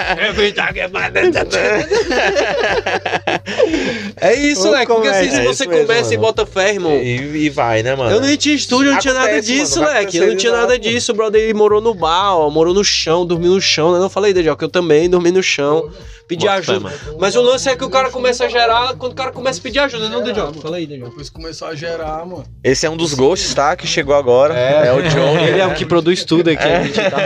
É 4.16 4.34
isso, 4.34 4.70
né? 4.70 4.84
Porque 4.86 5.08
assim, 5.08 5.28
comédia. 5.28 5.30
se 5.30 5.40
É 5.40 5.44
você 5.44 5.62
isso 5.64 5.70
mesmo, 5.70 5.86
começa 5.86 6.14
e 6.14 6.16
bota 6.16 6.46
fé, 6.46 6.72
irmão. 6.74 6.92
E, 6.92 7.44
e 7.44 7.50
vai, 7.50 7.82
né, 7.82 7.94
mano? 7.94 8.10
Eu 8.10 8.20
nem 8.20 8.36
tinha 8.36 8.54
estúdio, 8.54 8.88
eu 8.88 8.92
não 8.94 9.00
tinha 9.00 9.14
nada 9.14 9.26
Acontece, 9.26 9.52
disso, 9.52 9.74
mano, 9.80 9.86
vai 9.86 9.94
moleque. 10.02 10.16
Eu 10.18 10.26
não 10.28 10.36
tinha 10.36 10.52
nada 10.52 10.78
disso. 10.78 11.12
O 11.12 11.14
brother 11.14 11.40
ele 11.42 11.54
morou 11.54 11.80
no 11.80 11.94
bar, 11.94 12.36
ó, 12.36 12.50
morou 12.50 12.72
no 12.74 12.84
chão, 12.84 13.24
dormiu 13.26 13.52
no 13.52 13.60
chão. 13.60 13.92
né? 13.92 13.98
Eu 13.98 14.02
não 14.02 14.10
falei, 14.10 14.32
Dejó, 14.32 14.54
que 14.54 14.64
eu 14.64 14.68
também 14.68 15.08
dormi 15.08 15.30
no 15.30 15.42
chão, 15.42 15.90
pedi 16.28 16.46
ajuda. 16.48 16.90
Mas 17.18 17.34
o 17.36 17.42
lance 17.42 17.68
é 17.68 17.76
que 17.76 17.84
o 17.84 17.90
cara 17.90 18.10
começa 18.10 18.44
a 18.44 18.48
gerar 18.48 18.94
quando 18.96 19.12
o 19.12 19.14
cara 19.14 19.30
começa 19.32 19.60
a 19.60 19.62
pedir 19.62 19.78
ajuda, 19.78 20.08
não, 20.08 20.22
Dejó? 20.22 20.52
Fala 20.54 20.76
aí, 20.76 20.86
Dejó. 20.86 21.06
Depois 21.06 21.30
começou 21.30 21.68
a 21.68 21.74
gerar, 21.74 22.24
mano. 22.26 22.44
Esse 22.64 22.86
é 22.86 22.90
um 22.90 22.96
dos 22.96 23.14
ghosts, 23.14 23.54
tá? 23.54 23.76
Que 23.76 23.86
chegou 23.86 24.14
agora. 24.14 24.54
É, 24.54 24.92
o 24.92 25.02
John. 25.02 25.38
Ele 25.46 25.60
é 25.60 25.66
o 25.66 25.74
que 25.74 25.84
produz 25.86 26.24
tudo 26.24 26.50
aqui. 26.50 26.66
A 26.66 26.82
gente 26.82 26.94
tá... 26.96 27.16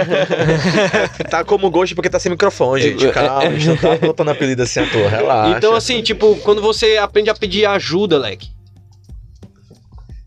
Tá 1.31 1.45
como 1.45 1.71
ghost 1.71 1.95
porque 1.95 2.11
tá 2.11 2.19
sem 2.19 2.31
microfone, 2.31 2.83
gente. 2.83 3.09
Calma, 3.09 3.43
a 3.43 3.51
gente 3.51 3.69
não 3.69 3.77
tá 3.77 3.95
botando 3.97 4.29
apelido 4.31 4.63
assim 4.63 4.81
à 4.81 4.87
toa. 4.87 5.09
Relaxa. 5.09 5.57
Então, 5.57 5.75
assim, 5.75 6.03
tipo, 6.03 6.37
quando 6.51 6.61
você 6.63 6.97
aprende 6.97 7.31
a 7.31 7.35
pedir 7.35 7.65
ajuda, 7.65 8.19
leque. 8.19 8.49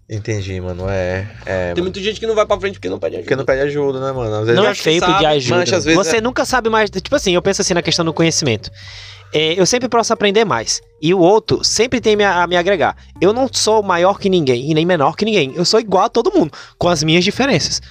Entendi, 0.09 0.59
mano. 0.61 0.85
É. 0.89 1.27
é 1.45 1.73
Tem 1.73 1.83
muita 1.83 1.99
gente 1.99 2.17
que 2.19 2.25
não 2.27 2.33
vai 2.35 2.45
pra 2.45 2.57
frente 2.59 2.75
porque 2.75 2.89
não 2.89 2.97
pede 2.99 3.15
ajuda. 3.15 3.23
Porque 3.25 3.35
não 3.35 3.45
pede 3.45 3.61
ajuda, 3.61 3.99
né, 3.99 4.11
mano? 4.13 4.33
Às 4.35 4.45
vezes 4.45 4.55
Não 4.61 4.69
é 4.69 4.73
feio 4.75 4.99
sabe, 5.01 5.13
pedir 5.13 5.25
ajuda. 5.25 5.55
mancha, 5.57 5.75
às 5.77 5.83
vezes 5.85 5.97
Você 5.97 6.17
é- 6.17 6.21
nunca 6.21 6.45
sabe 6.45 6.69
mais. 6.69 6.89
Tipo 6.89 7.15
assim, 7.15 7.33
eu 7.33 7.41
penso 7.41 7.61
assim 7.61 7.73
na 7.73 7.81
questão 7.81 8.05
do 8.05 8.13
conhecimento. 8.13 8.71
É, 9.33 9.59
eu 9.59 9.65
sempre 9.65 9.89
posso 9.89 10.13
aprender 10.13 10.45
mais. 10.45 10.81
E 11.01 11.13
o 11.13 11.19
outro 11.19 11.63
sempre 11.63 11.99
tem 11.99 12.15
me- 12.15 12.23
a 12.23 12.45
me 12.47 12.55
agregar. 12.55 12.95
Eu 13.19 13.33
não 13.33 13.49
sou 13.51 13.83
maior 13.83 14.17
que 14.19 14.29
ninguém 14.29 14.69
e 14.69 14.73
nem 14.73 14.85
menor 14.85 15.15
que 15.17 15.25
ninguém. 15.25 15.51
Eu 15.55 15.65
sou 15.65 15.79
igual 15.79 16.05
a 16.05 16.09
todo 16.09 16.31
mundo, 16.31 16.53
com 16.77 16.87
as 16.87 17.03
minhas 17.03 17.23
diferenças. 17.23 17.81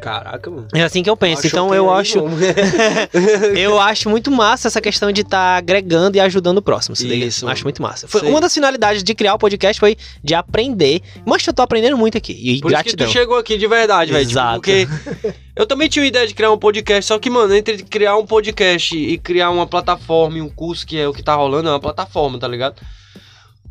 Caraca, 0.00 0.50
mano. 0.50 0.68
É 0.74 0.82
assim 0.82 1.02
que 1.02 1.10
eu 1.10 1.16
penso. 1.16 1.46
então 1.46 1.74
eu 1.74 1.90
acho, 1.90 2.18
eu 3.56 3.80
acho 3.80 4.08
muito 4.08 4.30
massa 4.30 4.68
essa 4.68 4.80
questão 4.80 5.10
de 5.10 5.22
estar 5.22 5.56
agregando 5.56 6.16
e 6.16 6.20
ajudando 6.20 6.58
o 6.58 6.62
próximo. 6.62 6.94
Isso. 6.94 7.48
Acho 7.48 7.64
muito 7.64 7.82
massa. 7.82 8.06
Foi 8.08 8.22
uma 8.22 8.40
das 8.40 8.52
finalidades 8.52 9.02
de 9.02 9.14
criar 9.14 9.34
o 9.34 9.38
podcast 9.38 9.78
foi 9.78 9.96
de 10.22 10.34
aprender. 10.34 11.00
Mas 11.24 11.46
eu 11.46 11.52
tô 11.52 11.62
aprendendo 11.62 11.96
muito 11.96 12.18
aqui. 12.18 12.32
E 12.32 12.60
Por 12.60 12.72
isso 12.72 12.82
que 12.82 12.90
gratidão. 12.90 13.06
tu 13.06 13.12
chegou 13.12 13.38
aqui 13.38 13.56
de 13.56 13.66
verdade, 13.66 14.12
velho. 14.12 14.26
Tipo, 14.26 14.32
Exato. 14.38 14.54
porque 14.56 14.88
eu 15.54 15.66
também 15.66 15.88
tinha 15.88 16.02
uma 16.02 16.08
ideia 16.08 16.26
de 16.26 16.34
criar 16.34 16.52
um 16.52 16.58
podcast, 16.58 17.06
só 17.06 17.18
que, 17.18 17.30
mano, 17.30 17.54
entre 17.54 17.82
criar 17.84 18.16
um 18.16 18.26
podcast 18.26 18.96
e 18.96 19.18
criar 19.18 19.50
uma 19.50 19.66
plataforma 19.66 20.38
e 20.38 20.42
um 20.42 20.48
curso, 20.48 20.86
que 20.86 20.98
é 20.98 21.08
o 21.08 21.12
que 21.12 21.22
tá 21.22 21.34
rolando, 21.34 21.68
é 21.68 21.72
uma 21.72 21.80
plataforma, 21.80 22.38
tá 22.38 22.48
ligado? 22.48 22.76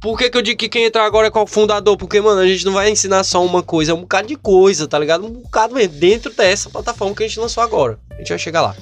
Por 0.05 0.19
que, 0.19 0.29
que 0.29 0.37
eu 0.37 0.41
digo 0.43 0.59
que 0.59 0.69
quem 0.69 0.85
entrar 0.85 1.03
agora 1.03 1.29
é 1.29 1.31
qual 1.31 1.47
fundador? 1.47 1.97
Porque, 1.97 2.21
mano, 2.21 2.39
a 2.39 2.45
gente 2.45 2.63
não 2.63 2.73
vai 2.73 2.91
ensinar 2.91 3.23
só 3.23 3.43
uma 3.43 3.63
coisa, 3.63 3.91
é 3.91 3.95
um 3.95 4.01
bocado 4.01 4.27
de 4.27 4.35
coisa, 4.35 4.87
tá 4.87 4.99
ligado? 4.99 5.25
Um 5.25 5.31
bocado 5.31 5.73
mesmo, 5.73 5.95
dentro 5.95 6.31
dessa 6.31 6.69
plataforma 6.69 7.15
que 7.15 7.23
a 7.23 7.27
gente 7.27 7.39
lançou 7.39 7.63
agora. 7.63 7.97
A 8.11 8.17
gente 8.17 8.29
vai 8.29 8.37
chegar 8.37 8.61
lá. 8.61 8.75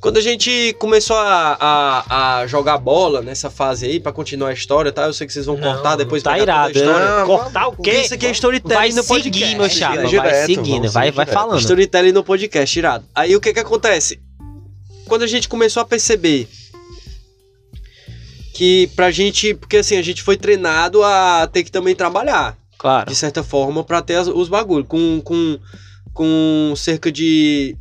Quando 0.00 0.16
a 0.16 0.20
gente 0.20 0.74
começou 0.80 1.14
a, 1.16 1.56
a, 1.60 2.38
a 2.40 2.46
jogar 2.48 2.78
bola 2.78 3.22
nessa 3.22 3.48
fase 3.48 3.86
aí, 3.86 4.00
pra 4.00 4.10
continuar 4.12 4.48
a 4.48 4.52
história, 4.52 4.90
tá? 4.90 5.04
Eu 5.04 5.12
sei 5.12 5.24
que 5.24 5.32
vocês 5.32 5.46
vão 5.46 5.56
cortar 5.56 5.94
depois 5.94 6.20
tá 6.20 6.32
pegar 6.32 6.40
toda 6.44 6.52
a 6.52 6.70
irado. 6.70 6.78
história. 6.78 7.16
Não, 7.20 7.26
Cortar 7.26 7.66
o 7.68 7.72
Porque 7.76 7.90
quê? 7.92 8.00
isso 8.00 8.14
aqui 8.14 8.26
é 8.26 8.30
storytelling 8.32 8.74
Vai 8.74 8.88
no 8.90 9.02
seguir, 9.04 9.22
podcast. 9.22 9.56
meu 9.56 9.70
chapa. 9.70 10.04
Direto, 10.08 10.22
vai 10.24 10.32
vamos 10.32 10.46
seguindo, 10.46 10.90
vai, 10.90 11.10
vai 11.12 11.24
direto. 11.26 11.32
falando. 11.32 11.60
Storytelling 11.60 12.10
no 12.12 12.24
podcast, 12.24 12.76
irado. 12.76 13.04
Aí 13.14 13.36
o 13.36 13.40
que 13.40 13.54
que 13.54 13.60
acontece? 13.60 14.20
Quando 15.06 15.22
a 15.22 15.28
gente 15.28 15.48
começou 15.48 15.80
a 15.80 15.84
perceber 15.86 16.48
que 18.54 18.86
pra 18.96 19.10
gente, 19.10 19.52
porque 19.54 19.78
assim, 19.78 19.96
a 19.98 20.02
gente 20.02 20.22
foi 20.22 20.36
treinado 20.36 21.02
a 21.02 21.46
ter 21.52 21.64
que 21.64 21.70
também 21.72 21.94
trabalhar, 21.94 22.56
Claro. 22.78 23.10
de 23.10 23.16
certa 23.16 23.42
forma, 23.42 23.82
pra 23.84 24.00
ter 24.00 24.14
as- 24.14 24.28
os 24.28 24.48
bagulhos. 24.48 24.86
Com, 24.88 25.20
com, 25.22 25.58
com 26.12 26.72
cerca 26.76 27.10
de 27.10 27.76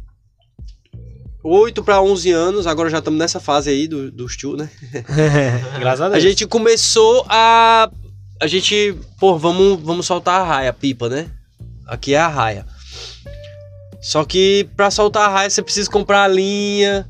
8 1.44 1.84
pra 1.84 2.02
11 2.02 2.32
anos, 2.32 2.66
agora 2.66 2.90
já 2.90 3.00
estamos 3.00 3.20
nessa 3.20 3.40
fase 3.40 3.70
aí 3.70 3.88
do, 3.88 4.10
dos 4.12 4.36
tio, 4.38 4.56
né? 4.56 4.70
Graças 5.80 6.02
a 6.02 6.06
A 6.06 6.10
Deus. 6.10 6.24
gente 6.24 6.46
começou 6.48 7.26
a. 7.30 7.90
A 8.42 8.48
gente. 8.48 8.96
Pô, 9.20 9.38
vamos, 9.38 9.80
vamos 9.82 10.06
soltar 10.06 10.42
a 10.42 10.44
raia, 10.44 10.70
a 10.70 10.74
pipa, 10.74 11.08
né? 11.10 11.30
Aqui 11.86 12.14
é 12.14 12.20
a 12.20 12.28
raia. 12.28 12.66
Só 14.02 14.24
que 14.26 14.68
pra 14.76 14.90
soltar 14.92 15.30
a 15.30 15.32
raia 15.32 15.50
você 15.50 15.62
precisa 15.62 15.90
comprar 15.90 16.24
a 16.24 16.28
linha, 16.28 17.08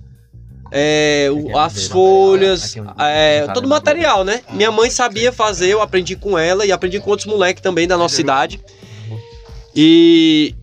é, 0.76 1.30
o- 1.32 1.56
as 1.58 1.88
folhas, 1.88 2.76
é, 3.00 3.48
todo 3.54 3.66
o 3.66 3.70
material, 3.70 4.24
né? 4.24 4.42
Minha 4.52 4.72
mãe 4.72 4.90
sabia 4.90 5.32
fazer, 5.32 5.68
eu 5.68 5.82
aprendi 5.82 6.16
com 6.16 6.36
ela 6.38 6.66
e 6.66 6.72
aprendi 6.72 7.00
com 7.00 7.12
outros 7.12 7.28
moleques 7.28 7.62
também 7.62 7.88
da 7.88 7.96
nossa 7.96 8.16
cidade. 8.16 8.60
E 9.76 10.54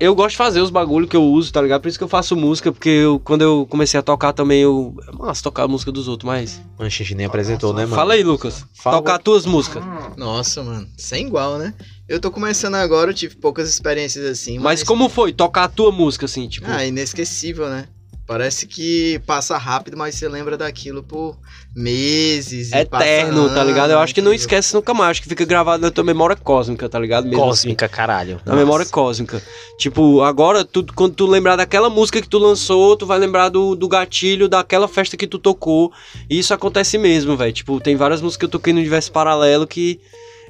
eu 0.00 0.14
gosto 0.14 0.30
de 0.32 0.36
fazer 0.36 0.60
os 0.60 0.70
bagulhos 0.70 1.08
que 1.08 1.16
eu 1.16 1.22
uso, 1.24 1.52
tá 1.52 1.62
ligado? 1.62 1.80
Por 1.82 1.88
isso 1.88 1.96
que 1.98 2.04
eu 2.04 2.08
faço 2.08 2.36
música, 2.36 2.70
porque 2.72 2.88
eu, 2.88 3.18
quando 3.20 3.42
eu 3.42 3.66
comecei 3.70 3.98
a 3.98 4.02
tocar 4.02 4.32
também, 4.32 4.60
eu. 4.60 4.94
É 5.08 5.12
massa 5.16 5.42
tocar 5.42 5.62
a 5.64 5.68
música 5.68 5.90
dos 5.92 6.08
outros, 6.08 6.26
mas. 6.26 6.60
A 6.78 6.88
gente 6.88 7.14
nem 7.14 7.26
apresentou, 7.26 7.72
né, 7.72 7.82
mano? 7.84 7.94
Fala 7.94 8.14
aí, 8.14 8.22
Lucas. 8.22 8.64
Fala. 8.74 8.96
Tocar 8.98 9.18
tuas 9.18 9.46
músicas. 9.46 9.82
Nossa, 10.16 10.62
mano, 10.62 10.86
sem 10.98 11.26
igual, 11.26 11.58
né? 11.58 11.72
Eu 12.06 12.20
tô 12.20 12.30
começando 12.30 12.74
agora, 12.74 13.10
eu 13.10 13.14
tive 13.14 13.36
poucas 13.36 13.68
experiências 13.68 14.26
assim, 14.26 14.58
Mas 14.58 14.82
como 14.82 15.08
foi 15.08 15.32
tocar 15.32 15.64
a 15.64 15.68
tua 15.68 15.90
música, 15.90 16.26
assim, 16.26 16.46
tipo? 16.48 16.66
Ah, 16.70 16.84
inesquecível, 16.84 17.68
né? 17.70 17.86
Parece 18.26 18.66
que 18.66 19.20
passa 19.26 19.58
rápido, 19.58 19.98
mas 19.98 20.14
você 20.14 20.26
lembra 20.28 20.56
daquilo 20.56 21.02
por 21.02 21.36
meses. 21.76 22.72
e 22.72 22.84
passa 22.86 23.04
eterno, 23.04 23.52
tá 23.52 23.62
ligado? 23.62 23.90
Eu 23.90 23.98
acho 23.98 24.14
que 24.14 24.22
não 24.22 24.32
esquece 24.32 24.72
nunca 24.72 24.94
mais. 24.94 25.10
Acho 25.10 25.22
que 25.22 25.28
fica 25.28 25.44
gravado 25.44 25.82
na 25.82 25.90
tua 25.90 26.02
memória 26.02 26.34
cósmica, 26.34 26.88
tá 26.88 26.98
ligado? 26.98 27.24
Mesmo 27.26 27.44
Cósmica, 27.44 27.86
caralho. 27.86 28.36
assim, 28.36 28.44
na 28.46 28.56
memória 28.56 28.86
cósmica. 28.86 29.42
Tipo, 29.76 30.22
agora, 30.22 30.64
tu, 30.64 30.86
quando 30.94 31.14
tu 31.14 31.26
lembrar 31.26 31.56
daquela 31.56 31.90
música 31.90 32.22
que 32.22 32.28
tu 32.28 32.38
lançou, 32.38 32.96
tu 32.96 33.04
vai 33.04 33.18
lembrar 33.18 33.50
do, 33.50 33.74
do 33.74 33.86
gatilho 33.88 34.48
daquela 34.48 34.88
festa 34.88 35.18
que 35.18 35.26
tu 35.26 35.38
tocou. 35.38 35.92
E 36.30 36.38
isso 36.38 36.54
acontece 36.54 36.96
mesmo, 36.96 37.36
velho. 37.36 37.52
Tipo, 37.52 37.78
tem 37.78 37.94
várias 37.94 38.22
músicas 38.22 38.38
que 38.38 38.44
eu 38.46 38.50
toquei 38.50 38.72
no 38.72 38.78
universo 38.78 39.12
paralelo 39.12 39.66
que 39.66 40.00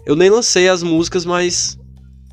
eu 0.07 0.15
nem 0.15 0.31
lancei 0.31 0.69
as 0.69 0.83
músicas, 0.83 1.25
mas 1.25 1.77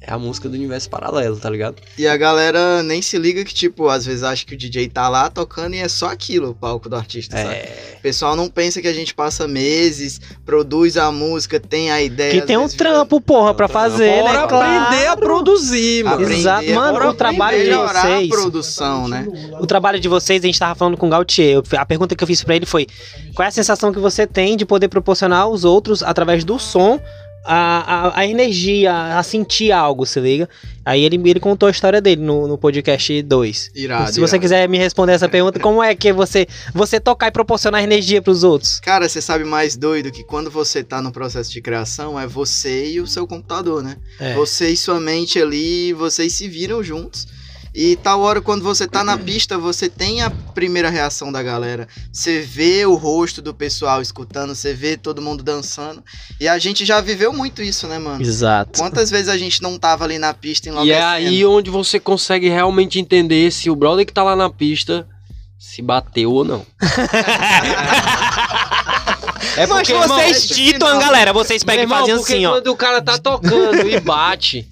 é 0.03 0.11
a 0.11 0.17
música 0.17 0.49
do 0.49 0.55
universo 0.55 0.89
paralelo, 0.89 1.37
tá 1.37 1.47
ligado? 1.47 1.75
E 1.95 2.07
a 2.07 2.17
galera 2.17 2.81
nem 2.81 3.03
se 3.03 3.19
liga 3.19 3.43
que, 3.45 3.53
tipo, 3.53 3.87
às 3.87 4.03
vezes 4.03 4.23
acha 4.23 4.43
que 4.43 4.55
o 4.55 4.57
DJ 4.57 4.89
tá 4.89 5.07
lá 5.07 5.29
tocando 5.29 5.75
e 5.75 5.79
é 5.79 5.87
só 5.87 6.07
aquilo, 6.09 6.49
o 6.49 6.55
palco 6.55 6.89
do 6.89 6.95
artista, 6.95 7.37
sabe? 7.37 7.53
É. 7.53 7.95
O 7.99 8.01
pessoal 8.01 8.35
não 8.35 8.49
pensa 8.49 8.81
que 8.81 8.87
a 8.87 8.93
gente 8.93 9.13
passa 9.13 9.47
meses, 9.47 10.19
produz 10.43 10.97
a 10.97 11.11
música, 11.11 11.59
tem 11.59 11.91
a 11.91 12.01
ideia. 12.01 12.31
Que 12.41 12.47
tem 12.47 12.57
um 12.57 12.67
trampo, 12.67 13.21
porra, 13.21 13.53
pra 13.53 13.67
fazer, 13.67 14.09
Bora 14.23 14.33
né? 14.33 14.39
aprender 14.39 15.01
a 15.07 15.15
Claro. 15.15 15.19
produzir, 15.21 16.03
mano. 16.03 16.15
Aprender, 16.15 16.39
Exato, 16.39 16.71
mano, 16.71 16.93
bora 16.93 17.09
o 17.09 17.13
trabalho 17.13 17.63
de 17.63 17.69
vocês. 17.71 18.25
a 18.31 18.35
produção, 18.35 19.07
né? 19.07 19.27
O 19.59 19.67
trabalho 19.67 19.99
de 19.99 20.07
vocês, 20.09 20.43
a 20.43 20.47
gente 20.47 20.57
tava 20.59 20.73
falando 20.73 20.97
com 20.97 21.05
o 21.05 21.09
Gautier. 21.11 21.61
A 21.77 21.85
pergunta 21.85 22.15
que 22.15 22.23
eu 22.23 22.27
fiz 22.27 22.43
pra 22.43 22.55
ele 22.55 22.65
foi: 22.65 22.87
qual 23.35 23.45
é 23.45 23.49
a 23.49 23.51
sensação 23.51 23.93
que 23.93 23.99
você 23.99 24.25
tem 24.25 24.57
de 24.57 24.65
poder 24.65 24.87
proporcionar 24.87 25.41
aos 25.41 25.63
outros, 25.63 26.01
através 26.01 26.43
do 26.43 26.57
som, 26.57 26.99
a, 27.45 28.07
a, 28.07 28.19
a 28.19 28.25
energia, 28.25 29.17
a 29.17 29.23
sentir 29.23 29.71
algo, 29.71 30.05
se 30.05 30.19
liga? 30.19 30.47
Aí 30.85 31.03
ele, 31.03 31.21
ele 31.29 31.39
contou 31.39 31.67
a 31.67 31.71
história 31.71 32.01
dele 32.01 32.21
no, 32.21 32.47
no 32.47 32.57
podcast 32.57 33.21
2. 33.21 33.71
Irado. 33.75 34.13
se 34.13 34.19
você 34.19 34.35
irado. 34.35 34.41
quiser 34.41 34.69
me 34.69 34.77
responder 34.77 35.13
essa 35.13 35.29
pergunta, 35.29 35.59
como 35.59 35.81
é 35.81 35.93
que 35.95 36.11
você, 36.11 36.47
você 36.73 36.99
tocar 36.99 37.27
e 37.27 37.31
proporcionar 37.31 37.83
energia 37.83 38.21
pros 38.21 38.43
outros? 38.43 38.79
Cara, 38.79 39.07
você 39.07 39.21
sabe 39.21 39.43
mais 39.43 39.75
doido 39.75 40.11
que 40.11 40.23
quando 40.23 40.49
você 40.49 40.83
tá 40.83 41.01
no 41.01 41.11
processo 41.11 41.51
de 41.51 41.61
criação, 41.61 42.19
é 42.19 42.25
você 42.25 42.91
e 42.91 42.99
o 42.99 43.07
seu 43.07 43.27
computador, 43.27 43.83
né? 43.83 43.97
É. 44.19 44.33
Você 44.33 44.69
e 44.69 44.77
sua 44.77 44.99
mente 44.99 45.39
ali, 45.39 45.93
vocês 45.93 46.33
se 46.33 46.47
viram 46.47 46.83
juntos. 46.83 47.27
E 47.73 47.95
tal 47.95 48.19
hora, 48.19 48.41
quando 48.41 48.63
você 48.63 48.85
tá 48.85 49.01
na 49.01 49.17
pista, 49.17 49.57
você 49.57 49.87
tem 49.87 50.21
a 50.21 50.29
primeira 50.29 50.89
reação 50.89 51.31
da 51.31 51.41
galera. 51.41 51.87
Você 52.11 52.41
vê 52.41 52.85
o 52.85 52.95
rosto 52.95 53.41
do 53.41 53.53
pessoal 53.53 54.01
escutando, 54.01 54.53
você 54.53 54.73
vê 54.73 54.97
todo 54.97 55.21
mundo 55.21 55.41
dançando. 55.41 56.03
E 56.37 56.49
a 56.49 56.59
gente 56.59 56.83
já 56.83 56.99
viveu 56.99 57.31
muito 57.31 57.61
isso, 57.61 57.87
né, 57.87 57.97
mano? 57.97 58.21
Exato. 58.21 58.77
Quantas 58.77 59.09
vezes 59.09 59.29
a 59.29 59.37
gente 59.37 59.61
não 59.61 59.79
tava 59.79 60.03
ali 60.03 60.19
na 60.19 60.33
pista 60.33 60.69
E 60.83 60.91
é 60.91 61.01
aí 61.01 61.45
onde 61.45 61.69
você 61.69 61.97
consegue 61.97 62.49
realmente 62.49 62.99
entender 62.99 63.49
se 63.51 63.69
o 63.69 63.75
brother 63.75 64.05
que 64.05 64.11
tá 64.11 64.23
lá 64.23 64.35
na 64.35 64.49
pista 64.49 65.07
se 65.57 65.81
bateu 65.81 66.31
ou 66.33 66.43
não. 66.43 66.65
é 69.55 69.65
Mas 69.65 69.87
irmão, 69.87 70.07
vocês 70.07 70.37
esse 70.37 70.53
ditam, 70.53 70.87
final- 70.87 70.99
galera, 71.01 71.31
vocês 71.31 71.63
pegam 71.63 71.83
e 71.83 71.85
irmão, 71.85 71.99
fazem 71.99 72.15
porque 72.17 72.33
assim, 72.33 72.45
ó. 72.45 72.51
quando 72.51 72.67
o 72.67 72.75
cara 72.75 73.01
tá 73.01 73.17
tocando 73.17 73.87
e 73.87 73.99
bate, 73.99 74.67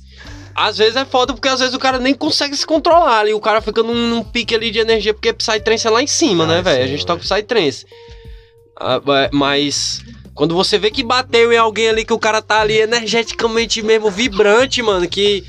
às 0.59 0.77
vezes 0.77 0.97
é 0.97 1.05
foda 1.05 1.33
porque 1.33 1.47
às 1.47 1.61
vezes 1.61 1.73
o 1.73 1.79
cara 1.79 1.99
nem 1.99 2.13
consegue 2.13 2.55
se 2.55 2.65
controlar 2.65 3.19
ali, 3.19 3.33
o 3.33 3.39
cara 3.39 3.61
fica 3.61 3.81
num, 3.81 4.09
num 4.09 4.23
pique 4.23 4.53
ali 4.53 4.69
de 4.71 4.79
energia 4.79 5.13
porque 5.13 5.31
Psytrance 5.31 5.87
é 5.87 5.89
lá 5.89 6.03
em 6.03 6.07
cima, 6.07 6.43
Ah, 6.43 6.47
né, 6.47 6.61
velho? 6.61 6.83
A 6.83 6.87
gente 6.87 7.05
toca 7.05 7.21
Psytrance. 7.23 7.85
Ah, 8.77 9.01
é, 9.23 9.29
mas 9.31 10.01
quando 10.35 10.53
você 10.53 10.77
vê 10.77 10.91
que 10.91 11.01
bateu 11.01 11.53
em 11.53 11.57
alguém 11.57 11.89
ali 11.89 12.03
que 12.03 12.11
o 12.11 12.19
cara 12.19 12.41
tá 12.41 12.59
ali 12.59 12.77
energeticamente 12.77 13.81
mesmo 13.81 14.11
vibrante, 14.11 14.81
mano, 14.81 15.07
que 15.07 15.45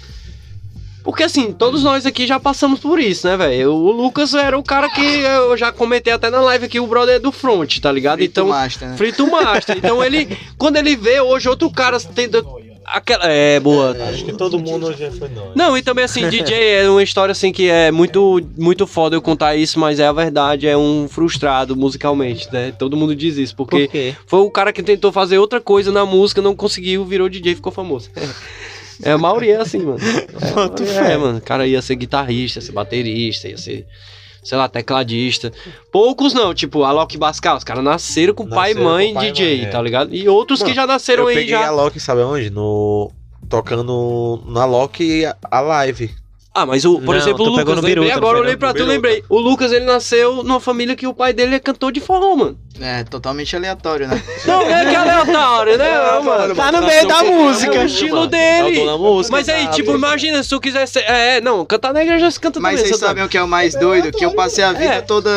porque 1.02 1.24
assim, 1.24 1.50
todos 1.50 1.82
nós 1.82 2.06
aqui 2.06 2.24
já 2.24 2.38
passamos 2.38 2.78
por 2.78 3.00
isso, 3.00 3.26
né, 3.26 3.36
velho? 3.36 3.72
O 3.72 3.90
Lucas 3.90 4.32
era 4.34 4.56
o 4.56 4.62
cara 4.62 4.88
que 4.90 5.00
eu 5.00 5.56
já 5.56 5.72
comentei 5.72 6.12
até 6.12 6.30
na 6.30 6.40
live 6.40 6.66
aqui, 6.66 6.78
o 6.78 6.86
brother 6.86 7.16
é 7.16 7.18
do 7.18 7.32
front, 7.32 7.78
tá 7.78 7.90
ligado? 7.90 8.18
Frito 8.18 8.30
então, 8.30 8.48
Master, 8.48 8.88
né? 8.88 8.96
Frito 8.96 9.26
Master. 9.26 9.76
Então 9.76 10.04
ele, 10.04 10.38
quando 10.56 10.76
ele 10.76 10.94
vê 10.94 11.20
hoje 11.20 11.48
outro 11.48 11.68
cara 11.70 11.98
tendo 11.98 12.44
aquela. 12.93 13.26
É, 13.26 13.59
boa. 13.61 13.97
Acho 14.09 14.24
que 14.24 14.32
todo 14.32 14.59
mundo 14.59 14.93
já 14.93 15.11
foi 15.11 15.28
não. 15.28 15.53
Não, 15.55 15.76
e 15.76 15.82
também 15.82 16.05
assim, 16.05 16.28
DJ 16.30 16.57
é 16.57 16.88
uma 16.88 17.03
história 17.03 17.32
assim 17.32 17.53
que 17.53 17.68
é 17.68 17.91
muito, 17.91 18.41
muito 18.57 18.86
foda 18.86 19.16
eu 19.16 19.22
contar 19.22 19.57
isso, 19.57 19.78
mas 19.78 19.99
é 19.99 20.07
a 20.07 20.12
verdade, 20.12 20.66
é 20.66 20.76
um 20.76 21.09
frustrado 21.09 21.76
musicalmente, 21.76 22.49
né? 22.53 22.72
Todo 22.78 22.97
mundo 22.97 23.14
diz 23.14 23.36
isso, 23.36 23.57
porque 23.57 23.88
Por 24.26 24.26
foi 24.26 24.41
o 24.41 24.51
cara 24.51 24.72
que 24.72 24.82
tentou 24.82 25.12
fazer 25.12 25.38
outra 25.38 25.61
coisa 25.61 25.91
na 25.93 26.05
música, 26.05 26.43
não 26.43 26.55
conseguiu, 26.55 27.05
virou 27.05 27.28
DJ 27.28 27.53
e 27.53 27.57
ficou 27.57 27.72
famoso. 27.72 28.11
É, 29.03 29.12
a 29.12 29.18
maioria 29.18 29.55
é 29.55 29.61
assim, 29.61 29.78
mano. 29.78 29.99
É, 29.99 31.12
é, 31.12 31.16
mano. 31.16 31.38
O 31.38 31.41
cara 31.41 31.66
ia 31.66 31.80
ser 31.80 31.97
guitarrista, 31.97 32.59
ia 32.59 32.62
ser 32.62 32.72
baterista, 32.72 33.49
ia 33.49 33.57
ser, 33.57 33.86
sei 34.43 34.57
lá, 34.59 34.68
tecladista. 34.68 35.53
Poucos 35.93 36.32
não, 36.34 36.55
tipo, 36.55 36.84
Alok 36.84 37.16
Bascal, 37.16 37.57
os 37.57 37.64
caras 37.64 37.84
nasceram 37.84 38.34
com 38.34 38.47
pai 38.49 38.72
e 38.72 38.74
Nasceram 38.74 38.91
mãe 38.91 39.14
pai 39.14 39.32
DJ, 39.32 39.59
mãe, 39.59 39.66
é. 39.66 39.70
tá 39.70 39.82
ligado? 39.82 40.14
E 40.14 40.28
outros 40.28 40.61
que 40.61 40.70
Mano, 40.70 40.76
já 40.76 40.86
nasceram 40.86 41.24
Eu 41.24 41.28
aí 41.28 41.34
peguei 41.36 41.51
já. 41.51 41.66
a 41.66 41.70
Loki, 41.70 42.01
sabe 42.01 42.22
onde? 42.22 42.51
No... 42.51 43.11
Tocando 43.49 44.43
na 44.47 44.64
Loki 44.64 45.24
a 45.26 45.61
live. 45.61 46.14
Ah, 46.53 46.66
mas 46.66 46.84
o, 46.84 46.94
por 47.01 47.14
Não, 47.14 47.16
exemplo, 47.16 47.44
o 47.44 47.51
tu 47.51 47.57
pegou 47.57 47.74
Lucas, 47.74 47.76
no 47.76 47.82
lembrei 47.82 47.94
Biruta, 47.94 48.16
agora, 48.16 48.38
eu 48.38 48.42
olhei 48.42 48.57
pra 48.57 48.74
tu, 48.74 48.84
lembrei. 48.84 49.22
O 49.28 49.38
Lucas, 49.38 49.70
ele 49.70 49.84
nasceu 49.84 50.42
numa 50.42 50.59
família 50.59 50.96
que 50.96 51.07
o 51.07 51.14
pai 51.14 51.32
dele 51.32 51.55
é 51.55 51.61
cantor 51.61 51.92
de 51.92 52.01
forró, 52.01 52.34
mano. 52.34 52.59
É, 52.80 53.05
totalmente 53.05 53.55
aleatório, 53.55 54.09
né? 54.09 54.20
Não, 54.46 54.62
é 54.62 54.84
que 54.86 54.90
é 54.90 54.96
aleatório, 54.96 55.78
né, 55.78 55.88
Não, 56.12 56.22
mano? 56.24 56.55
Tá 56.57 56.72
no 56.72 56.82
meio 56.84 57.07
da 57.07 57.24
É 57.24 57.30
música. 57.30 57.78
o 57.80 57.84
estilo 57.84 58.26
dele. 58.26 58.84
na 58.84 58.96
música. 58.98 59.36
Mas 59.36 59.48
aí, 59.48 59.66
tá, 59.66 59.70
tipo, 59.72 59.92
tá. 59.92 59.96
imagina, 59.98 60.42
se 60.42 60.48
tu 60.48 60.59
quiser 60.61 60.86
ser... 60.88 61.01
É, 61.01 61.40
não, 61.40 61.64
cantar 61.64 61.92
na 61.92 62.03
igreja 62.03 62.28
se 62.30 62.40
canta 62.40 62.59
Mas 62.59 62.76
também. 62.76 62.86
vocês 62.88 62.98
sabe? 62.98 63.11
sabem 63.11 63.24
o 63.24 63.28
que 63.28 63.38
é 63.38 63.42
o 63.42 63.48
mais 63.48 63.74
doido? 63.76 64.11
Que 64.11 64.24
eu 64.24 64.32
passei 64.34 64.64
a 64.64 64.72
vida 64.72 64.94
É. 64.94 65.01
toda 65.01 65.30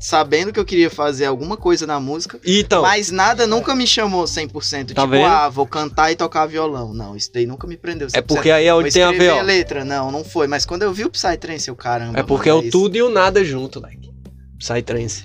sabendo 0.00 0.52
que 0.52 0.58
eu 0.60 0.64
queria 0.64 0.90
fazer 0.90 1.26
alguma 1.26 1.56
coisa 1.56 1.86
na 1.86 2.00
música. 2.00 2.38
Então, 2.44 2.82
Mas 2.82 3.10
nada 3.12 3.46
nunca 3.46 3.72
me 3.74 3.86
chamou 3.86 4.24
100%. 4.24 4.94
Tá 4.94 5.02
tipo, 5.02 5.06
vendo? 5.08 5.26
ah, 5.26 5.48
vou 5.48 5.66
cantar 5.66 6.10
e 6.10 6.16
tocar 6.16 6.46
violão. 6.46 6.92
Não, 6.92 7.14
isso 7.16 7.30
daí 7.32 7.46
nunca 7.46 7.66
me 7.68 7.76
prendeu 7.76 8.08
100%. 8.08 8.16
é 8.16 8.22
porque 8.22 8.50
aí 8.50 8.66
é 8.66 8.74
onde 8.74 8.90
tem 8.90 9.02
a 9.04 9.12
ver, 9.12 9.30
ó. 9.32 9.42
letra. 9.42 9.84
Não, 9.84 10.10
não 10.10 10.24
foi. 10.24 10.46
Mas 10.46 10.64
quando 10.66 10.82
eu 10.82 10.92
vi 10.92 11.04
o 11.04 11.10
Psytrance, 11.10 11.68
eu, 11.68 11.76
caramba. 11.76 12.18
É 12.18 12.22
porque 12.22 12.48
é 12.48 12.52
mano, 12.52 12.64
o 12.64 12.68
isso. 12.68 12.78
tudo 12.78 12.96
e 12.96 13.02
o 13.02 13.08
nada 13.08 13.44
junto, 13.44 13.80
like. 13.80 14.10
Psytrance. 14.58 15.24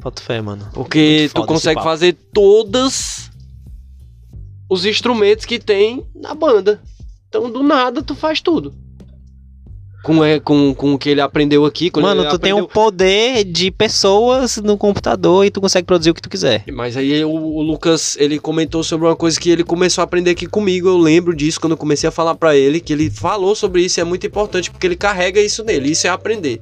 Bota 0.00 0.22
fé, 0.22 0.40
mano. 0.40 0.68
Porque 0.74 1.30
tu 1.34 1.46
consegue 1.46 1.82
fazer 1.82 2.12
todas 2.32 3.30
os 4.68 4.84
instrumentos 4.84 5.44
que 5.44 5.58
tem 5.58 6.06
na 6.14 6.34
banda. 6.34 6.82
Então, 7.28 7.50
do 7.50 7.62
nada, 7.62 8.02
tu 8.02 8.14
faz 8.14 8.40
tudo. 8.40 8.74
Com, 10.04 10.22
é, 10.22 10.38
com, 10.38 10.74
com 10.74 10.92
o 10.94 10.98
que 10.98 11.08
ele 11.08 11.20
aprendeu 11.22 11.64
aqui. 11.64 11.90
Mano, 11.96 12.22
tu 12.28 12.38
tem 12.38 12.52
aprendeu- 12.52 12.64
um 12.64 12.68
poder 12.68 13.42
de 13.42 13.70
pessoas 13.70 14.58
no 14.58 14.76
computador 14.76 15.46
e 15.46 15.50
tu 15.50 15.60
consegue 15.62 15.86
produzir 15.86 16.10
o 16.10 16.14
que 16.14 16.20
tu 16.20 16.28
quiser. 16.28 16.62
Mas 16.70 16.94
aí 16.96 17.24
o, 17.24 17.30
o 17.30 17.62
Lucas, 17.62 18.14
ele 18.20 18.38
comentou 18.38 18.84
sobre 18.84 19.06
uma 19.08 19.16
coisa 19.16 19.40
que 19.40 19.48
ele 19.48 19.64
começou 19.64 20.02
a 20.02 20.04
aprender 20.04 20.30
aqui 20.32 20.46
comigo. 20.46 20.88
Eu 20.88 20.98
lembro 20.98 21.34
disso 21.34 21.58
quando 21.58 21.72
eu 21.72 21.76
comecei 21.78 22.06
a 22.06 22.12
falar 22.12 22.34
pra 22.34 22.54
ele, 22.54 22.80
que 22.80 22.92
ele 22.92 23.08
falou 23.10 23.54
sobre 23.54 23.82
isso 23.82 23.98
e 23.98 24.02
é 24.02 24.04
muito 24.04 24.26
importante 24.26 24.70
porque 24.70 24.86
ele 24.86 24.94
carrega 24.96 25.40
isso 25.40 25.64
nele. 25.64 25.90
Isso 25.90 26.06
é 26.06 26.10
aprender. 26.10 26.60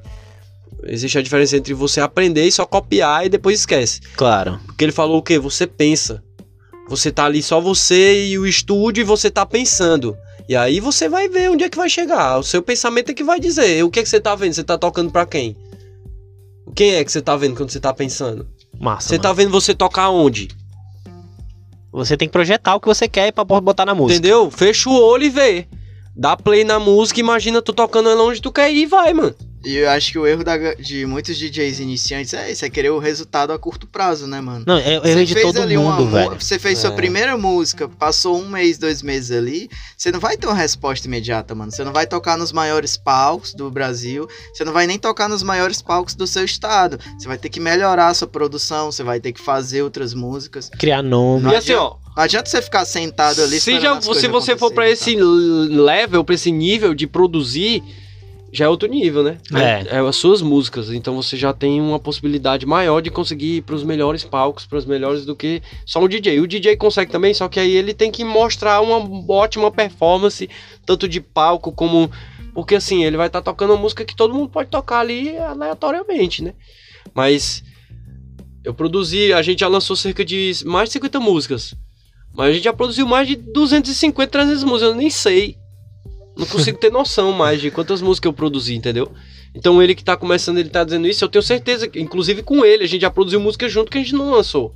Existe 0.85 1.17
a 1.17 1.21
diferença 1.21 1.57
entre 1.57 1.73
você 1.73 1.99
aprender 2.01 2.45
e 2.45 2.51
só 2.51 2.65
copiar 2.65 3.25
e 3.25 3.29
depois 3.29 3.59
esquece. 3.59 3.99
Claro. 4.15 4.59
Porque 4.65 4.83
ele 4.85 4.91
falou 4.93 5.17
o 5.17 5.21
quê? 5.21 5.37
Você 5.37 5.67
pensa. 5.67 6.23
Você 6.89 7.11
tá 7.11 7.25
ali 7.25 7.41
só 7.43 7.59
você 7.61 8.27
e 8.27 8.37
o 8.39 8.45
estúdio 8.45 9.01
e 9.01 9.05
você 9.05 9.29
tá 9.29 9.45
pensando. 9.45 10.15
E 10.47 10.55
aí 10.55 10.79
você 10.79 11.07
vai 11.07 11.29
ver 11.29 11.49
onde 11.49 11.63
é 11.63 11.69
que 11.69 11.77
vai 11.77 11.89
chegar. 11.89 12.37
O 12.37 12.43
seu 12.43 12.61
pensamento 12.61 13.09
é 13.09 13.13
que 13.13 13.23
vai 13.23 13.39
dizer. 13.39 13.83
O 13.83 13.89
que 13.89 13.99
é 13.99 14.03
que 14.03 14.09
você 14.09 14.19
tá 14.19 14.35
vendo? 14.35 14.53
Você 14.53 14.63
tá 14.63 14.77
tocando 14.77 15.11
pra 15.11 15.25
quem? 15.25 15.55
Quem 16.75 16.95
é 16.95 17.03
que 17.03 17.11
você 17.11 17.21
tá 17.21 17.35
vendo 17.35 17.55
quando 17.55 17.69
você 17.69 17.79
tá 17.79 17.93
pensando? 17.93 18.47
Massa. 18.79 19.07
Você 19.07 19.13
mano. 19.15 19.23
tá 19.23 19.33
vendo 19.33 19.51
você 19.51 19.73
tocar 19.73 20.09
onde? 20.09 20.49
Você 21.91 22.17
tem 22.17 22.27
que 22.27 22.31
projetar 22.31 22.75
o 22.75 22.79
que 22.79 22.87
você 22.87 23.07
quer 23.07 23.31
pra 23.31 23.43
botar 23.43 23.85
na 23.85 23.93
música. 23.93 24.17
Entendeu? 24.17 24.49
Fecha 24.49 24.89
o 24.89 24.93
olho 24.93 25.23
e 25.23 25.29
vê. 25.29 25.67
Dá 26.15 26.35
play 26.35 26.63
na 26.63 26.79
música, 26.79 27.19
imagina 27.19 27.61
tu 27.61 27.73
tocando 27.73 28.09
ela 28.09 28.23
onde 28.23 28.41
tu 28.41 28.51
quer 28.51 28.71
ir 28.71 28.81
e 28.81 28.85
vai, 28.85 29.13
mano. 29.13 29.35
E 29.65 29.75
eu 29.77 29.89
acho 29.89 30.11
que 30.11 30.19
o 30.19 30.27
erro 30.27 30.43
da- 30.43 30.73
de 30.73 31.05
muitos 31.05 31.37
DJs 31.37 31.79
iniciantes 31.79 32.33
é 32.33 32.51
isso, 32.51 32.65
é 32.65 32.69
querer 32.69 32.89
o 32.89 32.99
resultado 32.99 33.53
a 33.53 33.57
curto 33.59 33.87
prazo, 33.87 34.27
né, 34.27 34.41
mano? 34.41 34.63
Não, 34.67 34.77
é 34.77 34.99
o 34.99 35.01
Você 35.01 35.09
erro 35.11 35.25
de 35.25 35.33
fez 35.33 35.45
todo 35.45 35.61
ali 35.61 35.77
uma 35.77 35.91
mundo, 35.91 36.05
mu- 36.05 36.11
velho. 36.11 36.35
Você 36.39 36.59
fez 36.59 36.79
sua 36.79 36.89
É. 36.91 36.95
primeira 36.95 37.37
música, 37.37 37.87
passou 37.87 38.37
um 38.37 38.49
mês, 38.49 38.77
dois 38.77 39.01
meses 39.01 39.31
ali, 39.31 39.69
você 39.97 40.11
não 40.11 40.19
vai 40.19 40.35
ter 40.35 40.47
uma 40.47 40.53
resposta 40.55 41.07
imediata, 41.07 41.55
mano. 41.55 41.71
Você 41.71 41.83
não 41.83 41.93
vai 41.93 42.05
tocar 42.05 42.37
nos 42.37 42.51
maiores 42.51 42.97
palcos 42.97 43.53
do 43.53 43.71
Brasil, 43.71 44.27
você 44.53 44.65
não 44.65 44.73
vai 44.73 44.85
nem 44.85 44.99
tocar 44.99 45.29
nos 45.29 45.43
maiores 45.43 45.81
palcos 45.81 46.13
do 46.13 46.27
seu 46.27 46.43
estado. 46.43 46.99
Você 47.17 47.27
vai 47.27 47.37
ter 47.37 47.47
que 47.49 47.59
melhorar 47.59 48.07
a 48.09 48.13
sua 48.13 48.27
produção, 48.27 48.91
você 48.91 49.01
vai 49.03 49.19
ter 49.19 49.31
que 49.31 49.39
fazer 49.41 49.81
outras 49.81 50.13
músicas. 50.13 50.69
Criar 50.77 51.01
nome. 51.01 51.43
Não 51.43 51.51
e 51.51 51.55
assim, 51.55 51.73
ó, 51.73 51.95
Não 52.15 52.23
adianta 52.23 52.49
você 52.49 52.61
ficar 52.61 52.85
sentado 52.85 53.41
ali. 53.41 53.59
se, 53.59 53.79
já, 53.79 53.99
se 54.01 54.27
você 54.27 54.55
for 54.57 54.71
pra 54.73 54.89
esse 54.89 55.15
tá? 55.15 55.21
level, 55.23 56.23
pra 56.23 56.35
esse 56.35 56.51
nível 56.51 56.93
de 56.93 57.07
produzir, 57.07 57.81
já 58.53 58.65
é 58.65 58.69
outro 58.69 58.87
nível, 58.87 59.23
né? 59.23 59.39
É. 59.51 59.97
É 59.97 59.99
as 59.99 60.15
suas 60.15 60.39
músicas. 60.43 60.91
Então 60.91 61.15
você 61.15 61.35
já 61.35 61.51
tem 61.51 61.81
uma 61.81 61.97
possibilidade 61.97 62.67
maior 62.67 63.01
de 63.01 63.09
conseguir 63.09 63.57
ir 63.57 63.61
pros 63.63 63.83
melhores 63.83 64.23
palcos, 64.23 64.67
pros 64.67 64.85
melhores 64.85 65.25
do 65.25 65.35
que 65.35 65.59
só 65.83 65.99
um 65.99 66.07
DJ. 66.07 66.39
O 66.39 66.47
DJ 66.47 66.77
consegue 66.77 67.11
também, 67.11 67.33
só 67.33 67.49
que 67.49 67.59
aí 67.59 67.75
ele 67.75 67.95
tem 67.95 68.11
que 68.11 68.23
mostrar 68.23 68.79
uma 68.79 68.99
ótima 69.27 69.71
performance, 69.71 70.47
tanto 70.85 71.07
de 71.07 71.19
palco 71.19 71.71
como. 71.71 72.11
Porque 72.53 72.75
assim, 72.75 73.03
ele 73.03 73.17
vai 73.17 73.25
estar 73.25 73.41
tocando 73.41 73.71
uma 73.71 73.81
música 73.81 74.05
que 74.05 74.15
todo 74.15 74.35
mundo 74.35 74.49
pode 74.49 74.69
tocar 74.69 74.99
ali 74.99 75.35
aleatoriamente, 75.35 76.43
né? 76.43 76.53
Mas 77.11 77.63
eu 78.63 78.71
produzi, 78.71 79.33
a 79.33 79.41
gente 79.41 79.61
já 79.61 79.67
lançou 79.67 79.95
cerca 79.95 80.23
de 80.23 80.51
mais 80.63 80.89
de 80.89 80.93
50 80.93 81.19
músicas. 81.19 81.73
Mas 82.35 82.49
a 82.49 82.53
gente 82.53 82.63
já 82.63 82.73
produziu 82.73 83.07
mais 83.07 83.27
de 83.27 83.35
250, 83.35 84.31
300 84.31 84.63
músicas, 84.63 84.89
eu 84.91 84.95
nem 84.95 85.09
sei. 85.09 85.57
Não 86.37 86.45
consigo 86.45 86.77
ter 86.77 86.91
noção 86.91 87.31
mais 87.31 87.61
de 87.61 87.69
quantas 87.69 88.01
músicas 88.01 88.27
eu 88.29 88.33
produzi, 88.33 88.75
entendeu? 88.75 89.11
Então 89.53 89.81
ele 89.81 89.93
que 89.93 90.03
tá 90.03 90.17
começando, 90.17 90.57
ele 90.57 90.69
tá 90.69 90.83
dizendo 90.83 91.07
isso, 91.07 91.23
eu 91.23 91.29
tenho 91.29 91.43
certeza, 91.43 91.87
que, 91.87 91.99
inclusive 92.01 92.41
com 92.41 92.65
ele, 92.65 92.83
a 92.83 92.87
gente 92.87 93.01
já 93.01 93.11
produziu 93.11 93.39
música 93.39 93.69
junto 93.69 93.91
que 93.91 93.97
a 93.99 94.01
gente 94.01 94.15
não 94.15 94.31
lançou. 94.31 94.73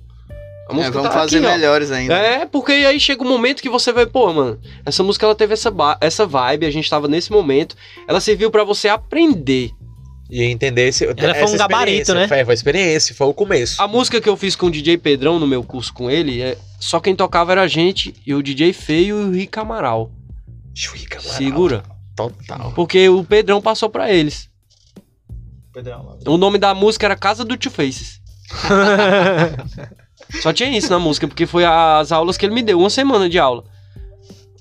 A 0.69 0.73
É, 0.73 0.75
música 0.75 0.91
vamos 0.91 1.09
tá 1.09 1.13
fazer 1.19 1.37
aqui, 1.37 1.45
ó. 1.47 1.49
melhores 1.49 1.91
ainda. 1.91 2.13
É, 2.15 2.45
porque 2.45 2.71
aí 2.73 2.99
chega 2.99 3.23
um 3.23 3.27
momento 3.27 3.61
que 3.61 3.69
você 3.69 3.91
vai, 3.91 4.05
pô, 4.05 4.31
mano, 4.31 4.59
essa 4.85 5.01
música 5.01 5.25
ela 5.25 5.33
teve 5.33 5.53
essa, 5.53 5.73
essa 5.99 6.25
vibe, 6.27 6.65
a 6.65 6.71
gente 6.71 6.89
tava 6.89 7.07
nesse 7.07 7.31
momento, 7.31 7.75
ela 8.07 8.19
serviu 8.19 8.51
pra 8.51 8.63
você 8.63 8.87
aprender. 8.87 9.71
E 10.29 10.43
entender 10.43 10.89
esse. 10.89 11.05
Ela 11.05 11.33
foi 11.35 11.53
um 11.53 11.57
gabarito, 11.57 12.13
né? 12.13 12.27
Foi, 12.27 12.43
foi 12.43 12.51
a 12.51 12.53
experiência, 12.53 13.15
foi 13.15 13.27
o 13.27 13.33
começo. 13.33 13.81
A 13.81 13.87
música 13.87 14.19
que 14.19 14.27
eu 14.27 14.35
fiz 14.35 14.57
com 14.57 14.65
o 14.67 14.71
DJ 14.71 14.97
Pedrão 14.97 15.39
no 15.39 15.47
meu 15.47 15.63
curso 15.63 15.93
com 15.93 16.11
ele, 16.11 16.41
é, 16.41 16.57
só 16.79 16.99
quem 16.99 17.15
tocava 17.15 17.53
era 17.53 17.61
a 17.61 17.67
gente, 17.67 18.13
e 18.25 18.33
o 18.35 18.43
DJ 18.43 18.73
Feio 18.73 19.21
e 19.21 19.23
o 19.29 19.31
Rick 19.31 19.57
Amaral. 19.57 20.11
Chui, 20.77 21.07
Amaral. 21.11 21.33
Segura. 21.33 21.83
Total. 22.15 22.71
Porque 22.73 23.09
o 23.09 23.23
Pedrão 23.23 23.59
passou 23.59 23.89
pra 23.89 24.13
eles. 24.13 24.47
Pedrão, 25.73 26.19
O 26.27 26.37
nome 26.37 26.59
da 26.59 26.75
música 26.75 27.07
era 27.07 27.15
Casa 27.15 27.43
do 27.43 27.57
Two 27.57 27.71
Faces. 27.71 28.21
Só 30.41 30.53
tinha 30.53 30.77
isso 30.77 30.91
na 30.91 30.99
música, 30.99 31.27
porque 31.27 31.47
foi 31.47 31.65
as 31.65 32.11
aulas 32.11 32.37
que 32.37 32.45
ele 32.45 32.53
me 32.53 32.61
deu, 32.61 32.79
uma 32.79 32.91
semana 32.91 33.27
de 33.27 33.39
aula. 33.39 33.63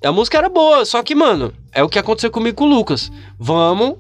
A 0.03 0.13
música 0.13 0.39
era 0.39 0.49
boa, 0.49 0.85
só 0.85 1.03
que, 1.03 1.15
mano, 1.15 1.53
é 1.73 1.83
o 1.83 1.89
que 1.89 1.99
aconteceu 1.99 2.31
comigo 2.31 2.57
com 2.57 2.65
o 2.65 2.69
Lucas. 2.69 3.11
Vamos. 3.39 3.97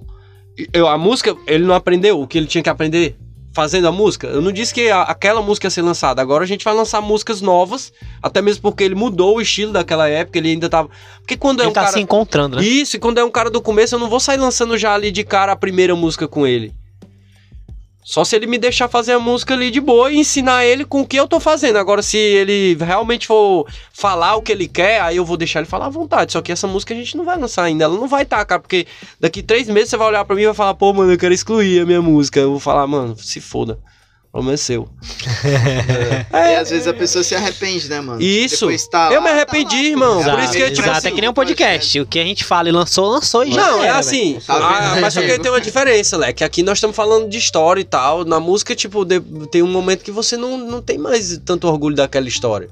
Eu, 0.73 0.87
a 0.87 0.97
música, 0.97 1.37
ele 1.47 1.65
não 1.65 1.75
aprendeu 1.75 2.21
o 2.21 2.27
que 2.27 2.39
ele 2.39 2.47
tinha 2.47 2.63
que 2.63 2.71
aprender 2.71 3.19
fazendo 3.57 3.89
a 3.89 3.93
música. 3.93 4.27
Eu 4.27 4.43
não 4.43 4.53
disse 4.53 4.73
que 4.73 4.89
a- 4.91 5.03
aquela 5.03 5.41
música 5.43 5.67
ia 5.67 5.71
ser 5.71 5.81
lançada. 5.83 6.21
Agora 6.23 6.45
a 6.45 6.47
gente 6.47 6.63
vai 6.65 6.75
lançar 6.75 7.01
músicas 7.01 7.41
novas, 7.41 7.91
até 8.23 8.43
mesmo 8.43 8.61
porque 8.63 8.85
ele 8.85 8.95
mudou 8.95 9.37
o 9.37 9.41
estilo 9.41 9.73
daquela 9.73 10.07
época, 10.09 10.39
ele 10.39 10.51
ainda 10.51 10.69
tava. 10.69 10.91
Porque 11.21 11.37
quando 11.37 11.61
é 11.61 11.63
Ele 11.65 11.71
um 11.71 11.73
tá 11.73 11.81
cara. 11.81 11.93
se 11.95 12.01
encontrando, 12.01 12.57
né? 12.57 12.63
Isso, 12.63 12.97
e 12.97 13.01
quando 13.01 13.19
é 13.19 13.25
um 13.25 13.31
cara 13.31 13.51
do 13.51 13.61
começo, 13.63 13.95
eu 13.95 13.99
não 13.99 14.09
vou 14.11 14.21
sair 14.21 14.37
lançando 14.37 14.77
já 14.77 14.95
ali 14.95 15.11
de 15.11 15.25
cara 15.25 15.53
a 15.53 15.57
primeira 15.57 15.97
música 15.97 16.29
com 16.29 16.47
ele. 16.47 16.73
Só 18.09 18.23
se 18.23 18.37
ele 18.37 18.47
me 18.47 18.57
deixar 18.57 18.87
fazer 18.87 19.15
a 19.15 19.19
música 19.19 19.53
ali 19.53 19.69
de 19.69 19.81
boa 19.81 20.13
e 20.13 20.19
ensinar 20.19 20.65
ele 20.65 20.85
com 20.85 21.01
o 21.01 21.07
que 21.07 21.17
eu 21.17 21.27
tô 21.27 21.41
fazendo. 21.41 21.77
Agora, 21.77 22.03
se 22.03 22.17
ele 22.17 22.77
realmente 22.77 23.27
for 23.27 23.67
falar 23.93 24.37
o 24.37 24.43
que 24.43 24.53
ele 24.53 24.69
quer, 24.69 25.01
aí 25.01 25.17
eu 25.17 25.25
vou 25.25 25.37
deixar 25.37 25.59
ele 25.59 25.69
falar 25.69 25.87
à 25.87 25.89
vontade. 25.91 26.31
Só 26.31 26.41
que 26.41 26.53
essa 26.53 26.69
música 26.69 26.95
a 26.95 26.97
gente 26.97 27.17
não 27.17 27.25
vai 27.25 27.37
lançar 27.37 27.65
ainda. 27.65 27.83
Ela 27.83 27.99
não 27.99 28.07
vai 28.07 28.23
estar, 28.23 28.45
cara, 28.45 28.61
porque 28.61 28.87
daqui 29.19 29.43
três 29.43 29.69
meses 29.69 29.91
você 29.91 29.97
vai 29.97 30.07
olhar 30.07 30.25
pra 30.25 30.37
mim 30.37 30.43
e 30.43 30.47
vai 30.47 30.55
falar, 30.55 30.75
pô, 30.75 30.93
mano, 30.93 31.11
eu 31.11 31.19
quero 31.19 31.35
excluir 31.35 31.81
a 31.81 31.85
minha 31.85 32.01
música. 32.01 32.39
Eu 32.39 32.53
vou 32.53 32.61
falar, 32.61 32.87
mano, 32.87 33.19
se 33.19 33.41
foda. 33.41 33.77
Problema 34.37 34.53
é 34.53 34.57
seu. 34.59 34.87
E 36.33 36.55
às 36.57 36.69
vezes 36.71 36.87
a 36.87 36.93
pessoa 36.93 37.25
se 37.25 37.35
arrepende, 37.35 37.89
né, 37.89 38.01
mano? 38.03 38.21
Isso. 38.21 38.69
Tá 38.91 39.09
Eu 39.11 39.21
lá, 39.21 39.21
me 39.23 39.29
tá 39.29 39.35
arrependi, 39.35 39.77
lá, 39.77 39.81
pô. 39.83 39.87
irmão. 39.89 40.15
Por 40.17 40.21
Exato, 40.29 40.43
isso 40.45 40.53
que 40.53 40.59
eu, 40.59 40.69
tipo 40.69 40.83
exato, 40.83 40.99
assim, 40.99 41.09
é 41.09 41.11
que 41.13 41.21
nem 41.23 41.31
um 41.31 41.33
podcast. 41.33 42.01
O 42.01 42.07
que 42.07 42.19
a 42.19 42.23
gente 42.25 42.45
fala 42.45 42.69
e 42.69 42.73
lançou, 42.73 43.07
lançou 43.09 43.45
e 43.45 43.53
já 43.53 43.67
Não, 43.67 43.83
é 43.83 43.89
assim. 43.89 44.39
Tá 44.47 44.55
ah, 44.57 45.01
mas 45.01 45.15
só 45.15 45.21
que 45.21 45.27
Diego? 45.27 45.43
tem 45.43 45.51
uma 45.51 45.61
diferença, 45.61 46.17
Leque. 46.19 46.45
Aqui 46.45 46.63
nós 46.63 46.77
estamos 46.79 46.95
falando 46.95 47.29
de 47.31 47.39
história 47.39 47.81
e 47.81 47.85
tal. 47.85 48.25
Na 48.25 48.39
música, 48.39 48.75
tipo, 48.75 49.05
de- 49.07 49.21
tem 49.51 49.63
um 49.63 49.67
momento 49.69 50.03
que 50.05 50.11
você 50.11 50.37
não, 50.37 50.59
não 50.59 50.83
tem 50.83 50.99
mais 50.99 51.41
tanto 51.45 51.67
orgulho 51.67 51.97
daquela 51.97 52.29
história. 52.29 52.69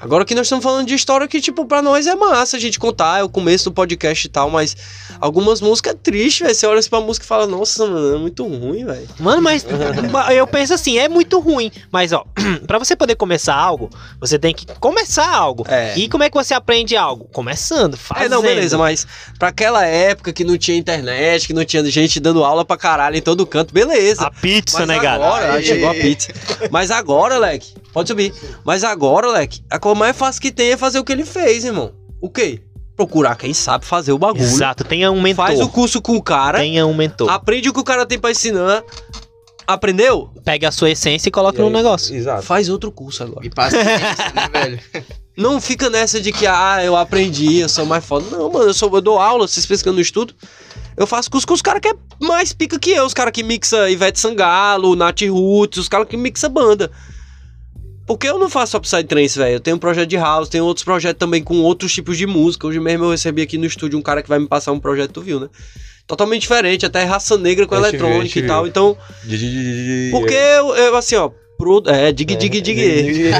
Agora 0.00 0.24
que 0.24 0.34
nós 0.34 0.46
estamos 0.46 0.62
falando 0.62 0.86
de 0.86 0.94
história 0.94 1.28
que, 1.28 1.40
tipo, 1.40 1.66
pra 1.66 1.82
nós 1.82 2.06
é 2.06 2.14
massa 2.14 2.56
a 2.56 2.60
gente 2.60 2.78
contar, 2.78 3.20
é 3.20 3.22
o 3.22 3.28
começo 3.28 3.64
do 3.64 3.72
podcast 3.72 4.26
e 4.26 4.30
tal, 4.30 4.48
mas 4.48 4.74
algumas 5.20 5.60
músicas 5.60 5.92
é 5.92 5.96
triste, 5.96 6.42
velho. 6.42 6.54
Você 6.54 6.66
olha 6.66 6.78
assim 6.78 6.88
pra 6.88 7.00
música 7.00 7.24
e 7.24 7.28
fala, 7.28 7.46
nossa, 7.46 7.86
mano, 7.86 8.16
é 8.16 8.18
muito 8.18 8.42
ruim, 8.46 8.84
velho. 8.86 9.06
Mano, 9.18 9.42
mas 9.42 9.64
eu 10.34 10.46
penso 10.46 10.72
assim, 10.72 10.98
é 10.98 11.06
muito 11.06 11.38
ruim. 11.38 11.70
Mas, 11.92 12.12
ó, 12.12 12.24
pra 12.66 12.78
você 12.78 12.96
poder 12.96 13.14
começar 13.14 13.54
algo, 13.54 13.90
você 14.18 14.38
tem 14.38 14.54
que 14.54 14.64
começar 14.80 15.30
algo. 15.30 15.66
É. 15.68 15.94
E 15.98 16.08
como 16.08 16.24
é 16.24 16.30
que 16.30 16.34
você 16.34 16.54
aprende 16.54 16.96
algo? 16.96 17.26
Começando, 17.30 17.96
fazendo. 17.98 18.24
É, 18.24 18.28
não, 18.30 18.40
beleza, 18.40 18.78
mas 18.78 19.06
pra 19.38 19.48
aquela 19.48 19.84
época 19.84 20.32
que 20.32 20.44
não 20.44 20.56
tinha 20.56 20.78
internet, 20.78 21.46
que 21.46 21.52
não 21.52 21.64
tinha 21.64 21.84
gente 21.84 22.18
dando 22.18 22.42
aula 22.42 22.64
pra 22.64 22.78
caralho 22.78 23.16
em 23.16 23.22
todo 23.22 23.46
canto, 23.46 23.74
beleza. 23.74 24.26
A 24.26 24.30
pizza, 24.30 24.78
Mas 24.78 24.88
né, 24.88 24.98
cara? 24.98 25.26
agora, 25.26 25.62
chegou 25.62 25.90
a 25.90 25.94
pizza. 25.94 26.32
Mas 26.70 26.90
agora, 26.90 27.36
Leque, 27.36 27.74
pode 27.92 28.08
subir. 28.08 28.32
Mas 28.64 28.84
agora, 28.84 29.28
Leque, 29.30 29.62
a 29.70 29.78
coisa 29.78 29.98
mais 29.98 30.16
fácil 30.16 30.40
que 30.42 30.50
tem 30.52 30.70
é 30.72 30.76
fazer 30.76 30.98
o 30.98 31.04
que 31.04 31.12
ele 31.12 31.24
fez, 31.24 31.64
irmão. 31.64 31.92
O 32.20 32.28
quê? 32.30 32.60
Procurar 32.96 33.34
quem 33.36 33.54
sabe 33.54 33.84
fazer 33.86 34.12
o 34.12 34.18
bagulho. 34.18 34.42
Exato, 34.42 34.84
tenha 34.84 35.10
um 35.10 35.20
mentor. 35.22 35.46
Faz 35.46 35.60
o 35.60 35.68
curso 35.68 36.02
com 36.02 36.16
o 36.16 36.22
cara, 36.22 36.58
Tenha 36.58 36.86
um 36.86 36.92
mentor. 36.94 37.30
aprende 37.30 37.68
o 37.68 37.72
que 37.72 37.80
o 37.80 37.84
cara 37.84 38.04
tem 38.04 38.18
pra 38.18 38.30
ensinar. 38.30 38.82
Aprendeu? 39.66 40.30
Pega 40.44 40.68
a 40.68 40.72
sua 40.72 40.90
essência 40.90 41.28
e 41.28 41.32
coloca 41.32 41.58
E 41.58 41.60
no 41.60 41.68
aí- 41.68 41.72
negócio. 41.72 42.14
Exato. 42.14 42.42
Faz 42.42 42.68
outro 42.68 42.90
curso 42.90 43.22
agora. 43.22 43.46
E 43.46 43.50
paciência, 43.50 44.32
né, 44.34 44.48
velho? 44.52 44.80
Não 45.36 45.60
fica 45.60 45.88
nessa 45.88 46.20
de 46.20 46.32
que, 46.32 46.46
ah, 46.46 46.84
eu 46.84 46.96
aprendi, 46.96 47.60
eu 47.60 47.68
sou 47.68 47.86
mais 47.86 48.04
foda. 48.04 48.26
Não, 48.36 48.50
mano, 48.50 48.66
eu, 48.66 48.74
sou, 48.74 48.92
eu 48.94 49.00
dou 49.00 49.18
aula, 49.18 49.46
vocês 49.46 49.64
pensam 49.64 49.92
no 49.92 50.00
estudo. 50.00 50.34
Eu 50.96 51.06
faço 51.06 51.30
curso 51.30 51.46
com 51.46 51.54
os 51.54 51.62
caras 51.62 51.80
que 51.80 51.88
é 51.88 51.94
mais 52.20 52.52
pica 52.52 52.78
que 52.78 52.90
eu. 52.90 53.04
Os 53.06 53.14
caras 53.14 53.32
que 53.32 53.42
mixa 53.42 53.88
Ivete 53.88 54.18
Sangalo, 54.18 54.96
Nath 54.96 55.22
Roots, 55.22 55.78
os 55.78 55.88
caras 55.88 56.08
que 56.08 56.16
mixa 56.16 56.48
banda. 56.48 56.90
Porque 58.10 58.26
eu 58.26 58.40
não 58.40 58.50
faço 58.50 58.72
só 58.72 58.80
Psytrance, 58.80 59.38
velho. 59.38 59.54
Eu 59.54 59.60
tenho 59.60 59.76
um 59.76 59.78
projeto 59.78 60.08
de 60.08 60.16
house, 60.16 60.48
tenho 60.48 60.64
outros 60.64 60.82
projetos 60.82 61.20
também 61.20 61.44
com 61.44 61.60
outros 61.60 61.92
tipos 61.92 62.18
de 62.18 62.26
música. 62.26 62.66
Hoje 62.66 62.80
mesmo 62.80 63.04
eu 63.04 63.10
recebi 63.12 63.40
aqui 63.40 63.56
no 63.56 63.64
estúdio 63.66 63.96
um 63.96 64.02
cara 64.02 64.20
que 64.20 64.28
vai 64.28 64.40
me 64.40 64.48
passar 64.48 64.72
um 64.72 64.80
projeto, 64.80 65.12
tu 65.12 65.20
viu, 65.20 65.38
né? 65.38 65.48
Totalmente 66.08 66.42
diferente, 66.42 66.84
até 66.84 67.04
raça 67.04 67.38
negra 67.38 67.68
com 67.68 67.76
eletrônica 68.00 68.36
e 68.40 68.42
tal. 68.48 68.66
Então, 68.66 68.96
porque 70.10 70.34
eu, 70.34 70.74
eu, 70.74 70.96
assim, 70.96 71.14
ó, 71.14 71.30
pro, 71.56 71.84
é, 71.86 72.10
dig, 72.10 72.34
dig, 72.34 72.60
dig. 72.60 73.30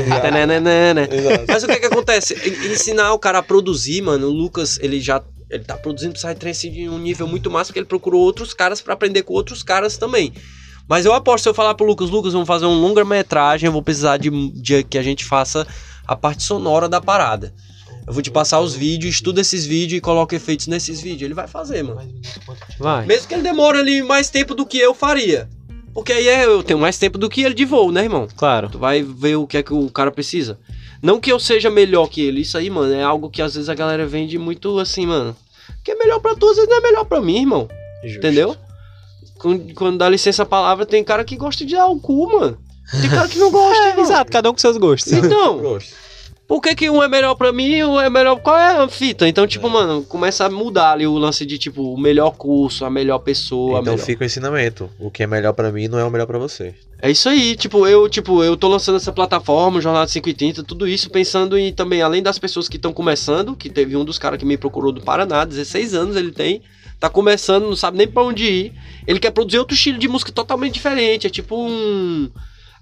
Mas 1.49 1.65
o 1.65 1.67
que 1.67 1.77
que 1.81 1.87
acontece? 1.87 2.35
En- 2.35 2.73
Ensinar 2.73 3.13
o 3.13 3.19
cara 3.19 3.39
a 3.39 3.43
produzir, 3.43 4.01
mano, 4.03 4.29
o 4.29 4.31
Lucas, 4.33 4.79
ele 4.81 5.01
já 5.01 5.21
ele 5.51 5.65
tá 5.65 5.77
produzindo 5.77 6.15
Psytrance 6.15 6.71
de 6.71 6.89
um 6.89 6.97
nível 6.97 7.27
muito 7.27 7.51
massa, 7.51 7.71
porque 7.71 7.81
ele 7.81 7.87
procurou 7.87 8.21
outros 8.23 8.55
caras 8.55 8.81
pra 8.81 8.95
aprender 8.95 9.25
com 9.25 9.35
outros 9.35 9.65
caras 9.65 9.97
também. 9.97 10.33
Mas 10.91 11.07
eu 11.07 11.15
aposto, 11.15 11.45
se 11.45 11.49
eu 11.49 11.55
falar 11.55 11.73
pro 11.75 11.87
Lucas, 11.87 12.11
Lucas, 12.11 12.33
vamos 12.33 12.49
fazer 12.49 12.67
um 12.67 12.75
longa-metragem, 12.81 13.69
eu 13.69 13.73
vou 13.73 13.81
precisar 13.81 14.17
de, 14.17 14.29
de 14.51 14.83
que 14.83 14.99
a 14.99 15.03
gente 15.05 15.25
faça 15.25 15.65
a 16.05 16.17
parte 16.17 16.43
sonora 16.43 16.89
da 16.89 17.01
parada. 17.01 17.55
Eu 18.05 18.13
vou 18.13 18.21
te 18.21 18.29
passar 18.31 18.59
os 18.59 18.75
vídeos, 18.75 19.15
estuda 19.15 19.41
esses 19.41 19.65
vídeos 19.65 19.99
e 19.99 20.01
coloca 20.01 20.35
efeitos 20.35 20.67
nesses 20.67 21.01
vídeos. 21.01 21.23
Ele 21.23 21.35
vai 21.35 21.47
fazer, 21.47 21.85
mano. 21.85 22.03
Vai. 22.77 23.07
Mesmo 23.07 23.29
que 23.29 23.35
ele 23.35 23.43
demore 23.45 23.79
ali 23.79 24.03
mais 24.03 24.31
tempo 24.31 24.53
do 24.53 24.67
que 24.67 24.79
eu 24.79 24.93
faria. 24.93 25.49
Porque 25.95 26.13
aí 26.13 26.27
é- 26.27 26.45
eu 26.47 26.61
tenho 26.65 26.81
mais 26.81 26.99
tempo 26.99 27.17
do 27.19 27.29
que 27.31 27.43
ele 27.43 27.55
de 27.55 27.65
voo, 27.65 27.93
né, 27.93 28.03
irmão? 28.03 28.27
Claro. 28.37 28.69
Tu 28.69 28.77
vai 28.79 29.01
ver 29.01 29.37
o 29.37 29.47
que 29.47 29.59
é 29.59 29.63
que 29.63 29.73
o 29.73 29.89
cara 29.91 30.11
precisa. 30.11 30.59
Não 31.01 31.21
que 31.21 31.31
eu 31.31 31.39
seja 31.39 31.71
melhor 31.71 32.09
que 32.09 32.21
ele, 32.21 32.41
isso 32.41 32.59
aí, 32.59 32.69
mano, 32.69 32.93
é 32.93 33.03
algo 33.05 33.31
que 33.31 33.41
às 33.41 33.55
vezes 33.55 33.69
a 33.69 33.75
galera 33.77 34.05
vende 34.09 34.37
muito 34.39 34.77
assim, 34.81 35.07
mano. 35.07 35.37
Que 35.85 35.93
é 35.93 35.95
melhor 35.95 36.19
pra 36.19 36.35
tu, 36.35 36.49
às 36.49 36.57
vezes 36.57 36.69
não 36.69 36.79
é 36.79 36.81
melhor 36.81 37.05
pra 37.05 37.21
mim, 37.21 37.39
irmão. 37.43 37.69
Entendeu? 38.03 38.57
Quando, 39.41 39.75
quando 39.75 39.99
dá 39.99 40.09
licença 40.09 40.43
a 40.43 40.47
palavra, 40.47 40.85
tem 40.85 41.03
cara 41.03 41.25
que 41.25 41.37
gosta 41.37 41.65
de 41.65 41.75
dar 41.75 41.87
o 41.87 41.99
cu, 41.99 42.31
mano. 42.39 42.59
Tem 43.01 43.09
cara 43.09 43.29
que 43.29 43.39
não 43.39 43.51
gosta, 43.53 43.83
É, 43.83 44.01
exato, 44.01 44.31
cada 44.31 44.51
um 44.51 44.53
com 44.53 44.59
seus 44.59 44.77
gostos. 44.77 45.13
Então, 45.13 45.59
Gosto. 45.59 45.95
por 46.47 46.61
que, 46.61 46.75
que 46.75 46.91
um 46.91 47.03
é 47.03 47.09
melhor 47.09 47.35
pra 47.37 47.53
mim 47.53 47.69
e 47.71 47.85
um 47.85 48.01
é 48.01 48.11
melhor. 48.11 48.39
Qual 48.41 48.59
é 48.59 48.77
a 48.83 48.89
fita? 48.89 49.29
Então, 49.29 49.47
tipo, 49.47 49.71
mano, 49.71 50.03
começa 50.03 50.45
a 50.45 50.51
mudar 50.51 50.93
ali 50.93 51.07
o 51.07 51.17
lance 51.17 51.47
de, 51.47 51.57
tipo, 51.57 51.95
o 51.95 51.99
melhor 51.99 52.33
curso, 52.33 52.85
a 52.85 52.91
melhor 52.91 53.21
pessoa. 53.21 53.79
a 53.79 53.81
Então 53.81 53.95
melhor... 53.95 54.05
fica 54.05 54.25
o 54.25 54.27
ensinamento. 54.27 54.91
O 54.99 55.11
que 55.11 55.23
é 55.23 55.27
melhor 55.27 55.53
pra 55.53 55.71
mim 55.73 55.87
não 55.89 55.99
é 55.99 56.05
o 56.05 56.11
melhor 56.11 56.27
pra 56.27 56.39
você. 56.39 56.75
É 57.01 57.11
isso 57.11 57.29
aí, 57.31 57.57
tipo, 57.57 57.87
eu, 57.87 58.09
tipo, 58.11 58.43
eu 58.45 58.57
tô 58.59 58.69
lançando 58.69 58.97
essa 58.97 59.11
plataforma, 59.13 59.81
Jornada 59.81 60.07
530, 60.11 60.63
tudo 60.65 60.87
isso 60.87 61.09
pensando 61.09 61.57
em 61.57 61.73
também, 61.73 62.03
além 62.03 62.23
das 62.23 62.39
pessoas 62.39 62.69
que 62.69 62.77
estão 62.77 62.93
começando, 62.93 63.57
que 63.57 63.71
teve 63.71 63.97
um 63.97 64.05
dos 64.05 64.19
caras 64.19 64.39
que 64.39 64.45
me 64.45 64.59
procurou 64.59 64.93
do 64.93 65.01
Paraná, 65.01 65.47
16 65.47 65.95
anos 65.95 66.15
ele 66.17 66.31
tem, 66.31 66.61
tá 67.01 67.09
começando, 67.09 67.65
não 67.65 67.75
sabe 67.77 67.97
nem 67.99 68.07
pra 68.07 68.23
onde 68.23 68.45
ir. 68.45 68.73
Ele 69.07 69.19
quer 69.19 69.31
produzir 69.31 69.59
outro 69.59 69.75
estilo 69.75 69.99
de 69.99 70.07
música 70.07 70.31
totalmente 70.31 70.75
diferente, 70.75 71.27
é 71.27 71.31
tipo 71.31 71.57
um. 71.57 72.31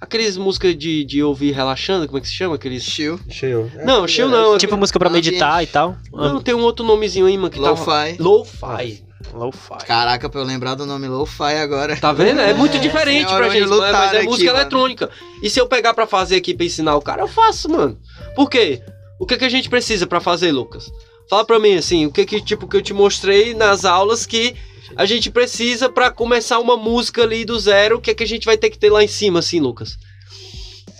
Aqueles 0.00 0.36
músicas 0.36 0.76
de, 0.76 1.04
de 1.04 1.22
ouvir 1.24 1.50
relaxando, 1.52 2.06
como 2.06 2.18
é 2.18 2.20
que 2.20 2.28
se 2.28 2.34
chama? 2.34 2.54
Aqueles. 2.54 2.84
Chill, 2.84 3.18
Chill. 3.28 3.70
Não, 3.84 4.06
chill 4.06 4.28
não. 4.28 4.56
Tipo 4.58 4.76
música 4.76 4.98
pra 4.98 5.08
meditar 5.10 5.62
e 5.62 5.66
tal. 5.66 5.96
Não, 6.12 6.40
tem 6.40 6.54
um 6.54 6.60
outro 6.62 6.84
nomezinho 6.86 7.26
aí, 7.26 7.36
mano, 7.36 7.50
que 7.50 7.60
tá. 7.60 7.70
lo-fi. 7.70 8.16
Lo-fi. 8.20 9.02
Lo-fi. 9.34 9.84
Caraca, 9.86 10.28
pra 10.28 10.40
eu 10.40 10.44
lembrar 10.44 10.76
do 10.76 10.86
nome 10.86 11.08
lo-fi 11.08 11.54
agora. 11.60 11.96
Tá 11.96 12.12
vendo? 12.12 12.40
É 12.40 12.54
muito 12.54 12.76
É, 12.76 12.78
diferente 12.80 13.26
senhora, 13.26 13.46
pra 13.46 13.54
gente, 13.54 13.68
mano, 13.68 13.92
mas 13.92 14.12
é 14.14 14.16
aqui, 14.18 14.26
música 14.26 14.52
mano. 14.52 14.60
eletrônica. 14.62 15.10
E 15.42 15.50
se 15.50 15.60
eu 15.60 15.66
pegar 15.66 15.92
pra 15.94 16.06
fazer 16.06 16.36
aqui 16.36 16.54
pra 16.54 16.64
ensinar 16.64 16.94
o 16.94 17.02
cara, 17.02 17.22
eu 17.22 17.28
faço, 17.28 17.68
mano. 17.68 17.98
Por 18.36 18.48
quê? 18.48 18.80
O 19.18 19.26
que, 19.26 19.36
que 19.36 19.44
a 19.44 19.48
gente 19.48 19.68
precisa 19.68 20.06
pra 20.06 20.20
fazer, 20.20 20.52
Lucas? 20.52 20.88
Fala 21.28 21.44
pra 21.44 21.58
mim, 21.58 21.74
assim, 21.76 22.06
o 22.06 22.12
que 22.12 22.24
que, 22.24 22.40
tipo, 22.40 22.66
que 22.66 22.76
eu 22.76 22.82
te 22.82 22.92
mostrei 22.94 23.52
nas 23.54 23.84
aulas 23.84 24.24
que 24.24 24.54
a 24.96 25.04
gente 25.04 25.30
precisa 25.30 25.88
pra 25.88 26.10
começar 26.10 26.58
uma 26.58 26.76
música 26.76 27.22
ali 27.22 27.44
do 27.44 27.58
zero, 27.58 27.98
o 27.98 28.00
que 28.00 28.14
que 28.14 28.24
a 28.24 28.26
gente 28.26 28.46
vai 28.46 28.56
ter 28.56 28.70
que 28.70 28.78
ter 28.78 28.90
lá 28.90 29.04
em 29.04 29.08
cima, 29.08 29.38
assim, 29.40 29.60
Lucas? 29.60 29.98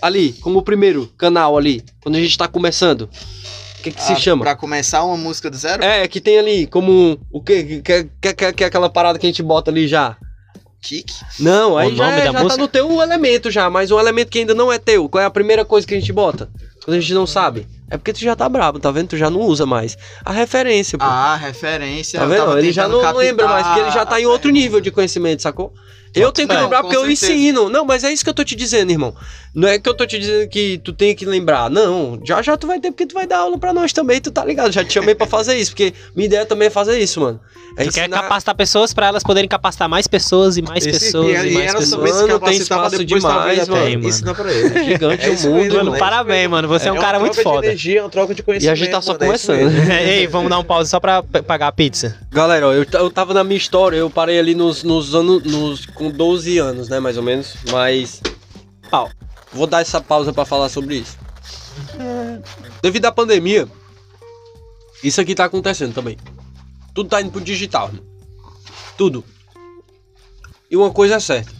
Ali, 0.01 0.33
como 0.33 0.59
o 0.59 0.61
primeiro 0.63 1.07
canal 1.17 1.57
ali, 1.57 1.83
quando 2.01 2.15
a 2.15 2.19
gente 2.21 2.37
tá 2.37 2.47
começando. 2.47 3.09
O 3.79 3.81
que 3.81 3.91
que 3.91 4.01
se 4.01 4.13
Ah, 4.13 4.15
chama? 4.15 4.43
Pra 4.43 4.55
começar 4.55 5.03
uma 5.03 5.17
música 5.17 5.49
do 5.49 5.57
zero? 5.57 5.83
É, 5.83 6.07
que 6.07 6.21
tem 6.21 6.37
ali 6.37 6.67
como 6.67 7.17
o 7.31 7.41
que 7.41 7.63
que, 7.63 7.81
que, 8.21 8.33
que, 8.33 8.53
que 8.53 8.63
é 8.63 8.67
aquela 8.67 8.89
parada 8.89 9.17
que 9.17 9.25
a 9.25 9.29
gente 9.29 9.41
bota 9.41 9.71
ali 9.71 9.87
já. 9.87 10.15
Kick. 10.81 11.11
Não, 11.39 11.77
aí 11.77 11.91
O 11.91 11.95
já, 11.95 12.05
nome 12.05 12.17
é- 12.17 12.19
da 12.19 12.25
já 12.25 12.33
tá 12.33 12.43
música? 12.43 12.61
no 12.61 12.67
teu 12.67 13.01
elemento 13.01 13.49
já, 13.51 13.69
mas 13.69 13.91
um 13.91 13.99
elemento 13.99 14.29
que 14.29 14.39
ainda 14.39 14.53
não 14.53 14.71
é 14.71 14.77
teu. 14.77 15.09
Qual 15.09 15.21
é 15.21 15.25
a 15.25 15.29
primeira 15.29 15.65
coisa 15.65 15.85
que 15.87 15.93
a 15.93 15.99
gente 15.99 16.13
bota? 16.13 16.49
Quando 16.85 16.95
a 16.95 16.99
gente 16.99 17.13
não 17.13 17.27
sabe. 17.27 17.67
É 17.89 17.97
porque 17.97 18.13
tu 18.13 18.19
já 18.19 18.35
tá 18.35 18.47
brabo, 18.47 18.79
tá 18.79 18.91
vendo? 18.91 19.09
Tu 19.09 19.17
já 19.17 19.29
não 19.29 19.41
usa 19.41 19.65
mais. 19.65 19.97
A 20.23 20.31
referência, 20.31 20.97
pô. 20.97 21.05
Ah, 21.05 21.35
referência. 21.35 22.19
tá 22.19 22.25
vendo? 22.25 22.57
Ele 22.57 22.71
já 22.71 22.87
não 22.87 23.01
lembra 23.15 23.47
mais, 23.47 23.65
porque 23.65 23.79
ele 23.79 23.91
já 23.91 24.05
tá 24.05 24.19
em 24.21 24.25
outro 24.25 24.51
nível 24.51 24.79
de 24.79 24.91
conhecimento, 24.91 25.41
sacou? 25.41 25.73
Eu 26.15 26.31
tenho 26.31 26.47
que 26.47 26.55
lembrar 26.55 26.81
porque 26.81 26.95
eu 26.95 27.05
certeza. 27.05 27.33
ensino. 27.33 27.69
Não, 27.69 27.85
mas 27.85 28.03
é 28.03 28.11
isso 28.11 28.23
que 28.23 28.29
eu 28.29 28.33
tô 28.33 28.43
te 28.43 28.55
dizendo, 28.55 28.91
irmão. 28.91 29.13
Não 29.59 29.67
é 29.67 29.77
que 29.77 29.89
eu 29.89 29.93
tô 29.93 30.05
te 30.05 30.17
dizendo 30.17 30.47
que 30.47 30.77
tu 30.77 30.93
tem 30.93 31.13
que 31.15 31.25
lembrar. 31.25 31.69
Não, 31.69 32.19
já 32.23 32.41
já 32.41 32.55
tu 32.55 32.65
vai 32.67 32.79
ter, 32.79 32.91
porque 32.91 33.05
tu 33.05 33.13
vai 33.13 33.27
dar 33.27 33.39
aula 33.39 33.57
pra 33.57 33.73
nós 33.73 33.91
também, 33.91 34.21
tu 34.21 34.31
tá 34.31 34.45
ligado? 34.45 34.71
Já 34.71 34.83
te 34.85 34.93
chamei 34.93 35.13
pra 35.13 35.27
fazer 35.27 35.55
isso, 35.57 35.71
porque 35.71 35.93
minha 36.15 36.27
ideia 36.27 36.45
também 36.45 36.67
é 36.67 36.71
fazer 36.71 36.97
isso, 36.97 37.19
mano. 37.19 37.39
É 37.77 37.83
Tu 37.85 37.91
quer 37.91 38.01
ensinar- 38.01 38.21
capacitar 38.23 38.55
pessoas 38.55 38.93
pra 38.93 39.07
elas 39.07 39.21
poderem 39.21 39.47
capacitar 39.49 39.87
mais 39.89 40.07
pessoas 40.07 40.57
e 40.57 40.61
mais 40.61 40.85
Esse- 40.85 40.99
pessoas 40.99 41.27
e- 41.27 41.47
e, 41.47 41.51
e 41.51 41.53
mais 41.55 41.67
elas 41.69 41.79
pessoas. 41.83 41.89
também 41.91 42.13
Mano, 42.13 42.27
tem 42.27 42.39
pra 42.39 42.53
espaço 42.53 43.05
demais, 43.05 43.67
mano. 43.67 44.07
Ensinar 44.07 44.33
pra 44.33 44.51
eles. 44.51 44.71
É 44.79 44.83
gigante 44.85 45.25
É 45.25 45.29
o 45.29 45.33
isso 45.33 45.49
mundo, 45.49 45.59
mesmo, 45.61 45.77
mano. 45.77 45.91
né? 45.91 45.99
Parabéns, 45.99 46.49
mano. 46.49 46.67
Você 46.69 46.87
é 46.87 46.91
um 46.91 46.95
uma 46.95 47.01
cara 47.01 47.19
muito 47.19 47.33
troca 47.33 47.49
foda. 47.49 47.61
De 47.61 47.67
energia, 47.67 47.99
é 47.99 48.03
uma 48.03 48.09
troca 48.09 48.33
de 48.33 48.41
conhecimento. 48.43 48.69
E 48.69 48.73
a 48.73 48.75
gente 48.75 48.91
tá 48.91 49.01
só 49.01 49.11
mano, 49.13 49.25
é 49.31 49.35
isso 49.35 49.47
começando. 49.47 49.91
Ei, 49.91 50.27
vamos 50.27 50.49
dar 50.49 50.59
um 50.59 50.63
pause 50.63 50.89
só 50.89 50.99
pra 50.99 51.21
pagar 51.21 51.67
a 51.67 51.71
pizza. 51.71 52.17
Galera, 52.31 52.67
ó, 52.67 52.73
eu, 52.73 52.85
eu 52.93 53.09
tava 53.09 53.33
na 53.33 53.43
minha 53.43 53.57
história, 53.57 53.97
eu 53.97 54.09
parei 54.09 54.39
ali 54.39 54.55
nos, 54.55 54.83
nos 54.83 55.13
anos. 55.13 55.43
Nos, 55.43 55.85
com 55.85 56.09
12 56.09 56.57
anos, 56.59 56.87
né, 56.89 56.99
mais 57.01 57.17
ou 57.17 57.23
menos. 57.23 57.55
Mas. 57.71 58.21
Pau. 58.89 59.09
Vou 59.51 59.67
dar 59.67 59.81
essa 59.81 59.99
pausa 59.99 60.31
pra 60.31 60.45
falar 60.45 60.69
sobre 60.69 60.97
isso. 60.97 61.17
Devido 62.81 63.05
à 63.05 63.11
pandemia, 63.11 63.67
isso 65.03 65.19
aqui 65.19 65.33
tá 65.33 65.45
acontecendo 65.45 65.93
também. 65.93 66.17
Tudo 66.93 67.09
tá 67.09 67.21
indo 67.21 67.31
pro 67.31 67.41
digital, 67.41 67.87
irmão. 67.87 68.05
Tudo. 68.97 69.23
E 70.69 70.75
uma 70.75 70.91
coisa 70.91 71.15
é 71.15 71.19
certa. 71.19 71.51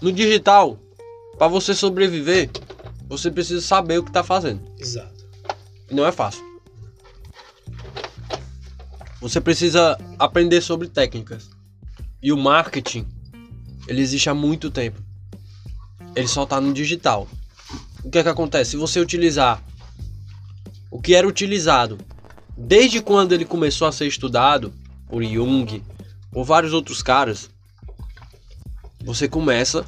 No 0.00 0.10
digital, 0.12 0.78
pra 1.36 1.46
você 1.46 1.74
sobreviver, 1.74 2.48
você 3.06 3.30
precisa 3.30 3.60
saber 3.60 3.98
o 3.98 4.04
que 4.04 4.12
tá 4.12 4.22
fazendo. 4.22 4.62
Exato. 4.78 5.26
E 5.90 5.94
não 5.94 6.06
é 6.06 6.12
fácil. 6.12 6.42
Você 9.20 9.40
precisa 9.40 9.98
aprender 10.18 10.62
sobre 10.62 10.88
técnicas. 10.88 11.50
E 12.22 12.32
o 12.32 12.36
marketing, 12.36 13.06
ele 13.86 14.00
existe 14.00 14.30
há 14.30 14.34
muito 14.34 14.70
tempo. 14.70 15.02
Ele 16.14 16.28
só 16.28 16.44
tá 16.44 16.60
no 16.60 16.72
digital. 16.72 17.28
O 18.04 18.10
que 18.10 18.18
é 18.18 18.22
que 18.22 18.28
acontece? 18.28 18.72
Se 18.72 18.76
você 18.76 19.00
utilizar 19.00 19.62
o 20.90 21.00
que 21.00 21.14
era 21.14 21.26
utilizado 21.26 21.98
desde 22.56 23.00
quando 23.00 23.32
ele 23.32 23.44
começou 23.44 23.86
a 23.86 23.92
ser 23.92 24.06
estudado 24.06 24.72
por 25.08 25.22
Jung, 25.22 25.82
por 26.30 26.44
vários 26.44 26.72
outros 26.72 27.02
caras, 27.02 27.50
você 29.02 29.28
começa 29.28 29.84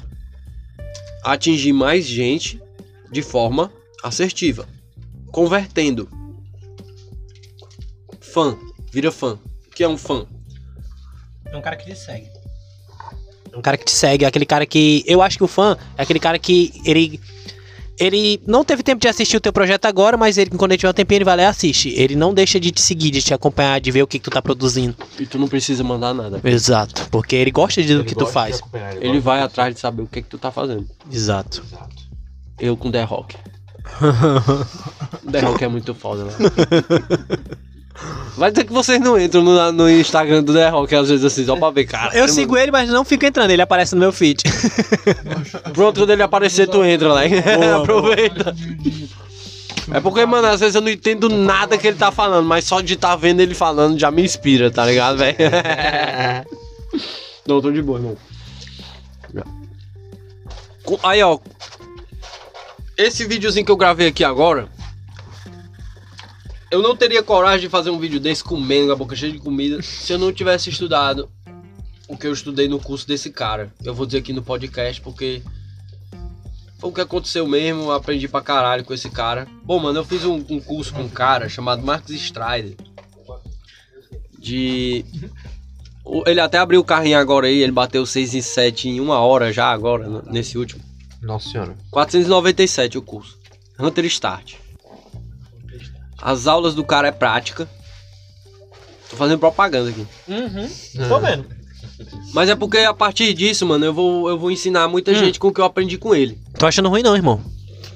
a 1.23 1.33
atingir 1.33 1.73
mais 1.73 2.05
gente 2.05 2.61
de 3.11 3.21
forma 3.21 3.71
assertiva, 4.03 4.67
convertendo. 5.31 6.09
Fã, 8.19 8.57
vira 8.91 9.11
fã. 9.11 9.39
O 9.67 9.69
que 9.69 9.83
é 9.83 9.87
um 9.87 9.97
fã? 9.97 10.25
É 11.45 11.55
um 11.55 11.61
cara 11.61 11.75
que 11.75 11.85
te 11.85 11.95
segue. 11.95 12.42
É 13.53 13.57
um 13.57 13.61
cara 13.61 13.77
que 13.77 13.85
te 13.85 13.91
segue, 13.91 14.25
é 14.25 14.27
aquele 14.27 14.45
cara 14.45 14.65
que. 14.65 15.03
Eu 15.07 15.21
acho 15.21 15.37
que 15.37 15.43
o 15.43 15.47
fã 15.47 15.77
é 15.97 16.01
aquele 16.03 16.19
cara 16.19 16.39
que 16.39 16.73
ele. 16.85 17.19
Ele 17.99 18.41
não 18.47 18.65
teve 18.65 18.81
tempo 18.81 18.99
de 18.99 19.07
assistir 19.07 19.37
o 19.37 19.39
teu 19.39 19.53
projeto 19.53 19.85
agora, 19.85 20.17
mas 20.17 20.39
ele, 20.39 20.49
quando 20.57 20.71
ele 20.71 20.79
tiver 20.79 20.89
um 20.89 20.93
tempinho, 20.93 21.17
ele 21.19 21.25
vai 21.25 21.37
lá 21.37 21.43
e 21.43 21.45
assiste. 21.45 21.89
Ele 21.89 22.15
não 22.15 22.33
deixa 22.33 22.59
de 22.59 22.71
te 22.71 22.81
seguir, 22.81 23.11
de 23.11 23.21
te 23.21 23.35
acompanhar, 23.35 23.79
de 23.79 23.91
ver 23.91 24.01
o 24.01 24.07
que, 24.07 24.17
que 24.17 24.23
tu 24.25 24.31
tá 24.31 24.41
produzindo. 24.41 24.95
E 25.19 25.27
tu 25.27 25.37
não 25.37 25.47
precisa 25.47 25.83
mandar 25.83 26.11
nada. 26.11 26.41
Exato. 26.43 27.07
Porque 27.11 27.35
ele 27.35 27.51
gosta 27.51 27.83
de, 27.83 27.93
do 27.93 27.99
Ele 28.01 28.09
que 28.09 28.15
tu 28.15 28.25
faz. 28.25 28.59
Ele 28.99 29.09
gosta 29.09 29.21
vai 29.21 29.37
de- 29.37 29.43
atrás 29.45 29.75
de 29.75 29.79
saber 29.79 30.01
o 30.01 30.07
que 30.07 30.23
que 30.23 30.27
tu 30.27 30.39
tá 30.39 30.49
fazendo. 30.51 30.87
Exato. 31.11 31.63
Exato. 31.71 31.95
Eu 32.59 32.75
com 32.75 32.89
The 32.89 33.03
Rock. 33.03 33.35
The 35.31 35.39
Rock 35.41 35.63
é 35.63 35.67
muito 35.67 35.93
foda, 35.93 36.23
né? 36.25 36.31
Vai 38.35 38.51
dizer 38.51 38.65
que 38.65 38.73
vocês 38.73 38.99
não 38.99 39.19
entram 39.19 39.43
no, 39.43 39.71
no 39.71 39.89
Instagram 39.89 40.43
do 40.43 40.53
The 40.53 40.69
Rock 40.69 40.95
às 40.95 41.09
vezes 41.09 41.25
assim, 41.25 41.45
só 41.45 41.55
pra 41.55 41.69
ver, 41.69 41.85
cara. 41.85 42.17
Eu 42.17 42.27
sigo 42.27 42.57
ele, 42.57 42.71
mas 42.71 42.89
não 42.89 43.05
fico 43.05 43.25
entrando. 43.25 43.51
Ele 43.51 43.61
aparece 43.61 43.93
no 43.93 44.01
meu 44.01 44.11
feed. 44.11 44.43
Pronto, 45.73 46.01
quando 46.01 46.09
ele 46.09 46.23
aparecer, 46.23 46.67
tu 46.67 46.83
entra 46.83 47.13
lá. 47.13 47.21
Aproveita. 47.81 48.55
É 49.91 49.99
porque, 49.99 50.25
mano, 50.25 50.47
às 50.47 50.59
vezes 50.59 50.75
eu 50.75 50.81
não 50.81 50.89
entendo 50.89 51.29
nada 51.29 51.77
que 51.77 51.87
ele 51.87 51.97
tá 51.97 52.11
falando, 52.11 52.47
mas 52.47 52.65
só 52.65 52.81
de 52.81 52.95
tá 52.95 53.15
vendo 53.15 53.41
ele 53.41 53.53
falando 53.53 53.99
já 53.99 54.09
me 54.09 54.23
inspira, 54.23 54.71
tá 54.71 54.85
ligado, 54.85 55.17
velho? 55.17 55.37
não, 57.45 57.61
tô 57.61 57.71
de 57.71 57.81
boa, 57.81 57.99
irmão. 57.99 58.17
Aí, 61.03 61.21
ó. 61.21 61.37
Esse 62.97 63.25
videozinho 63.25 63.65
que 63.65 63.71
eu 63.71 63.77
gravei 63.77 64.07
aqui 64.07 64.23
agora. 64.23 64.67
Eu 66.73 66.81
não 66.81 66.95
teria 66.95 67.21
coragem 67.21 67.67
de 67.67 67.69
fazer 67.69 67.91
um 67.91 67.99
vídeo 67.99 68.19
desse 68.19 68.43
comendo 68.43 68.87
com 68.87 68.93
a 68.93 68.95
boca 68.95 69.15
cheia 69.15 69.31
de 69.31 69.37
comida 69.37 69.79
se 69.83 70.11
eu 70.11 70.17
não 70.17 70.33
tivesse 70.33 70.71
estudado 70.71 71.29
o 72.07 72.17
que 72.17 72.25
eu 72.25 72.33
estudei 72.33 72.67
no 72.67 72.79
curso 72.79 73.07
desse 73.07 73.29
cara. 73.29 73.71
Eu 73.85 73.93
vou 73.93 74.07
dizer 74.07 74.17
aqui 74.17 74.33
no 74.33 74.41
podcast 74.41 74.99
porque 74.99 75.43
foi 76.79 76.89
o 76.89 76.91
que 76.91 76.99
aconteceu 76.99 77.47
mesmo, 77.47 77.83
eu 77.83 77.91
aprendi 77.91 78.27
pra 78.27 78.41
caralho 78.41 78.83
com 78.83 78.91
esse 78.91 79.07
cara. 79.11 79.47
Bom, 79.63 79.77
mano, 79.77 79.99
eu 79.99 80.03
fiz 80.03 80.25
um, 80.25 80.43
um 80.49 80.59
curso 80.59 80.91
com 80.95 81.03
um 81.03 81.09
cara 81.09 81.47
chamado 81.47 81.85
Marcos 81.85 82.09
Strider. 82.09 82.75
De. 84.39 85.05
Ele 86.25 86.39
até 86.39 86.57
abriu 86.57 86.81
o 86.81 86.83
carrinho 86.83 87.19
agora 87.19 87.45
aí, 87.45 87.59
ele 87.59 87.71
bateu 87.71 88.03
6 88.03 88.33
em 88.33 88.41
7 88.41 88.89
em 88.89 88.99
uma 88.99 89.19
hora 89.19 89.53
já 89.53 89.71
agora, 89.71 90.23
nesse 90.25 90.57
último. 90.57 90.83
Nossa 91.21 91.49
senhora. 91.49 91.77
497 91.91 92.97
o 92.97 93.01
curso. 93.03 93.37
Hunter 93.77 94.05
Start. 94.05 94.62
As 96.25 96.47
aulas 96.47 96.73
do 96.73 96.85
cara 96.85 97.09
é 97.09 97.11
prática. 97.11 97.67
Tô 99.09 99.17
fazendo 99.17 99.39
propaganda 99.39 99.89
aqui. 99.89 100.07
Uhum. 100.27 101.07
Tô 101.09 101.19
vendo. 101.19 101.45
Mas 102.33 102.47
é 102.49 102.55
porque 102.55 102.77
a 102.77 102.93
partir 102.93 103.33
disso, 103.33 103.65
mano, 103.65 103.83
eu 103.85 103.93
vou, 103.93 104.29
eu 104.29 104.39
vou 104.39 104.49
ensinar 104.49 104.87
muita 104.87 105.11
Hum. 105.11 105.15
gente 105.15 105.37
com 105.37 105.49
o 105.49 105.53
que 105.53 105.59
eu 105.59 105.65
aprendi 105.65 105.97
com 105.97 106.15
ele. 106.15 106.39
Tô 106.57 106.65
achando 106.65 106.87
ruim, 106.87 107.03
não, 107.03 107.13
irmão. 107.15 107.43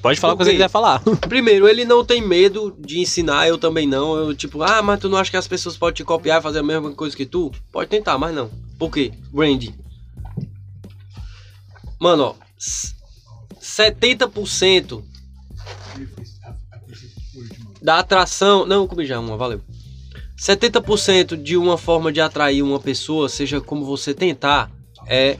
Pode 0.02 0.20
falar 0.20 0.34
o 0.34 0.36
que 0.36 0.44
você 0.44 0.52
quiser 0.52 0.68
falar. 0.68 1.02
Primeiro, 1.28 1.66
ele 1.66 1.84
não 1.86 2.04
tem 2.04 2.20
medo 2.20 2.76
de 2.78 3.00
ensinar, 3.00 3.48
eu 3.48 3.56
também 3.56 3.86
não. 3.86 4.14
Eu, 4.14 4.34
tipo, 4.34 4.62
ah, 4.62 4.82
mas 4.82 5.00
tu 5.00 5.08
não 5.08 5.16
acha 5.18 5.30
que 5.30 5.36
as 5.38 5.48
pessoas 5.48 5.76
podem 5.76 5.94
te 5.94 6.04
copiar 6.04 6.38
e 6.38 6.42
fazer 6.42 6.58
a 6.58 6.62
mesma 6.62 6.92
coisa 6.92 7.16
que 7.16 7.24
tu? 7.26 7.50
Pode 7.72 7.88
tentar, 7.88 8.18
mas 8.18 8.34
não. 8.34 8.50
Por 8.78 8.90
quê? 8.92 9.10
Brand. 9.32 9.68
Mano, 11.98 12.22
ó. 12.24 12.34
s- 12.58 12.94
70% 13.60 15.02
da 17.88 18.00
atração. 18.00 18.66
Não, 18.66 18.82
eu 18.82 18.86
comi 18.86 19.06
já 19.06 19.18
uma, 19.18 19.34
valeu. 19.34 19.62
70% 20.38 21.42
de 21.42 21.56
uma 21.56 21.78
forma 21.78 22.12
de 22.12 22.20
atrair 22.20 22.62
uma 22.62 22.78
pessoa, 22.78 23.30
seja 23.30 23.62
como 23.62 23.82
você 23.86 24.12
tentar, 24.12 24.70
é. 25.06 25.38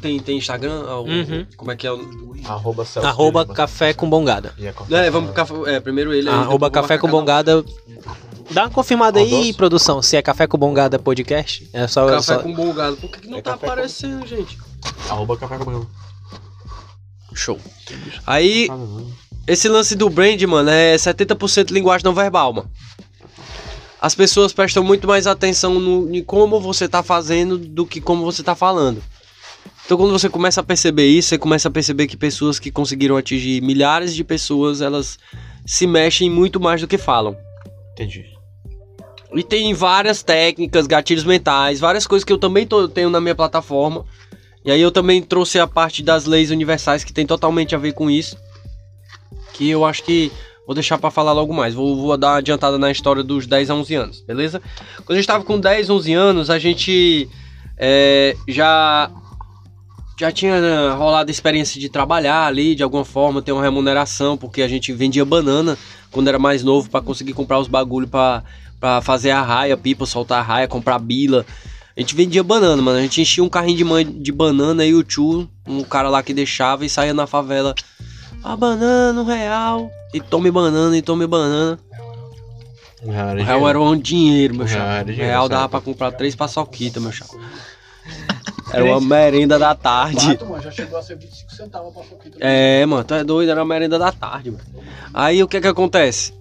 Tem, 0.00 0.18
tem 0.18 0.38
Instagram? 0.38 0.84
Ah, 0.88 0.98
Uhum. 1.00 1.46
Como 1.58 1.70
é 1.70 1.76
que 1.76 1.86
é 1.86 1.92
o. 1.92 2.34
Arroba 2.46 2.86
Celso 2.86 3.06
Arroba 3.06 3.42
Lima. 3.42 3.54
café 3.54 3.92
com 3.92 4.08
bongada. 4.08 4.54
E 4.56 4.66
é. 4.66 4.74
É, 4.92 5.10
vamos 5.10 5.30
pro 5.30 5.34
café. 5.34 5.74
É, 5.74 5.78
primeiro 5.80 6.14
ele 6.14 6.26
aí. 6.26 6.34
Arroba 6.34 6.70
café 6.70 6.96
com 6.96 7.06
bongada. 7.08 7.62
Dá 8.50 8.62
uma 8.62 8.70
confirmada 8.70 9.18
aí, 9.20 9.52
produção, 9.52 10.00
se 10.00 10.16
é 10.16 10.22
café 10.22 10.46
com 10.46 10.56
bongada 10.56 10.98
podcast. 10.98 11.68
É 11.72 11.86
só. 11.86 12.06
Café 12.06 12.22
só- 12.36 12.38
com 12.38 12.54
bongado. 12.54 12.96
Por 12.96 13.10
que, 13.10 13.20
que 13.20 13.28
não 13.28 13.36
É 13.38 13.42
tá 13.42 13.50
café 13.52 13.66
com- 13.66 13.72
aparecendo, 13.72 14.26
gente? 14.26 14.56
Arroba 15.10 15.36
café 15.36 15.58
com 15.58 15.64
bongada. 15.66 15.86
Show. 17.34 17.58
Aí, 18.26 18.68
esse 19.46 19.68
lance 19.68 19.94
do 19.94 20.08
brand, 20.10 20.40
mano, 20.42 20.70
é 20.70 20.96
70% 20.96 21.70
linguagem 21.70 22.04
não 22.04 22.14
verbal, 22.14 22.52
mano. 22.52 22.70
As 24.00 24.14
pessoas 24.14 24.52
prestam 24.52 24.84
muito 24.84 25.06
mais 25.06 25.26
atenção 25.26 25.80
no, 25.80 26.14
em 26.14 26.22
como 26.22 26.60
você 26.60 26.86
tá 26.88 27.02
fazendo 27.02 27.56
do 27.58 27.86
que 27.86 28.00
como 28.00 28.24
você 28.24 28.42
tá 28.42 28.54
falando. 28.54 29.02
Então, 29.84 29.96
quando 29.96 30.12
você 30.12 30.28
começa 30.28 30.60
a 30.60 30.64
perceber 30.64 31.06
isso, 31.06 31.28
você 31.28 31.38
começa 31.38 31.68
a 31.68 31.70
perceber 31.70 32.06
que 32.06 32.16
pessoas 32.16 32.58
que 32.58 32.70
conseguiram 32.70 33.16
atingir 33.16 33.60
milhares 33.62 34.14
de 34.14 34.22
pessoas, 34.24 34.80
elas 34.80 35.18
se 35.64 35.86
mexem 35.86 36.28
muito 36.28 36.60
mais 36.60 36.80
do 36.80 36.88
que 36.88 36.98
falam. 36.98 37.36
Entendi. 37.92 38.24
E 39.34 39.42
tem 39.42 39.72
várias 39.74 40.22
técnicas, 40.22 40.86
gatilhos 40.86 41.24
mentais, 41.24 41.80
várias 41.80 42.06
coisas 42.06 42.24
que 42.24 42.32
eu 42.32 42.38
também 42.38 42.66
tô- 42.66 42.88
tenho 42.88 43.10
na 43.10 43.20
minha 43.20 43.34
plataforma. 43.34 44.04
E 44.64 44.70
aí 44.70 44.80
eu 44.80 44.90
também 44.90 45.22
trouxe 45.22 45.58
a 45.58 45.66
parte 45.66 46.02
das 46.02 46.26
leis 46.26 46.50
universais 46.50 47.04
que 47.04 47.12
tem 47.12 47.26
totalmente 47.26 47.74
a 47.74 47.78
ver 47.78 47.92
com 47.92 48.10
isso. 48.10 48.36
Que 49.56 49.70
eu 49.70 49.84
acho 49.84 50.02
que 50.02 50.30
vou 50.66 50.74
deixar 50.74 50.98
pra 50.98 51.10
falar 51.10 51.32
logo 51.32 51.52
mais. 51.52 51.74
Vou, 51.74 51.96
vou 51.96 52.16
dar 52.16 52.32
uma 52.32 52.38
adiantada 52.38 52.78
na 52.78 52.90
história 52.90 53.22
dos 53.22 53.46
10 53.46 53.70
a 53.70 53.74
11 53.74 53.94
anos, 53.94 54.20
beleza? 54.20 54.60
Quando 55.04 55.12
a 55.12 55.16
gente 55.16 55.26
tava 55.26 55.44
com 55.44 55.58
10, 55.58 55.88
11 55.88 56.12
anos, 56.12 56.50
a 56.50 56.58
gente 56.58 57.28
é, 57.78 58.36
já 58.48 59.10
já 60.18 60.32
tinha 60.32 60.92
rolado 60.92 61.30
a 61.30 61.32
experiência 61.32 61.78
de 61.78 61.90
trabalhar 61.90 62.46
ali, 62.46 62.74
de 62.74 62.82
alguma 62.82 63.04
forma, 63.04 63.42
ter 63.42 63.52
uma 63.52 63.62
remuneração, 63.62 64.36
porque 64.36 64.62
a 64.62 64.68
gente 64.68 64.90
vendia 64.92 65.26
banana 65.26 65.76
quando 66.10 66.28
era 66.28 66.38
mais 66.38 66.62
novo 66.62 66.88
pra 66.88 67.02
conseguir 67.02 67.34
comprar 67.34 67.58
os 67.58 67.68
bagulho 67.68 68.08
Pra 68.08 69.00
fazer 69.00 69.30
a 69.30 69.42
raia, 69.42 69.76
pipa, 69.76 70.04
soltar 70.04 70.38
a 70.38 70.42
raia, 70.42 70.68
comprar 70.68 70.98
bila. 70.98 71.46
A 71.96 72.00
gente 72.00 72.14
vendia 72.14 72.42
banana, 72.42 72.80
mano. 72.80 72.98
A 72.98 73.02
gente 73.02 73.22
enchia 73.22 73.42
um 73.42 73.48
carrinho 73.48 73.78
de, 73.78 73.84
mãe, 73.84 74.04
de 74.04 74.30
banana 74.30 74.84
e 74.84 74.94
o 74.94 75.02
tio, 75.02 75.48
um 75.66 75.82
cara 75.82 76.10
lá 76.10 76.22
que 76.22 76.34
deixava 76.34 76.84
e 76.84 76.88
saía 76.88 77.14
na 77.14 77.26
favela. 77.26 77.74
A 78.46 78.54
banana, 78.54 79.20
um 79.20 79.24
real. 79.24 79.90
E 80.14 80.20
tome 80.20 80.52
banana, 80.52 80.96
e 80.96 81.02
tome 81.02 81.26
banana. 81.26 81.80
Um 83.02 83.10
real 83.10 83.26
O 83.26 83.30
era 83.30 83.42
real 83.42 83.68
era 83.68 83.80
um 83.80 83.98
dinheiro, 83.98 84.54
meu 84.54 84.64
Um 84.64 84.68
real 84.68 84.80
chapa. 84.80 85.00
O 85.00 85.04
dinheiro, 85.04 85.24
real 85.24 85.48
dava 85.48 85.68
pra 85.68 85.80
comprar 85.80 86.12
três 86.12 86.36
paçoquitas, 86.36 87.02
meu 87.02 87.10
chapa. 87.10 87.34
Era 88.72 88.84
uma 88.84 89.00
merenda 89.00 89.58
da 89.60 89.74
tarde. 89.76 90.26
Quatro, 90.26 90.48
mano, 90.48 90.62
já 90.62 90.70
chegou 90.72 90.98
a 90.98 91.02
ser 91.02 91.16
25 91.16 91.52
centavos 91.52 91.94
pra 91.94 92.02
foquita. 92.02 92.36
É, 92.40 92.84
mano, 92.84 93.04
tu 93.04 93.14
é 93.14 93.22
doido, 93.22 93.48
era 93.48 93.62
a 93.62 93.64
merenda 93.64 93.96
da 93.96 94.10
tarde, 94.10 94.50
mano. 94.50 94.64
Aí 95.14 95.40
o 95.40 95.46
que 95.46 95.60
que 95.60 95.68
acontece? 95.68 96.34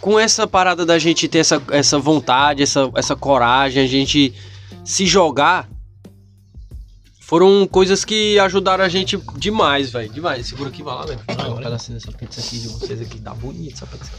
Com 0.00 0.20
essa 0.20 0.46
parada 0.46 0.84
da 0.84 0.98
gente 0.98 1.26
ter 1.28 1.38
essa, 1.38 1.62
essa 1.70 1.98
vontade, 1.98 2.62
essa, 2.62 2.90
essa 2.94 3.16
coragem, 3.16 3.82
a 3.82 3.86
gente 3.86 4.34
se 4.84 5.06
jogar, 5.06 5.66
foram 7.24 7.66
coisas 7.66 8.04
que 8.04 8.38
ajudaram 8.38 8.84
a 8.84 8.88
gente 8.88 9.16
demais, 9.36 9.90
velho. 9.90 10.12
Demais. 10.12 10.46
Segura 10.46 10.68
aqui, 10.68 10.82
vai 10.82 10.94
lá, 10.94 11.06
velho. 11.06 11.20
Um 11.50 11.56
pedacinho 11.56 11.98
dessa 11.98 12.12
pizza 12.12 12.40
aqui 12.40 12.58
de 12.58 12.68
vocês 12.68 13.00
aqui. 13.00 13.20
Tá 13.20 13.32
bonito 13.32 13.74
essa 13.74 13.86
pizza. 13.86 14.10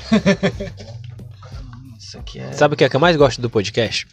Isso 1.99 2.17
aqui 2.17 2.39
é. 2.39 2.51
Sabe 2.53 2.73
o 2.73 2.77
que 2.77 2.83
é 2.83 2.89
que 2.89 2.95
eu 2.95 2.99
mais 2.99 3.15
gosto 3.15 3.41
do 3.41 3.49
podcast? 3.49 4.07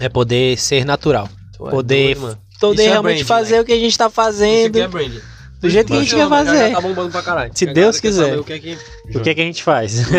É 0.00 0.08
poder 0.08 0.56
ser 0.58 0.84
natural. 0.84 1.28
Tu 1.56 1.66
é 1.66 1.70
poder 1.70 2.04
doido, 2.14 2.20
mano. 2.22 2.38
Poder 2.60 2.74
Isso 2.82 2.88
é 2.88 2.90
realmente 2.92 3.24
branding, 3.24 3.24
fazer 3.24 3.54
né? 3.56 3.60
o 3.60 3.64
que 3.64 3.72
a 3.72 3.78
gente 3.78 3.98
tá 3.98 4.04
Isso 4.06 4.20
aqui 4.20 4.26
fazendo. 4.28 4.78
é 4.78 4.88
brand. 4.88 5.12
Do 5.60 5.70
jeito 5.70 5.86
que 5.88 5.92
a 5.92 6.00
gente 6.00 6.10
quer 6.10 6.18
já- 6.18 6.28
fazer. 6.28 6.68
Já 6.70 6.74
tá 6.74 6.80
bombando 6.80 7.10
pra 7.10 7.22
caralho. 7.22 7.52
Se 7.54 7.66
Deus 7.66 8.00
quiser. 8.00 8.38
O 8.38 8.44
que 8.44 8.52
é 8.52 8.58
que... 8.58 8.78
O 9.14 9.20
que, 9.20 9.30
é 9.30 9.34
que 9.34 9.40
a 9.40 9.44
gente 9.44 9.62
faz? 9.62 10.10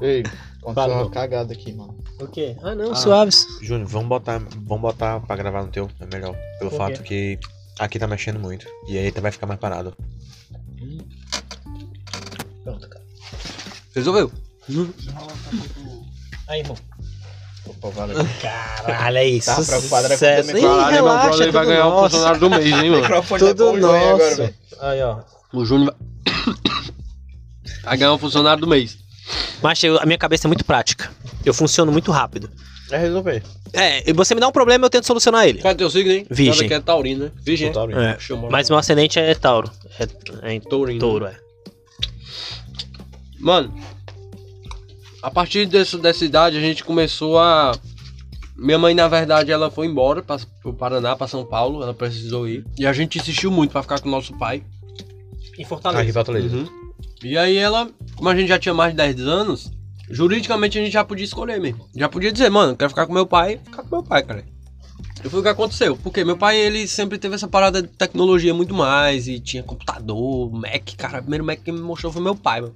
Ei, 0.00 0.24
aconteceu 0.62 0.92
uma 0.92 1.10
cagada 1.10 1.52
aqui, 1.52 1.72
mano. 1.72 1.96
o 2.20 2.26
quê? 2.28 2.56
Ah, 2.62 2.74
não, 2.74 2.92
Ah. 2.92 2.94
suaves. 2.94 3.46
Júnior, 3.62 3.86
vamos 3.88 4.08
botar, 4.08 4.38
vamos 4.38 4.80
botar 4.82 5.20
pra 5.20 5.36
gravar 5.36 5.62
no 5.62 5.68
teu, 5.70 5.90
é 6.00 6.06
melhor. 6.06 6.34
Pelo 6.58 6.70
Por 6.70 6.76
fato 6.76 7.02
que 7.02 7.38
aqui 7.78 7.98
tá 7.98 8.06
mexendo 8.06 8.38
muito. 8.38 8.66
E 8.88 8.98
aí 8.98 9.10
vai 9.10 9.32
ficar 9.32 9.46
mais 9.46 9.58
parado. 9.60 9.94
Pronto, 12.64 12.88
cara. 12.88 13.04
Resolveu. 13.94 14.30
Aí, 16.48 16.60
irmão. 16.60 16.76
Opa, 17.66 17.90
valeu. 17.90 18.16
Caralho, 18.40 19.16
é 19.18 19.24
isso. 19.26 19.46
Tá 19.46 19.62
preocupado, 19.64 20.06
era 20.06 20.18
com 20.18 20.24
o 20.88 20.90
relaxa, 20.90 21.28
brother 21.28 21.52
vai 21.52 21.66
ganhar 21.66 21.86
o 21.86 21.90
nosso. 21.90 22.10
funcionário 22.10 22.40
do 22.40 22.50
mês, 22.50 22.66
hein, 22.66 22.90
mano? 22.90 23.02
microfone 23.02 23.38
Tudo 23.40 23.64
tá 23.72 23.76
agora, 23.78 24.12
nosso. 24.18 24.36
velho. 24.36 24.54
Aí, 24.80 25.02
ó. 25.02 25.20
O 25.52 25.64
Júnior 25.64 25.94
vai... 26.24 26.34
vai 27.84 27.96
ganhar 27.96 28.12
o 28.12 28.18
funcionário 28.18 28.60
do 28.60 28.66
mês. 28.66 28.98
Mas 29.62 29.82
eu- 29.84 29.98
a 30.00 30.06
minha 30.06 30.18
cabeça 30.18 30.46
é 30.46 30.48
muito 30.48 30.64
prática. 30.64 31.10
Eu 31.44 31.52
funciono 31.54 31.90
muito 31.92 32.10
rápido. 32.10 32.50
É 32.90 32.96
resolver. 32.98 33.42
É, 33.72 34.08
e 34.10 34.12
você 34.12 34.34
me 34.34 34.40
dá 34.40 34.48
um 34.48 34.52
problema, 34.52 34.86
eu 34.86 34.90
tento 34.90 35.06
solucionar 35.06 35.46
ele. 35.46 35.58
Cadê 35.60 35.76
teu 35.76 35.90
signo, 35.90 36.10
hein? 36.12 36.26
Virgem. 36.28 36.66
Que 36.66 36.74
é 36.74 36.80
taurino, 36.80 37.26
né? 37.26 37.32
Virgem. 37.40 37.70
Total, 37.70 37.90
É, 38.00 38.18
Chamou. 38.18 38.50
mas 38.50 38.68
meu 38.68 38.78
ascendente 38.78 39.18
é 39.18 39.32
Tauro. 39.34 39.70
É, 39.98 40.48
é 40.50 40.54
em 40.54 40.60
Taurino. 40.60 40.98
touro, 40.98 41.26
é. 41.26 41.36
Mano, 43.38 43.72
a 45.22 45.30
partir 45.30 45.66
desse, 45.66 45.96
dessa 45.98 46.24
idade 46.24 46.56
a 46.56 46.60
gente 46.60 46.82
começou 46.84 47.38
a. 47.38 47.72
Minha 48.56 48.78
mãe, 48.78 48.92
na 48.94 49.08
verdade, 49.08 49.50
ela 49.50 49.70
foi 49.70 49.86
embora 49.86 50.22
para 50.22 50.38
o 50.64 50.72
Paraná, 50.74 51.16
para 51.16 51.26
São 51.26 51.46
Paulo, 51.46 51.82
ela 51.82 51.94
precisou 51.94 52.46
ir. 52.46 52.64
E 52.78 52.84
a 52.86 52.92
gente 52.92 53.18
insistiu 53.18 53.50
muito 53.50 53.70
para 53.70 53.82
ficar 53.82 54.00
com 54.00 54.08
o 54.08 54.12
nosso 54.12 54.36
pai. 54.36 54.62
Em 55.58 55.64
Fortaleza. 55.64 56.12
Fortaleza. 56.12 56.56
Uhum. 56.56 56.79
E 57.22 57.36
aí 57.36 57.56
ela, 57.56 57.90
como 58.16 58.28
a 58.28 58.34
gente 58.34 58.48
já 58.48 58.58
tinha 58.58 58.74
mais 58.74 58.92
de 58.92 58.96
10 58.96 59.20
anos, 59.20 59.70
juridicamente 60.10 60.78
a 60.78 60.82
gente 60.82 60.92
já 60.92 61.04
podia 61.04 61.24
escolher 61.24 61.60
mesmo. 61.60 61.86
Já 61.94 62.08
podia 62.08 62.32
dizer, 62.32 62.50
mano, 62.50 62.76
quero 62.76 62.90
ficar 62.90 63.06
com 63.06 63.12
meu 63.12 63.26
pai, 63.26 63.60
ficar 63.64 63.82
com 63.82 63.96
meu 63.96 64.02
pai, 64.02 64.22
cara. 64.22 64.44
E 65.24 65.28
foi 65.28 65.40
o 65.40 65.42
que 65.42 65.48
aconteceu. 65.48 65.96
Porque 65.96 66.24
meu 66.24 66.36
pai, 66.36 66.56
ele 66.56 66.88
sempre 66.88 67.18
teve 67.18 67.34
essa 67.34 67.46
parada 67.46 67.82
de 67.82 67.88
tecnologia 67.88 68.54
muito 68.54 68.74
mais. 68.74 69.28
E 69.28 69.38
tinha 69.38 69.62
computador, 69.62 70.50
Mac. 70.50 70.94
Cara, 70.96 71.18
o 71.18 71.22
primeiro 71.22 71.44
Mac 71.44 71.60
que 71.62 71.70
me 71.70 71.80
mostrou 71.80 72.10
foi 72.12 72.22
meu 72.22 72.34
pai, 72.34 72.62
mano. 72.62 72.74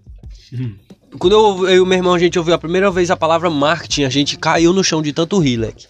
Quando 1.19 1.33
eu, 1.33 1.69
eu 1.69 1.85
e 1.85 1.87
meu 1.87 1.97
irmão, 1.99 2.13
a 2.13 2.19
gente 2.19 2.39
ouviu 2.39 2.55
a 2.55 2.59
primeira 2.59 2.91
vez 2.91 3.11
a 3.11 3.17
palavra 3.17 3.49
marketing, 3.49 4.05
a 4.05 4.11
gente 4.11 4.37
caiu 4.37 4.73
no 4.73 4.83
chão 4.83 5.01
de 5.01 5.13
tanto 5.13 5.39
rir, 5.39 5.57
leque. 5.57 5.87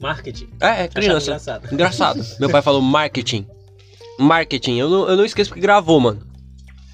Marketing. 0.00 0.48
É, 0.60 0.66
é 0.66 0.70
Achava 0.70 0.88
criança. 0.88 1.26
engraçado. 1.26 1.72
Engraçado. 1.72 2.26
Meu 2.38 2.50
pai 2.50 2.60
falou 2.60 2.82
marketing. 2.82 3.46
Marketing. 4.18 4.76
Eu 4.76 4.90
não, 4.90 5.08
eu 5.08 5.16
não 5.16 5.24
esqueço 5.24 5.50
porque 5.50 5.60
gravou, 5.60 5.98
mano. 6.00 6.27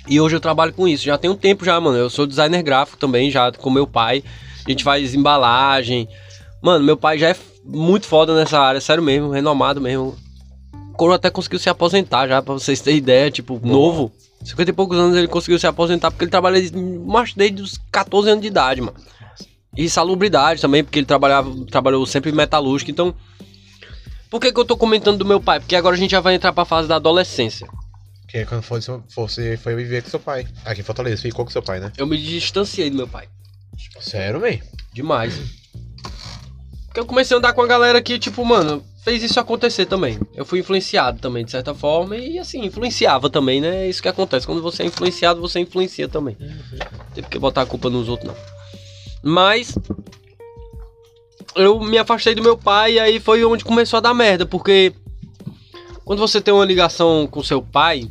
E 0.06 0.20
hoje 0.20 0.36
eu 0.36 0.40
trabalho 0.40 0.72
com 0.72 0.86
isso. 0.86 1.04
Já 1.04 1.16
tem 1.16 1.30
um 1.30 1.36
tempo 1.36 1.64
já, 1.64 1.80
mano. 1.80 1.96
Eu 1.96 2.10
sou 2.10 2.26
designer 2.26 2.62
gráfico 2.62 2.98
também, 2.98 3.30
já 3.30 3.50
com 3.52 3.70
meu 3.70 3.86
pai. 3.86 4.22
A 4.66 4.70
gente 4.70 4.84
faz 4.84 5.14
embalagem. 5.14 6.08
Mano, 6.62 6.84
meu 6.84 6.96
pai 6.96 7.18
já 7.18 7.30
é 7.30 7.36
muito 7.64 8.06
foda 8.06 8.34
nessa 8.34 8.58
área, 8.58 8.80
sério 8.80 9.02
mesmo, 9.02 9.30
renomado 9.30 9.80
mesmo. 9.80 10.16
O 10.90 10.96
Coro 10.96 11.12
até 11.12 11.30
conseguiu 11.30 11.58
se 11.58 11.68
aposentar 11.68 12.28
já, 12.28 12.40
pra 12.40 12.54
vocês 12.54 12.80
terem 12.80 12.98
ideia, 12.98 13.30
tipo, 13.30 13.60
novo. 13.62 14.12
50 14.44 14.70
e 14.70 14.74
poucos 14.74 14.98
anos 14.98 15.16
ele 15.16 15.26
conseguiu 15.26 15.58
se 15.58 15.66
aposentar 15.66 16.10
porque 16.10 16.24
ele 16.24 16.30
trabalha 16.30 16.60
desde, 16.60 16.76
desde 17.34 17.62
os 17.62 17.80
14 17.90 18.30
anos 18.30 18.42
de 18.42 18.48
idade, 18.48 18.80
mano. 18.80 18.96
E 19.76 19.88
salubridade 19.88 20.60
também, 20.60 20.84
porque 20.84 20.98
ele 20.98 21.06
trabalhava, 21.06 21.50
trabalhou 21.70 22.04
sempre 22.06 22.30
em 22.30 22.34
metalúrgica, 22.34 22.90
então... 22.90 23.14
Por 24.30 24.40
que, 24.40 24.52
que 24.52 24.58
eu 24.58 24.64
tô 24.64 24.76
comentando 24.76 25.18
do 25.18 25.24
meu 25.24 25.40
pai? 25.40 25.60
Porque 25.60 25.76
agora 25.76 25.94
a 25.94 25.98
gente 25.98 26.10
já 26.10 26.20
vai 26.20 26.34
entrar 26.34 26.52
pra 26.52 26.64
fase 26.64 26.88
da 26.88 26.96
adolescência. 26.96 27.68
Que 28.34 28.38
é 28.38 28.44
quando 28.44 28.62
foi, 28.62 28.80
você 29.14 29.56
foi 29.56 29.76
viver 29.76 30.02
com 30.02 30.10
seu 30.10 30.18
pai. 30.18 30.44
Aqui 30.64 30.80
em 30.80 30.82
Fortaleza, 30.82 31.22
ficou 31.22 31.44
com 31.44 31.52
seu 31.52 31.62
pai, 31.62 31.78
né? 31.78 31.92
Eu 31.96 32.04
me 32.04 32.20
distanciei 32.20 32.90
do 32.90 32.96
meu 32.96 33.06
pai. 33.06 33.28
Sério, 34.00 34.40
véi? 34.40 34.60
Demais. 34.92 35.38
Porque 36.86 36.98
eu 36.98 37.06
comecei 37.06 37.36
a 37.36 37.38
andar 37.38 37.52
com 37.52 37.62
a 37.62 37.66
galera 37.68 38.02
que, 38.02 38.18
tipo, 38.18 38.44
mano, 38.44 38.84
fez 39.04 39.22
isso 39.22 39.38
acontecer 39.38 39.86
também. 39.86 40.18
Eu 40.34 40.44
fui 40.44 40.58
influenciado 40.58 41.20
também, 41.20 41.44
de 41.44 41.52
certa 41.52 41.72
forma, 41.76 42.16
e 42.16 42.36
assim, 42.40 42.64
influenciava 42.64 43.30
também, 43.30 43.60
né? 43.60 43.84
É 43.84 43.88
isso 43.88 44.02
que 44.02 44.08
acontece. 44.08 44.46
Quando 44.46 44.60
você 44.60 44.82
é 44.82 44.86
influenciado, 44.86 45.40
você 45.40 45.60
influencia 45.60 46.08
também. 46.08 46.36
Não 46.40 47.06
tem 47.14 47.22
porque 47.22 47.38
botar 47.38 47.62
a 47.62 47.66
culpa 47.66 47.88
nos 47.88 48.08
outros, 48.08 48.32
não. 48.32 48.36
Mas. 49.22 49.78
Eu 51.54 51.78
me 51.78 51.98
afastei 51.98 52.34
do 52.34 52.42
meu 52.42 52.58
pai 52.58 52.94
e 52.94 52.98
aí 52.98 53.20
foi 53.20 53.44
onde 53.44 53.64
começou 53.64 53.98
a 53.98 54.00
dar 54.00 54.12
merda, 54.12 54.44
porque. 54.44 54.92
Quando 56.04 56.18
você 56.18 56.40
tem 56.40 56.52
uma 56.52 56.64
ligação 56.64 57.28
com 57.28 57.40
seu 57.40 57.62
pai. 57.62 58.10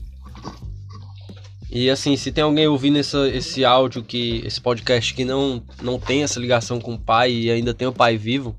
E 1.75 1.89
assim, 1.89 2.15
se 2.15 2.31
tem 2.31 2.43
alguém 2.43 2.67
ouvindo 2.67 2.99
esse 2.99 3.65
áudio, 3.65 4.03
que 4.03 4.43
esse 4.45 4.61
podcast 4.61 5.11
que 5.11 5.25
não, 5.25 5.59
não 5.81 5.99
tem 5.99 6.21
essa 6.21 6.39
ligação 6.39 6.79
com 6.79 6.93
o 6.93 6.99
pai 6.99 7.31
e 7.31 7.49
ainda 7.49 7.73
tem 7.73 7.87
o 7.87 7.91
pai 7.91 8.15
vivo, 8.15 8.55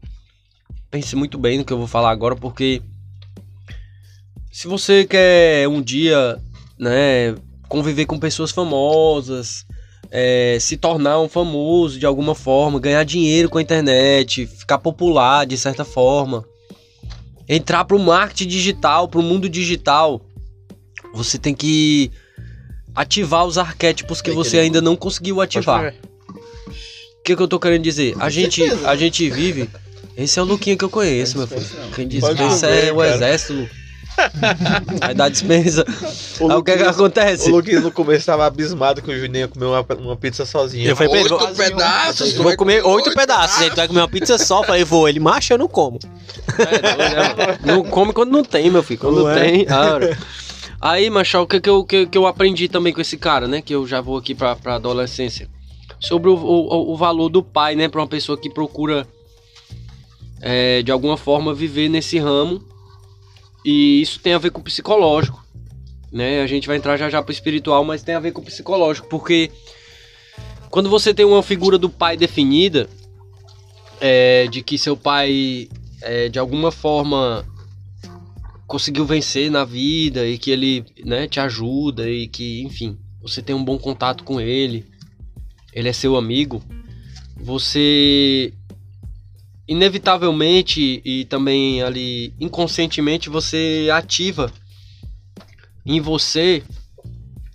pense 0.90 1.14
muito 1.14 1.38
bem 1.38 1.58
no 1.58 1.64
que 1.64 1.72
eu 1.72 1.78
vou 1.78 1.86
falar 1.86 2.10
agora, 2.10 2.34
porque 2.34 2.82
se 4.50 4.66
você 4.66 5.04
quer 5.04 5.68
um 5.68 5.80
dia, 5.80 6.42
né, 6.76 7.36
conviver 7.68 8.04
com 8.04 8.18
pessoas 8.18 8.50
famosas, 8.50 9.64
é, 10.10 10.58
se 10.58 10.76
tornar 10.76 11.20
um 11.20 11.28
famoso 11.28 12.00
de 12.00 12.06
alguma 12.06 12.34
forma, 12.34 12.80
ganhar 12.80 13.04
dinheiro 13.04 13.48
com 13.48 13.58
a 13.58 13.62
internet, 13.62 14.44
ficar 14.44 14.78
popular 14.78 15.46
de 15.46 15.56
certa 15.56 15.84
forma, 15.84 16.44
entrar 17.48 17.84
pro 17.84 17.96
marketing 17.96 18.48
digital, 18.48 19.06
pro 19.06 19.22
mundo 19.22 19.48
digital, 19.48 20.20
você 21.14 21.38
tem 21.38 21.54
que 21.54 22.10
ativar 22.94 23.44
os 23.44 23.58
arquétipos 23.58 24.20
que 24.22 24.30
você 24.30 24.58
ainda 24.58 24.80
não 24.80 24.96
conseguiu 24.96 25.40
ativar. 25.40 25.94
O 26.68 27.22
que, 27.24 27.34
que 27.34 27.42
eu 27.42 27.48
tô 27.48 27.58
querendo 27.58 27.82
dizer? 27.82 28.14
A 28.20 28.28
gente, 28.28 28.62
a 28.84 28.94
gente 28.96 29.28
vive. 29.30 29.68
Esse 30.16 30.38
é 30.38 30.42
o 30.42 30.44
Luquinha 30.44 30.76
que 30.76 30.84
eu 30.84 30.90
conheço, 30.90 31.38
meu 31.38 31.46
filho. 31.46 31.64
Quem 31.94 32.06
dispensa 32.06 32.66
é 32.68 32.92
o 32.92 32.96
cara. 32.98 33.14
exército. 33.14 33.68
Vai 35.00 35.12
dar 35.14 35.28
dispensa. 35.28 35.84
O 36.40 36.50
Aí 36.50 36.56
o 36.58 36.62
que, 36.64 36.76
que 36.76 36.82
acontece? 36.82 37.48
O 37.48 37.56
Luquinhas 37.56 37.82
no 37.82 37.90
começo 37.92 38.26
tava 38.26 38.44
abismado 38.44 39.00
que 39.00 39.08
o 39.10 39.16
Juninho 39.16 39.42
ia 39.44 39.48
comer 39.48 39.66
uma, 39.66 39.86
uma 39.98 40.16
pizza 40.16 40.44
sozinho. 40.44 40.88
Eu 40.88 40.96
falei 40.96 41.12
ele, 41.12 41.32
Oito 41.32 41.38
vou- 41.38 41.54
pedaços, 41.54 42.30
tu 42.30 42.36
Vou 42.36 42.44
vai 42.46 42.56
comer 42.56 42.84
oito 42.84 43.12
pedaços. 43.14 43.60
Ele 43.62 43.74
vai 43.74 43.86
comer 43.88 44.00
uma 44.00 44.08
pizza 44.08 44.36
só. 44.36 44.60
Eu 44.60 44.64
falei, 44.64 44.84
vou. 44.84 45.08
Ele, 45.08 45.20
macho, 45.20 45.52
eu 45.52 45.58
não 45.58 45.68
como. 45.68 45.98
É, 46.58 47.66
não 47.66 47.82
come 47.84 48.12
quando 48.12 48.30
não 48.32 48.44
tem, 48.44 48.68
meu 48.70 48.82
filho. 48.82 48.98
Quando 49.00 49.22
Não 49.22 49.30
é? 49.30 49.40
tem. 49.40 49.66
ah, 49.68 49.94
ora. 49.94 50.18
Aí, 50.84 51.08
macho, 51.08 51.40
o 51.40 51.46
que, 51.46 51.62
que, 51.62 51.70
eu, 51.70 51.82
que, 51.82 52.06
que 52.06 52.18
eu 52.18 52.26
aprendi 52.26 52.68
também 52.68 52.92
com 52.92 53.00
esse 53.00 53.16
cara, 53.16 53.48
né? 53.48 53.62
Que 53.62 53.74
eu 53.74 53.86
já 53.86 54.02
vou 54.02 54.18
aqui 54.18 54.34
pra, 54.34 54.54
pra 54.54 54.74
adolescência. 54.74 55.48
Sobre 55.98 56.28
o, 56.28 56.34
o, 56.34 56.92
o 56.92 56.94
valor 56.94 57.30
do 57.30 57.42
pai, 57.42 57.74
né? 57.74 57.88
Pra 57.88 58.02
uma 58.02 58.06
pessoa 58.06 58.36
que 58.36 58.50
procura, 58.50 59.08
é, 60.42 60.82
de 60.82 60.92
alguma 60.92 61.16
forma, 61.16 61.54
viver 61.54 61.88
nesse 61.88 62.18
ramo. 62.18 62.62
E 63.64 64.02
isso 64.02 64.20
tem 64.20 64.34
a 64.34 64.38
ver 64.38 64.50
com 64.50 64.60
o 64.60 64.62
psicológico. 64.62 65.42
Né? 66.12 66.42
A 66.42 66.46
gente 66.46 66.66
vai 66.66 66.76
entrar 66.76 66.98
já 66.98 67.08
já 67.08 67.22
pro 67.22 67.32
espiritual, 67.32 67.82
mas 67.82 68.02
tem 68.02 68.14
a 68.14 68.20
ver 68.20 68.32
com 68.32 68.42
o 68.42 68.44
psicológico. 68.44 69.08
Porque 69.08 69.50
quando 70.68 70.90
você 70.90 71.14
tem 71.14 71.24
uma 71.24 71.42
figura 71.42 71.78
do 71.78 71.88
pai 71.88 72.14
definida, 72.14 72.90
é, 74.02 74.48
de 74.48 74.62
que 74.62 74.76
seu 74.76 74.98
pai 74.98 75.66
é, 76.02 76.28
de 76.28 76.38
alguma 76.38 76.70
forma 76.70 77.42
conseguiu 78.66 79.04
vencer 79.04 79.50
na 79.50 79.64
vida 79.64 80.26
e 80.26 80.38
que 80.38 80.50
ele 80.50 80.84
né, 81.04 81.26
te 81.28 81.40
ajuda 81.40 82.08
e 82.08 82.26
que, 82.26 82.62
enfim, 82.62 82.98
você 83.20 83.42
tem 83.42 83.54
um 83.54 83.64
bom 83.64 83.78
contato 83.78 84.24
com 84.24 84.40
ele, 84.40 84.84
ele 85.72 85.88
é 85.88 85.92
seu 85.92 86.16
amigo, 86.16 86.62
você 87.36 88.52
inevitavelmente 89.66 91.00
e 91.04 91.24
também 91.24 91.82
ali 91.82 92.34
inconscientemente 92.38 93.30
você 93.30 93.88
ativa 93.92 94.52
em 95.86 96.00
você 96.00 96.62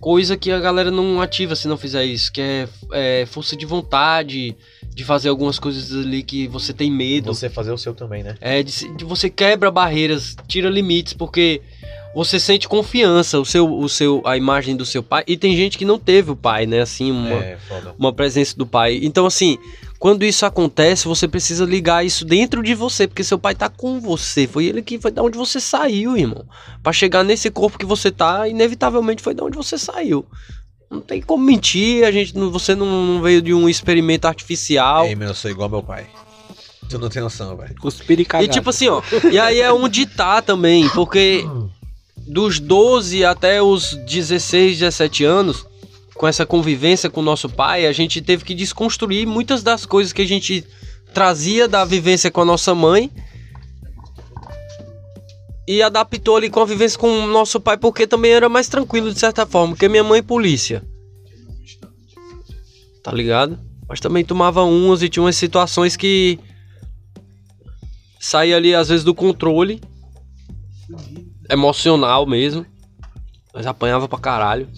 coisa 0.00 0.36
que 0.36 0.50
a 0.50 0.58
galera 0.58 0.90
não 0.90 1.20
ativa 1.20 1.54
se 1.54 1.68
não 1.68 1.76
fizer 1.76 2.04
isso, 2.04 2.32
que 2.32 2.40
é, 2.40 2.68
é 2.92 3.26
força 3.26 3.54
de 3.54 3.66
vontade 3.66 4.56
de 4.94 5.04
fazer 5.04 5.28
algumas 5.28 5.58
coisas 5.58 5.92
ali 5.92 6.22
que 6.22 6.48
você 6.48 6.72
tem 6.72 6.90
medo. 6.90 7.32
Você 7.32 7.48
fazer 7.50 7.70
o 7.70 7.78
seu 7.78 7.94
também, 7.94 8.22
né? 8.22 8.34
É, 8.40 8.62
de, 8.62 8.96
de 8.96 9.04
você 9.04 9.28
quebra 9.28 9.70
barreiras, 9.70 10.34
tira 10.48 10.68
limites, 10.68 11.12
porque 11.12 11.60
você 12.14 12.40
sente 12.40 12.66
confiança, 12.66 13.38
o 13.38 13.44
seu, 13.44 13.72
o 13.72 13.88
seu, 13.88 14.22
a 14.24 14.36
imagem 14.36 14.76
do 14.76 14.84
seu 14.84 15.02
pai. 15.02 15.22
E 15.26 15.36
tem 15.36 15.54
gente 15.54 15.78
que 15.78 15.84
não 15.84 15.98
teve 15.98 16.30
o 16.32 16.36
pai, 16.36 16.66
né? 16.66 16.80
Assim, 16.80 17.12
uma, 17.12 17.36
É, 17.36 17.58
uma 17.98 18.12
presença 18.12 18.56
do 18.56 18.66
pai. 18.66 18.98
Então, 19.02 19.26
assim, 19.26 19.58
quando 20.00 20.24
isso 20.24 20.44
acontece, 20.46 21.06
você 21.06 21.28
precisa 21.28 21.64
ligar 21.64 22.04
isso 22.04 22.24
dentro 22.24 22.62
de 22.62 22.74
você, 22.74 23.06
porque 23.06 23.22
seu 23.22 23.38
pai 23.38 23.54
tá 23.54 23.68
com 23.68 24.00
você. 24.00 24.46
Foi 24.48 24.64
ele 24.64 24.80
que 24.82 24.98
foi 24.98 25.10
da 25.12 25.22
onde 25.22 25.36
você 25.38 25.60
saiu, 25.60 26.16
irmão. 26.16 26.44
Pra 26.82 26.92
chegar 26.92 27.22
nesse 27.22 27.50
corpo 27.50 27.78
que 27.78 27.84
você 27.86 28.10
tá, 28.10 28.48
inevitavelmente 28.48 29.22
foi 29.22 29.34
da 29.34 29.44
onde 29.44 29.56
você 29.58 29.76
saiu. 29.76 30.24
Não 30.90 31.00
tem 31.02 31.20
como 31.20 31.44
mentir, 31.44 32.02
a 32.04 32.10
gente, 32.10 32.34
não- 32.36 32.50
você 32.50 32.74
não, 32.74 32.86
não 32.86 33.20
veio 33.22 33.40
de 33.42 33.52
um 33.54 33.68
experimento 33.68 34.26
artificial. 34.26 35.04
Ei, 35.06 35.14
meu, 35.14 35.28
eu 35.28 35.34
sou 35.34 35.50
igual 35.50 35.68
meu 35.68 35.82
pai. 35.82 36.06
Tu 36.88 36.98
não 36.98 37.08
tem 37.08 37.22
noção, 37.22 37.56
velho. 37.56 37.76
Cuspir 37.78 38.18
e 38.18 38.22
E 38.22 38.24
cagar. 38.24 38.48
tipo 38.48 38.70
assim, 38.70 38.88
ó, 38.88 39.00
e 39.30 39.38
aí 39.38 39.60
é 39.60 39.70
onde 39.72 40.06
tá 40.06 40.42
também, 40.42 40.88
porque 40.88 41.44
dos 42.26 42.58
12 42.58 43.24
até 43.24 43.62
os 43.62 43.94
16, 44.06 44.78
17 44.78 45.24
anos, 45.24 45.64
com 46.20 46.28
essa 46.28 46.44
convivência 46.44 47.08
com 47.08 47.20
o 47.20 47.24
nosso 47.24 47.48
pai, 47.48 47.86
a 47.86 47.92
gente 47.92 48.20
teve 48.20 48.44
que 48.44 48.52
desconstruir 48.54 49.26
muitas 49.26 49.62
das 49.62 49.86
coisas 49.86 50.12
que 50.12 50.20
a 50.20 50.26
gente 50.26 50.62
trazia 51.14 51.66
da 51.66 51.82
vivência 51.82 52.30
com 52.30 52.42
a 52.42 52.44
nossa 52.44 52.74
mãe 52.74 53.10
e 55.66 55.80
adaptou 55.80 56.36
ali 56.36 56.50
com 56.50 56.60
a 56.60 56.66
vivência 56.66 56.98
com 56.98 57.08
o 57.08 57.26
nosso 57.26 57.58
pai, 57.58 57.78
porque 57.78 58.06
também 58.06 58.32
era 58.32 58.50
mais 58.50 58.68
tranquilo 58.68 59.10
de 59.10 59.18
certa 59.18 59.46
forma, 59.46 59.72
porque 59.72 59.88
minha 59.88 60.04
mãe 60.04 60.18
é 60.18 60.22
polícia. 60.22 60.84
Tá 63.02 63.12
ligado? 63.12 63.58
Mas 63.88 63.98
também 63.98 64.22
tomava 64.22 64.62
umas 64.62 65.00
e 65.00 65.08
tinha 65.08 65.22
umas 65.22 65.36
situações 65.36 65.96
que 65.96 66.38
saía 68.20 68.58
ali 68.58 68.74
às 68.74 68.90
vezes 68.90 69.04
do 69.04 69.14
controle 69.14 69.80
emocional 71.48 72.26
mesmo. 72.26 72.66
Mas 73.52 73.66
apanhava 73.66 74.08
pra 74.08 74.18
caralho. 74.18 74.68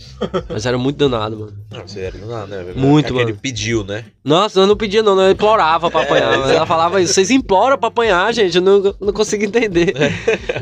Mas 0.48 0.66
era 0.66 0.78
muito 0.78 0.96
danado, 0.96 1.38
mano. 1.38 1.61
Não, 1.72 2.20
do 2.20 2.26
nada, 2.26 2.62
né? 2.62 2.72
Muito, 2.76 3.06
Aquele 3.06 3.24
mano. 3.32 3.38
pediu, 3.40 3.84
né? 3.84 4.04
Nossa, 4.24 4.60
eu 4.60 4.66
não 4.66 4.76
pedia 4.76 5.02
não, 5.02 5.20
eu 5.20 5.30
implorava 5.32 5.90
pra 5.90 6.02
apanhar. 6.04 6.38
mas 6.38 6.50
ela 6.50 6.66
falava 6.66 7.00
isso, 7.00 7.14
vocês 7.14 7.30
imploram 7.30 7.76
pra 7.78 7.88
apanhar, 7.88 8.32
gente, 8.32 8.56
eu 8.56 8.62
não, 8.62 8.94
não 9.00 9.12
consigo 9.12 9.44
entender. 9.44 9.94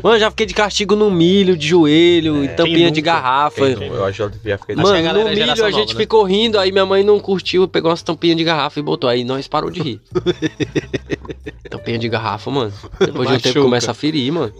Mano, 0.01 0.17
já 0.19 0.29
fiquei 0.29 0.45
de 0.45 0.53
castigo 0.53 0.95
no 0.95 1.11
milho, 1.11 1.55
de 1.57 1.67
joelho, 1.67 2.43
em 2.43 2.47
tampinha 2.47 2.89
de 2.91 3.01
garrafa. 3.01 3.69
Não- 3.69 3.81
Eu 3.83 4.05
acho 4.05 4.17
que 4.29 4.47
eu 4.47 4.51
já 4.51 4.57
fiquei 4.57 4.75
Mano, 4.75 4.89
no 4.89 4.95
é 5.27 5.29
milho 5.35 5.43
a 5.43 5.55
nova, 5.55 5.71
gente 5.71 5.93
né? 5.93 5.99
ficou 5.99 6.23
rindo, 6.23 6.57
aí 6.57 6.71
minha 6.71 6.85
mãe 6.85 7.03
não 7.03 7.19
curtiu, 7.19 7.67
pegou 7.67 7.89
umas 7.91 8.01
tampinhas 8.01 8.37
de 8.37 8.43
garrafa 8.43 8.79
e 8.79 8.83
botou. 8.83 9.09
Aí 9.09 9.23
nós 9.23 9.47
parou 9.47 9.69
de 9.69 9.81
rir. 9.81 10.01
tampinha 11.69 11.97
de 11.97 12.09
garrafa, 12.09 12.51
mano. 12.51 12.73
Depois 12.99 13.29
de 13.29 13.35
um 13.35 13.39
tempo 13.39 13.61
começa 13.61 13.91
a 13.91 13.93
ferir, 13.93 14.31
mano. 14.31 14.51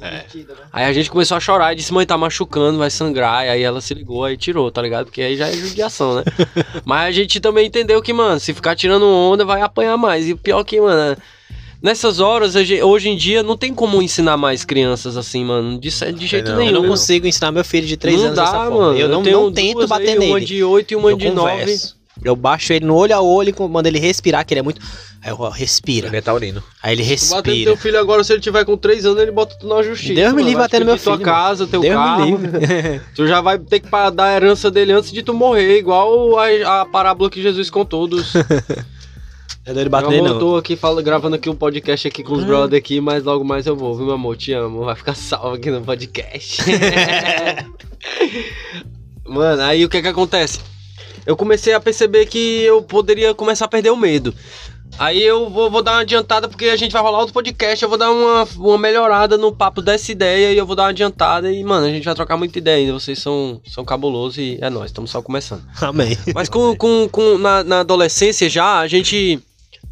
Aí 0.72 0.86
a 0.86 0.94
gente 0.94 1.10
começou 1.12 1.36
a 1.36 1.40
chorar 1.40 1.74
e 1.74 1.76
disse, 1.76 1.94
mãe, 1.94 2.06
tá 2.06 2.18
machucando, 2.18 2.78
vai 2.78 2.90
sangrar. 2.90 3.46
E 3.46 3.50
aí 3.50 3.62
ela 3.64 3.82
se 3.82 3.94
ligou, 3.94 4.24
aí 4.24 4.38
tirou, 4.38 4.72
tá 4.72 4.82
ligado? 4.82 5.06
Porque 5.06 5.22
aí 5.22 5.36
já 5.36 5.48
é 5.50 5.54
judiação, 5.54 6.16
né? 6.16 6.24
Mas 6.86 7.08
a 7.08 7.12
gente 7.12 7.40
também 7.40 7.68
entendeu 7.68 8.02
que, 8.02 8.14
mano, 8.14 8.40
se 8.40 8.54
ficar 8.54 8.76
tirando 8.76 9.06
onda, 9.06 9.46
vai 9.46 9.62
apanhar 9.62 9.98
mais. 9.98 10.28
E 10.28 10.34
o 10.34 10.38
pior 10.38 10.64
que, 10.64 10.80
mano, 10.80 11.18
nessas 11.82 12.20
horas, 12.20 12.56
hoje 12.56 13.10
em 13.10 13.18
dia, 13.18 13.42
não 13.42 13.58
tem 13.58 13.74
como 13.74 14.02
ensinar 14.02 14.38
mais 14.38 14.64
crianças 14.64 15.18
assim, 15.18 15.44
mano. 15.44 15.80
De, 15.80 15.90
de 15.90 16.28
jeito 16.28 16.52
não. 16.52 16.58
nenhum. 16.58 16.76
Eu 16.76 16.82
não 16.82 16.90
consigo 16.90 17.26
ensinar 17.26 17.52
meu 17.52 17.66
filho 17.66 17.88
de 17.88 17.98
3 17.98 18.18
não 18.18 18.26
anos 18.26 18.36
dá, 18.36 18.46
dessa 18.46 18.58
forma. 18.58 18.78
mano. 18.78 18.98
Eu 18.98 19.08
não, 19.10 19.24
tenho 19.24 19.42
não 19.42 19.52
tento 19.52 19.88
bater 19.88 20.10
aí, 20.10 20.20
nele. 20.20 20.32
Uma 20.32 20.42
de 20.42 20.64
8 20.64 20.92
e 20.92 20.96
uma 20.96 21.10
eu 21.10 21.18
de 21.18 21.30
9. 21.30 22.01
Eu 22.24 22.36
baixo 22.36 22.72
ele 22.72 22.86
no 22.86 22.96
olho 22.96 23.16
a 23.16 23.22
olho 23.22 23.50
e 23.58 23.70
mando 23.70 23.88
ele 23.88 24.00
respirar, 24.00 24.46
que 24.46 24.54
ele 24.54 24.60
é 24.60 24.64
muito. 24.64 24.80
Aí 25.24 25.32
eu 25.32 25.38
ó, 25.40 25.50
respira. 25.50 26.08
Ele 26.08 26.18
é 26.18 26.22
taurino. 26.22 26.64
Aí 26.82 26.94
ele 26.94 27.04
Tu 27.04 27.10
batendo 27.30 27.36
respira. 27.54 27.64
teu 27.72 27.78
filho 27.78 28.00
agora, 28.00 28.24
se 28.24 28.34
ele 28.34 28.42
tiver 28.42 28.64
com 28.66 28.78
3 28.78 29.06
anos, 29.06 29.22
ele 29.22 29.32
bota 29.32 29.56
tu 29.60 29.68
na 29.68 29.82
justiça. 29.84 30.14
Deus 30.16 30.34
me 30.34 30.42
livre 30.44 30.60
batendo 30.60 30.86
meu 30.86 30.96
dividir 30.96 31.04
tua 31.04 31.18
filho, 31.18 31.26
casa, 31.26 31.68
teu 31.68 31.82
Deus 31.82 31.94
carro. 31.96 32.26
me 32.26 32.48
livre. 32.48 33.02
Tu 33.16 33.28
já 33.28 33.42
vai 33.42 33.58
ter 33.60 33.80
que 33.80 33.90
dar 33.90 34.26
a 34.26 34.36
herança 34.36 34.70
dele 34.72 34.92
antes 34.94 35.12
de 35.12 35.22
tu 35.24 35.34
morrer, 35.34 35.78
igual 35.78 36.38
a, 36.40 36.82
a 36.82 36.86
parábola 36.86 37.30
que 37.30 37.42
Jesus 37.42 37.70
contou 37.70 38.08
dos. 38.08 38.34
Eu 39.64 39.74
dou 39.76 39.82
ele 39.84 39.88
Eu 39.88 39.92
bater 39.92 40.10
nele, 40.10 40.22
não 40.24 40.30
não. 40.34 40.40
tô 40.40 40.58
aqui 40.58 40.76
fala, 40.76 41.04
gravando 41.04 41.36
aqui 41.36 41.48
um 41.48 41.56
podcast 41.56 42.08
aqui 42.08 42.24
com 42.24 42.34
os 42.34 42.44
brother 42.44 42.80
aqui, 42.80 43.00
mas 43.00 43.24
logo 43.24 43.44
mais 43.46 43.68
eu 43.68 43.76
vou, 43.76 43.96
viu, 43.96 44.06
meu 44.08 44.16
amor? 44.16 44.36
Te 44.36 44.54
amo. 44.54 44.86
Vai 44.86 44.96
ficar 44.96 45.14
salvo 45.16 45.54
aqui 45.56 45.70
no 45.70 45.82
podcast. 45.82 46.64
Mano, 49.24 49.62
aí 49.62 49.86
o 49.86 49.90
que 49.90 50.02
que 50.02 50.08
acontece? 50.08 50.60
Eu 51.26 51.36
comecei 51.38 51.74
a 51.74 51.80
perceber 51.80 52.26
que 52.26 52.62
eu 52.64 52.82
poderia 52.82 53.34
começar 53.34 53.66
a 53.66 53.68
perder 53.68 53.90
o 53.92 53.96
medo. 53.98 54.34
Aí 55.00 55.24
eu 55.24 55.50
vou, 55.50 55.72
vou 55.72 55.82
dar 55.82 55.94
uma 55.94 56.02
adiantada, 56.02 56.50
porque 56.50 56.66
a 56.66 56.76
gente 56.76 56.92
vai 56.92 57.02
rolar 57.02 57.20
outro 57.20 57.34
podcast, 57.34 57.82
eu 57.82 57.88
vou 57.88 57.98
dar 57.98 58.12
uma, 58.12 58.46
uma 58.58 58.78
melhorada 58.78 59.38
no 59.38 59.50
papo 59.52 59.82
dessa 59.82 60.12
ideia 60.12 60.52
e 60.52 60.58
eu 60.58 60.66
vou 60.66 60.76
dar 60.76 60.84
uma 60.84 60.90
adiantada 60.90 61.50
e, 61.52 61.64
mano, 61.64 61.86
a 61.88 61.90
gente 61.90 62.04
vai 62.04 62.14
trocar 62.14 62.36
muita 62.36 62.58
ideia 62.60 62.78
ainda. 62.78 62.94
Vocês 63.00 63.18
são, 63.18 63.62
são 63.66 63.86
cabulosos 63.86 64.38
e 64.38 64.58
é 64.62 64.70
nóis, 64.70 64.88
estamos 64.92 65.10
só 65.10 65.22
começando. 65.22 65.64
Amém. 65.82 66.18
Mas 66.36 66.50
com, 66.50 66.76
com, 66.76 67.08
com- 67.10 67.38
na, 67.38 67.64
na 67.64 67.80
adolescência 67.80 68.50
já, 68.50 68.80
a 68.80 68.88
gente, 68.88 69.40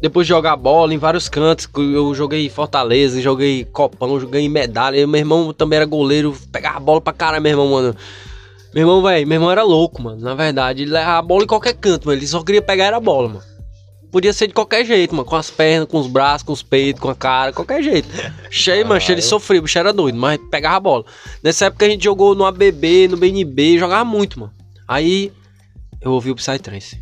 depois 0.02 0.26
de 0.26 0.34
jogar 0.34 0.54
bola 0.56 0.92
em 0.92 0.98
vários 0.98 1.30
cantos, 1.30 1.66
eu 1.78 2.14
joguei 2.14 2.50
Fortaleza, 2.50 3.22
joguei 3.22 3.64
copão, 3.64 4.20
joguei 4.20 4.46
medalha. 4.50 5.06
Meu 5.06 5.18
irmão 5.18 5.50
também 5.54 5.78
era 5.78 5.86
goleiro, 5.86 6.36
pegava 6.52 6.76
a 6.76 6.80
bola 6.80 7.00
pra 7.00 7.14
caralho, 7.14 7.42
meu 7.42 7.52
irmão, 7.52 7.70
mano. 7.70 7.96
Meu 8.72 8.82
irmão, 8.82 9.02
velho, 9.02 9.26
meu 9.26 9.36
irmão 9.36 9.50
era 9.50 9.62
louco, 9.62 10.00
mano. 10.00 10.20
Na 10.20 10.34
verdade, 10.34 10.82
ele 10.82 10.92
levava 10.92 11.18
a 11.18 11.22
bola 11.22 11.42
em 11.42 11.46
qualquer 11.46 11.74
canto, 11.74 12.06
mano. 12.06 12.18
Ele 12.18 12.26
só 12.26 12.42
queria 12.42 12.62
pegar 12.62 12.86
era 12.86 12.96
a 12.96 13.00
bola, 13.00 13.28
mano. 13.28 13.42
Podia 14.12 14.32
ser 14.32 14.48
de 14.48 14.54
qualquer 14.54 14.84
jeito, 14.84 15.14
mano. 15.14 15.28
Com 15.28 15.36
as 15.36 15.50
pernas, 15.50 15.88
com 15.88 15.98
os 15.98 16.06
braços, 16.06 16.44
com 16.44 16.52
os 16.52 16.62
peitos, 16.62 17.00
com 17.00 17.10
a 17.10 17.14
cara, 17.14 17.52
qualquer 17.52 17.82
jeito. 17.82 18.08
Cheio, 18.50 18.86
mano, 18.86 19.00
cheio, 19.00 19.14
ele 19.14 19.22
sofria, 19.22 19.60
o 19.60 19.62
bicho 19.62 19.78
era 19.78 19.92
doido, 19.92 20.18
mas 20.18 20.40
pegava 20.50 20.76
a 20.76 20.80
bola. 20.80 21.04
Nessa 21.42 21.66
época 21.66 21.86
a 21.86 21.88
gente 21.88 22.04
jogou 22.04 22.34
no 22.34 22.44
ABB, 22.44 23.08
no 23.08 23.16
BNB, 23.16 23.78
jogava 23.78 24.04
muito, 24.04 24.38
mano. 24.38 24.52
Aí 24.86 25.32
eu 26.00 26.12
ouvi 26.12 26.30
o 26.30 26.34
Psytrance. 26.34 27.00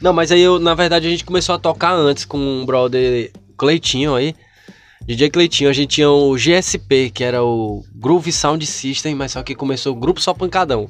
Não, 0.00 0.12
mas 0.12 0.32
aí 0.32 0.40
eu, 0.40 0.58
na 0.58 0.74
verdade, 0.74 1.06
a 1.06 1.10
gente 1.10 1.24
começou 1.24 1.54
a 1.54 1.58
tocar 1.58 1.92
antes 1.94 2.24
com 2.24 2.38
um 2.38 2.64
brother 2.64 3.30
Cleitinho 3.56 4.14
aí. 4.14 4.34
DJ 5.06 5.30
Cleitinho, 5.30 5.68
a 5.68 5.72
gente 5.72 5.90
tinha 5.90 6.10
o 6.10 6.34
GSP, 6.36 7.10
que 7.10 7.24
era 7.24 7.42
o 7.42 7.84
Groove 7.94 8.32
Sound 8.32 8.64
System, 8.64 9.14
mas 9.14 9.32
só 9.32 9.42
que 9.42 9.54
começou 9.54 9.94
o 9.94 9.98
grupo 9.98 10.20
só 10.20 10.32
pancadão. 10.32 10.88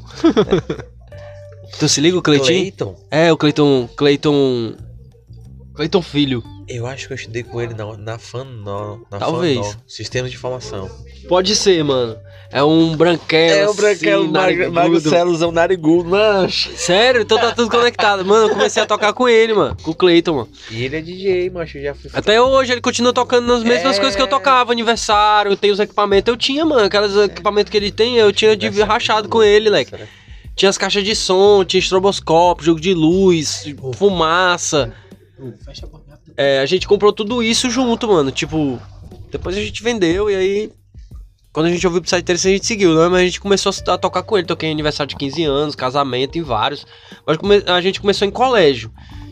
tu 1.78 1.88
se 1.88 2.00
liga 2.00 2.18
o 2.18 2.22
Cleitinho? 2.22 2.60
Cleiton? 2.60 2.96
É, 3.10 3.32
o 3.32 3.36
Cleiton. 3.36 3.88
Cleiton. 3.96 4.74
Cleiton 5.74 6.02
Filho. 6.02 6.42
Eu 6.68 6.86
acho 6.86 7.06
que 7.06 7.12
eu 7.12 7.16
estudei 7.16 7.42
com 7.42 7.60
ele 7.60 7.74
na, 7.74 7.96
na 7.96 8.18
FANO. 8.18 9.06
Na 9.10 9.18
Talvez. 9.18 9.66
FANO, 9.66 9.82
Sistemas 9.86 10.30
de 10.30 10.36
Informação. 10.36 10.90
Pode 11.28 11.56
ser, 11.56 11.82
mano. 11.82 12.16
É 12.53 12.62
um 12.62 12.94
branquelo. 12.94 13.55
É 13.61 13.68
o 13.68 13.72
branquelo, 13.74 14.24
assim, 14.24 14.32
narigudo. 14.32 14.72
Magocelozão 14.72 15.50
narigudo, 15.50 16.11
mancha. 16.11 16.70
Sério, 16.76 17.22
então 17.22 17.38
tá 17.38 17.50
tudo 17.53 17.70
conectado. 17.70 18.24
Mano, 18.26 18.46
eu 18.48 18.50
comecei 18.50 18.82
a 18.82 18.86
tocar 18.86 19.12
com 19.14 19.26
ele, 19.26 19.55
mano. 19.55 19.74
Com 19.82 19.92
o 19.92 19.94
Cleiton, 19.94 20.34
mano. 20.34 20.48
E 20.70 20.84
ele 20.84 20.96
é 20.96 21.00
DJ, 21.00 21.48
mancha. 21.50 21.78
Eu 21.78 21.82
já 21.84 21.94
fui. 21.94 22.11
Até 22.12 22.40
hoje 22.42 22.72
ele 22.72 22.82
continua 22.82 23.12
tocando 23.12 23.46
nas 23.46 23.62
mesmas 23.64 23.96
É. 23.96 23.98
coisas 24.00 24.14
que 24.14 24.20
eu 24.20 24.26
tocava, 24.26 24.70
aniversário, 24.70 25.57
tem 25.57 25.70
os 25.70 25.80
equipamentos. 25.80 26.30
Eu 26.30 26.36
tinha, 26.36 26.64
mano, 26.66 26.84
aqueles 26.84 27.16
equipamentos 27.16 27.70
que 27.70 27.76
ele 27.76 27.90
tem, 27.90 28.16
eu 28.16 28.30
tinha 28.32 28.55
de 28.55 28.68
rachado 28.82 29.28
com 29.30 29.42
ele, 29.42 29.70
leque. 29.70 29.92
Tinha 30.55 30.68
as 30.68 30.76
caixas 30.76 31.03
de 31.03 31.16
som, 31.16 31.64
tinha 31.64 31.80
estroboscópio, 31.80 32.66
jogo 32.66 32.80
de 32.80 32.92
luz, 32.92 33.64
fumaça. 33.94 34.92
Fecha 35.64 35.86
a 35.86 35.88
porta. 35.88 36.20
É, 36.36 36.61
a 36.61 36.66
gente 36.66 36.86
comprou 36.86 37.12
tudo 37.14 37.42
isso 37.42 37.70
junto, 37.70 38.07
mano. 38.09 38.30
Tipo, 38.30 38.78
depois 39.30 39.57
a 39.57 39.61
gente 39.61 39.82
vendeu 39.82 40.30
e 40.30 40.34
aí. 40.34 40.70
Quando 41.53 41.66
a 41.66 41.70
gente 41.70 41.86
ouviu 41.86 42.00
o 42.00 42.03
Psytrance, 42.03 42.48
a 42.48 42.50
gente 42.50 42.66
seguiu, 42.66 42.94
né? 42.94 43.09
Mas 43.09 43.20
a 43.20 43.24
gente 43.24 43.40
começou 43.40 43.72
a 43.88 43.98
tocar 43.98 44.22
com 44.22 44.38
ele. 44.38 44.46
Toquei 44.46 44.68
em 44.68 44.72
aniversário 44.72 45.09
de 45.11 45.16
15 45.16 45.44
anos, 45.44 45.74
casamento, 45.74 46.38
em 46.38 46.42
vários. 46.42 46.86
Mas 47.42 47.66
a 47.68 47.80
gente 47.80 48.00
começou 48.00 48.26
em 48.26 48.30
colégio. 48.30 48.90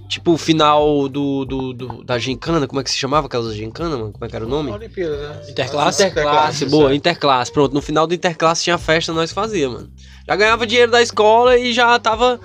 Tipo, 0.08 0.32
o 0.32 0.36
final 0.36 1.08
do, 1.08 1.44
do, 1.44 1.72
do- 1.72 2.04
da 2.04 2.18
gincana, 2.18 2.66
como 2.66 2.80
é 2.80 2.84
que 2.84 2.90
se 2.90 2.98
chamava 2.98 3.26
aquelas 3.28 3.54
gincana, 3.54 3.96
mano? 3.96 4.12
Como 4.12 4.24
é 4.24 4.28
que 4.28 4.34
era 4.34 4.44
o 4.44 4.48
nome? 4.48 4.70
Olimpíada, 4.72 5.16
né? 5.16 5.40
Interclasse? 5.48 6.02
Interclasse, 6.02 6.66
boa, 6.66 6.94
interclasse. 6.94 7.52
Pronto, 7.52 7.72
no 7.72 7.80
final 7.80 8.08
do 8.08 8.12
interclasse 8.14 8.64
tinha 8.64 8.76
festa, 8.76 9.12
nós 9.12 9.30
fazia, 9.30 9.68
mano. 9.70 9.88
Já 10.26 10.34
ganhava 10.34 10.66
dinheiro 10.66 10.90
da 10.90 11.00
escola 11.00 11.56
e 11.56 11.72
já 11.72 11.96
tava 12.00 12.40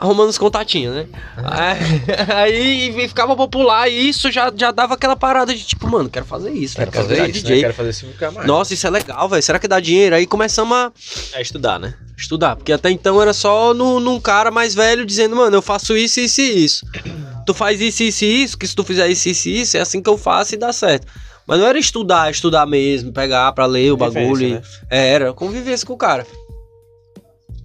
arrumando 0.00 0.30
os 0.30 0.38
contatinhos, 0.38 0.94
né? 0.94 1.06
Aí, 1.36 2.90
aí 2.96 3.08
ficava 3.08 3.36
popular 3.36 3.88
e 3.88 4.08
isso 4.08 4.30
já, 4.32 4.50
já 4.56 4.70
dava 4.70 4.94
aquela 4.94 5.14
parada 5.14 5.54
de 5.54 5.62
tipo, 5.62 5.86
mano, 5.88 6.08
quero 6.08 6.24
fazer 6.24 6.50
isso, 6.50 6.76
Quero 6.76 6.90
velho, 6.90 7.02
fazer 7.02 7.14
virar 7.14 7.28
isso, 7.28 7.40
DJ. 7.42 7.56
né? 7.56 7.62
Quero 7.62 7.74
fazer 7.74 7.90
isso 7.90 8.06
ficar 8.06 8.30
mais. 8.32 8.46
Nossa, 8.46 8.72
isso 8.74 8.86
é 8.86 8.90
legal, 8.90 9.28
velho. 9.28 9.42
Será 9.42 9.58
que 9.58 9.68
dá 9.68 9.78
dinheiro? 9.78 10.16
Aí 10.16 10.26
começamos 10.26 10.74
a 10.76 10.90
É 11.34 11.42
estudar, 11.42 11.78
né? 11.78 11.94
estudar, 12.16 12.54
porque 12.56 12.70
até 12.72 12.90
então 12.90 13.20
era 13.22 13.32
só 13.32 13.72
no, 13.72 13.98
num 13.98 14.20
cara 14.20 14.50
mais 14.50 14.74
velho 14.74 15.06
dizendo, 15.06 15.36
mano, 15.36 15.56
eu 15.56 15.62
faço 15.62 15.96
isso, 15.96 16.20
isso 16.20 16.40
e 16.40 16.64
isso. 16.64 16.86
Tu 17.46 17.54
faz 17.54 17.80
isso, 17.80 18.02
isso 18.02 18.24
e 18.24 18.42
isso, 18.44 18.58
que 18.58 18.66
se 18.66 18.76
tu 18.76 18.84
fizer 18.84 19.08
isso, 19.08 19.28
isso 19.28 19.48
e 19.48 19.60
isso, 19.62 19.76
é 19.76 19.80
assim 19.80 20.00
que 20.02 20.08
eu 20.10 20.16
faço 20.18 20.54
e 20.54 20.58
dá 20.58 20.72
certo. 20.72 21.06
Mas 21.46 21.58
não 21.58 21.66
era 21.66 21.78
estudar, 21.78 22.30
estudar 22.30 22.64
mesmo, 22.66 23.12
pegar 23.12 23.50
pra 23.52 23.66
ler 23.66 23.90
o 23.92 23.96
bagulho. 23.96 24.46
e- 24.46 24.52
Né? 24.52 24.62
É, 24.88 25.08
era 25.08 25.32
convivência 25.32 25.84
com 25.86 25.94
o 25.94 25.96
cara. 25.96 26.24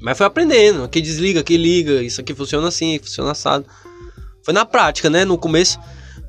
Mas 0.05 0.19
foi 0.19 0.27
aprendendo, 0.27 0.83
aqui 0.83 1.01
desliga, 1.01 1.39
aqui 1.39 1.57
liga, 1.57 2.03
isso 2.03 2.21
aqui 2.21 2.31
funciona 2.35 2.67
assim, 2.67 2.99
funciona 2.99 3.31
assado. 3.31 3.65
Foi 4.43 4.53
na 4.53 4.63
prática, 4.63 5.09
né, 5.09 5.25
no 5.25 5.35
começo. 5.35 5.79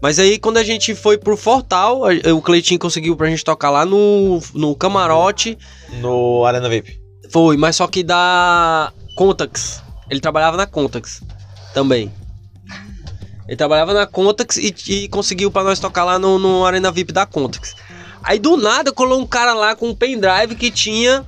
Mas 0.01 0.19
aí 0.19 0.39
quando 0.39 0.57
a 0.57 0.65
gente 0.65 0.95
foi 0.95 1.19
pro 1.19 1.37
Fortal, 1.37 2.01
o 2.35 2.41
Cleitinho 2.41 2.81
conseguiu 2.81 3.15
pra 3.15 3.29
gente 3.29 3.45
tocar 3.45 3.69
lá 3.69 3.85
no, 3.85 4.41
no 4.55 4.75
camarote. 4.75 5.59
No 6.01 6.47
Arena 6.47 6.71
VIP. 6.71 6.99
Foi, 7.31 7.59
mas 7.59 7.77
só 7.77 7.87
que 7.87 8.03
da 8.03 8.91
Contax. 9.15 9.83
Ele 10.09 10.21
trabalhava 10.21 10.57
na 10.57 10.67
Contax 10.67 11.21
também. 11.75 12.11
Ele 13.47 13.59
trabalhava 13.59 13.93
na 13.93 14.07
Contax 14.07 14.57
e, 14.57 14.75
e 14.89 15.09
conseguiu 15.09 15.51
pra 15.51 15.63
nós 15.63 15.79
tocar 15.79 16.05
lá 16.05 16.19
no, 16.19 16.39
no 16.39 16.65
Arena 16.65 16.91
VIP 16.91 17.13
da 17.13 17.27
Contax. 17.27 17.75
Aí 18.23 18.39
do 18.39 18.57
nada 18.57 18.91
colou 18.91 19.21
um 19.21 19.27
cara 19.27 19.53
lá 19.53 19.77
com 19.77 19.91
um 19.91 19.95
pendrive 19.95 20.55
que 20.55 20.71
tinha 20.71 21.27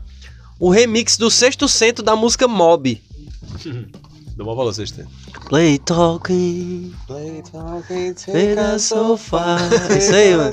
o 0.59 0.71
remix 0.71 1.17
do 1.17 1.31
sexto 1.31 1.69
centro 1.69 2.03
da 2.05 2.15
música 2.17 2.47
Mob. 2.49 3.01
Deu 4.37 4.47
uma 4.47 4.55
valor, 4.55 4.73
vocês 4.73 4.91
têm. 4.91 5.05
Play 5.49 5.79
talking, 5.79 6.93
take 7.09 8.59
us 8.77 8.83
so 8.83 9.17
far. 9.17 9.59
Isso 9.97 10.15
aí, 10.15 10.37
mano. 10.37 10.53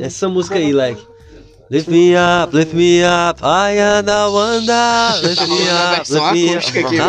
Essa 0.00 0.28
música 0.28 0.56
aí, 0.56 0.72
like. 0.72 1.00
Lift 1.70 1.90
me 1.90 2.12
up, 2.14 2.54
lift 2.54 2.74
me 2.76 3.00
up, 3.02 3.40
I 3.42 3.78
am 3.80 4.04
the 4.04 4.26
wonder. 4.28 5.22
Lift 5.22 5.40
Tá 5.40 5.46
me 5.46 5.62
up, 5.70 6.12
lift 6.12 6.72
me 6.74 7.00
up. 7.00 7.08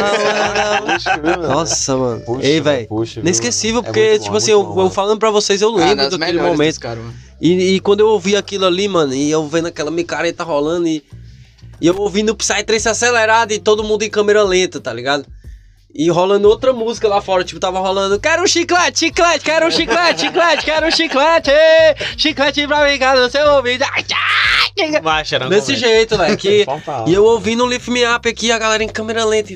aqui, 1.04 1.42
Nossa, 1.46 1.98
mano. 1.98 2.24
Ei, 2.42 2.62
velho. 2.62 2.88
Puxa, 2.88 3.20
Inesquecível, 3.20 3.82
É 3.82 3.84
porque, 3.84 4.18
bom, 4.18 4.24
tipo 4.24 4.38
assim, 4.38 4.52
eu, 4.52 4.64
bom, 4.64 4.84
eu 4.86 4.90
falando 4.90 5.20
pra 5.20 5.30
vocês, 5.30 5.62
eu 5.62 5.70
Ah, 5.76 5.80
lembro 5.80 5.96
das 5.98 6.18
daquele 6.18 6.42
momento. 6.42 6.58
desse 6.60 6.80
cara, 6.80 7.02
mano. 7.02 7.14
E, 7.40 7.76
e 7.76 7.80
quando 7.80 8.00
eu 8.00 8.08
ouvi 8.08 8.36
aquilo 8.36 8.66
ali, 8.66 8.88
mano, 8.88 9.14
e 9.14 9.30
eu 9.30 9.48
vendo 9.48 9.68
aquela 9.68 9.92
micareta 9.92 10.44
rolando 10.44 10.88
e, 10.88 11.04
e 11.82 11.88
eu 11.88 11.98
ouvindo 11.98 12.32
o 12.32 12.36
Psytrance 12.36 12.88
acelerado 12.88 13.52
e 13.52 13.60
todo 13.60 13.84
mundo 13.84 14.04
em 14.04 14.10
câmera 14.10 14.44
lenta, 14.44 14.80
tá 14.80 14.94
ligado? 14.94 15.26
E 15.94 16.10
rolando 16.10 16.50
outra 16.50 16.74
música 16.74 17.08
lá 17.08 17.22
fora, 17.22 17.44
tipo, 17.46 17.58
tava 17.58 17.80
rolando 17.80 18.20
Quero 18.20 18.44
um 18.44 18.48
chiclete, 18.48 19.00
chiclete, 19.00 19.46
quero 19.46 19.68
um 19.68 19.72
chiclete, 19.72 20.22
chiclete, 20.26 20.66
quero 20.66 20.88
um 20.88 20.92
chiclete 20.92 21.52
Chiclete 22.18 22.68
pra 22.68 22.84
brincar 22.84 23.16
no 23.16 23.30
seu 23.30 23.46
ouvido. 23.54 23.86
Ai, 23.94 24.06
ai, 24.82 25.00
Baixa, 25.02 25.40
Desse 25.48 25.76
jeito, 25.76 26.18
velho, 26.18 26.36
que... 26.36 26.66
E 27.08 27.14
eu 27.14 27.24
ouvindo 27.24 27.64
o 27.64 27.68
Lift 27.68 27.90
Me 27.90 28.06
Up 28.06 28.28
aqui, 28.28 28.52
a 28.52 28.58
galera 28.58 28.84
em 28.84 28.90
câmera 28.90 29.24
lenta 29.24 29.54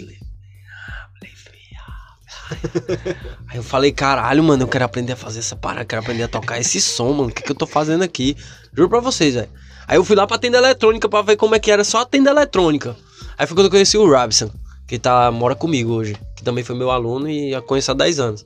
Aí 3.48 3.58
eu 3.58 3.64
falei, 3.64 3.92
caralho, 3.92 4.44
mano, 4.44 4.64
eu 4.64 4.68
quero 4.68 4.86
aprender 4.86 5.14
a 5.14 5.16
fazer 5.16 5.40
essa 5.40 5.56
parada, 5.56 5.86
quero 5.86 6.02
aprender 6.02 6.24
a 6.24 6.28
tocar 6.28 6.60
esse 6.60 6.82
som, 6.82 7.14
mano. 7.14 7.30
O 7.30 7.32
que, 7.32 7.44
que 7.44 7.52
eu 7.52 7.56
tô 7.56 7.68
fazendo 7.68 8.04
aqui? 8.04 8.36
Juro 8.74 8.90
pra 8.90 9.00
vocês, 9.00 9.36
velho. 9.36 9.50
Aí 9.88 9.98
eu 9.98 10.04
fui 10.04 10.16
lá 10.16 10.28
pra 10.28 10.38
tenda 10.38 10.58
eletrônica 10.58 11.10
pra 11.10 11.22
ver 11.22 11.36
como 11.36 11.56
é 11.56 11.60
que 11.60 11.72
era 11.72 11.84
só 11.84 12.02
a 12.02 12.06
tenda 12.06 12.30
eletrônica. 12.30 12.96
Aí 13.38 13.48
foi 13.48 13.56
quando 13.56 13.66
eu 13.66 13.72
conheci 13.72 13.98
o 13.98 14.08
Robson, 14.08 14.50
que 14.88 15.00
tá, 15.00 15.32
mora 15.32 15.56
comigo 15.56 15.94
hoje, 15.94 16.16
que 16.36 16.44
também 16.44 16.64
foi 16.64 16.76
meu 16.76 16.92
aluno 16.92 17.30
e 17.30 17.52
eu 17.52 17.62
conheço 17.64 17.92
há 17.92 17.94
10 17.94 18.20
anos. 18.20 18.46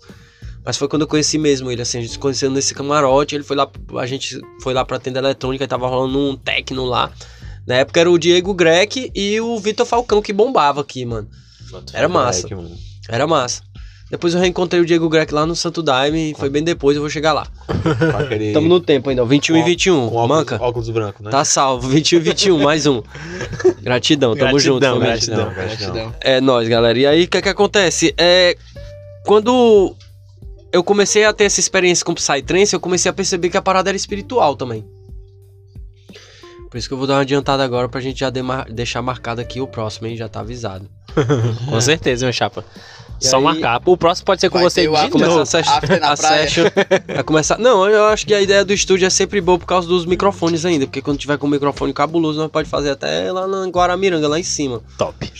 Mas 0.65 0.77
foi 0.77 0.87
quando 0.87 1.01
eu 1.01 1.07
conheci 1.07 1.37
mesmo 1.37 1.69
ele, 1.69 1.81
assim, 1.81 1.97
a 1.97 2.01
gente 2.01 2.11
se 2.13 2.19
conheceu 2.19 2.49
nesse 2.49 2.73
camarote, 2.73 3.35
ele 3.35 3.43
foi 3.43 3.57
lá, 3.57 3.69
a 3.99 4.05
gente 4.05 4.39
foi 4.61 4.73
lá 4.73 4.85
pra 4.85 4.97
tenda 4.99 5.19
eletrônica 5.19 5.63
e 5.63 5.67
tava 5.67 5.87
rolando 5.87 6.17
um 6.17 6.37
techno 6.37 6.85
lá. 6.85 7.11
Na 7.67 7.75
época 7.75 7.99
era 7.99 8.09
o 8.09 8.17
Diego 8.17 8.53
Grec 8.53 9.11
e 9.13 9.41
o 9.41 9.57
Vitor 9.59 9.85
Falcão 9.85 10.21
que 10.21 10.31
bombava 10.31 10.81
aqui, 10.81 11.05
mano. 11.05 11.27
Era 11.93 12.07
massa. 12.07 12.47
Era 13.09 13.27
massa. 13.27 13.61
Depois 14.13 14.35
eu 14.35 14.39
reencontrei 14.39 14.79
o 14.79 14.85
Diego 14.85 15.09
Grec 15.09 15.33
lá 15.33 15.43
no 15.43 15.55
Santo 15.55 15.81
Daime 15.81 16.29
e 16.29 16.35
foi 16.35 16.47
bem 16.47 16.63
depois, 16.63 16.95
eu 16.95 17.01
vou 17.01 17.09
chegar 17.09 17.33
lá. 17.33 17.47
Aquele- 18.19 18.53
Tamo 18.53 18.67
no 18.69 18.79
tempo 18.79 19.09
ainda, 19.09 19.23
ó, 19.23 19.25
21 19.25 19.57
e 19.57 19.59
Com- 19.61 19.65
21. 19.65 19.95
com 19.95 20.05
óculos, 20.17 20.27
Manca? 20.29 20.57
óculos 20.63 20.89
branco, 20.91 21.23
né? 21.23 21.31
Tá 21.31 21.43
salvo, 21.43 21.89
21 21.89 22.19
e 22.19 22.21
21, 22.21 22.59
mais 22.59 22.85
um. 22.85 23.01
Gratidão, 23.81 24.35
tamo 24.35 24.51
Gratidão, 24.51 24.73
junto. 24.75 24.85
família. 24.85 25.07
gratidão. 25.13 25.53
Gratidão. 25.55 26.15
É 26.21 26.39
nóis, 26.39 26.67
galera. 26.69 26.99
E 26.99 27.07
aí, 27.07 27.23
o 27.23 27.27
que 27.27 27.41
que 27.41 27.49
acontece? 27.49 28.13
É. 28.15 28.55
Quando 29.25 29.95
eu 30.71 30.83
comecei 30.83 31.25
a 31.25 31.33
ter 31.33 31.45
essa 31.45 31.59
experiência 31.59 32.05
com 32.05 32.13
Psytrance, 32.13 32.71
eu 32.75 32.79
comecei 32.79 33.09
a 33.09 33.13
perceber 33.13 33.49
que 33.49 33.57
a 33.57 33.63
parada 33.63 33.89
era 33.89 33.97
espiritual 33.97 34.55
também. 34.55 34.85
Por 36.69 36.77
isso 36.77 36.87
que 36.87 36.93
eu 36.93 36.99
vou 36.99 37.07
dar 37.07 37.15
uma 37.15 37.21
adiantada 37.21 37.63
agora 37.63 37.89
pra 37.89 37.99
gente 37.99 38.19
já 38.19 38.31
deixar 38.69 39.01
marcado 39.01 39.41
aqui 39.41 39.59
o 39.59 39.65
próximo, 39.65 40.05
hein? 40.05 40.15
Já 40.15 40.29
tá 40.29 40.41
avisado. 40.41 40.87
Com 41.69 41.81
certeza, 41.81 42.25
meu 42.25 42.33
chapa. 42.33 42.63
E 43.21 43.27
Só 43.27 43.37
aí- 43.37 43.43
marcar. 43.43 43.81
O 43.85 43.95
próximo 43.95 44.25
pode 44.25 44.41
ser 44.41 44.49
com 44.49 44.59
você 44.59 44.81
de 44.81 44.87
Começar 45.09 45.29
novo. 45.29 45.41
a, 45.41 45.45
session, 45.45 45.71
a 46.01 46.15
session. 46.15 46.63
Vai 47.07 47.23
começar. 47.23 47.57
Não, 47.57 47.87
eu 47.89 48.05
acho 48.05 48.25
que 48.25 48.33
a 48.33 48.41
ideia 48.41 48.65
do 48.65 48.73
estúdio 48.73 49.05
é 49.05 49.09
sempre 49.09 49.39
boa 49.39 49.57
por 49.57 49.65
causa 49.65 49.87
dos 49.87 50.05
microfones 50.05 50.65
ainda. 50.65 50.85
Porque 50.85 51.01
quando 51.01 51.17
tiver 51.19 51.37
com 51.37 51.47
o 51.47 51.49
microfone 51.49 51.93
cabuloso, 51.93 52.39
nós 52.39 52.51
pode 52.51 52.67
fazer 52.67 52.89
até 52.91 53.31
lá 53.31 53.47
na 53.47 53.65
Guaramiranga, 53.67 54.27
lá 54.27 54.37
em 54.39 54.43
cima. 54.43 54.81
Top. 54.97 55.31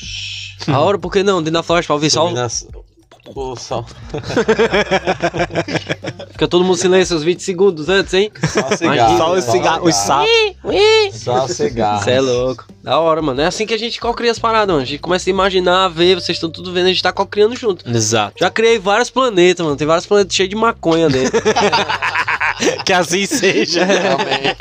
A 0.67 0.79
hora, 0.79 0.97
por 0.97 1.11
que 1.11 1.23
não? 1.23 1.39
Dentro 1.39 1.53
da 1.53 1.63
floresta 1.63 1.87
pra 1.87 1.95
ouvir 1.95 2.09
só. 2.09 2.29
o-. 2.31 2.82
O 3.25 3.55
sol. 3.55 3.85
Fica 6.31 6.47
todo 6.47 6.65
mundo 6.65 6.75
em 6.75 6.81
silêncio 6.81 7.15
uns 7.15 7.23
20 7.23 7.41
segundos 7.41 7.87
antes, 7.87 8.13
hein? 8.13 8.29
Só 8.51 8.75
cigarro. 8.75 9.17
Só 9.17 9.33
os 9.33 9.43
cigarros, 9.45 9.89
os 9.89 9.95
sapos. 9.95 10.29
Só 11.13 11.47
cigarro. 11.47 12.03
Você 12.03 12.11
é 12.11 12.21
louco. 12.21 12.65
Da 12.83 12.99
hora, 12.99 13.21
mano. 13.21 13.39
É 13.39 13.45
assim 13.45 13.65
que 13.65 13.73
a 13.73 13.79
gente 13.79 13.99
cocria 13.99 14.29
as 14.29 14.39
paradas, 14.39 14.67
mano. 14.67 14.81
A 14.81 14.85
gente 14.85 14.99
começa 14.99 15.29
a 15.29 15.31
imaginar, 15.31 15.85
a 15.85 15.87
ver, 15.87 16.15
vocês 16.15 16.35
estão 16.35 16.49
tudo 16.49 16.73
vendo, 16.73 16.87
a 16.87 16.89
gente 16.89 17.01
tá 17.01 17.13
cocriando 17.13 17.55
junto. 17.55 17.89
Exato. 17.89 18.35
Já 18.37 18.49
criei 18.49 18.77
vários 18.77 19.09
planetas, 19.09 19.65
mano. 19.65 19.77
Tem 19.77 19.87
vários 19.87 20.05
planetas 20.05 20.35
cheios 20.35 20.49
de 20.49 20.55
maconha 20.55 21.09
dentro. 21.09 21.39
Que 22.85 22.93
assim 22.93 23.25
seja. 23.25 23.83
Amém. 23.85 24.55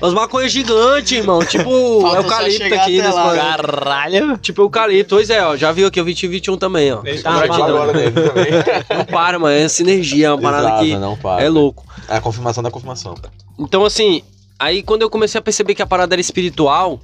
As 0.00 0.12
maconhas 0.12 0.52
gigantes, 0.52 1.12
irmão. 1.12 1.40
Tipo 1.44 2.00
Falta 2.02 2.18
eucalipto 2.18 2.74
aqui 2.74 3.02
nesse. 3.02 3.12
Caralho. 3.12 4.38
Tipo 4.38 4.62
eucalipto. 4.62 5.14
Pois 5.16 5.30
é, 5.30 5.44
ó. 5.44 5.56
Já 5.56 5.72
viu 5.72 5.86
aqui 5.86 6.00
o 6.00 6.04
2021 6.04 6.56
também, 6.56 6.92
ó. 6.92 7.00
Ele 7.04 7.22
Tá 7.22 7.38
Gratidão. 7.38 7.66
agora 7.66 7.92
dele 7.92 8.10
também. 8.12 8.52
Não 8.98 9.04
para, 9.04 9.38
mano. 9.38 9.54
É 9.54 9.68
sinergia, 9.68 10.26
é 10.28 10.30
uma 10.30 10.40
parada 10.40 10.66
Exato, 10.68 10.84
que 10.84 10.96
não 10.96 11.16
para. 11.16 11.42
é 11.42 11.48
louco. 11.48 11.84
É 12.08 12.16
a 12.16 12.20
confirmação 12.20 12.62
da 12.62 12.70
confirmação. 12.70 13.14
Então, 13.58 13.84
assim, 13.84 14.22
aí 14.58 14.82
quando 14.82 15.02
eu 15.02 15.10
comecei 15.10 15.38
a 15.38 15.42
perceber 15.42 15.74
que 15.74 15.82
a 15.82 15.86
parada 15.86 16.14
era 16.14 16.20
espiritual, 16.20 17.00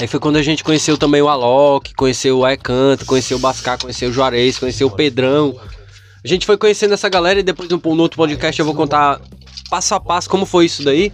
aí 0.00 0.06
foi 0.06 0.18
quando 0.18 0.36
a 0.36 0.42
gente 0.42 0.64
conheceu 0.64 0.98
também 0.98 1.22
o 1.22 1.28
Alok, 1.28 1.94
conheceu 1.94 2.38
o 2.38 2.44
Aecanto, 2.44 3.06
conheceu 3.06 3.36
o 3.36 3.40
Bascar, 3.40 3.78
conheceu 3.78 4.10
o 4.10 4.12
Juarez, 4.12 4.58
conheceu 4.58 4.88
o 4.88 4.90
Pedrão. 4.90 5.56
A 6.26 6.28
gente 6.28 6.44
foi 6.44 6.56
conhecendo 6.58 6.92
essa 6.92 7.08
galera 7.08 7.38
e 7.38 7.42
depois 7.44 7.68
no, 7.68 7.80
no 7.80 8.02
outro 8.02 8.16
podcast 8.16 8.58
eu 8.58 8.66
vou 8.66 8.74
contar 8.74 9.20
passo 9.70 9.94
a 9.94 10.00
passo 10.00 10.28
como 10.28 10.44
foi 10.44 10.64
isso 10.64 10.82
daí, 10.82 11.12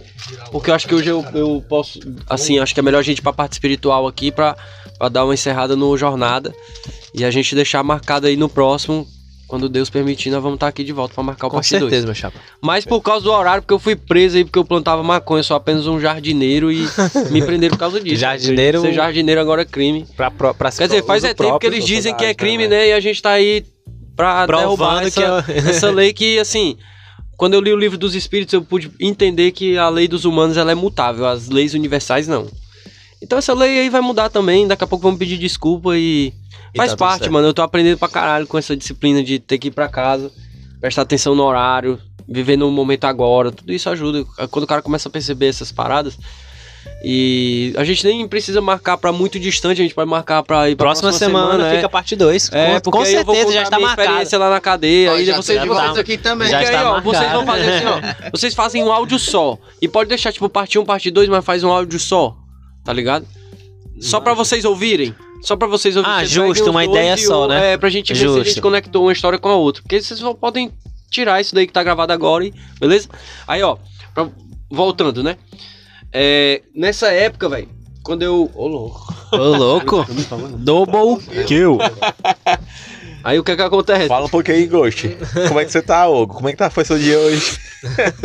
porque 0.51 0.71
eu 0.71 0.73
acho 0.73 0.87
que 0.87 0.95
hoje 0.95 1.07
eu, 1.07 1.23
eu 1.35 1.63
posso, 1.69 1.99
assim, 2.27 2.57
acho 2.57 2.73
que 2.73 2.79
é 2.79 2.83
melhor 2.83 2.97
a 2.97 3.03
gente 3.03 3.19
ir 3.19 3.21
pra 3.21 3.31
parte 3.31 3.53
espiritual 3.53 4.07
aqui 4.07 4.31
pra, 4.31 4.57
pra 4.97 5.09
dar 5.09 5.23
uma 5.23 5.35
encerrada 5.35 5.75
no 5.75 5.95
jornada 5.95 6.51
e 7.13 7.23
a 7.23 7.29
gente 7.29 7.53
deixar 7.53 7.83
marcado 7.83 8.25
aí 8.25 8.35
no 8.35 8.49
próximo. 8.49 9.07
Quando 9.45 9.69
Deus 9.69 9.87
permitir, 9.87 10.31
nós 10.31 10.41
vamos 10.41 10.55
estar 10.55 10.67
aqui 10.67 10.83
de 10.83 10.91
volta 10.91 11.13
pra 11.13 11.21
marcar 11.23 11.45
o 11.45 11.49
Com 11.51 11.57
parte 11.57 11.69
2. 11.69 11.81
certeza, 11.83 12.07
meu 12.07 12.15
chapa. 12.15 12.39
Mas 12.59 12.83
por 12.85 13.01
causa 13.01 13.23
do 13.23 13.31
horário, 13.31 13.61
porque 13.61 13.73
eu 13.73 13.77
fui 13.77 13.95
preso 13.95 14.35
aí, 14.35 14.43
porque 14.43 14.57
eu 14.57 14.65
plantava 14.65 15.03
maconha, 15.03 15.41
eu 15.41 15.43
sou 15.43 15.55
apenas 15.55 15.85
um 15.85 15.99
jardineiro 15.99 16.71
e 16.71 16.87
me 17.29 17.39
prenderam 17.39 17.73
por 17.75 17.79
causa 17.79 18.01
disso. 18.01 18.15
Jardineiro- 18.15 18.81
Ser 18.81 18.93
jardineiro 18.93 19.39
agora 19.39 19.61
é 19.61 19.65
crime. 19.65 20.07
Pra, 20.17 20.31
pra, 20.31 20.55
pra 20.55 20.71
Quer 20.71 20.87
dizer, 20.87 21.03
faz 21.05 21.23
é 21.23 21.35
tempo 21.35 21.59
que 21.59 21.67
eles 21.67 21.85
dizem 21.85 22.15
que 22.15 22.25
é 22.25 22.33
crime, 22.33 22.67
né, 22.67 22.77
né? 22.77 22.87
E 22.87 22.93
a 22.93 22.99
gente 22.99 23.21
tá 23.21 23.29
aí 23.31 23.63
pra 24.15 24.45
derrubar 24.45 25.03
essa, 25.03 25.45
essa 25.49 25.89
lei 25.89 26.13
que, 26.13 26.39
assim, 26.39 26.77
quando 27.37 27.55
eu 27.55 27.61
li 27.61 27.73
o 27.73 27.77
livro 27.77 27.97
dos 27.97 28.15
espíritos, 28.15 28.53
eu 28.53 28.61
pude 28.61 28.91
entender 28.99 29.51
que 29.51 29.77
a 29.77 29.89
lei 29.89 30.07
dos 30.07 30.25
humanos 30.25 30.57
ela 30.57 30.71
é 30.71 30.75
mutável, 30.75 31.25
as 31.27 31.49
leis 31.49 31.73
universais 31.73 32.27
não. 32.27 32.47
Então 33.21 33.37
essa 33.37 33.53
lei 33.53 33.79
aí 33.79 33.89
vai 33.89 34.01
mudar 34.01 34.29
também, 34.29 34.67
daqui 34.67 34.83
a 34.83 34.87
pouco 34.87 35.03
vamos 35.03 35.17
pedir 35.17 35.37
desculpa 35.37 35.97
e. 35.97 36.33
E 36.73 36.77
Faz 36.77 36.91
tá 36.91 36.97
parte, 36.97 37.29
mano. 37.29 37.47
Eu 37.47 37.53
tô 37.53 37.61
aprendendo 37.61 37.97
pra 37.97 38.09
caralho 38.09 38.47
com 38.47 38.57
essa 38.57 38.75
disciplina 38.75 39.23
de 39.23 39.39
ter 39.39 39.59
que 39.59 39.67
ir 39.67 39.71
pra 39.71 39.87
casa, 39.87 40.31
prestar 40.81 41.03
atenção 41.03 41.35
no 41.35 41.43
horário, 41.43 41.99
viver 42.27 42.57
no 42.57 42.71
momento 42.71 43.05
agora. 43.05 43.51
Tudo 43.51 43.71
isso 43.71 43.89
ajuda. 43.89 44.25
Quando 44.49 44.63
o 44.63 44.67
cara 44.67 44.81
começa 44.81 45.07
a 45.07 45.11
perceber 45.11 45.47
essas 45.47 45.71
paradas. 45.71 46.17
E 47.05 47.73
a 47.77 47.83
gente 47.83 48.05
nem 48.05 48.25
precisa 48.27 48.61
marcar 48.61 48.97
pra 48.97 49.11
muito 49.11 49.37
distante, 49.39 49.81
a 49.81 49.83
gente 49.83 49.93
pode 49.93 50.09
marcar 50.09 50.41
pra 50.43 50.69
ir 50.69 50.75
pra 50.75 50.85
Próxima, 50.85 51.11
semana, 51.11 51.67
é. 51.67 51.75
fica 51.75 51.87
a 51.87 51.89
parte 51.89 52.15
2. 52.15 52.49
É, 52.53 52.65
com, 52.75 52.81
porque 52.81 52.97
com 52.97 53.03
aí 53.03 53.13
eu 53.13 53.25
vou 53.25 53.35
certeza 53.35 53.53
já 53.57 53.63
está 53.63 53.75
minha 53.77 53.87
marcado. 53.89 54.07
experiência 54.09 54.39
lá 54.39 54.49
na 54.49 54.61
cadeia. 54.61 55.11
Aí 55.11 55.25
já 55.25 55.35
vocês, 55.35 55.59
tem 55.59 55.67
vocês- 55.67 55.85
vocês 55.87 55.97
aqui 55.97 56.17
também. 56.17 56.49
Já 56.49 56.59
porque 56.59 56.69
aí, 56.73 56.75
está 56.81 56.91
ó, 56.93 57.01
vocês 57.01 57.31
vão 57.31 57.45
marcado. 57.45 57.65
fazer 57.65 57.71
assim, 57.75 57.85
ó. 57.85 58.29
Vocês 58.31 58.53
fazem 58.53 58.83
um 58.83 58.91
áudio 58.91 59.19
só. 59.19 59.57
E 59.81 59.87
pode 59.87 60.07
deixar, 60.09 60.31
tipo, 60.31 60.47
parte 60.47 60.79
1, 60.79 60.85
parte 60.85 61.11
2, 61.11 61.27
mas 61.29 61.43
faz 61.43 61.63
um 61.63 61.69
áudio 61.71 61.99
só. 61.99 62.35
Tá 62.85 62.93
ligado? 62.93 63.25
Só 63.99 64.19
pra 64.19 64.33
vocês 64.33 64.63
ouvirem. 64.65 65.13
Só 65.41 65.55
pra 65.57 65.67
vocês 65.67 65.95
ouvirem. 65.97 66.15
Ah, 66.15 66.19
Vocês 66.19 66.31
justo, 66.31 66.69
uma 66.71 66.85
dois 66.85 66.89
ideia 66.97 67.17
só, 67.17 67.45
o- 67.45 67.47
né? 67.49 67.73
É, 67.73 67.77
pra 67.77 67.89
gente 67.89 68.13
ver 68.13 68.29
se 68.29 68.39
a 68.39 68.43
gente 68.43 68.61
conectou 68.61 69.03
uma 69.03 69.11
história 69.11 69.37
com 69.37 69.49
a 69.49 69.55
outra. 69.55 69.81
Porque 69.81 70.01
vocês 70.01 70.19
só 70.19 70.33
podem 70.33 70.71
tirar 71.11 71.41
isso 71.41 71.53
daí 71.53 71.67
que 71.67 71.73
tá 71.73 71.83
gravado 71.83 72.13
agora, 72.13 72.45
e, 72.45 72.53
beleza? 72.79 73.09
Aí, 73.47 73.61
ó, 73.61 73.77
pra- 74.15 74.29
voltando, 74.71 75.21
né? 75.21 75.37
É, 76.13 76.61
nessa 76.75 77.11
época, 77.11 77.49
velho, 77.49 77.69
quando 78.03 78.21
eu. 78.21 78.51
Ô, 78.53 78.67
louco. 78.67 79.13
Ô, 79.31 79.37
louco. 79.37 80.05
Double 80.57 81.17
kill. 81.45 81.79
Aí 83.23 83.39
o 83.39 83.43
que 83.43 83.51
é 83.51 83.55
que 83.55 83.61
acontece? 83.61 84.09
Fala 84.09 84.25
um 84.25 84.29
pouquinho 84.29 84.57
aí, 84.57 84.67
Ghost. 84.67 85.17
Como 85.47 85.57
é 85.57 85.63
que 85.63 85.71
você 85.71 85.81
tá, 85.81 86.05
Hugo? 86.09 86.33
Como 86.33 86.49
é 86.49 86.51
que 86.51 86.57
tá, 86.57 86.69
foi 86.69 86.83
seu 86.83 86.99
dia 86.99 87.17
hoje? 87.17 87.57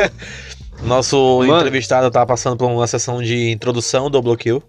Nosso 0.82 1.38
Mano. 1.38 1.56
entrevistado 1.56 2.10
tá 2.10 2.26
passando 2.26 2.56
por 2.56 2.66
uma 2.66 2.86
sessão 2.88 3.22
de 3.22 3.50
introdução 3.50 4.10
do 4.10 4.20
Bloqueio. 4.20 4.60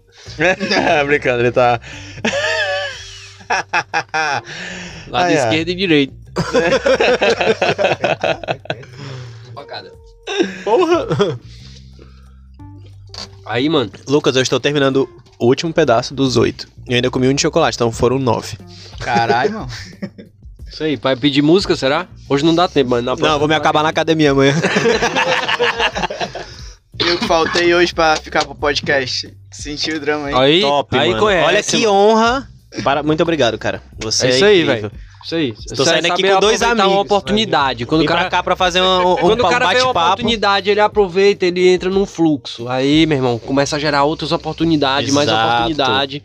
Brincando, 1.04 1.42
ele 1.42 1.50
tá. 1.50 1.80
Lado 5.08 5.24
ai. 5.24 5.34
esquerdo 5.34 5.68
e 5.70 5.74
direito. 5.74 6.14
Porra. 10.62 11.38
Aí, 13.50 13.68
mano, 13.68 13.90
Lucas, 14.06 14.36
eu 14.36 14.42
estou 14.42 14.60
terminando 14.60 15.08
o 15.36 15.46
último 15.46 15.72
pedaço 15.72 16.14
dos 16.14 16.36
oito. 16.36 16.68
Eu 16.86 16.94
ainda 16.94 17.10
comi 17.10 17.26
um 17.26 17.34
de 17.34 17.42
chocolate, 17.42 17.76
então 17.76 17.90
foram 17.90 18.16
nove. 18.16 18.56
Caralho, 19.00 19.54
mano. 19.54 19.68
isso 20.68 20.84
aí, 20.84 20.94
vai 20.94 21.16
pedir 21.16 21.42
música, 21.42 21.74
será? 21.74 22.06
Hoje 22.28 22.44
não 22.44 22.54
dá 22.54 22.68
tempo, 22.68 22.90
mas 22.90 23.02
na 23.02 23.16
Não, 23.16 23.38
vou 23.40 23.48
me 23.48 23.54
acabar 23.56 23.82
na 23.82 23.88
academia 23.88 24.30
amanhã. 24.30 24.54
Eu 26.96 27.18
que 27.18 27.26
faltei 27.26 27.74
hoje 27.74 27.92
pra 27.92 28.14
ficar 28.14 28.44
pro 28.44 28.54
podcast. 28.54 29.36
Senti 29.50 29.90
o 29.90 29.98
drama 29.98 30.28
aí. 30.28 30.34
Aí, 30.34 30.60
Top, 30.60 30.96
aí 30.96 31.08
mano. 31.08 31.20
conhece. 31.20 31.46
Olha 31.46 31.62
que 31.62 31.76
mano. 31.78 31.92
honra. 31.92 32.48
Para, 32.84 33.02
muito 33.02 33.20
obrigado, 33.20 33.58
cara. 33.58 33.82
Você 33.98 34.26
É 34.26 34.30
é, 34.30 34.34
isso 34.36 34.44
aí, 34.44 34.62
incrível. 34.62 34.92
Isso 35.24 35.34
aí. 35.34 35.52
Tô 35.52 35.76
Você 35.76 35.84
saindo 35.84 36.06
aqui 36.06 36.22
com 36.22 36.40
dois 36.40 36.62
amigos. 36.62 36.92
uma 36.92 37.00
oportunidade. 37.00 37.84
Quando 37.84 38.02
o 38.02 38.04
cara, 38.06 38.20
pra 38.20 38.30
cá 38.30 38.42
pra 38.42 38.56
fazer 38.56 38.80
um, 38.80 39.12
um, 39.12 39.16
quando 39.16 39.42
um 39.42 39.46
o 39.46 39.50
cara 39.50 39.68
vê 39.68 39.82
uma 39.82 39.90
oportunidade, 39.90 40.70
ele 40.70 40.80
aproveita, 40.80 41.44
ele 41.44 41.68
entra 41.68 41.90
num 41.90 42.06
fluxo. 42.06 42.68
Aí, 42.68 43.04
meu 43.06 43.18
irmão, 43.18 43.38
começa 43.38 43.76
a 43.76 43.78
gerar 43.78 44.04
outras 44.04 44.32
oportunidades, 44.32 45.12
mais 45.12 45.28
Exato. 45.28 45.48
oportunidade. 45.48 46.22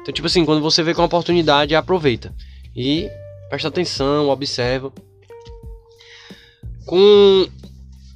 Então, 0.00 0.12
tipo 0.12 0.26
assim, 0.26 0.44
quando 0.44 0.62
você 0.62 0.82
vê 0.82 0.94
com 0.94 1.02
uma 1.02 1.06
oportunidade, 1.06 1.74
aproveita. 1.74 2.34
E 2.74 3.08
presta 3.48 3.68
atenção, 3.68 4.28
observa. 4.28 4.92
Com 6.86 7.46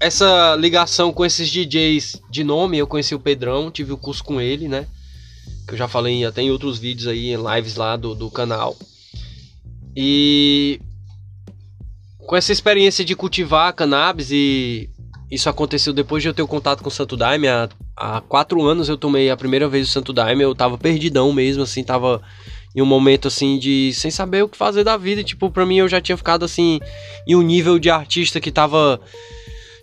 essa 0.00 0.54
ligação 0.56 1.12
com 1.12 1.24
esses 1.24 1.50
DJs 1.50 2.22
de 2.30 2.44
nome, 2.44 2.78
eu 2.78 2.86
conheci 2.86 3.14
o 3.14 3.20
Pedrão, 3.20 3.70
tive 3.70 3.92
o 3.92 3.96
curso 3.98 4.22
com 4.22 4.40
ele, 4.40 4.68
né? 4.68 4.86
Que 5.66 5.74
eu 5.74 5.78
já 5.78 5.88
falei 5.88 6.24
até 6.24 6.42
em 6.42 6.50
outros 6.50 6.78
vídeos 6.78 7.08
aí, 7.08 7.32
em 7.32 7.36
lives 7.36 7.76
lá 7.76 7.96
do, 7.96 8.14
do 8.14 8.30
canal. 8.30 8.76
E 9.96 10.80
com 12.26 12.36
essa 12.36 12.52
experiência 12.52 13.04
de 13.04 13.16
cultivar 13.16 13.72
cannabis 13.72 14.30
e 14.30 14.90
isso 15.30 15.48
aconteceu 15.48 15.92
depois 15.92 16.22
de 16.22 16.28
eu 16.28 16.34
ter 16.34 16.42
o 16.42 16.48
contato 16.48 16.82
com 16.82 16.88
o 16.88 16.92
Santo 16.92 17.16
Daime. 17.16 17.48
Há, 17.48 17.68
há 17.96 18.20
quatro 18.20 18.62
anos 18.62 18.88
eu 18.88 18.96
tomei 18.96 19.30
a 19.30 19.36
primeira 19.36 19.68
vez 19.68 19.88
o 19.88 19.90
Santo 19.90 20.12
Daime. 20.12 20.42
Eu 20.42 20.54
tava 20.54 20.78
perdidão 20.78 21.32
mesmo, 21.32 21.62
assim, 21.62 21.82
tava 21.82 22.22
em 22.74 22.82
um 22.82 22.86
momento 22.86 23.28
assim 23.28 23.58
de 23.58 23.92
sem 23.94 24.10
saber 24.10 24.42
o 24.42 24.48
que 24.48 24.56
fazer 24.56 24.84
da 24.84 24.96
vida. 24.96 25.22
Tipo, 25.22 25.50
pra 25.50 25.66
mim 25.66 25.78
eu 25.78 25.88
já 25.88 26.00
tinha 26.00 26.16
ficado 26.16 26.44
assim 26.44 26.80
em 27.26 27.34
um 27.34 27.42
nível 27.42 27.78
de 27.78 27.90
artista 27.90 28.40
que 28.40 28.50
tava 28.50 29.00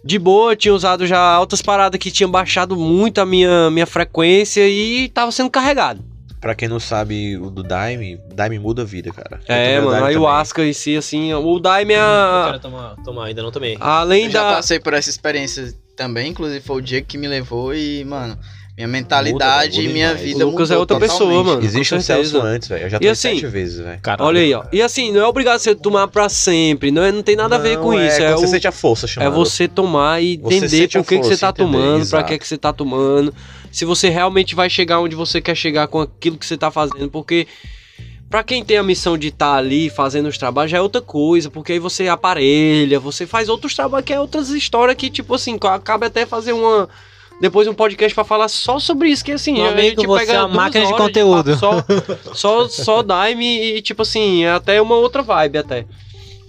de 0.04 0.20
boa, 0.20 0.56
tinha 0.56 0.74
usado 0.74 1.08
já 1.08 1.20
altas 1.20 1.64
paradas 1.64 2.00
que 2.00 2.12
tinham 2.12 2.30
baixado 2.30 2.76
muito 2.76 3.20
a 3.20 3.26
minha, 3.26 3.72
minha 3.72 3.88
frequência 3.88 4.68
e 4.68 5.10
tava 5.10 5.32
sendo 5.32 5.50
carregado. 5.50 6.04
Pra 6.46 6.54
quem 6.54 6.68
não 6.68 6.80
sabe 6.80 7.36
o 7.38 7.50
do 7.50 7.64
Daime, 7.64 8.20
Daime 8.36 8.60
muda 8.60 8.84
a 8.84 8.86
vida, 8.86 9.12
cara. 9.12 9.40
Eu 9.50 9.56
É, 9.56 9.82
mano, 9.82 10.06
aí 10.06 10.16
o 10.16 10.20
também. 10.22 10.36
Asca 10.36 10.64
em 10.64 10.74
si, 10.74 10.96
assim, 10.96 11.34
o 11.34 11.58
Daime 11.60 11.96
é. 11.96 11.98
Eu 11.98 12.02
a- 12.04 12.44
quero 12.46 12.60
tomar, 12.60 12.96
tomar, 13.04 13.26
ainda 13.26 13.42
não 13.42 13.50
tomei. 13.52 13.76
Além 13.80 14.26
Eu 14.26 14.30
já 14.30 14.44
da. 14.44 14.56
passei 14.58 14.80
por 14.80 14.94
essa 14.94 15.10
experiência 15.10 15.74
também, 15.96 16.30
inclusive 16.30 16.64
foi 16.64 16.76
o 16.78 16.82
dia 16.82 17.02
que 17.02 17.18
me 17.18 17.28
levou 17.28 17.74
e, 17.74 18.06
mano, 18.06 18.38
minha 18.78 18.88
mentalidade 18.90 19.78
muda 19.78 19.90
e 19.90 19.94
minha 19.94 20.08
demais. 20.10 20.26
vida 20.26 20.46
O 20.46 20.50
Lucas 20.50 20.70
é 20.70 20.78
outra 20.78 21.00
pessoa, 21.00 21.44
mano. 21.44 21.64
Existe 21.64 21.96
um 21.96 22.02
Celso 22.02 22.42
antes, 22.42 22.68
velho. 22.68 22.84
Eu 22.84 22.90
já 22.90 22.98
tomei 23.00 23.10
assim, 23.12 23.30
sete 23.36 23.48
vezes, 23.48 23.80
velho. 23.80 24.00
Olha 24.20 24.42
aí, 24.42 24.54
ó. 24.54 24.66
E 24.72 24.82
assim, 24.82 25.12
não 25.14 25.22
é 25.22 25.26
obrigado 25.26 25.60
você 25.60 25.74
tomar 25.74 26.08
pra 26.10 26.28
sempre. 26.28 26.92
Não, 26.92 27.02
é, 27.04 27.12
não 27.12 27.24
tem 27.24 27.38
nada 27.38 27.56
a 27.56 27.60
ver 27.60 27.78
Não, 27.78 27.84
com 27.84 27.94
isso. 27.94 28.22
É, 28.22 28.34
você 28.34 28.46
o- 28.46 28.48
sente 28.50 28.68
a 28.68 28.72
força 28.74 29.06
é 29.06 29.08
chamando. 29.10 29.34
você 29.34 29.68
tomar 29.68 30.22
e 30.22 30.34
entender 30.34 30.90
por 30.90 31.06
que, 31.06 31.20
que 31.20 31.26
você 31.26 31.38
tá 31.38 31.50
entender, 31.50 31.72
tomando, 31.72 31.92
pra 32.10 32.20
exato. 32.20 32.26
que, 32.26 32.38
que 32.40 32.48
você 32.48 32.58
tá 32.58 32.74
tomando. 32.74 33.34
Se 33.72 33.86
você 33.86 34.10
realmente 34.10 34.54
vai 34.56 34.70
chegar 34.70 35.00
onde 35.00 35.16
você 35.16 35.40
quer 35.40 35.56
chegar 35.56 35.88
com 35.88 36.02
aquilo 36.02 36.38
que 36.38 36.46
você 36.46 36.58
tá 36.58 36.70
fazendo. 36.70 37.10
Porque 37.10 37.48
pra 38.30 38.44
quem 38.44 38.62
tem 38.62 38.78
a 38.78 38.84
missão 38.84 39.18
de 39.18 39.28
estar 39.30 39.56
ali 39.56 39.90
fazendo 39.90 40.28
os 40.28 40.38
trabalhos 40.38 40.72
já 40.72 40.80
é 40.80 40.82
outra 40.82 41.02
coisa. 41.02 41.50
Porque 41.50 41.72
aí 41.72 41.80
você 41.80 42.10
aparelha, 42.10 43.00
você 43.00 43.26
faz 43.26 43.48
outros 43.48 43.74
trabalhos 43.74 44.06
que 44.06 44.12
é 44.14 44.20
outras 44.20 44.50
histórias 44.50 44.98
que, 44.98 45.10
tipo 45.10 45.34
assim, 45.34 45.58
acaba 45.62 46.08
até 46.08 46.26
fazer 46.26 46.52
uma. 46.52 46.90
Depois 47.40 47.68
um 47.68 47.74
podcast 47.74 48.16
pra 48.16 48.24
falar 48.24 48.48
só 48.48 48.80
sobre 48.80 49.10
isso, 49.10 49.24
que 49.24 49.32
assim, 49.32 49.54
Meu 49.54 49.66
a 49.66 49.70
amigo, 49.70 50.02
gente 50.02 50.20
pega 50.20 50.34
é 50.34 50.40
uma 50.40 50.48
máquina 50.48 50.86
de 50.86 50.94
conteúdo. 50.94 51.56
Só, 51.58 51.84
só, 52.34 52.68
só 52.70 53.04
Daime 53.04 53.76
e, 53.76 53.82
tipo 53.82 54.02
assim, 54.02 54.46
é 54.46 54.52
até 54.52 54.82
uma 54.82 54.96
outra 54.96 55.22
vibe 55.22 55.58
até. 55.58 55.86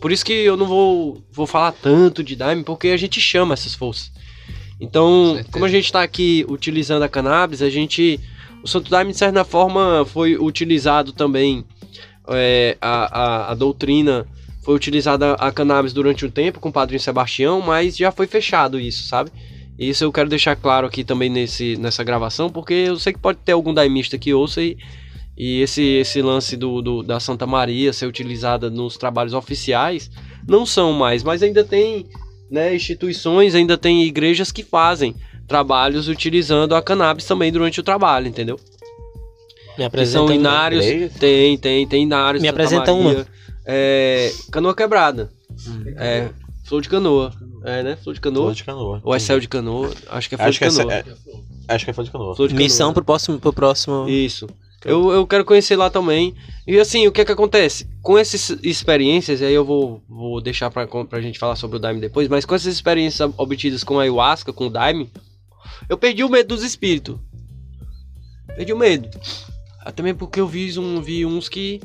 Por 0.01 0.13
isso 0.13 0.25
que 0.25 0.33
eu 0.33 0.57
não 0.57 0.67
vou, 0.67 1.23
vou 1.33 1.47
falar 1.47 1.73
tanto 1.73 2.23
de 2.23 2.37
Daime, 2.37 2.63
porque 2.63 2.89
a 2.89 2.97
gente 2.97 3.21
chama 3.21 3.55
essas 3.55 3.75
forças. 3.75 4.13
Então, 4.81 5.33
certeza. 5.35 5.49
como 5.53 5.65
a 5.65 5.69
gente 5.69 5.91
tá 5.91 6.03
aqui 6.03 6.45
utilizando 6.49 7.03
a 7.03 7.09
cannabis, 7.09 7.63
a 7.63 7.71
gente. 7.71 8.21
O 8.63 8.69
Santo 8.69 8.91
Daime, 8.91 9.13
de 9.13 9.19
certa 9.19 9.45
forma, 9.45 10.05
foi 10.07 10.37
utilizado 10.37 11.13
também. 11.13 11.65
é, 12.29 12.77
a, 12.81 13.21
a, 13.21 13.53
a 13.53 13.55
doutrina 13.55 14.27
foi 14.63 14.75
utilizada 14.75 15.35
a 15.35 15.53
cannabis 15.53 15.93
durante 15.93 16.27
um 16.27 16.31
tempo 16.31 16.59
com 16.59 16.69
o 16.69 16.73
Padrinho 16.73 17.01
Sebastião, 17.01 17.61
mas 17.61 17.97
já 17.97 18.11
foi 18.11 18.27
fechado 18.27 18.81
isso, 18.81 19.07
sabe? 19.07 19.31
Isso 19.79 20.05
eu 20.05 20.13
quero 20.13 20.29
deixar 20.29 20.57
claro 20.57 20.87
aqui 20.87 21.05
também 21.05 21.29
nesse, 21.29 21.77
nessa 21.77 22.03
gravação, 22.03 22.49
porque 22.49 22.73
eu 22.73 22.99
sei 22.99 23.13
que 23.13 23.19
pode 23.19 23.39
ter 23.45 23.53
algum 23.53 23.75
daimista 23.75 24.17
que 24.17 24.33
ouça 24.33 24.63
e, 24.63 24.77
e 25.37 25.61
esse, 25.61 25.83
esse 25.83 26.23
lance 26.23 26.57
do, 26.57 26.81
do- 26.81 27.03
da 27.03 27.21
Santa 27.21 27.47
Maria 27.47 27.93
ser 27.93 28.07
utilizada 28.07 28.71
nos 28.71 28.97
trabalhos 28.97 29.35
oficiais 29.35 30.11
não 30.49 30.65
são 30.65 30.93
mais, 30.95 31.23
mas 31.23 31.43
ainda 31.43 31.63
tem 31.63 32.07
né, 32.51 32.75
instituições, 32.75 33.55
ainda 33.55 33.77
tem 33.77 34.03
igrejas 34.05 34.51
que 34.51 34.63
fazem 34.63 35.15
trabalhos 35.47 36.09
utilizando 36.09 36.75
a 36.75 36.81
cannabis 36.83 37.27
também 37.27 37.53
durante 37.53 37.79
o 37.79 37.83
trabalho, 37.83 38.29
entendeu? 38.29 38.59
Me 39.77 39.77
Que 39.77 39.83
apresenta 39.83 40.19
são 40.19 40.27
um- 40.27 40.33
inários, 40.33 40.87
igreja? 40.87 41.13
tem, 41.19 41.59
tem, 41.59 41.87
tem 41.87 42.03
inários. 42.05 42.41
Me 42.41 42.49
Santa 42.49 42.63
apresenta 42.63 42.95
Maria, 42.95 43.27
É, 43.67 44.33
canoa 44.51 44.75
quebrada, 44.75 45.29
é, 45.99 46.31
flor 46.67 46.83
de 46.83 46.89
canoa, 46.89 47.33
é 47.65 47.83
né, 47.83 47.97
flor 47.97 48.15
de 48.15 48.21
canoa, 48.21 48.43
Flor 48.45 48.55
de 48.55 48.65
canoa. 48.65 49.01
ou 49.05 49.15
é 49.15 49.19
céu 49.19 49.39
de 49.41 49.49
canoa, 49.49 49.93
acho 50.09 50.29
que 50.29 50.35
é 50.35 50.39
flor 50.39 50.49
Acho 50.49 50.53
de 50.55 50.59
que 50.59 50.65
é, 50.65 50.71
canoa. 50.71 50.93
é, 51.69 51.75
acho 51.75 51.85
que 51.85 51.91
é 51.91 51.95
flor 51.95 52.05
de 52.05 52.11
canoa. 52.11 52.35
Flor 52.37 52.49
de 52.49 52.55
Missão 52.55 52.87
canoa. 52.89 52.95
pro 52.95 53.05
próximo, 53.05 53.39
pro 53.39 53.53
próximo. 53.53 54.09
Isso. 54.09 54.47
Eu, 54.85 55.11
eu 55.11 55.27
quero 55.27 55.45
conhecer 55.45 55.75
lá 55.75 55.91
também. 55.91 56.35
E 56.67 56.79
assim, 56.79 57.09
o 57.09 57.13
que 57.13 57.21
é 57.21 57.25
que 57.25 57.33
acontece? 57.33 57.89
Com 58.03 58.17
essas 58.17 58.51
experiências, 58.63 59.41
e 59.41 59.45
aí 59.45 59.55
eu 59.55 59.65
vou, 59.65 60.01
vou 60.09 60.41
deixar 60.41 60.71
pra, 60.71 60.87
pra 60.87 61.21
gente 61.21 61.39
falar 61.41 61.57
sobre 61.57 61.77
o 61.77 61.81
Daime 61.81 62.01
depois, 62.01 62.29
mas 62.29 62.45
com 62.45 62.55
essas 62.55 62.73
experiências 62.73 63.29
obtidas 63.37 63.83
com 63.83 63.99
a 63.99 64.03
ayahuasca, 64.03 64.53
com 64.53 64.67
o 64.67 64.71
Daime, 64.71 65.11
eu 65.89 65.99
perdi 65.99 66.23
o 66.23 66.29
medo 66.29 66.55
dos 66.55 66.63
espíritos. 66.63 67.17
Perdi 68.55 68.73
o 68.73 68.79
medo. 68.79 69.09
Até 69.81 70.03
mesmo 70.03 70.19
porque 70.21 70.39
eu 70.41 70.47
vi, 70.47 70.79
um, 70.79 71.01
vi 71.01 71.27
uns 71.27 71.49
que 71.49 71.81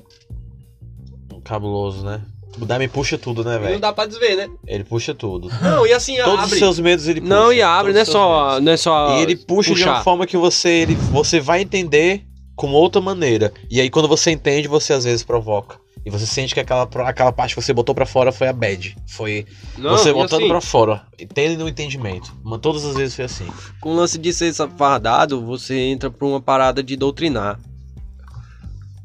Cabuloso, 1.43 2.05
né? 2.05 2.21
O 2.59 2.65
Daime 2.65 2.87
puxa 2.87 3.17
tudo, 3.17 3.43
né, 3.43 3.53
não 3.55 3.61
velho? 3.61 3.79
dá 3.79 3.93
pra 3.93 4.05
desver, 4.05 4.35
né? 4.35 4.49
Ele 4.67 4.83
puxa 4.83 5.13
tudo. 5.15 5.49
Não, 5.61 5.85
e 5.87 5.93
assim, 5.93 6.17
Todos 6.17 6.39
abre. 6.43 6.53
os 6.53 6.59
seus 6.59 6.79
medos 6.79 7.07
ele 7.07 7.21
puxa. 7.21 7.33
Não, 7.33 7.53
e 7.53 7.61
abre, 7.61 7.93
não 7.93 8.01
é 8.01 8.05
só, 8.05 8.49
medos. 8.51 8.65
não 8.65 8.71
é 8.73 8.77
só. 8.77 9.17
E 9.17 9.21
ele 9.21 9.35
puxa 9.37 9.73
de 9.73 9.83
uma 9.83 9.91
puxar. 9.93 10.03
forma 10.03 10.27
que 10.27 10.35
você, 10.37 10.69
ele, 10.69 10.95
você 10.95 11.39
vai 11.39 11.61
entender 11.61 12.25
com 12.55 12.71
outra 12.71 13.01
maneira. 13.01 13.53
E 13.69 13.79
aí 13.79 13.89
quando 13.89 14.07
você 14.07 14.31
entende, 14.31 14.67
você 14.67 14.91
às 14.93 15.05
vezes 15.05 15.23
provoca. 15.23 15.79
E 16.05 16.09
você 16.09 16.25
sente 16.25 16.53
que 16.53 16.59
aquela, 16.59 16.89
aquela 17.07 17.31
parte 17.31 17.53
que 17.55 17.61
você 17.61 17.71
botou 17.73 17.93
pra 17.93 18.07
fora 18.07 18.31
foi 18.31 18.47
a 18.47 18.53
bad. 18.53 18.95
Foi 19.07 19.45
Não, 19.77 19.91
você 19.91 20.11
botando 20.11 20.39
assim, 20.41 20.47
pra 20.49 20.59
fora. 20.59 21.03
Entende 21.19 21.55
no 21.57 21.69
entendimento. 21.69 22.33
Mas 22.43 22.59
todas 22.59 22.83
as 22.83 22.95
vezes 22.95 23.15
foi 23.15 23.25
assim. 23.25 23.47
Com 23.79 23.91
o 23.91 23.95
lance 23.95 24.17
de 24.17 24.33
ser 24.33 24.51
fardado, 24.77 25.45
você 25.45 25.77
entra 25.77 26.09
pra 26.09 26.27
uma 26.27 26.41
parada 26.41 26.81
de 26.83 26.95
doutrinar. 26.95 27.59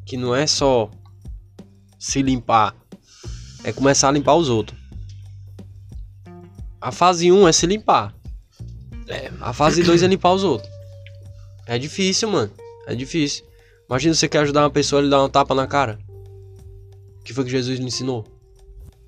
Que 0.07 0.17
não 0.17 0.35
é 0.35 0.47
só 0.47 0.91
se 1.99 2.23
limpar, 2.23 2.75
é 3.67 3.73
começar 3.73 4.09
a 4.09 4.13
limpar 4.13 4.37
os 4.37 4.49
outros. 4.49 4.79
A 6.81 6.93
fase 6.93 7.33
1 7.33 7.49
é 7.49 7.53
se 7.53 7.67
limpar. 7.67 8.15
É, 9.09 9.33
a 9.41 9.53
fase 9.53 9.83
2 9.83 10.05
é 10.05 10.07
limpar 10.07 10.33
os 10.35 10.45
outros. 10.45 10.71
É 11.67 11.77
difícil, 11.77 12.31
mano. 12.31 12.53
É 12.87 12.95
difícil. 12.95 13.45
Imagina 13.89 14.15
você 14.15 14.29
quer 14.29 14.39
ajudar 14.39 14.63
uma 14.63 14.71
pessoa, 14.71 15.03
ele 15.03 15.11
dá 15.11 15.21
uma 15.21 15.29
tapa 15.29 15.53
na 15.53 15.67
cara. 15.67 15.99
O 17.19 17.25
que 17.25 17.35
foi 17.35 17.43
que 17.43 17.51
Jesus 17.51 17.81
lhe 17.81 17.85
ensinou? 17.85 18.25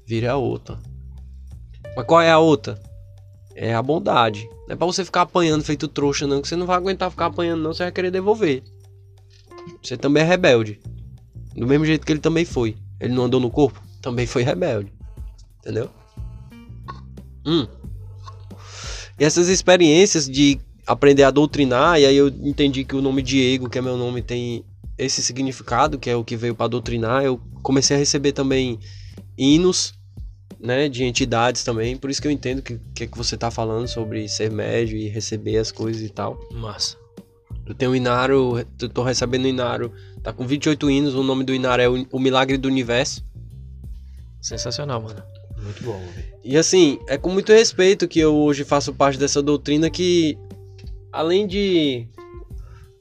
Vire 0.04 0.26
a 0.26 0.36
outra. 0.36 0.76
Mas 1.96 2.04
qual 2.04 2.20
é 2.20 2.30
a 2.32 2.38
outra? 2.40 2.82
É 3.54 3.72
a 3.72 3.82
bondade. 3.82 4.44
Não 4.66 4.74
é 4.74 4.76
pra 4.76 4.86
você 4.88 5.04
ficar 5.04 5.22
apanhando 5.22 5.62
feito 5.62 5.86
trouxa, 5.86 6.26
não, 6.26 6.42
que 6.42 6.48
você 6.48 6.56
não 6.56 6.66
vai 6.66 6.76
aguentar 6.76 7.12
ficar 7.12 7.26
apanhando, 7.26 7.62
não, 7.62 7.72
você 7.72 7.84
vai 7.84 7.92
querer 7.92 8.10
devolver. 8.10 8.64
Você 9.80 9.96
também 9.96 10.24
é 10.24 10.26
rebelde. 10.26 10.80
Do 11.54 11.64
mesmo 11.64 11.84
jeito 11.84 12.04
que 12.04 12.10
ele 12.10 12.20
também 12.20 12.44
foi. 12.44 12.76
Ele 12.98 13.14
não 13.14 13.24
andou 13.24 13.38
no 13.38 13.50
corpo? 13.52 13.87
Também 14.10 14.26
foi 14.26 14.42
rebelde. 14.42 14.92
Entendeu? 15.60 15.90
Hum. 17.44 17.66
E 19.18 19.24
essas 19.24 19.48
experiências 19.48 20.28
de 20.28 20.58
aprender 20.86 21.24
a 21.24 21.30
doutrinar, 21.30 22.00
e 22.00 22.06
aí 22.06 22.16
eu 22.16 22.28
entendi 22.28 22.84
que 22.84 22.96
o 22.96 23.02
nome 23.02 23.20
Diego, 23.20 23.68
que 23.68 23.78
é 23.78 23.82
meu 23.82 23.96
nome, 23.96 24.22
tem 24.22 24.64
esse 24.96 25.22
significado, 25.22 25.98
que 25.98 26.08
é 26.08 26.16
o 26.16 26.24
que 26.24 26.36
veio 26.36 26.54
para 26.54 26.68
doutrinar. 26.68 27.24
Eu 27.24 27.40
comecei 27.62 27.96
a 27.96 27.98
receber 27.98 28.32
também 28.32 28.78
hinos 29.36 29.94
né, 30.60 30.88
de 30.88 31.04
entidades 31.04 31.62
também, 31.62 31.96
por 31.96 32.10
isso 32.10 32.20
que 32.20 32.26
eu 32.26 32.32
entendo 32.32 32.62
que 32.62 32.80
que, 32.94 33.06
que 33.06 33.16
você 33.16 33.36
tá 33.36 33.50
falando 33.50 33.86
sobre 33.86 34.28
ser 34.28 34.50
médio 34.50 34.96
e 34.96 35.08
receber 35.08 35.56
as 35.58 35.70
coisas 35.70 36.02
e 36.02 36.08
tal. 36.08 36.38
Massa. 36.52 36.96
Eu 37.66 37.74
tenho 37.74 37.92
o 37.92 37.96
Inaro, 37.96 38.58
eu 38.80 38.88
tô 38.88 39.02
recebendo 39.02 39.44
o 39.44 39.48
Inaro, 39.48 39.92
tá 40.22 40.32
com 40.32 40.46
28 40.46 40.90
hinos, 40.90 41.14
o 41.14 41.22
nome 41.22 41.44
do 41.44 41.54
Inaro 41.54 41.82
é 41.82 41.88
o, 41.88 42.06
o 42.10 42.18
Milagre 42.18 42.56
do 42.56 42.66
Universo. 42.66 43.22
Sensacional, 44.40 45.00
mano. 45.02 45.22
Muito 45.62 45.82
bom, 45.82 45.98
velho. 45.98 46.28
E 46.44 46.56
assim, 46.56 46.98
é 47.08 47.18
com 47.18 47.30
muito 47.30 47.52
respeito 47.52 48.08
que 48.08 48.20
eu 48.20 48.34
hoje 48.34 48.64
faço 48.64 48.94
parte 48.94 49.18
dessa 49.18 49.42
doutrina 49.42 49.90
que, 49.90 50.38
além 51.12 51.46
de 51.46 52.06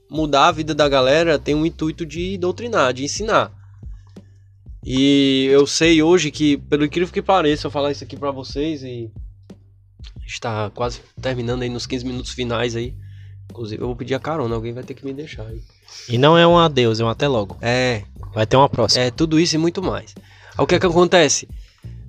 mudar 0.09 0.47
a 0.47 0.51
vida 0.51 0.73
da 0.73 0.89
galera, 0.89 1.38
tem 1.38 1.53
um 1.55 1.65
intuito 1.65 2.05
de 2.05 2.38
doutrinar, 2.38 2.93
de 2.93 3.03
ensinar. 3.03 3.51
E 4.84 5.47
eu 5.51 5.68
sei 5.68 6.01
hoje 6.01 6.31
que, 6.31 6.57
pelo 6.57 6.85
incrível 6.85 7.14
que 7.14 7.22
pareça, 7.22 7.68
eu 7.68 7.72
falar 7.72 7.91
isso 7.91 8.03
aqui 8.03 8.15
pra 8.15 8.31
vocês 8.31 8.84
e 8.84 9.11
está 10.26 10.69
quase 10.72 11.01
terminando 11.22 11.61
aí 11.61 11.69
nos 11.69 11.85
15 11.85 12.05
minutos 12.05 12.31
finais 12.31 12.76
aí. 12.76 12.95
Inclusive, 13.49 13.81
eu 13.81 13.88
vou 13.88 13.95
pedir 13.95 14.14
a 14.14 14.19
carona, 14.19 14.55
alguém 14.55 14.73
vai 14.73 14.84
ter 14.84 14.93
que 14.93 15.05
me 15.05 15.14
deixar 15.14 15.45
aí. 15.47 15.61
E 16.09 16.18
não 16.18 16.38
é 16.38 16.45
um 16.45 16.57
adeus, 16.57 16.99
é 16.99 17.03
um 17.03 17.09
até 17.09 17.27
logo. 17.27 17.57
É, 17.61 18.03
Vai 18.34 18.45
ter 18.45 18.55
uma 18.57 18.69
próxima. 18.69 19.03
é 19.03 19.11
tudo 19.11 19.39
isso 19.39 19.55
e 19.55 19.57
muito 19.57 19.81
mais. 19.81 20.14
O 20.59 20.65
que 20.65 20.73
é 20.73 20.79
que 20.79 20.88
acontece? 20.88 21.47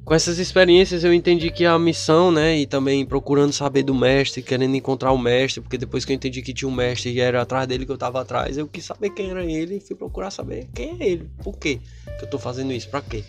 Com 0.06 0.14
essas 0.14 0.38
experiências 0.38 1.04
eu 1.04 1.12
entendi 1.12 1.50
que 1.50 1.66
a 1.66 1.78
missão, 1.78 2.32
né, 2.32 2.56
e 2.56 2.66
também 2.66 3.04
procurando 3.04 3.52
saber 3.52 3.82
do 3.82 3.94
mestre, 3.94 4.40
querendo 4.40 4.74
encontrar 4.74 5.12
o 5.12 5.18
mestre, 5.18 5.60
porque 5.60 5.76
depois 5.76 6.02
que 6.06 6.12
eu 6.12 6.16
entendi 6.16 6.40
que 6.40 6.54
tinha 6.54 6.66
um 6.66 6.74
mestre 6.74 7.12
e 7.12 7.20
era 7.20 7.42
atrás 7.42 7.66
dele 7.66 7.84
que 7.84 7.92
eu 7.92 7.98
tava 7.98 8.22
atrás, 8.22 8.56
eu 8.56 8.66
quis 8.66 8.86
saber 8.86 9.10
quem 9.10 9.30
era 9.30 9.44
ele 9.44 9.76
e 9.76 9.80
fui 9.80 9.94
procurar 9.94 10.30
saber 10.30 10.66
quem 10.74 10.96
é 10.98 11.08
ele, 11.08 11.28
por 11.44 11.58
quê 11.58 11.78
que 12.18 12.24
eu 12.24 12.30
tô 12.30 12.38
fazendo 12.38 12.72
isso, 12.72 12.88
pra 12.88 13.02
quê? 13.02 13.22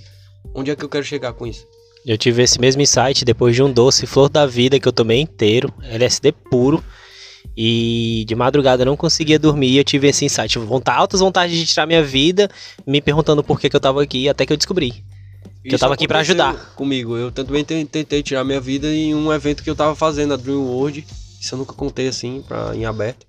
Onde 0.55 0.71
é 0.71 0.75
que 0.75 0.85
eu 0.85 0.89
quero 0.89 1.03
chegar 1.03 1.33
com 1.33 1.45
isso? 1.45 1.67
Eu 2.05 2.17
tive 2.17 2.41
esse 2.41 2.57
mesmo 2.61 2.81
insight 2.81 3.25
depois 3.25 3.53
de 3.53 3.61
um 3.61 3.69
doce 3.69 4.07
flor 4.07 4.29
da 4.29 4.45
vida 4.45 4.79
que 4.79 4.87
eu 4.87 4.93
tomei 4.93 5.19
inteiro, 5.19 5.73
LSD 5.83 6.31
puro. 6.31 6.81
E 7.55 8.23
de 8.27 8.35
madrugada 8.35 8.83
eu 8.83 8.85
não 8.85 8.95
conseguia 8.97 9.37
dormir, 9.39 9.77
eu 9.77 9.83
tive 9.83 10.07
esse 10.07 10.23
insight, 10.25 10.57
vontade, 10.59 10.97
altas 10.97 11.19
vontades 11.19 11.57
de 11.57 11.65
tirar 11.65 11.85
minha 11.85 12.03
vida, 12.03 12.49
me 12.87 13.01
perguntando 13.01 13.43
por 13.43 13.59
que, 13.59 13.69
que 13.69 13.75
eu 13.75 13.79
tava 13.79 14.01
aqui, 14.01 14.29
até 14.29 14.45
que 14.45 14.53
eu 14.53 14.57
descobri. 14.57 15.03
Que 15.63 15.75
eu 15.75 15.79
tava 15.79 15.93
aqui 15.93 16.07
pra 16.07 16.19
aconteceu 16.19 16.45
ajudar. 16.45 16.73
Comigo, 16.75 17.17
eu 17.17 17.31
também 17.31 17.65
ten- 17.65 17.85
tentei 17.85 18.23
tirar 18.23 18.43
minha 18.45 18.61
vida 18.61 18.87
em 18.87 19.13
um 19.13 19.31
evento 19.31 19.61
que 19.61 19.69
eu 19.69 19.75
tava 19.75 19.93
fazendo, 19.93 20.33
a 20.33 20.37
Dream 20.37 20.61
World. 20.61 21.05
Isso 21.39 21.53
eu 21.53 21.59
nunca 21.59 21.73
contei 21.73 22.07
assim, 22.07 22.41
pra, 22.47 22.73
em 22.75 22.85
aberto. 22.85 23.27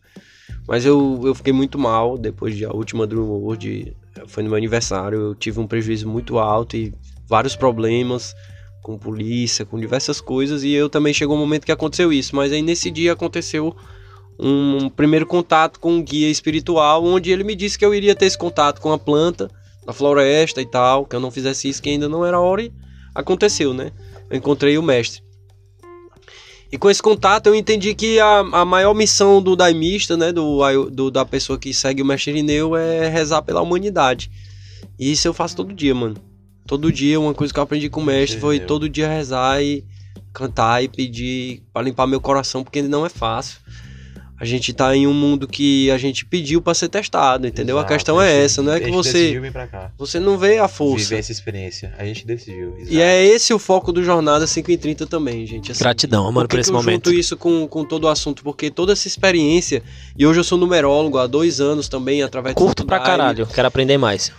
Mas 0.67 0.85
eu, 0.87 1.21
eu 1.25 1.35
fiquei 1.35 1.53
muito 1.53 1.79
mal 1.79 2.17
depois 2.17 2.57
de 2.57 2.65
a 2.65 2.71
última 2.71 3.07
Dream 3.07 3.25
World. 3.25 3.97
Foi 4.29 4.43
no 4.45 4.49
meu 4.51 4.57
aniversário, 4.57 5.19
eu 5.21 5.35
tive 5.35 5.59
um 5.59 5.67
prejuízo 5.67 6.09
muito 6.09 6.39
alto 6.39 6.77
e 6.77 6.95
vários 7.29 7.57
problemas 7.57 8.35
com 8.83 8.97
polícia, 8.97 9.65
com 9.65 9.79
diversas 9.79 10.21
coisas. 10.21 10.63
E 10.63 10.71
eu 10.73 10.89
também 10.89 11.13
chegou 11.13 11.37
um 11.37 11.41
momento 11.41 11.65
que 11.67 11.73
aconteceu 11.73 12.13
isso. 12.13 12.37
Mas 12.37 12.53
aí 12.53 12.63
nesse 12.63 12.91
dia 12.93 13.13
aconteceu 13.13 13.75
um 14.43 14.89
primeiro 14.89 15.27
contato 15.27 15.79
com 15.79 15.93
um 15.93 16.03
guia 16.03 16.29
espiritual, 16.31 17.05
onde 17.05 17.31
ele 17.31 17.45
me 17.45 17.55
disse 17.55 17.79
que 17.79 17.85
eu 17.85 17.95
iria 17.95 18.15
ter 18.15 18.27
esse 18.27 18.39
contato 18.39 18.81
com 18.81 18.93
a 18.93 18.99
planta 18.99 19.51
na 19.87 19.93
floresta 19.93 20.61
e 20.63 20.67
tal, 20.67 21.05
que 21.05 21.15
eu 21.15 21.21
não 21.21 21.31
fizesse 21.31 21.69
isso, 21.69 21.83
que 21.83 21.91
ainda 21.91 22.09
não 22.09 22.25
era 22.25 22.41
hora 22.41 22.63
e 22.63 22.73
aconteceu, 23.15 23.75
né? 23.75 23.93
Eu 24.31 24.37
encontrei 24.39 24.79
o 24.79 24.83
mestre. 24.83 25.23
E 26.73 26.79
com 26.79 26.89
esse 26.89 27.03
contato 27.03 27.49
eu 27.49 27.55
entendi 27.55 27.95
que 27.95 28.21
a, 28.21 28.39
a 28.39 28.65
maior 28.65 28.95
missão 28.95 29.43
do 29.43 29.57
daimista, 29.57 30.17
né, 30.17 30.31
do, 30.33 30.89
do- 30.89 31.11
da 31.11 31.25
pessoa 31.25 31.59
que 31.59 31.75
segue 31.75 32.01
o 32.01 32.05
mestre 32.05 32.31
Irineu 32.31 32.77
é 32.77 33.09
rezar 33.09 33.43
pela 33.43 33.61
humanidade. 33.61 34.31
E 34.99 35.11
isso 35.11 35.27
eu 35.27 35.35
faço 35.35 35.57
todo 35.57 35.75
dia, 35.75 35.95
mano. 35.95 36.17
Todo 36.67 36.93
dia, 36.93 37.19
uma 37.19 37.35
coisa 37.35 37.53
que 37.53 37.59
eu 37.59 37.65
aprendi 37.65 37.89
com 37.91 38.01
o 38.01 38.05
mestre 38.05 38.39
foi 38.39 38.55
Irineu. 38.57 38.69
todo 38.69 38.89
dia 38.89 39.09
rezar 39.09 39.61
e 39.61 39.85
cantar 40.33 40.85
e 40.85 40.89
pedir 40.89 41.65
para 41.73 41.83
limpar 41.83 42.07
meu 42.07 42.21
coração, 42.21 42.63
porque 42.63 42.81
não 42.83 43.05
é 43.05 43.09
fácil. 43.09 43.59
A 44.41 44.45
gente 44.47 44.73
tá 44.73 44.97
em 44.97 45.07
um 45.07 45.13
mundo 45.13 45.47
que 45.47 45.91
a 45.91 45.99
gente 45.99 46.25
pediu 46.25 46.63
para 46.63 46.73
ser 46.73 46.89
testado, 46.89 47.47
entendeu? 47.47 47.77
a 47.77 47.81
Exato, 47.81 47.93
questão 47.95 48.21
é 48.23 48.31
gente- 48.31 48.45
essa, 48.47 48.63
não 48.63 48.73
é 48.73 48.77
a 48.77 48.79
que 48.81 48.87
gente 48.87 48.95
você 48.95 49.13
decidiu 49.13 49.43
vir 49.43 49.53
pra 49.53 49.67
cá. 49.67 49.93
você 49.99 50.19
não 50.19 50.39
vê 50.39 50.57
a 50.59 50.67
força. 50.67 51.05
Viver 51.05 51.19
essa 51.19 51.31
experiência. 51.33 51.93
A 51.99 52.05
gente 52.07 52.27
decidiu. 52.27 52.75
E 52.79 52.83
exato. 52.83 52.99
é 53.01 53.25
esse 53.27 53.53
o 53.53 53.59
foco 53.59 53.93
do 53.93 54.03
Jornada 54.03 54.47
5 54.47 54.71
e 54.71 54.79
30 54.79 55.07
também, 55.07 55.45
gente. 55.47 55.71
assim. 55.71 55.81
Gratidão, 55.85 56.33
mano, 56.33 56.49
Por 56.49 56.59
esse 56.59 56.71
eu 56.71 56.75
momento. 56.75 57.11
junto 57.11 57.13
isso 57.21 57.37
com, 57.37 57.69
com 57.69 57.85
todo 57.85 58.05
o 58.05 58.09
assunto? 58.09 58.43
Porque 58.43 58.71
toda 58.71 58.95
essa 58.95 59.07
experiência, 59.07 59.83
e 60.17 60.27
hoje 60.27 60.41
eu 60.41 60.45
sou 60.45 60.57
numerólogo 60.57 61.19
há 61.19 61.27
dois 61.27 61.61
anos 61.61 61.87
também, 61.87 62.23
através 62.23 62.55
do 62.55 62.59
Curto 62.59 62.87
pra 62.87 62.99
caralho, 62.99 63.47
quero 63.47 63.69
aprender 63.69 63.99
mais. 63.99 64.33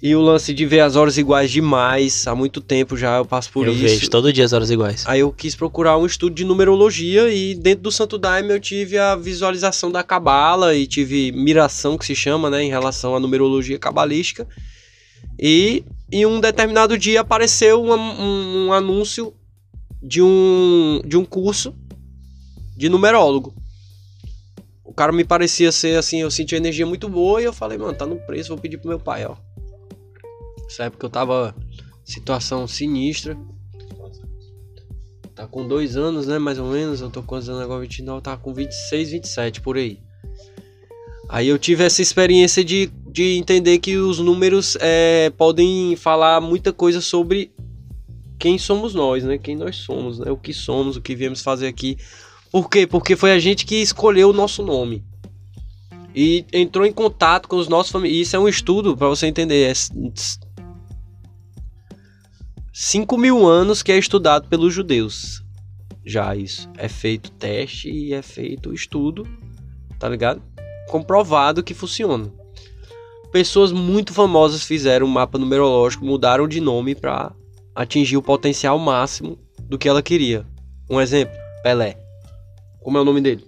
E 0.00 0.14
o 0.14 0.20
lance 0.20 0.54
de 0.54 0.64
ver 0.64 0.78
as 0.80 0.94
horas 0.94 1.18
iguais 1.18 1.50
demais, 1.50 2.24
há 2.28 2.34
muito 2.34 2.60
tempo 2.60 2.96
já 2.96 3.16
eu 3.16 3.24
passo 3.24 3.50
por 3.50 3.66
eu 3.66 3.72
isso. 3.72 3.82
vejo 3.82 4.08
todo 4.10 4.32
dia 4.32 4.44
as 4.44 4.52
horas 4.52 4.70
iguais. 4.70 5.02
Aí 5.06 5.20
eu 5.20 5.32
quis 5.32 5.56
procurar 5.56 5.96
um 5.98 6.06
estudo 6.06 6.34
de 6.36 6.44
numerologia 6.44 7.28
e 7.28 7.52
dentro 7.52 7.82
do 7.82 7.90
Santo 7.90 8.16
Daime 8.16 8.50
eu 8.54 8.60
tive 8.60 8.96
a 8.96 9.16
visualização 9.16 9.90
da 9.90 10.04
cabala 10.04 10.72
e 10.76 10.86
tive 10.86 11.32
miração 11.32 11.98
que 11.98 12.06
se 12.06 12.14
chama, 12.14 12.48
né, 12.48 12.62
em 12.62 12.68
relação 12.68 13.16
à 13.16 13.20
numerologia 13.20 13.76
cabalística. 13.76 14.46
E 15.36 15.82
em 16.12 16.24
um 16.24 16.38
determinado 16.38 16.96
dia 16.96 17.20
apareceu 17.20 17.82
um, 17.82 17.92
um- 17.92 18.66
um 18.68 18.72
anúncio 18.72 19.34
de 20.00 20.22
um, 20.22 21.00
de 21.04 21.16
um 21.16 21.24
curso 21.24 21.74
de 22.76 22.88
numerólogo. 22.88 23.52
O 24.84 24.92
cara 24.94 25.10
me 25.10 25.24
parecia 25.24 25.72
ser 25.72 25.98
assim, 25.98 26.20
eu 26.20 26.30
senti 26.30 26.54
energia 26.54 26.86
muito 26.86 27.08
boa 27.08 27.42
e 27.42 27.44
eu 27.44 27.52
falei, 27.52 27.76
mano, 27.76 27.94
tá 27.94 28.06
no 28.06 28.16
preço, 28.16 28.48
vou 28.50 28.58
pedir 28.58 28.78
pro 28.78 28.88
meu 28.88 28.98
pai, 29.00 29.24
ó. 29.26 29.34
Nessa 30.68 30.84
época 30.84 31.06
eu 31.06 31.10
tava 31.10 31.56
situação 32.04 32.68
sinistra. 32.68 33.38
Tá 35.34 35.46
com 35.46 35.66
dois 35.66 35.96
anos, 35.96 36.26
né? 36.26 36.38
Mais 36.38 36.58
ou 36.58 36.70
menos. 36.70 37.00
Eu 37.00 37.08
tô 37.08 37.22
com 37.22 37.28
quantos 37.28 37.48
anos 37.48 37.62
agora? 37.62 37.80
29, 37.80 38.20
tá 38.20 38.36
com 38.36 38.52
26, 38.52 39.12
27 39.12 39.60
por 39.62 39.78
aí. 39.78 39.98
Aí 41.26 41.48
eu 41.48 41.58
tive 41.58 41.84
essa 41.84 42.02
experiência 42.02 42.62
de, 42.62 42.90
de 43.06 43.38
entender 43.38 43.78
que 43.78 43.96
os 43.96 44.18
números 44.18 44.76
é, 44.80 45.30
podem 45.30 45.96
falar 45.96 46.40
muita 46.40 46.72
coisa 46.72 47.00
sobre 47.00 47.50
quem 48.38 48.58
somos 48.58 48.94
nós, 48.94 49.24
né? 49.24 49.38
Quem 49.38 49.56
nós 49.56 49.76
somos, 49.76 50.18
né? 50.18 50.30
O 50.30 50.36
que 50.36 50.52
somos, 50.52 50.96
o 50.96 51.00
que 51.00 51.14
viemos 51.14 51.40
fazer 51.40 51.66
aqui. 51.66 51.96
Por 52.52 52.68
quê? 52.68 52.86
Porque 52.86 53.16
foi 53.16 53.32
a 53.32 53.38
gente 53.38 53.64
que 53.64 53.76
escolheu 53.76 54.30
o 54.30 54.34
nosso 54.34 54.62
nome. 54.62 55.02
e 56.14 56.44
entrou 56.52 56.84
em 56.84 56.92
contato 56.92 57.48
com 57.48 57.56
os 57.56 57.68
nossos 57.68 57.92
familiares. 57.92 58.26
Isso 58.26 58.36
é 58.36 58.38
um 58.38 58.48
estudo 58.48 58.96
para 58.96 59.08
você 59.08 59.26
entender. 59.26 59.70
É 59.70 59.72
5 62.80 63.18
mil 63.18 63.44
anos 63.44 63.82
que 63.82 63.90
é 63.90 63.98
estudado 63.98 64.48
pelos 64.48 64.72
judeus. 64.72 65.42
Já 66.06 66.36
isso. 66.36 66.70
É 66.78 66.88
feito 66.88 67.32
teste 67.32 67.90
e 67.90 68.14
é 68.14 68.22
feito 68.22 68.72
estudo, 68.72 69.26
tá 69.98 70.08
ligado? 70.08 70.40
Comprovado 70.88 71.60
que 71.60 71.74
funciona. 71.74 72.32
Pessoas 73.32 73.72
muito 73.72 74.14
famosas 74.14 74.62
fizeram 74.62 75.06
um 75.06 75.10
mapa 75.10 75.38
numerológico, 75.38 76.04
mudaram 76.04 76.46
de 76.46 76.60
nome 76.60 76.94
para 76.94 77.32
atingir 77.74 78.16
o 78.16 78.22
potencial 78.22 78.78
máximo 78.78 79.36
do 79.64 79.76
que 79.76 79.88
ela 79.88 80.00
queria. 80.00 80.46
Um 80.88 81.00
exemplo, 81.00 81.36
Pelé. 81.64 81.98
Como 82.80 82.96
é 82.96 83.00
o 83.00 83.04
nome 83.04 83.20
dele? 83.20 83.44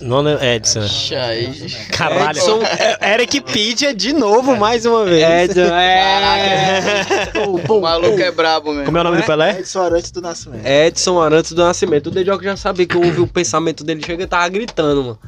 Nono 0.00 0.30
Edson. 0.42 0.80
Aí. 1.20 1.52
Caralho. 1.92 2.38
Edson- 2.38 2.60
É- 2.62 3.16
Wikipedia 3.20 3.94
de 3.94 4.12
novo, 4.12 4.56
mais 4.56 4.86
uma 4.86 5.04
vez. 5.04 5.50
Edson, 5.50 5.74
é... 5.74 7.32
O 7.68 7.80
maluco 7.80 8.20
é 8.20 8.30
brabo 8.30 8.70
mesmo. 8.70 8.84
Como 8.86 8.96
é 8.98 9.00
o 9.00 9.04
nome 9.04 9.16
do 9.18 9.22
Pelé? 9.24 9.58
Edson 9.58 9.80
Arantes 9.82 10.10
do 10.10 10.20
Nascimento. 10.20 10.66
Edson 10.66 11.20
Arantes 11.20 11.52
do 11.52 11.62
Nascimento. 11.62 12.06
O 12.06 12.10
Dejock 12.10 12.42
já 12.44 12.56
sabia 12.56 12.86
que 12.86 12.96
eu 12.96 13.02
ouvi 13.02 13.20
o 13.20 13.26
pensamento 13.26 13.84
dele, 13.84 14.02
chega 14.04 14.22
e 14.22 14.26
tava 14.26 14.48
gritando, 14.48 15.02
mano. 15.02 15.18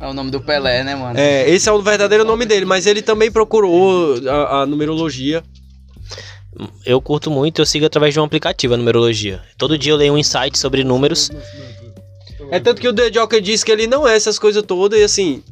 É 0.00 0.06
o 0.06 0.12
nome 0.12 0.30
do 0.30 0.40
Pelé, 0.40 0.82
né, 0.84 0.94
mano? 0.94 1.18
É, 1.18 1.48
esse 1.48 1.68
é 1.68 1.72
o 1.72 1.80
verdadeiro 1.80 2.24
nome 2.24 2.44
dele, 2.44 2.64
mas 2.66 2.86
ele 2.86 3.00
também 3.00 3.30
procurou 3.30 4.16
a, 4.28 4.62
a 4.62 4.66
numerologia. 4.66 5.42
Eu 6.86 7.00
curto 7.00 7.30
muito, 7.30 7.60
eu 7.62 7.66
sigo 7.66 7.86
através 7.86 8.12
de 8.14 8.20
um 8.20 8.24
aplicativo, 8.24 8.74
a 8.74 8.76
numerologia. 8.76 9.40
Todo 9.58 9.76
dia 9.78 9.92
eu 9.92 9.96
leio 9.96 10.12
um 10.12 10.18
insight 10.18 10.56
sobre 10.58 10.84
números. 10.84 11.30
É 12.50 12.60
tanto 12.60 12.80
que 12.80 12.88
o 12.88 12.92
The 12.94 13.10
Joker 13.10 13.40
disse 13.40 13.64
que 13.64 13.72
ele 13.72 13.86
não 13.86 14.06
é 14.06 14.14
essas 14.16 14.38
coisas 14.38 14.62
todas 14.62 14.98
e 14.98 15.02
assim. 15.04 15.42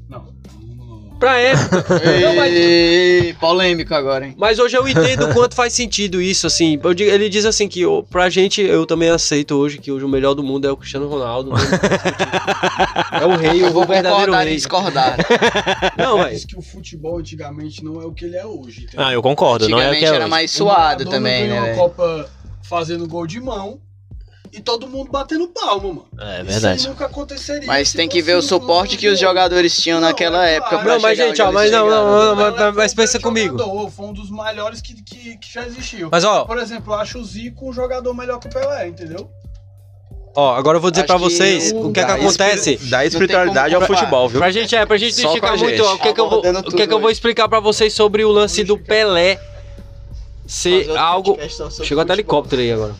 Pra 1.18 1.38
época. 1.38 1.84
Não, 2.20 2.34
mas, 2.34 2.52
Ei, 2.52 3.32
polêmico 3.34 3.94
agora, 3.94 4.26
hein? 4.26 4.34
mas 4.36 4.58
hoje 4.58 4.76
eu 4.76 4.88
entendo 4.88 5.26
o 5.30 5.32
quanto 5.32 5.54
faz 5.54 5.72
sentido 5.72 6.20
isso, 6.20 6.48
assim. 6.48 6.80
Eu 6.82 6.92
digo- 6.92 7.08
ele 7.12 7.28
diz 7.28 7.44
assim 7.44 7.68
que 7.68 7.86
ó, 7.86 8.02
pra 8.02 8.28
gente, 8.28 8.60
eu 8.60 8.84
também 8.84 9.08
aceito 9.08 9.54
hoje 9.54 9.78
que 9.78 9.92
hoje 9.92 10.04
o 10.04 10.08
melhor 10.08 10.34
do 10.34 10.42
mundo 10.42 10.66
é 10.66 10.72
o 10.72 10.76
Cristiano 10.76 11.06
Ronaldo. 11.06 11.50
não. 11.50 11.56
É 13.22 13.24
o 13.26 13.36
rei, 13.36 13.62
Eu 13.62 13.68
o 13.68 13.72
vou 13.72 13.86
verdadeiro 13.86 14.16
concordar 14.26 14.42
e 14.42 14.48
rei. 14.48 14.56
discordar. 14.56 15.16
Não, 15.96 16.18
velho. 16.18 16.30
Diz 16.30 16.44
que 16.44 16.58
o 16.58 16.62
futebol 16.62 17.18
antigamente 17.18 17.84
não 17.84 18.00
é 18.02 18.04
o 18.06 18.12
que 18.12 18.24
ele 18.24 18.36
é 18.36 18.44
hoje. 18.44 18.84
entendeu? 18.84 19.06
Ah, 19.06 19.12
eu 19.12 19.22
concordo, 19.22 19.68
não 19.68 19.78
é 19.78 19.82
o 19.88 19.90
que 19.90 19.96
Antigamente 19.98 20.04
é 20.12 20.16
era 20.16 20.24
hoje. 20.24 20.30
mais 20.30 20.50
suado 20.50 21.04
também, 21.04 21.46
né? 21.48 21.74
Copa 21.76 22.28
fazendo 22.68 23.06
gol 23.06 23.26
de 23.28 23.38
mão 23.38 23.78
e 24.52 24.60
todo 24.60 24.86
mundo 24.86 25.10
batendo 25.10 25.48
palma, 25.48 25.88
mano. 25.88 26.06
É 26.20 26.42
Isso 26.42 26.44
verdade. 26.50 26.82
aí 26.82 26.88
nunca 26.88 27.06
aconteceria. 27.06 27.66
Mas 27.66 27.88
se 27.88 27.96
tem 27.96 28.06
que 28.08 28.20
ver 28.20 28.34
o 28.36 28.40
um 28.40 28.42
suporte 28.42 28.96
que 28.98 29.08
os 29.08 29.18
jogador. 29.18 29.32
jogadores 29.48 29.76
tinham 29.82 30.00
Não, 30.00 30.08
naquela 30.08 30.46
é 30.46 30.56
época 30.56 30.68
claro. 30.70 30.84
pra 30.84 30.94
Não, 30.94 31.00
mas, 31.00 31.16
gente, 31.18 31.40
ó, 31.40 31.50
mas 31.50 31.70
não, 31.70 31.84
chegaram. 31.84 32.06
não, 32.06 32.36
não, 32.36 32.52
Pelé 32.52 32.72
mas- 32.72 32.92
pensa 32.94 33.18
comigo. 33.18 33.58
jogador, 33.58 33.90
Foi 33.90 34.06
um 34.06 34.12
dos 34.12 34.30
melhores 34.30 34.80
que, 34.82 34.94
que, 35.02 35.36
que 35.38 35.52
já 35.52 35.66
existiu. 35.66 36.08
Mas 36.12 36.22
ó, 36.24 36.44
Por 36.44 36.58
exemplo, 36.58 36.92
eu 36.92 36.98
acho 36.98 37.18
o 37.18 37.24
Zico 37.24 37.68
um 37.70 37.72
jogador 37.72 38.12
melhor 38.14 38.38
que 38.38 38.48
o 38.48 38.50
Pelé, 38.50 38.88
entendeu? 38.88 39.30
ó, 40.34 40.54
agora 40.54 40.78
eu 40.78 40.82
vou 40.82 40.90
dizer 40.90 41.06
que 41.06 41.16
vocês 41.18 41.72
o- 41.72 41.92
que 41.92 42.00
é 42.00 42.04
que 42.04 42.10
acontece. 42.12 42.76
Dá 42.88 43.04
espiritualidade 43.04 43.74
ao 43.74 43.82
futebol, 43.82 44.28
viu? 44.28 44.38
Pra 44.40 44.50
gente, 44.50 44.74
é, 44.76 44.84
pra 44.86 44.96
gente 44.96 45.14
Só 45.14 45.28
esticar 45.28 45.52
a 45.54 45.56
muito, 45.56 45.70
gente. 45.76 45.80
ó, 45.82 45.94
o 45.94 45.98
que, 45.98 46.08
é 46.08 46.12
que 46.14 46.20
eu 46.20 46.28
vou, 46.28 46.38
Abordando 46.40 46.68
o 46.68 46.72
que, 46.74 46.82
é 46.82 46.86
que 46.86 46.92
eu 46.94 47.00
vou 47.00 47.10
explicar 47.10 47.48
pra 47.48 47.60
vocês 47.60 47.92
sobre 47.94 48.24
o 48.24 48.30
lance 48.30 48.62
do 48.64 48.78
Pelé 48.78 49.38
ser 50.46 50.90
algo. 50.96 51.38
Chegou 51.84 52.02
até 52.02 52.12
helicóptero 52.14 52.60
aí 52.62 52.72
agora. 52.72 52.94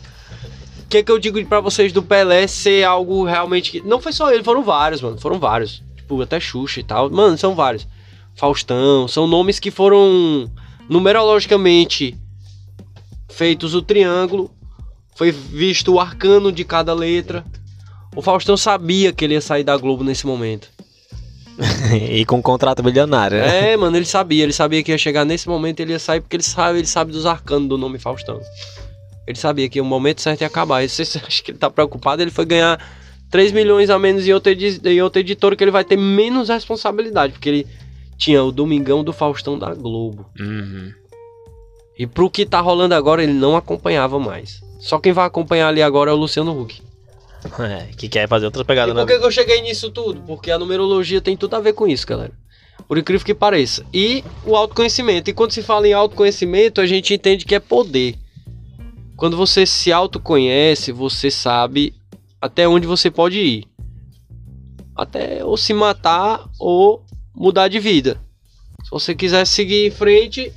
O 0.93 0.95
que, 0.95 0.97
é 0.99 1.03
que 1.03 1.11
eu 1.11 1.17
digo 1.17 1.43
pra 1.47 1.59
vocês 1.59 1.91
do 1.91 2.03
Pelé 2.03 2.45
ser 2.45 2.83
algo 2.83 3.25
realmente. 3.25 3.71
que- 3.71 3.81
Não 3.81 3.99
foi 3.99 4.13
só 4.13 4.31
ele, 4.31 4.43
foram 4.43 4.61
vários, 4.61 5.01
mano. 5.01 5.17
Foram 5.17 5.39
vários. 5.39 5.81
Tipo, 5.95 6.21
até 6.21 6.39
Xuxa 6.39 6.81
e 6.81 6.83
tal. 6.83 7.09
Mano, 7.09 7.35
são 7.35 7.55
vários. 7.55 7.87
Faustão, 8.35 9.07
são 9.07 9.25
nomes 9.25 9.59
que 9.59 9.71
foram 9.71 10.51
numerologicamente 10.87 12.15
feitos 13.27 13.73
o 13.73 13.81
triângulo. 13.81 14.51
Foi 15.15 15.31
visto 15.31 15.93
o 15.95 15.99
arcano 15.99 16.51
de 16.51 16.63
cada 16.63 16.93
letra. 16.93 17.43
O 18.15 18.21
Faustão 18.21 18.55
sabia 18.55 19.11
que 19.11 19.25
ele 19.25 19.33
ia 19.33 19.41
sair 19.41 19.63
da 19.63 19.75
Globo 19.75 20.03
nesse 20.03 20.27
momento. 20.27 20.67
e 22.11 22.23
com 22.23 22.37
um 22.37 22.41
contrato 22.43 22.83
bilionário, 22.83 23.39
né? 23.39 23.71
É, 23.73 23.77
mano, 23.77 23.97
ele 23.97 24.05
sabia, 24.05 24.43
ele 24.43 24.53
sabia 24.53 24.83
que 24.83 24.91
ia 24.91 24.97
chegar 24.99 25.25
nesse 25.25 25.49
momento, 25.49 25.79
ele 25.79 25.93
ia 25.93 25.99
sair 25.99 26.21
porque 26.21 26.35
ele 26.35 26.43
sabe, 26.43 26.77
ele 26.77 26.87
sabe 26.87 27.11
dos 27.11 27.25
arcanos 27.25 27.67
do 27.67 27.79
nome 27.79 27.97
Faustão. 27.97 28.39
Ele 29.27 29.37
sabia 29.37 29.69
que 29.69 29.79
o 29.79 29.85
momento 29.85 30.21
certo 30.21 30.41
ia 30.41 30.47
acabar. 30.47 30.83
E 30.83 30.89
você 30.89 31.03
acha 31.25 31.43
que 31.43 31.51
ele 31.51 31.57
tá 31.57 31.69
preocupado, 31.69 32.21
ele 32.21 32.31
foi 32.31 32.45
ganhar 32.45 32.79
3 33.29 33.51
milhões 33.51 33.89
a 33.89 33.97
menos 33.97 34.27
em 34.27 34.33
outra, 34.33 34.53
em 34.53 35.01
outra 35.01 35.19
editora 35.19 35.55
que 35.55 35.63
ele 35.63 35.71
vai 35.71 35.83
ter 35.83 35.97
menos 35.97 36.49
responsabilidade, 36.49 37.33
porque 37.33 37.49
ele 37.49 37.67
tinha 38.17 38.43
o 38.43 38.51
Domingão 38.51 39.03
do 39.03 39.11
Faustão 39.11 39.57
da 39.57 39.73
Globo. 39.73 40.29
Uhum. 40.39 40.91
E 41.97 42.07
pro 42.07 42.29
que 42.29 42.45
tá 42.45 42.59
rolando 42.59 42.95
agora, 42.95 43.23
ele 43.23 43.33
não 43.33 43.55
acompanhava 43.55 44.19
mais. 44.19 44.61
Só 44.79 44.99
quem 44.99 45.13
vai 45.13 45.25
acompanhar 45.25 45.69
ali 45.69 45.81
agora 45.81 46.11
é 46.11 46.13
o 46.13 46.17
Luciano 46.17 46.59
Huck. 46.59 46.81
É, 47.59 47.89
que 47.97 48.07
quer 48.07 48.25
fazer 48.25 48.45
outra 48.45 48.61
E 48.61 48.65
pegada 48.65 48.93
na 48.93 49.01
por 49.01 49.07
que, 49.07 49.19
que 49.19 49.25
eu 49.25 49.31
cheguei 49.31 49.61
nisso 49.61 49.91
tudo? 49.91 50.21
Porque 50.21 50.49
a 50.49 50.57
numerologia 50.57 51.19
tem 51.19 51.35
tudo 51.35 51.55
a 51.55 51.59
ver 51.59 51.73
com 51.73 51.85
isso, 51.85 52.07
galera. 52.07 52.31
Por 52.87 52.97
incrível 52.97 53.25
que 53.25 53.33
pareça. 53.33 53.85
E 53.93 54.23
o 54.45 54.55
autoconhecimento. 54.55 55.29
E 55.29 55.33
quando 55.33 55.51
se 55.51 55.61
fala 55.61 55.85
em 55.85 55.91
autoconhecimento, 55.91 56.79
a 56.79 56.85
gente 56.85 57.13
entende 57.13 57.43
que 57.43 57.53
é 57.53 57.59
poder. 57.59 58.15
Quando 59.15 59.37
você 59.37 59.65
se 59.65 59.91
autoconhece, 59.91 60.91
você 60.91 61.29
sabe 61.29 61.93
até 62.41 62.67
onde 62.67 62.87
você 62.87 63.09
pode 63.11 63.39
ir. 63.39 63.65
Até 64.95 65.43
ou 65.43 65.57
se 65.57 65.73
matar 65.73 66.47
ou 66.59 67.03
mudar 67.35 67.67
de 67.67 67.79
vida. 67.79 68.19
Se 68.83 68.91
você 68.91 69.15
quiser 69.15 69.45
seguir 69.45 69.87
em 69.87 69.91
frente, 69.91 70.51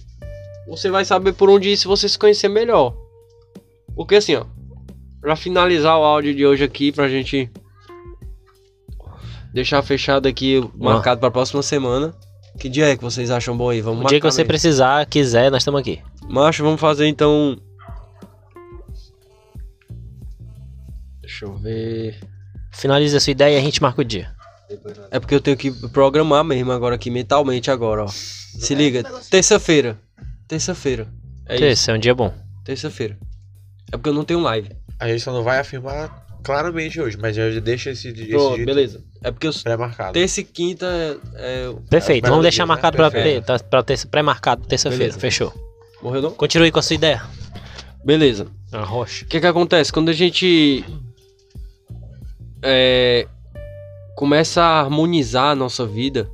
você 0.68 0.90
vai 0.90 1.04
saber 1.04 1.32
por 1.32 1.48
onde 1.48 1.70
ir 1.70 1.76
se 1.76 1.86
você 1.86 2.08
se 2.08 2.18
conhecer 2.18 2.48
melhor. 2.48 2.94
Porque 3.94 4.16
assim, 4.16 4.34
ó. 4.34 4.44
Pra 5.20 5.36
finalizar 5.36 5.98
o 5.98 6.04
áudio 6.04 6.34
de 6.34 6.46
hoje 6.46 6.64
aqui, 6.64 6.92
pra 6.92 7.08
gente 7.08 7.50
deixar 9.52 9.82
fechado 9.82 10.28
aqui, 10.28 10.62
marcado 10.76 11.20
pra 11.20 11.30
próxima 11.30 11.62
semana. 11.62 12.14
Que 12.58 12.68
dia 12.68 12.88
é 12.88 12.96
que 12.96 13.02
vocês 13.02 13.30
acham 13.30 13.56
bom 13.56 13.70
aí? 13.70 13.80
Vamos 13.80 14.04
O 14.04 14.08
dia 14.08 14.20
que 14.20 14.26
você 14.26 14.42
mesmo. 14.42 14.48
precisar, 14.48 15.04
quiser, 15.06 15.50
nós 15.50 15.62
estamos 15.62 15.80
aqui. 15.80 16.00
Macho, 16.28 16.62
vamos 16.62 16.80
fazer 16.80 17.06
então. 17.06 17.56
Deixa 21.26 21.44
eu 21.44 21.56
ver. 21.56 22.20
Finaliza 22.70 23.16
a 23.16 23.20
sua 23.20 23.32
ideia 23.32 23.56
e 23.56 23.58
a 23.58 23.60
gente 23.60 23.82
marca 23.82 24.00
o 24.00 24.04
dia. 24.04 24.30
É 25.10 25.18
porque 25.18 25.34
eu 25.34 25.40
tenho 25.40 25.56
que 25.56 25.72
programar 25.88 26.44
mesmo 26.44 26.70
agora 26.70 26.94
aqui, 26.94 27.10
mentalmente 27.10 27.68
agora, 27.68 28.04
ó. 28.04 28.08
Se 28.08 28.74
liga, 28.76 29.02
terça-feira. 29.28 29.98
Terça-feira. 30.46 31.08
É 31.48 31.56
isso, 31.56 31.64
Esse 31.64 31.90
é 31.90 31.94
um 31.94 31.98
dia 31.98 32.14
bom. 32.14 32.32
terça-feira. 32.64 33.18
É 33.92 33.96
porque 33.96 34.08
eu 34.08 34.12
não 34.14 34.24
tenho 34.24 34.40
live. 34.40 34.70
A 35.00 35.08
gente 35.08 35.20
só 35.20 35.32
não 35.32 35.42
vai 35.42 35.58
afirmar 35.58 36.24
claramente 36.44 37.00
hoje, 37.00 37.16
mas 37.20 37.34
já 37.34 37.48
deixa 37.60 37.90
esse, 37.90 38.08
esse 38.08 38.26
Pronto, 38.28 38.54
dia 38.56 38.64
beleza. 38.66 39.04
É 39.22 39.30
porque 39.32 39.48
eu. 39.48 39.52
pré-marcado. 39.52 40.12
Terça 40.12 40.40
e 40.40 40.44
quinta 40.44 40.86
é. 40.86 41.16
é- 41.36 41.74
Perfeito. 41.90 42.26
É, 42.26 42.28
Vamos 42.30 42.42
deixar 42.44 42.64
né? 42.64 42.68
marcado 42.68 42.96
pra, 42.96 43.10
Perfeito. 43.10 43.44
tá- 43.46 43.58
pra 43.58 43.82
ter 43.82 44.04
pré-marcado 44.06 44.64
terça-feira. 44.66 45.12
Fechou. 45.12 45.52
Morreu 46.02 46.22
não? 46.22 46.30
Continue 46.32 46.70
com 46.70 46.78
a 46.78 46.82
sua 46.82 46.94
ideia. 46.94 47.22
Beleza. 48.04 48.46
A 48.72 48.82
rocha. 48.84 49.24
O 49.24 49.28
que 49.28 49.40
que 49.40 49.46
acontece? 49.46 49.92
Quando 49.92 50.08
a 50.08 50.12
gente 50.12 50.84
é, 52.62 53.26
começa 54.16 54.62
a 54.62 54.80
harmonizar 54.80 55.50
a 55.50 55.54
nossa 55.54 55.86
vida, 55.86 56.30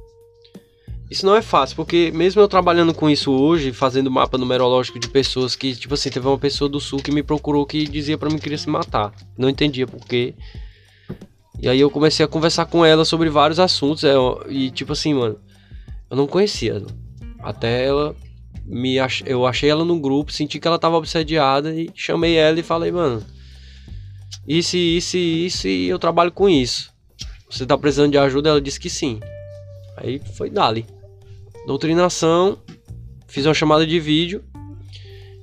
isso 1.13 1.27
não 1.27 1.37
é 1.37 1.43
fácil, 1.43 1.77
porque 1.77 2.11
mesmo 2.15 2.41
eu 2.41 2.49
trabalhando 2.49 2.95
com 2.95 3.11
isso 3.11 3.31
hoje, 3.31 3.71
fazendo 3.71 4.11
mapa 4.11 4.39
numerológico 4.39 4.99
de 4.99 5.09
pessoas 5.09 5.55
que, 5.55 5.77
tipo 5.77 5.93
assim, 5.93 6.09
teve 6.09 6.27
uma 6.27 6.39
pessoa 6.39 6.71
do 6.71 6.81
sul 6.81 7.01
que 7.01 7.13
me 7.13 7.23
procurou 7.23 7.67
que 7.67 7.87
dizia 7.87 8.17
pra 8.17 8.31
mim 8.31 8.37
que 8.37 8.45
queria 8.45 8.57
se 8.57 8.71
matar. 8.71 9.13
Não 9.37 9.51
entendia 9.51 9.87
por 9.87 10.01
quê. 10.07 10.35
E 11.61 11.69
aí 11.69 11.79
eu 11.79 11.91
comecei 11.91 12.25
a 12.25 12.29
conversar 12.29 12.65
com 12.65 12.83
ela 12.83 13.05
sobre 13.05 13.29
vários 13.29 13.61
assuntos, 13.61 14.05
é, 14.05 14.15
e 14.49 14.71
tipo 14.71 14.95
assim, 14.95 15.13
mano, 15.13 15.39
eu 16.11 16.17
não 16.17 16.27
conhecia. 16.27 16.83
Até 17.41 17.85
ela 17.85 18.17
me 18.65 18.99
ach... 18.99 19.23
eu 19.27 19.47
achei 19.47 19.69
ela 19.69 19.85
no 19.85 20.01
grupo, 20.01 20.33
senti 20.33 20.59
que 20.59 20.67
ela 20.67 20.79
tava 20.79 20.97
obsediada 20.97 21.75
e 21.75 21.91
chamei 21.95 22.37
ela 22.37 22.59
e 22.59 22.63
falei, 22.63 22.91
mano, 22.91 23.23
isso, 24.47 24.77
isso, 24.77 25.17
isso 25.17 25.69
e 25.69 25.89
eu 25.89 25.99
trabalho 25.99 26.33
com 26.33 26.49
isso. 26.49 26.93
Você 27.51 27.67
tá 27.67 27.77
precisando 27.77 28.13
de 28.13 28.19
ajuda? 28.19 28.49
Ela 28.49 28.61
disse 28.61 28.81
que 28.81 28.89
sim. 28.89 29.21
Aí 29.97 30.21
foi 30.35 30.49
dali. 30.49 30.87
Doutrinação, 31.67 32.59
fiz 33.29 33.47
uma 33.47 33.55
chamada 33.55 33.87
de 33.87 34.01
vídeo 34.01 34.43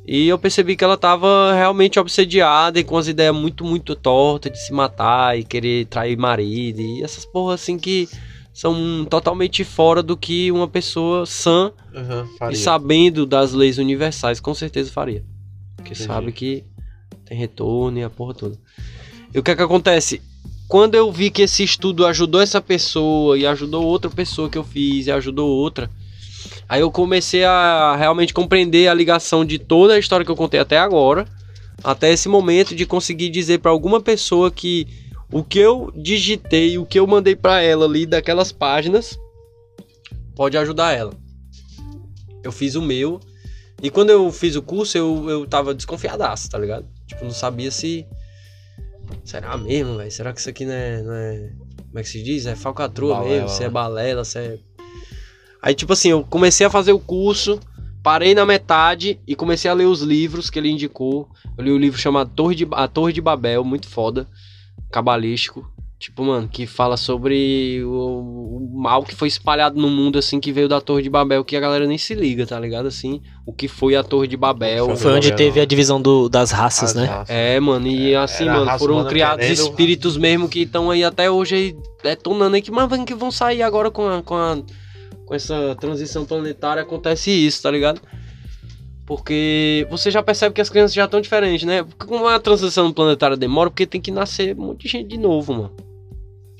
e 0.05 0.27
eu 0.27 0.39
percebi 0.39 0.75
que 0.75 0.83
ela 0.83 0.97
tava 0.97 1.53
realmente 1.53 1.99
obsediada 1.99 2.79
e 2.79 2.83
com 2.83 2.97
as 2.97 3.07
ideias 3.07 3.35
muito, 3.35 3.63
muito 3.63 3.95
tortas 3.95 4.51
de 4.51 4.59
se 4.59 4.73
matar 4.73 5.37
e 5.37 5.43
querer 5.43 5.85
trair 5.85 6.17
marido 6.17 6.81
e 6.81 7.03
essas 7.03 7.25
porra 7.25 7.53
assim 7.53 7.77
que 7.77 8.09
são 8.51 9.05
totalmente 9.09 9.63
fora 9.63 10.01
do 10.01 10.17
que 10.17 10.51
uma 10.51 10.67
pessoa 10.67 11.25
sã 11.25 11.71
Aham, 11.95 12.27
e 12.51 12.55
sabendo 12.55 13.25
das 13.25 13.53
leis 13.53 13.77
universais, 13.77 14.39
com 14.39 14.53
certeza 14.53 14.91
faria. 14.91 15.23
Porque 15.77 15.93
Entendi. 15.93 16.07
sabe 16.07 16.31
que 16.31 16.65
tem 17.29 17.37
retorno 17.37 17.97
e 17.97 18.03
a 18.03 18.09
porra 18.09 18.33
toda. 18.33 18.57
E 19.33 19.39
o 19.39 19.43
que 19.43 19.51
é 19.51 19.55
que 19.55 19.61
acontece? 19.61 20.21
quando 20.69 20.93
eu 20.93 21.11
vi 21.11 21.31
que 21.31 21.41
esse 21.41 21.63
estudo 21.63 22.05
ajudou 22.05 22.39
essa 22.39 22.61
pessoa 22.61 23.35
e 23.35 23.43
ajudou 23.43 23.83
outra 23.83 24.07
pessoa 24.07 24.47
que 24.47 24.57
eu 24.57 24.63
fiz 24.63 25.07
e 25.07 25.11
ajudou 25.11 25.49
outra, 25.49 25.89
aí 26.69 26.81
eu 26.81 26.91
comecei 26.91 27.43
a 27.43 27.95
realmente 27.97 28.35
compreender 28.35 28.87
a 28.87 28.93
ligação 28.93 29.43
de 29.43 29.57
toda 29.57 29.95
a 29.95 29.99
história 29.99 30.23
que 30.23 30.31
eu 30.31 30.35
contei 30.35 30.59
até 30.59 30.77
agora, 30.77 31.25
até 31.83 32.13
esse 32.13 32.29
momento 32.29 32.75
de 32.75 32.85
conseguir 32.85 33.31
dizer 33.31 33.57
para 33.57 33.71
alguma 33.71 33.99
pessoa 33.99 34.51
que 34.51 34.87
o 35.33 35.43
que 35.43 35.57
eu 35.57 35.91
digitei, 35.95 36.77
o 36.77 36.85
que 36.85 36.99
eu 36.99 37.07
mandei 37.07 37.35
para 37.35 37.63
ela 37.63 37.85
ali 37.85 38.05
daquelas 38.05 38.51
páginas 38.51 39.19
pode 40.35 40.55
ajudar 40.55 40.95
ela. 40.95 41.13
Eu 42.43 42.51
fiz 42.51 42.75
o 42.75 42.81
meu 42.81 43.19
e 43.81 43.89
quando 43.89 44.11
eu 44.11 44.31
fiz 44.31 44.55
o 44.55 44.61
curso 44.61 44.95
eu, 44.95 45.27
eu 45.27 45.47
tava 45.47 45.73
desconfiadaço, 45.73 46.47
tá 46.47 46.59
ligado? 46.59 46.98
Tipo, 47.09 47.25
não 47.25 47.31
sabia 47.31 47.71
se 47.71 48.07
Será 49.23 49.57
mesmo, 49.57 49.97
velho? 49.97 50.11
Será 50.11 50.33
que 50.33 50.39
isso 50.39 50.49
aqui 50.49 50.65
não 50.65 50.73
é, 50.73 51.01
não 51.01 51.13
é. 51.13 51.51
Como 51.87 51.99
é 51.99 52.03
que 52.03 52.09
se 52.09 52.23
diz? 52.23 52.45
É 52.45 52.55
falcatrua 52.55 53.15
Balela, 53.15 53.33
mesmo? 53.33 53.49
Se 53.49 53.63
é 53.63 53.67
né? 53.67 53.69
balela, 53.71 54.25
se 54.25 54.39
é. 54.39 54.59
Aí, 55.61 55.75
tipo 55.75 55.93
assim, 55.93 56.09
eu 56.09 56.23
comecei 56.23 56.65
a 56.65 56.69
fazer 56.69 56.93
o 56.93 56.99
curso, 56.99 57.59
parei 58.01 58.33
na 58.33 58.45
metade 58.45 59.19
e 59.27 59.35
comecei 59.35 59.69
a 59.69 59.73
ler 59.73 59.85
os 59.85 60.01
livros 60.01 60.49
que 60.49 60.57
ele 60.57 60.69
indicou. 60.69 61.29
Eu 61.57 61.63
li 61.63 61.71
o 61.71 61.77
livro 61.77 61.99
chamado 61.99 62.31
Torre 62.33 62.55
de, 62.55 62.67
A 62.71 62.87
Torre 62.87 63.11
de 63.11 63.21
Babel, 63.21 63.63
muito 63.63 63.87
foda, 63.87 64.27
cabalístico. 64.91 65.69
Tipo, 65.99 66.23
mano, 66.23 66.47
que 66.47 66.65
fala 66.65 66.95
sobre 66.95 67.83
o, 67.83 67.89
o 67.91 68.69
mal 68.73 69.03
que 69.03 69.13
foi 69.13 69.27
espalhado 69.27 69.77
no 69.77 69.89
mundo, 69.89 70.17
assim, 70.17 70.39
que 70.39 70.49
veio 70.49 70.69
da 70.69 70.79
Torre 70.79 71.03
de 71.03 71.09
Babel, 71.09 71.43
que 71.43 71.57
a 71.57 71.59
galera 71.59 71.85
nem 71.85 71.97
se 71.97 72.15
liga, 72.15 72.47
tá 72.47 72.57
ligado? 72.57 72.87
Assim, 72.87 73.21
o 73.45 73.51
que 73.51 73.67
foi 73.67 73.97
a 73.97 74.03
Torre 74.03 74.25
de 74.25 74.37
Babel. 74.37 74.95
Foi 74.95 75.11
onde 75.11 75.35
teve 75.35 75.59
a 75.59 75.65
divisão 75.65 76.01
do- 76.01 76.29
das 76.29 76.51
raças, 76.51 76.91
As 76.91 76.95
né? 76.95 77.03
raças. 77.03 77.35
É, 77.35 77.59
mano, 77.59 77.85
e 77.85 78.15
assim, 78.15 78.45
era 78.45 78.53
a 78.61 78.65
mano, 78.65 78.79
foram 78.79 79.03
criados 79.07 79.45
querendo- 79.45 79.59
espíritos 79.61 80.15
mesmo 80.15 80.47
que 80.47 80.61
estão 80.61 80.89
aí 80.89 81.03
até 81.03 81.29
hoje 81.29 81.55
aí 81.55 81.75
detonando 82.01 82.55
aí, 82.55 82.61
que, 82.61 82.71
mas 82.71 82.87
que 83.03 83.13
vão 83.13 83.29
sair 83.29 83.61
agora 83.61 83.91
com, 83.91 84.07
a, 84.07 84.23
com, 84.23 84.35
a, 84.35 84.57
com 85.25 85.35
essa 85.35 85.75
transição 85.81 86.23
planetária, 86.23 86.81
acontece 86.81 87.29
isso, 87.29 87.61
tá 87.61 87.69
ligado? 87.69 87.99
Porque 89.05 89.85
você 89.89 90.09
já 90.11 90.23
percebe 90.23 90.55
que 90.55 90.61
as 90.61 90.69
crianças 90.69 90.93
já 90.93 91.03
estão 91.05 91.19
diferentes, 91.19 91.65
né? 91.65 91.83
Porque 91.83 92.05
como 92.05 92.25
a 92.25 92.39
transição 92.39 92.89
planetária 92.93 93.35
demora, 93.35 93.69
porque 93.69 93.85
tem 93.85 93.99
que 93.99 94.11
nascer 94.11 94.55
um 94.57 94.67
monte 94.67 94.83
de 94.83 94.87
gente 94.89 95.07
de 95.09 95.17
novo, 95.17 95.51
mano. 95.53 95.88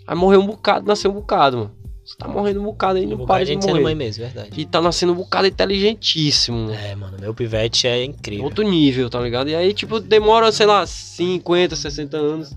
Aí 0.09 0.15
morrer 0.15 0.37
um 0.37 0.47
bocado, 0.47 0.87
nascer 0.87 1.07
um 1.07 1.13
bocado, 1.13 1.57
mano. 1.57 1.71
Você 2.03 2.17
tá 2.17 2.27
morrendo 2.27 2.59
um 2.59 2.63
bocado 2.63 2.97
aí, 2.97 3.05
Um 3.05 3.09
não 3.09 3.17
bocado 3.17 3.45
para 3.45 3.45
de 3.45 3.51
sendo 3.51 3.73
mãe 3.73 3.81
morrer. 3.81 3.93
mesmo, 3.93 4.23
verdade. 4.23 4.59
E 4.59 4.65
tá 4.65 4.81
nascendo 4.81 5.13
um 5.13 5.15
bocado 5.15 5.47
inteligentíssimo. 5.47 6.71
É, 6.71 6.95
mano, 6.95 7.15
meu 7.19 7.31
pivete 7.31 7.85
é 7.85 8.03
incrível. 8.03 8.45
Outro 8.45 8.67
nível, 8.67 9.07
tá 9.07 9.21
ligado? 9.21 9.51
E 9.51 9.55
aí, 9.55 9.71
tipo, 9.71 9.99
demora, 9.99 10.51
sei 10.51 10.65
lá, 10.65 10.83
50, 10.87 11.75
60 11.75 12.17
anos. 12.17 12.49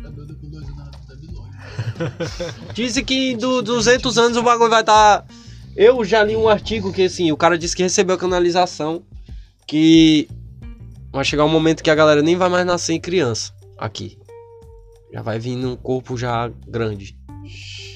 Tá 0.00 0.08
doido 0.10 0.36
com 0.36 0.48
dois 0.48 0.64
anos, 0.68 0.90
bebe 1.08 1.26
logo. 1.34 2.72
Dizem 2.72 3.04
que 3.04 3.34
do 3.34 3.62
200 3.62 4.16
anos 4.16 4.36
o 4.36 4.42
bagulho 4.44 4.70
vai 4.70 4.82
estar. 4.82 5.22
Tá... 5.22 5.34
Eu 5.74 6.04
já 6.04 6.22
li 6.22 6.36
um 6.36 6.48
artigo 6.48 6.92
que, 6.92 7.02
assim, 7.02 7.32
o 7.32 7.36
cara 7.36 7.58
disse 7.58 7.74
que 7.74 7.82
recebeu 7.82 8.16
canalização. 8.16 9.02
Que 9.66 10.28
vai 11.10 11.24
chegar 11.24 11.44
um 11.44 11.48
momento 11.48 11.82
que 11.82 11.90
a 11.90 11.96
galera 11.96 12.22
nem 12.22 12.36
vai 12.36 12.48
mais 12.48 12.64
nascer 12.64 12.92
em 12.92 13.00
criança 13.00 13.52
aqui. 13.76 14.16
Já 15.12 15.22
vai 15.22 15.38
vir 15.38 15.56
num 15.56 15.76
corpo 15.76 16.16
já 16.16 16.50
grande. 16.66 17.16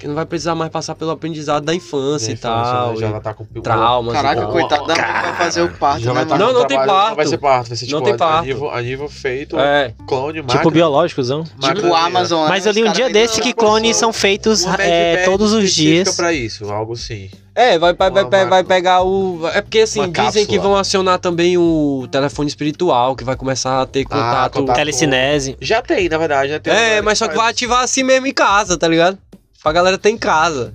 Que 0.01 0.07
não 0.09 0.15
vai 0.15 0.25
precisar 0.25 0.55
mais 0.55 0.71
passar 0.71 0.95
pelo 0.95 1.11
aprendizado 1.11 1.63
da 1.65 1.75
infância, 1.75 2.29
Da 2.29 2.33
e 2.33 2.35
infância, 2.35 2.73
tal. 2.73 2.93
né? 2.93 2.97
Já 3.01 3.07
e 3.07 3.11
vai 3.11 3.19
estar 3.19 3.35
com 3.35 3.45
traumas. 3.45 4.13
Caraca, 4.15 4.41
e 4.41 4.43
tal. 4.45 4.53
coitado 4.53 4.87
da 4.87 4.95
mãe 4.95 5.05
vai 5.23 5.37
fazer 5.37 5.63
o 5.63 5.69
parto, 5.77 6.01
Já 6.01 6.15
né, 6.15 6.25
mano? 6.25 6.39
Não, 6.39 6.53
não 6.55 6.67
tem 6.67 6.77
parto. 6.79 7.09
Não 7.11 7.17
vai 7.17 7.27
ser 7.27 7.39
parto, 7.39 7.69
vai 7.69 7.77
ser 7.77 7.87
Não 7.91 7.99
tipo 7.99 8.05
tem 8.05 8.15
a- 8.15 8.17
parto. 8.17 8.39
A 8.39 8.47
nível, 8.47 8.71
a 8.71 8.81
nível 8.81 9.09
feito, 9.11 9.59
É, 9.59 9.93
clone, 10.07 10.41
Tipo 10.41 10.55
máquina. 10.55 10.71
biológicozão. 10.73 11.45
máquina 11.61 11.75
Tipo 11.75 11.89
o 11.89 11.95
Amazon, 11.97 12.43
né? 12.45 12.49
Mas 12.49 12.65
eu 12.65 12.73
li 12.73 12.85
um 12.85 12.93
dia 12.93 13.11
desse 13.11 13.41
que 13.43 13.53
clones 13.53 13.97
são 13.97 14.11
feitos 14.13 14.65
é, 14.79 15.25
todos 15.25 15.53
os 15.53 15.71
dias. 15.71 16.17
pra 16.17 16.33
isso, 16.33 16.71
algo 16.73 16.95
assim. 16.95 17.29
É, 17.61 17.79
vai, 17.79 17.93
vai, 17.93 18.11
vai, 18.11 18.47
vai, 18.47 18.65
pegar 18.65 19.03
o. 19.03 19.47
É 19.53 19.61
porque 19.61 19.81
assim, 19.81 20.01
Uma 20.01 20.09
dizem 20.09 20.25
cápsula. 20.25 20.47
que 20.47 20.59
vão 20.59 20.77
acionar 20.77 21.19
também 21.19 21.59
o 21.59 22.09
telefone 22.11 22.49
espiritual, 22.49 23.15
que 23.15 23.23
vai 23.23 23.37
começar 23.37 23.83
a 23.83 23.87
ter 23.87 24.05
contato. 24.05 24.55
contato. 24.55 24.77
Telecinese. 24.77 25.59
Já 25.61 25.83
tem, 25.83 26.09
na 26.09 26.17
verdade, 26.17 26.53
já 26.53 26.59
tem. 26.59 26.73
É, 26.73 27.03
mas 27.03 27.19
só 27.19 27.29
que 27.29 27.37
vai 27.37 27.51
ativar 27.51 27.85
assim 27.85 28.03
mesmo 28.03 28.27
em 28.27 28.33
casa, 28.33 28.79
tá 28.79 28.89
ligado? 28.89 29.19
Pra 29.63 29.73
galera 29.73 29.99
ter 29.99 30.09
em 30.09 30.17
casa. 30.17 30.73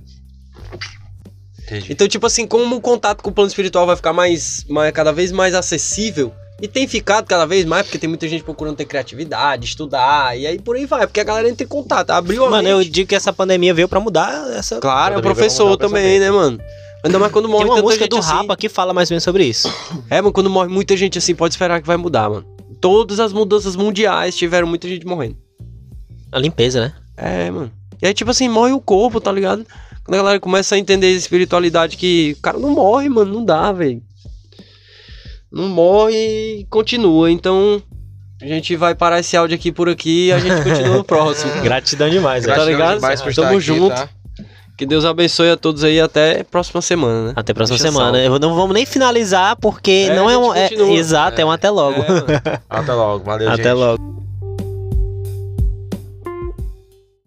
Entendi. 1.64 1.92
Então, 1.92 2.06
tipo 2.06 2.24
assim, 2.24 2.46
como 2.46 2.76
o 2.76 2.80
contato 2.80 3.20
com 3.20 3.30
o 3.30 3.32
plano 3.32 3.48
espiritual 3.48 3.84
vai 3.84 3.96
ficar 3.96 4.12
mais, 4.12 4.64
mais 4.68 4.92
cada 4.92 5.12
vez 5.12 5.32
mais 5.32 5.56
acessível, 5.56 6.32
e 6.60 6.66
tem 6.66 6.88
ficado 6.88 7.26
cada 7.26 7.44
vez 7.44 7.64
mais, 7.64 7.82
porque 7.84 7.98
tem 7.98 8.08
muita 8.08 8.26
gente 8.26 8.42
procurando 8.42 8.76
ter 8.76 8.86
criatividade, 8.86 9.66
estudar, 9.66 10.38
e 10.38 10.46
aí 10.46 10.58
por 10.58 10.76
aí 10.76 10.86
vai, 10.86 11.06
porque 11.06 11.20
a 11.20 11.24
galera 11.24 11.48
entra 11.48 11.64
em 11.64 11.68
contato, 11.68 12.10
abriu 12.10 12.46
a 12.46 12.50
Mano, 12.50 12.68
eu 12.68 12.78
mente. 12.78 12.90
digo 12.90 13.08
que 13.08 13.14
essa 13.14 13.32
pandemia 13.32 13.74
veio 13.74 13.88
pra 13.88 14.00
mudar 14.00 14.50
essa. 14.56 14.80
Claro, 14.80 15.18
é 15.18 15.22
professor 15.22 15.76
também, 15.76 16.18
né, 16.18 16.30
mano? 16.30 16.58
Ainda 17.04 17.18
mais 17.18 17.30
quando 17.30 17.48
morre 17.48 17.64
Tem 17.64 17.70
uma 17.70 17.76
tanta 17.76 17.86
música 17.86 18.04
gente 18.04 18.10
do 18.10 18.18
assim. 18.18 18.32
Rapa 18.32 18.56
que 18.56 18.68
fala 18.68 18.92
mais 18.94 19.10
ou 19.10 19.14
menos 19.14 19.24
sobre 19.24 19.44
isso. 19.44 19.72
É, 20.10 20.20
mano, 20.20 20.32
quando 20.32 20.48
morre 20.48 20.68
muita 20.68 20.96
gente 20.96 21.18
assim, 21.18 21.34
pode 21.34 21.54
esperar 21.54 21.80
que 21.80 21.86
vai 21.86 21.96
mudar, 21.96 22.30
mano. 22.30 22.46
Todas 22.80 23.20
as 23.20 23.32
mudanças 23.32 23.76
mundiais 23.76 24.34
tiveram 24.34 24.66
muita 24.66 24.88
gente 24.88 25.06
morrendo. 25.06 25.36
A 26.32 26.38
limpeza, 26.38 26.80
né? 26.80 26.92
É, 27.16 27.50
mano. 27.50 27.70
E 28.02 28.06
aí, 28.06 28.14
tipo 28.14 28.30
assim, 28.30 28.48
morre 28.48 28.72
o 28.72 28.80
corpo, 28.80 29.20
tá 29.20 29.30
ligado? 29.30 29.64
Quando 30.04 30.14
a 30.14 30.18
galera 30.18 30.40
começa 30.40 30.74
a 30.74 30.78
entender 30.78 31.08
a 31.08 31.10
espiritualidade 31.10 31.96
que 31.96 32.36
o 32.38 32.42
cara 32.42 32.58
não 32.58 32.70
morre, 32.70 33.08
mano, 33.08 33.32
não 33.32 33.44
dá, 33.44 33.72
velho. 33.72 34.02
Não 35.56 35.68
morre 35.68 36.60
e 36.60 36.66
continua. 36.68 37.30
Então, 37.30 37.82
a 38.42 38.46
gente 38.46 38.76
vai 38.76 38.94
parar 38.94 39.20
esse 39.20 39.36
áudio 39.36 39.54
aqui 39.56 39.72
por 39.72 39.88
aqui 39.88 40.26
e 40.26 40.32
a 40.32 40.38
gente 40.38 40.62
continua 40.62 40.96
no 40.98 41.02
próximo. 41.04 41.50
Gratidão 41.62 42.10
demais, 42.10 42.44
velho. 42.44 42.56
Tá 42.58 42.64
ligado? 42.64 42.96
demais 42.96 43.22
por 43.22 43.34
Tamo 43.34 43.48
aqui, 43.48 43.60
junto. 43.60 43.94
tá? 43.94 44.08
Que 44.76 44.84
Deus 44.84 45.06
abençoe 45.06 45.48
a 45.50 45.56
todos 45.56 45.82
aí 45.82 45.98
até 45.98 46.40
a 46.42 46.44
próxima 46.44 46.82
semana, 46.82 47.28
né? 47.28 47.32
Até 47.34 47.52
a 47.52 47.54
próxima 47.54 47.78
Deixa 47.78 47.90
semana. 47.90 48.18
Eu 48.18 48.38
não 48.38 48.54
vamos 48.54 48.74
nem 48.74 48.84
finalizar 48.84 49.56
porque 49.56 50.08
É, 50.10 50.14
não 50.14 50.28
é 50.28 50.36
um. 50.36 50.54
é- 50.54 50.68
exato, 50.92 51.40
é, 51.40 51.44
um 51.46 51.50
até 51.50 51.70
logo. 51.70 52.02
É. 52.02 52.60
Até 52.68 52.92
logo, 52.92 53.24
valeu, 53.24 53.48
até 53.48 53.62
gente. 53.62 53.72
logo. 53.72 54.25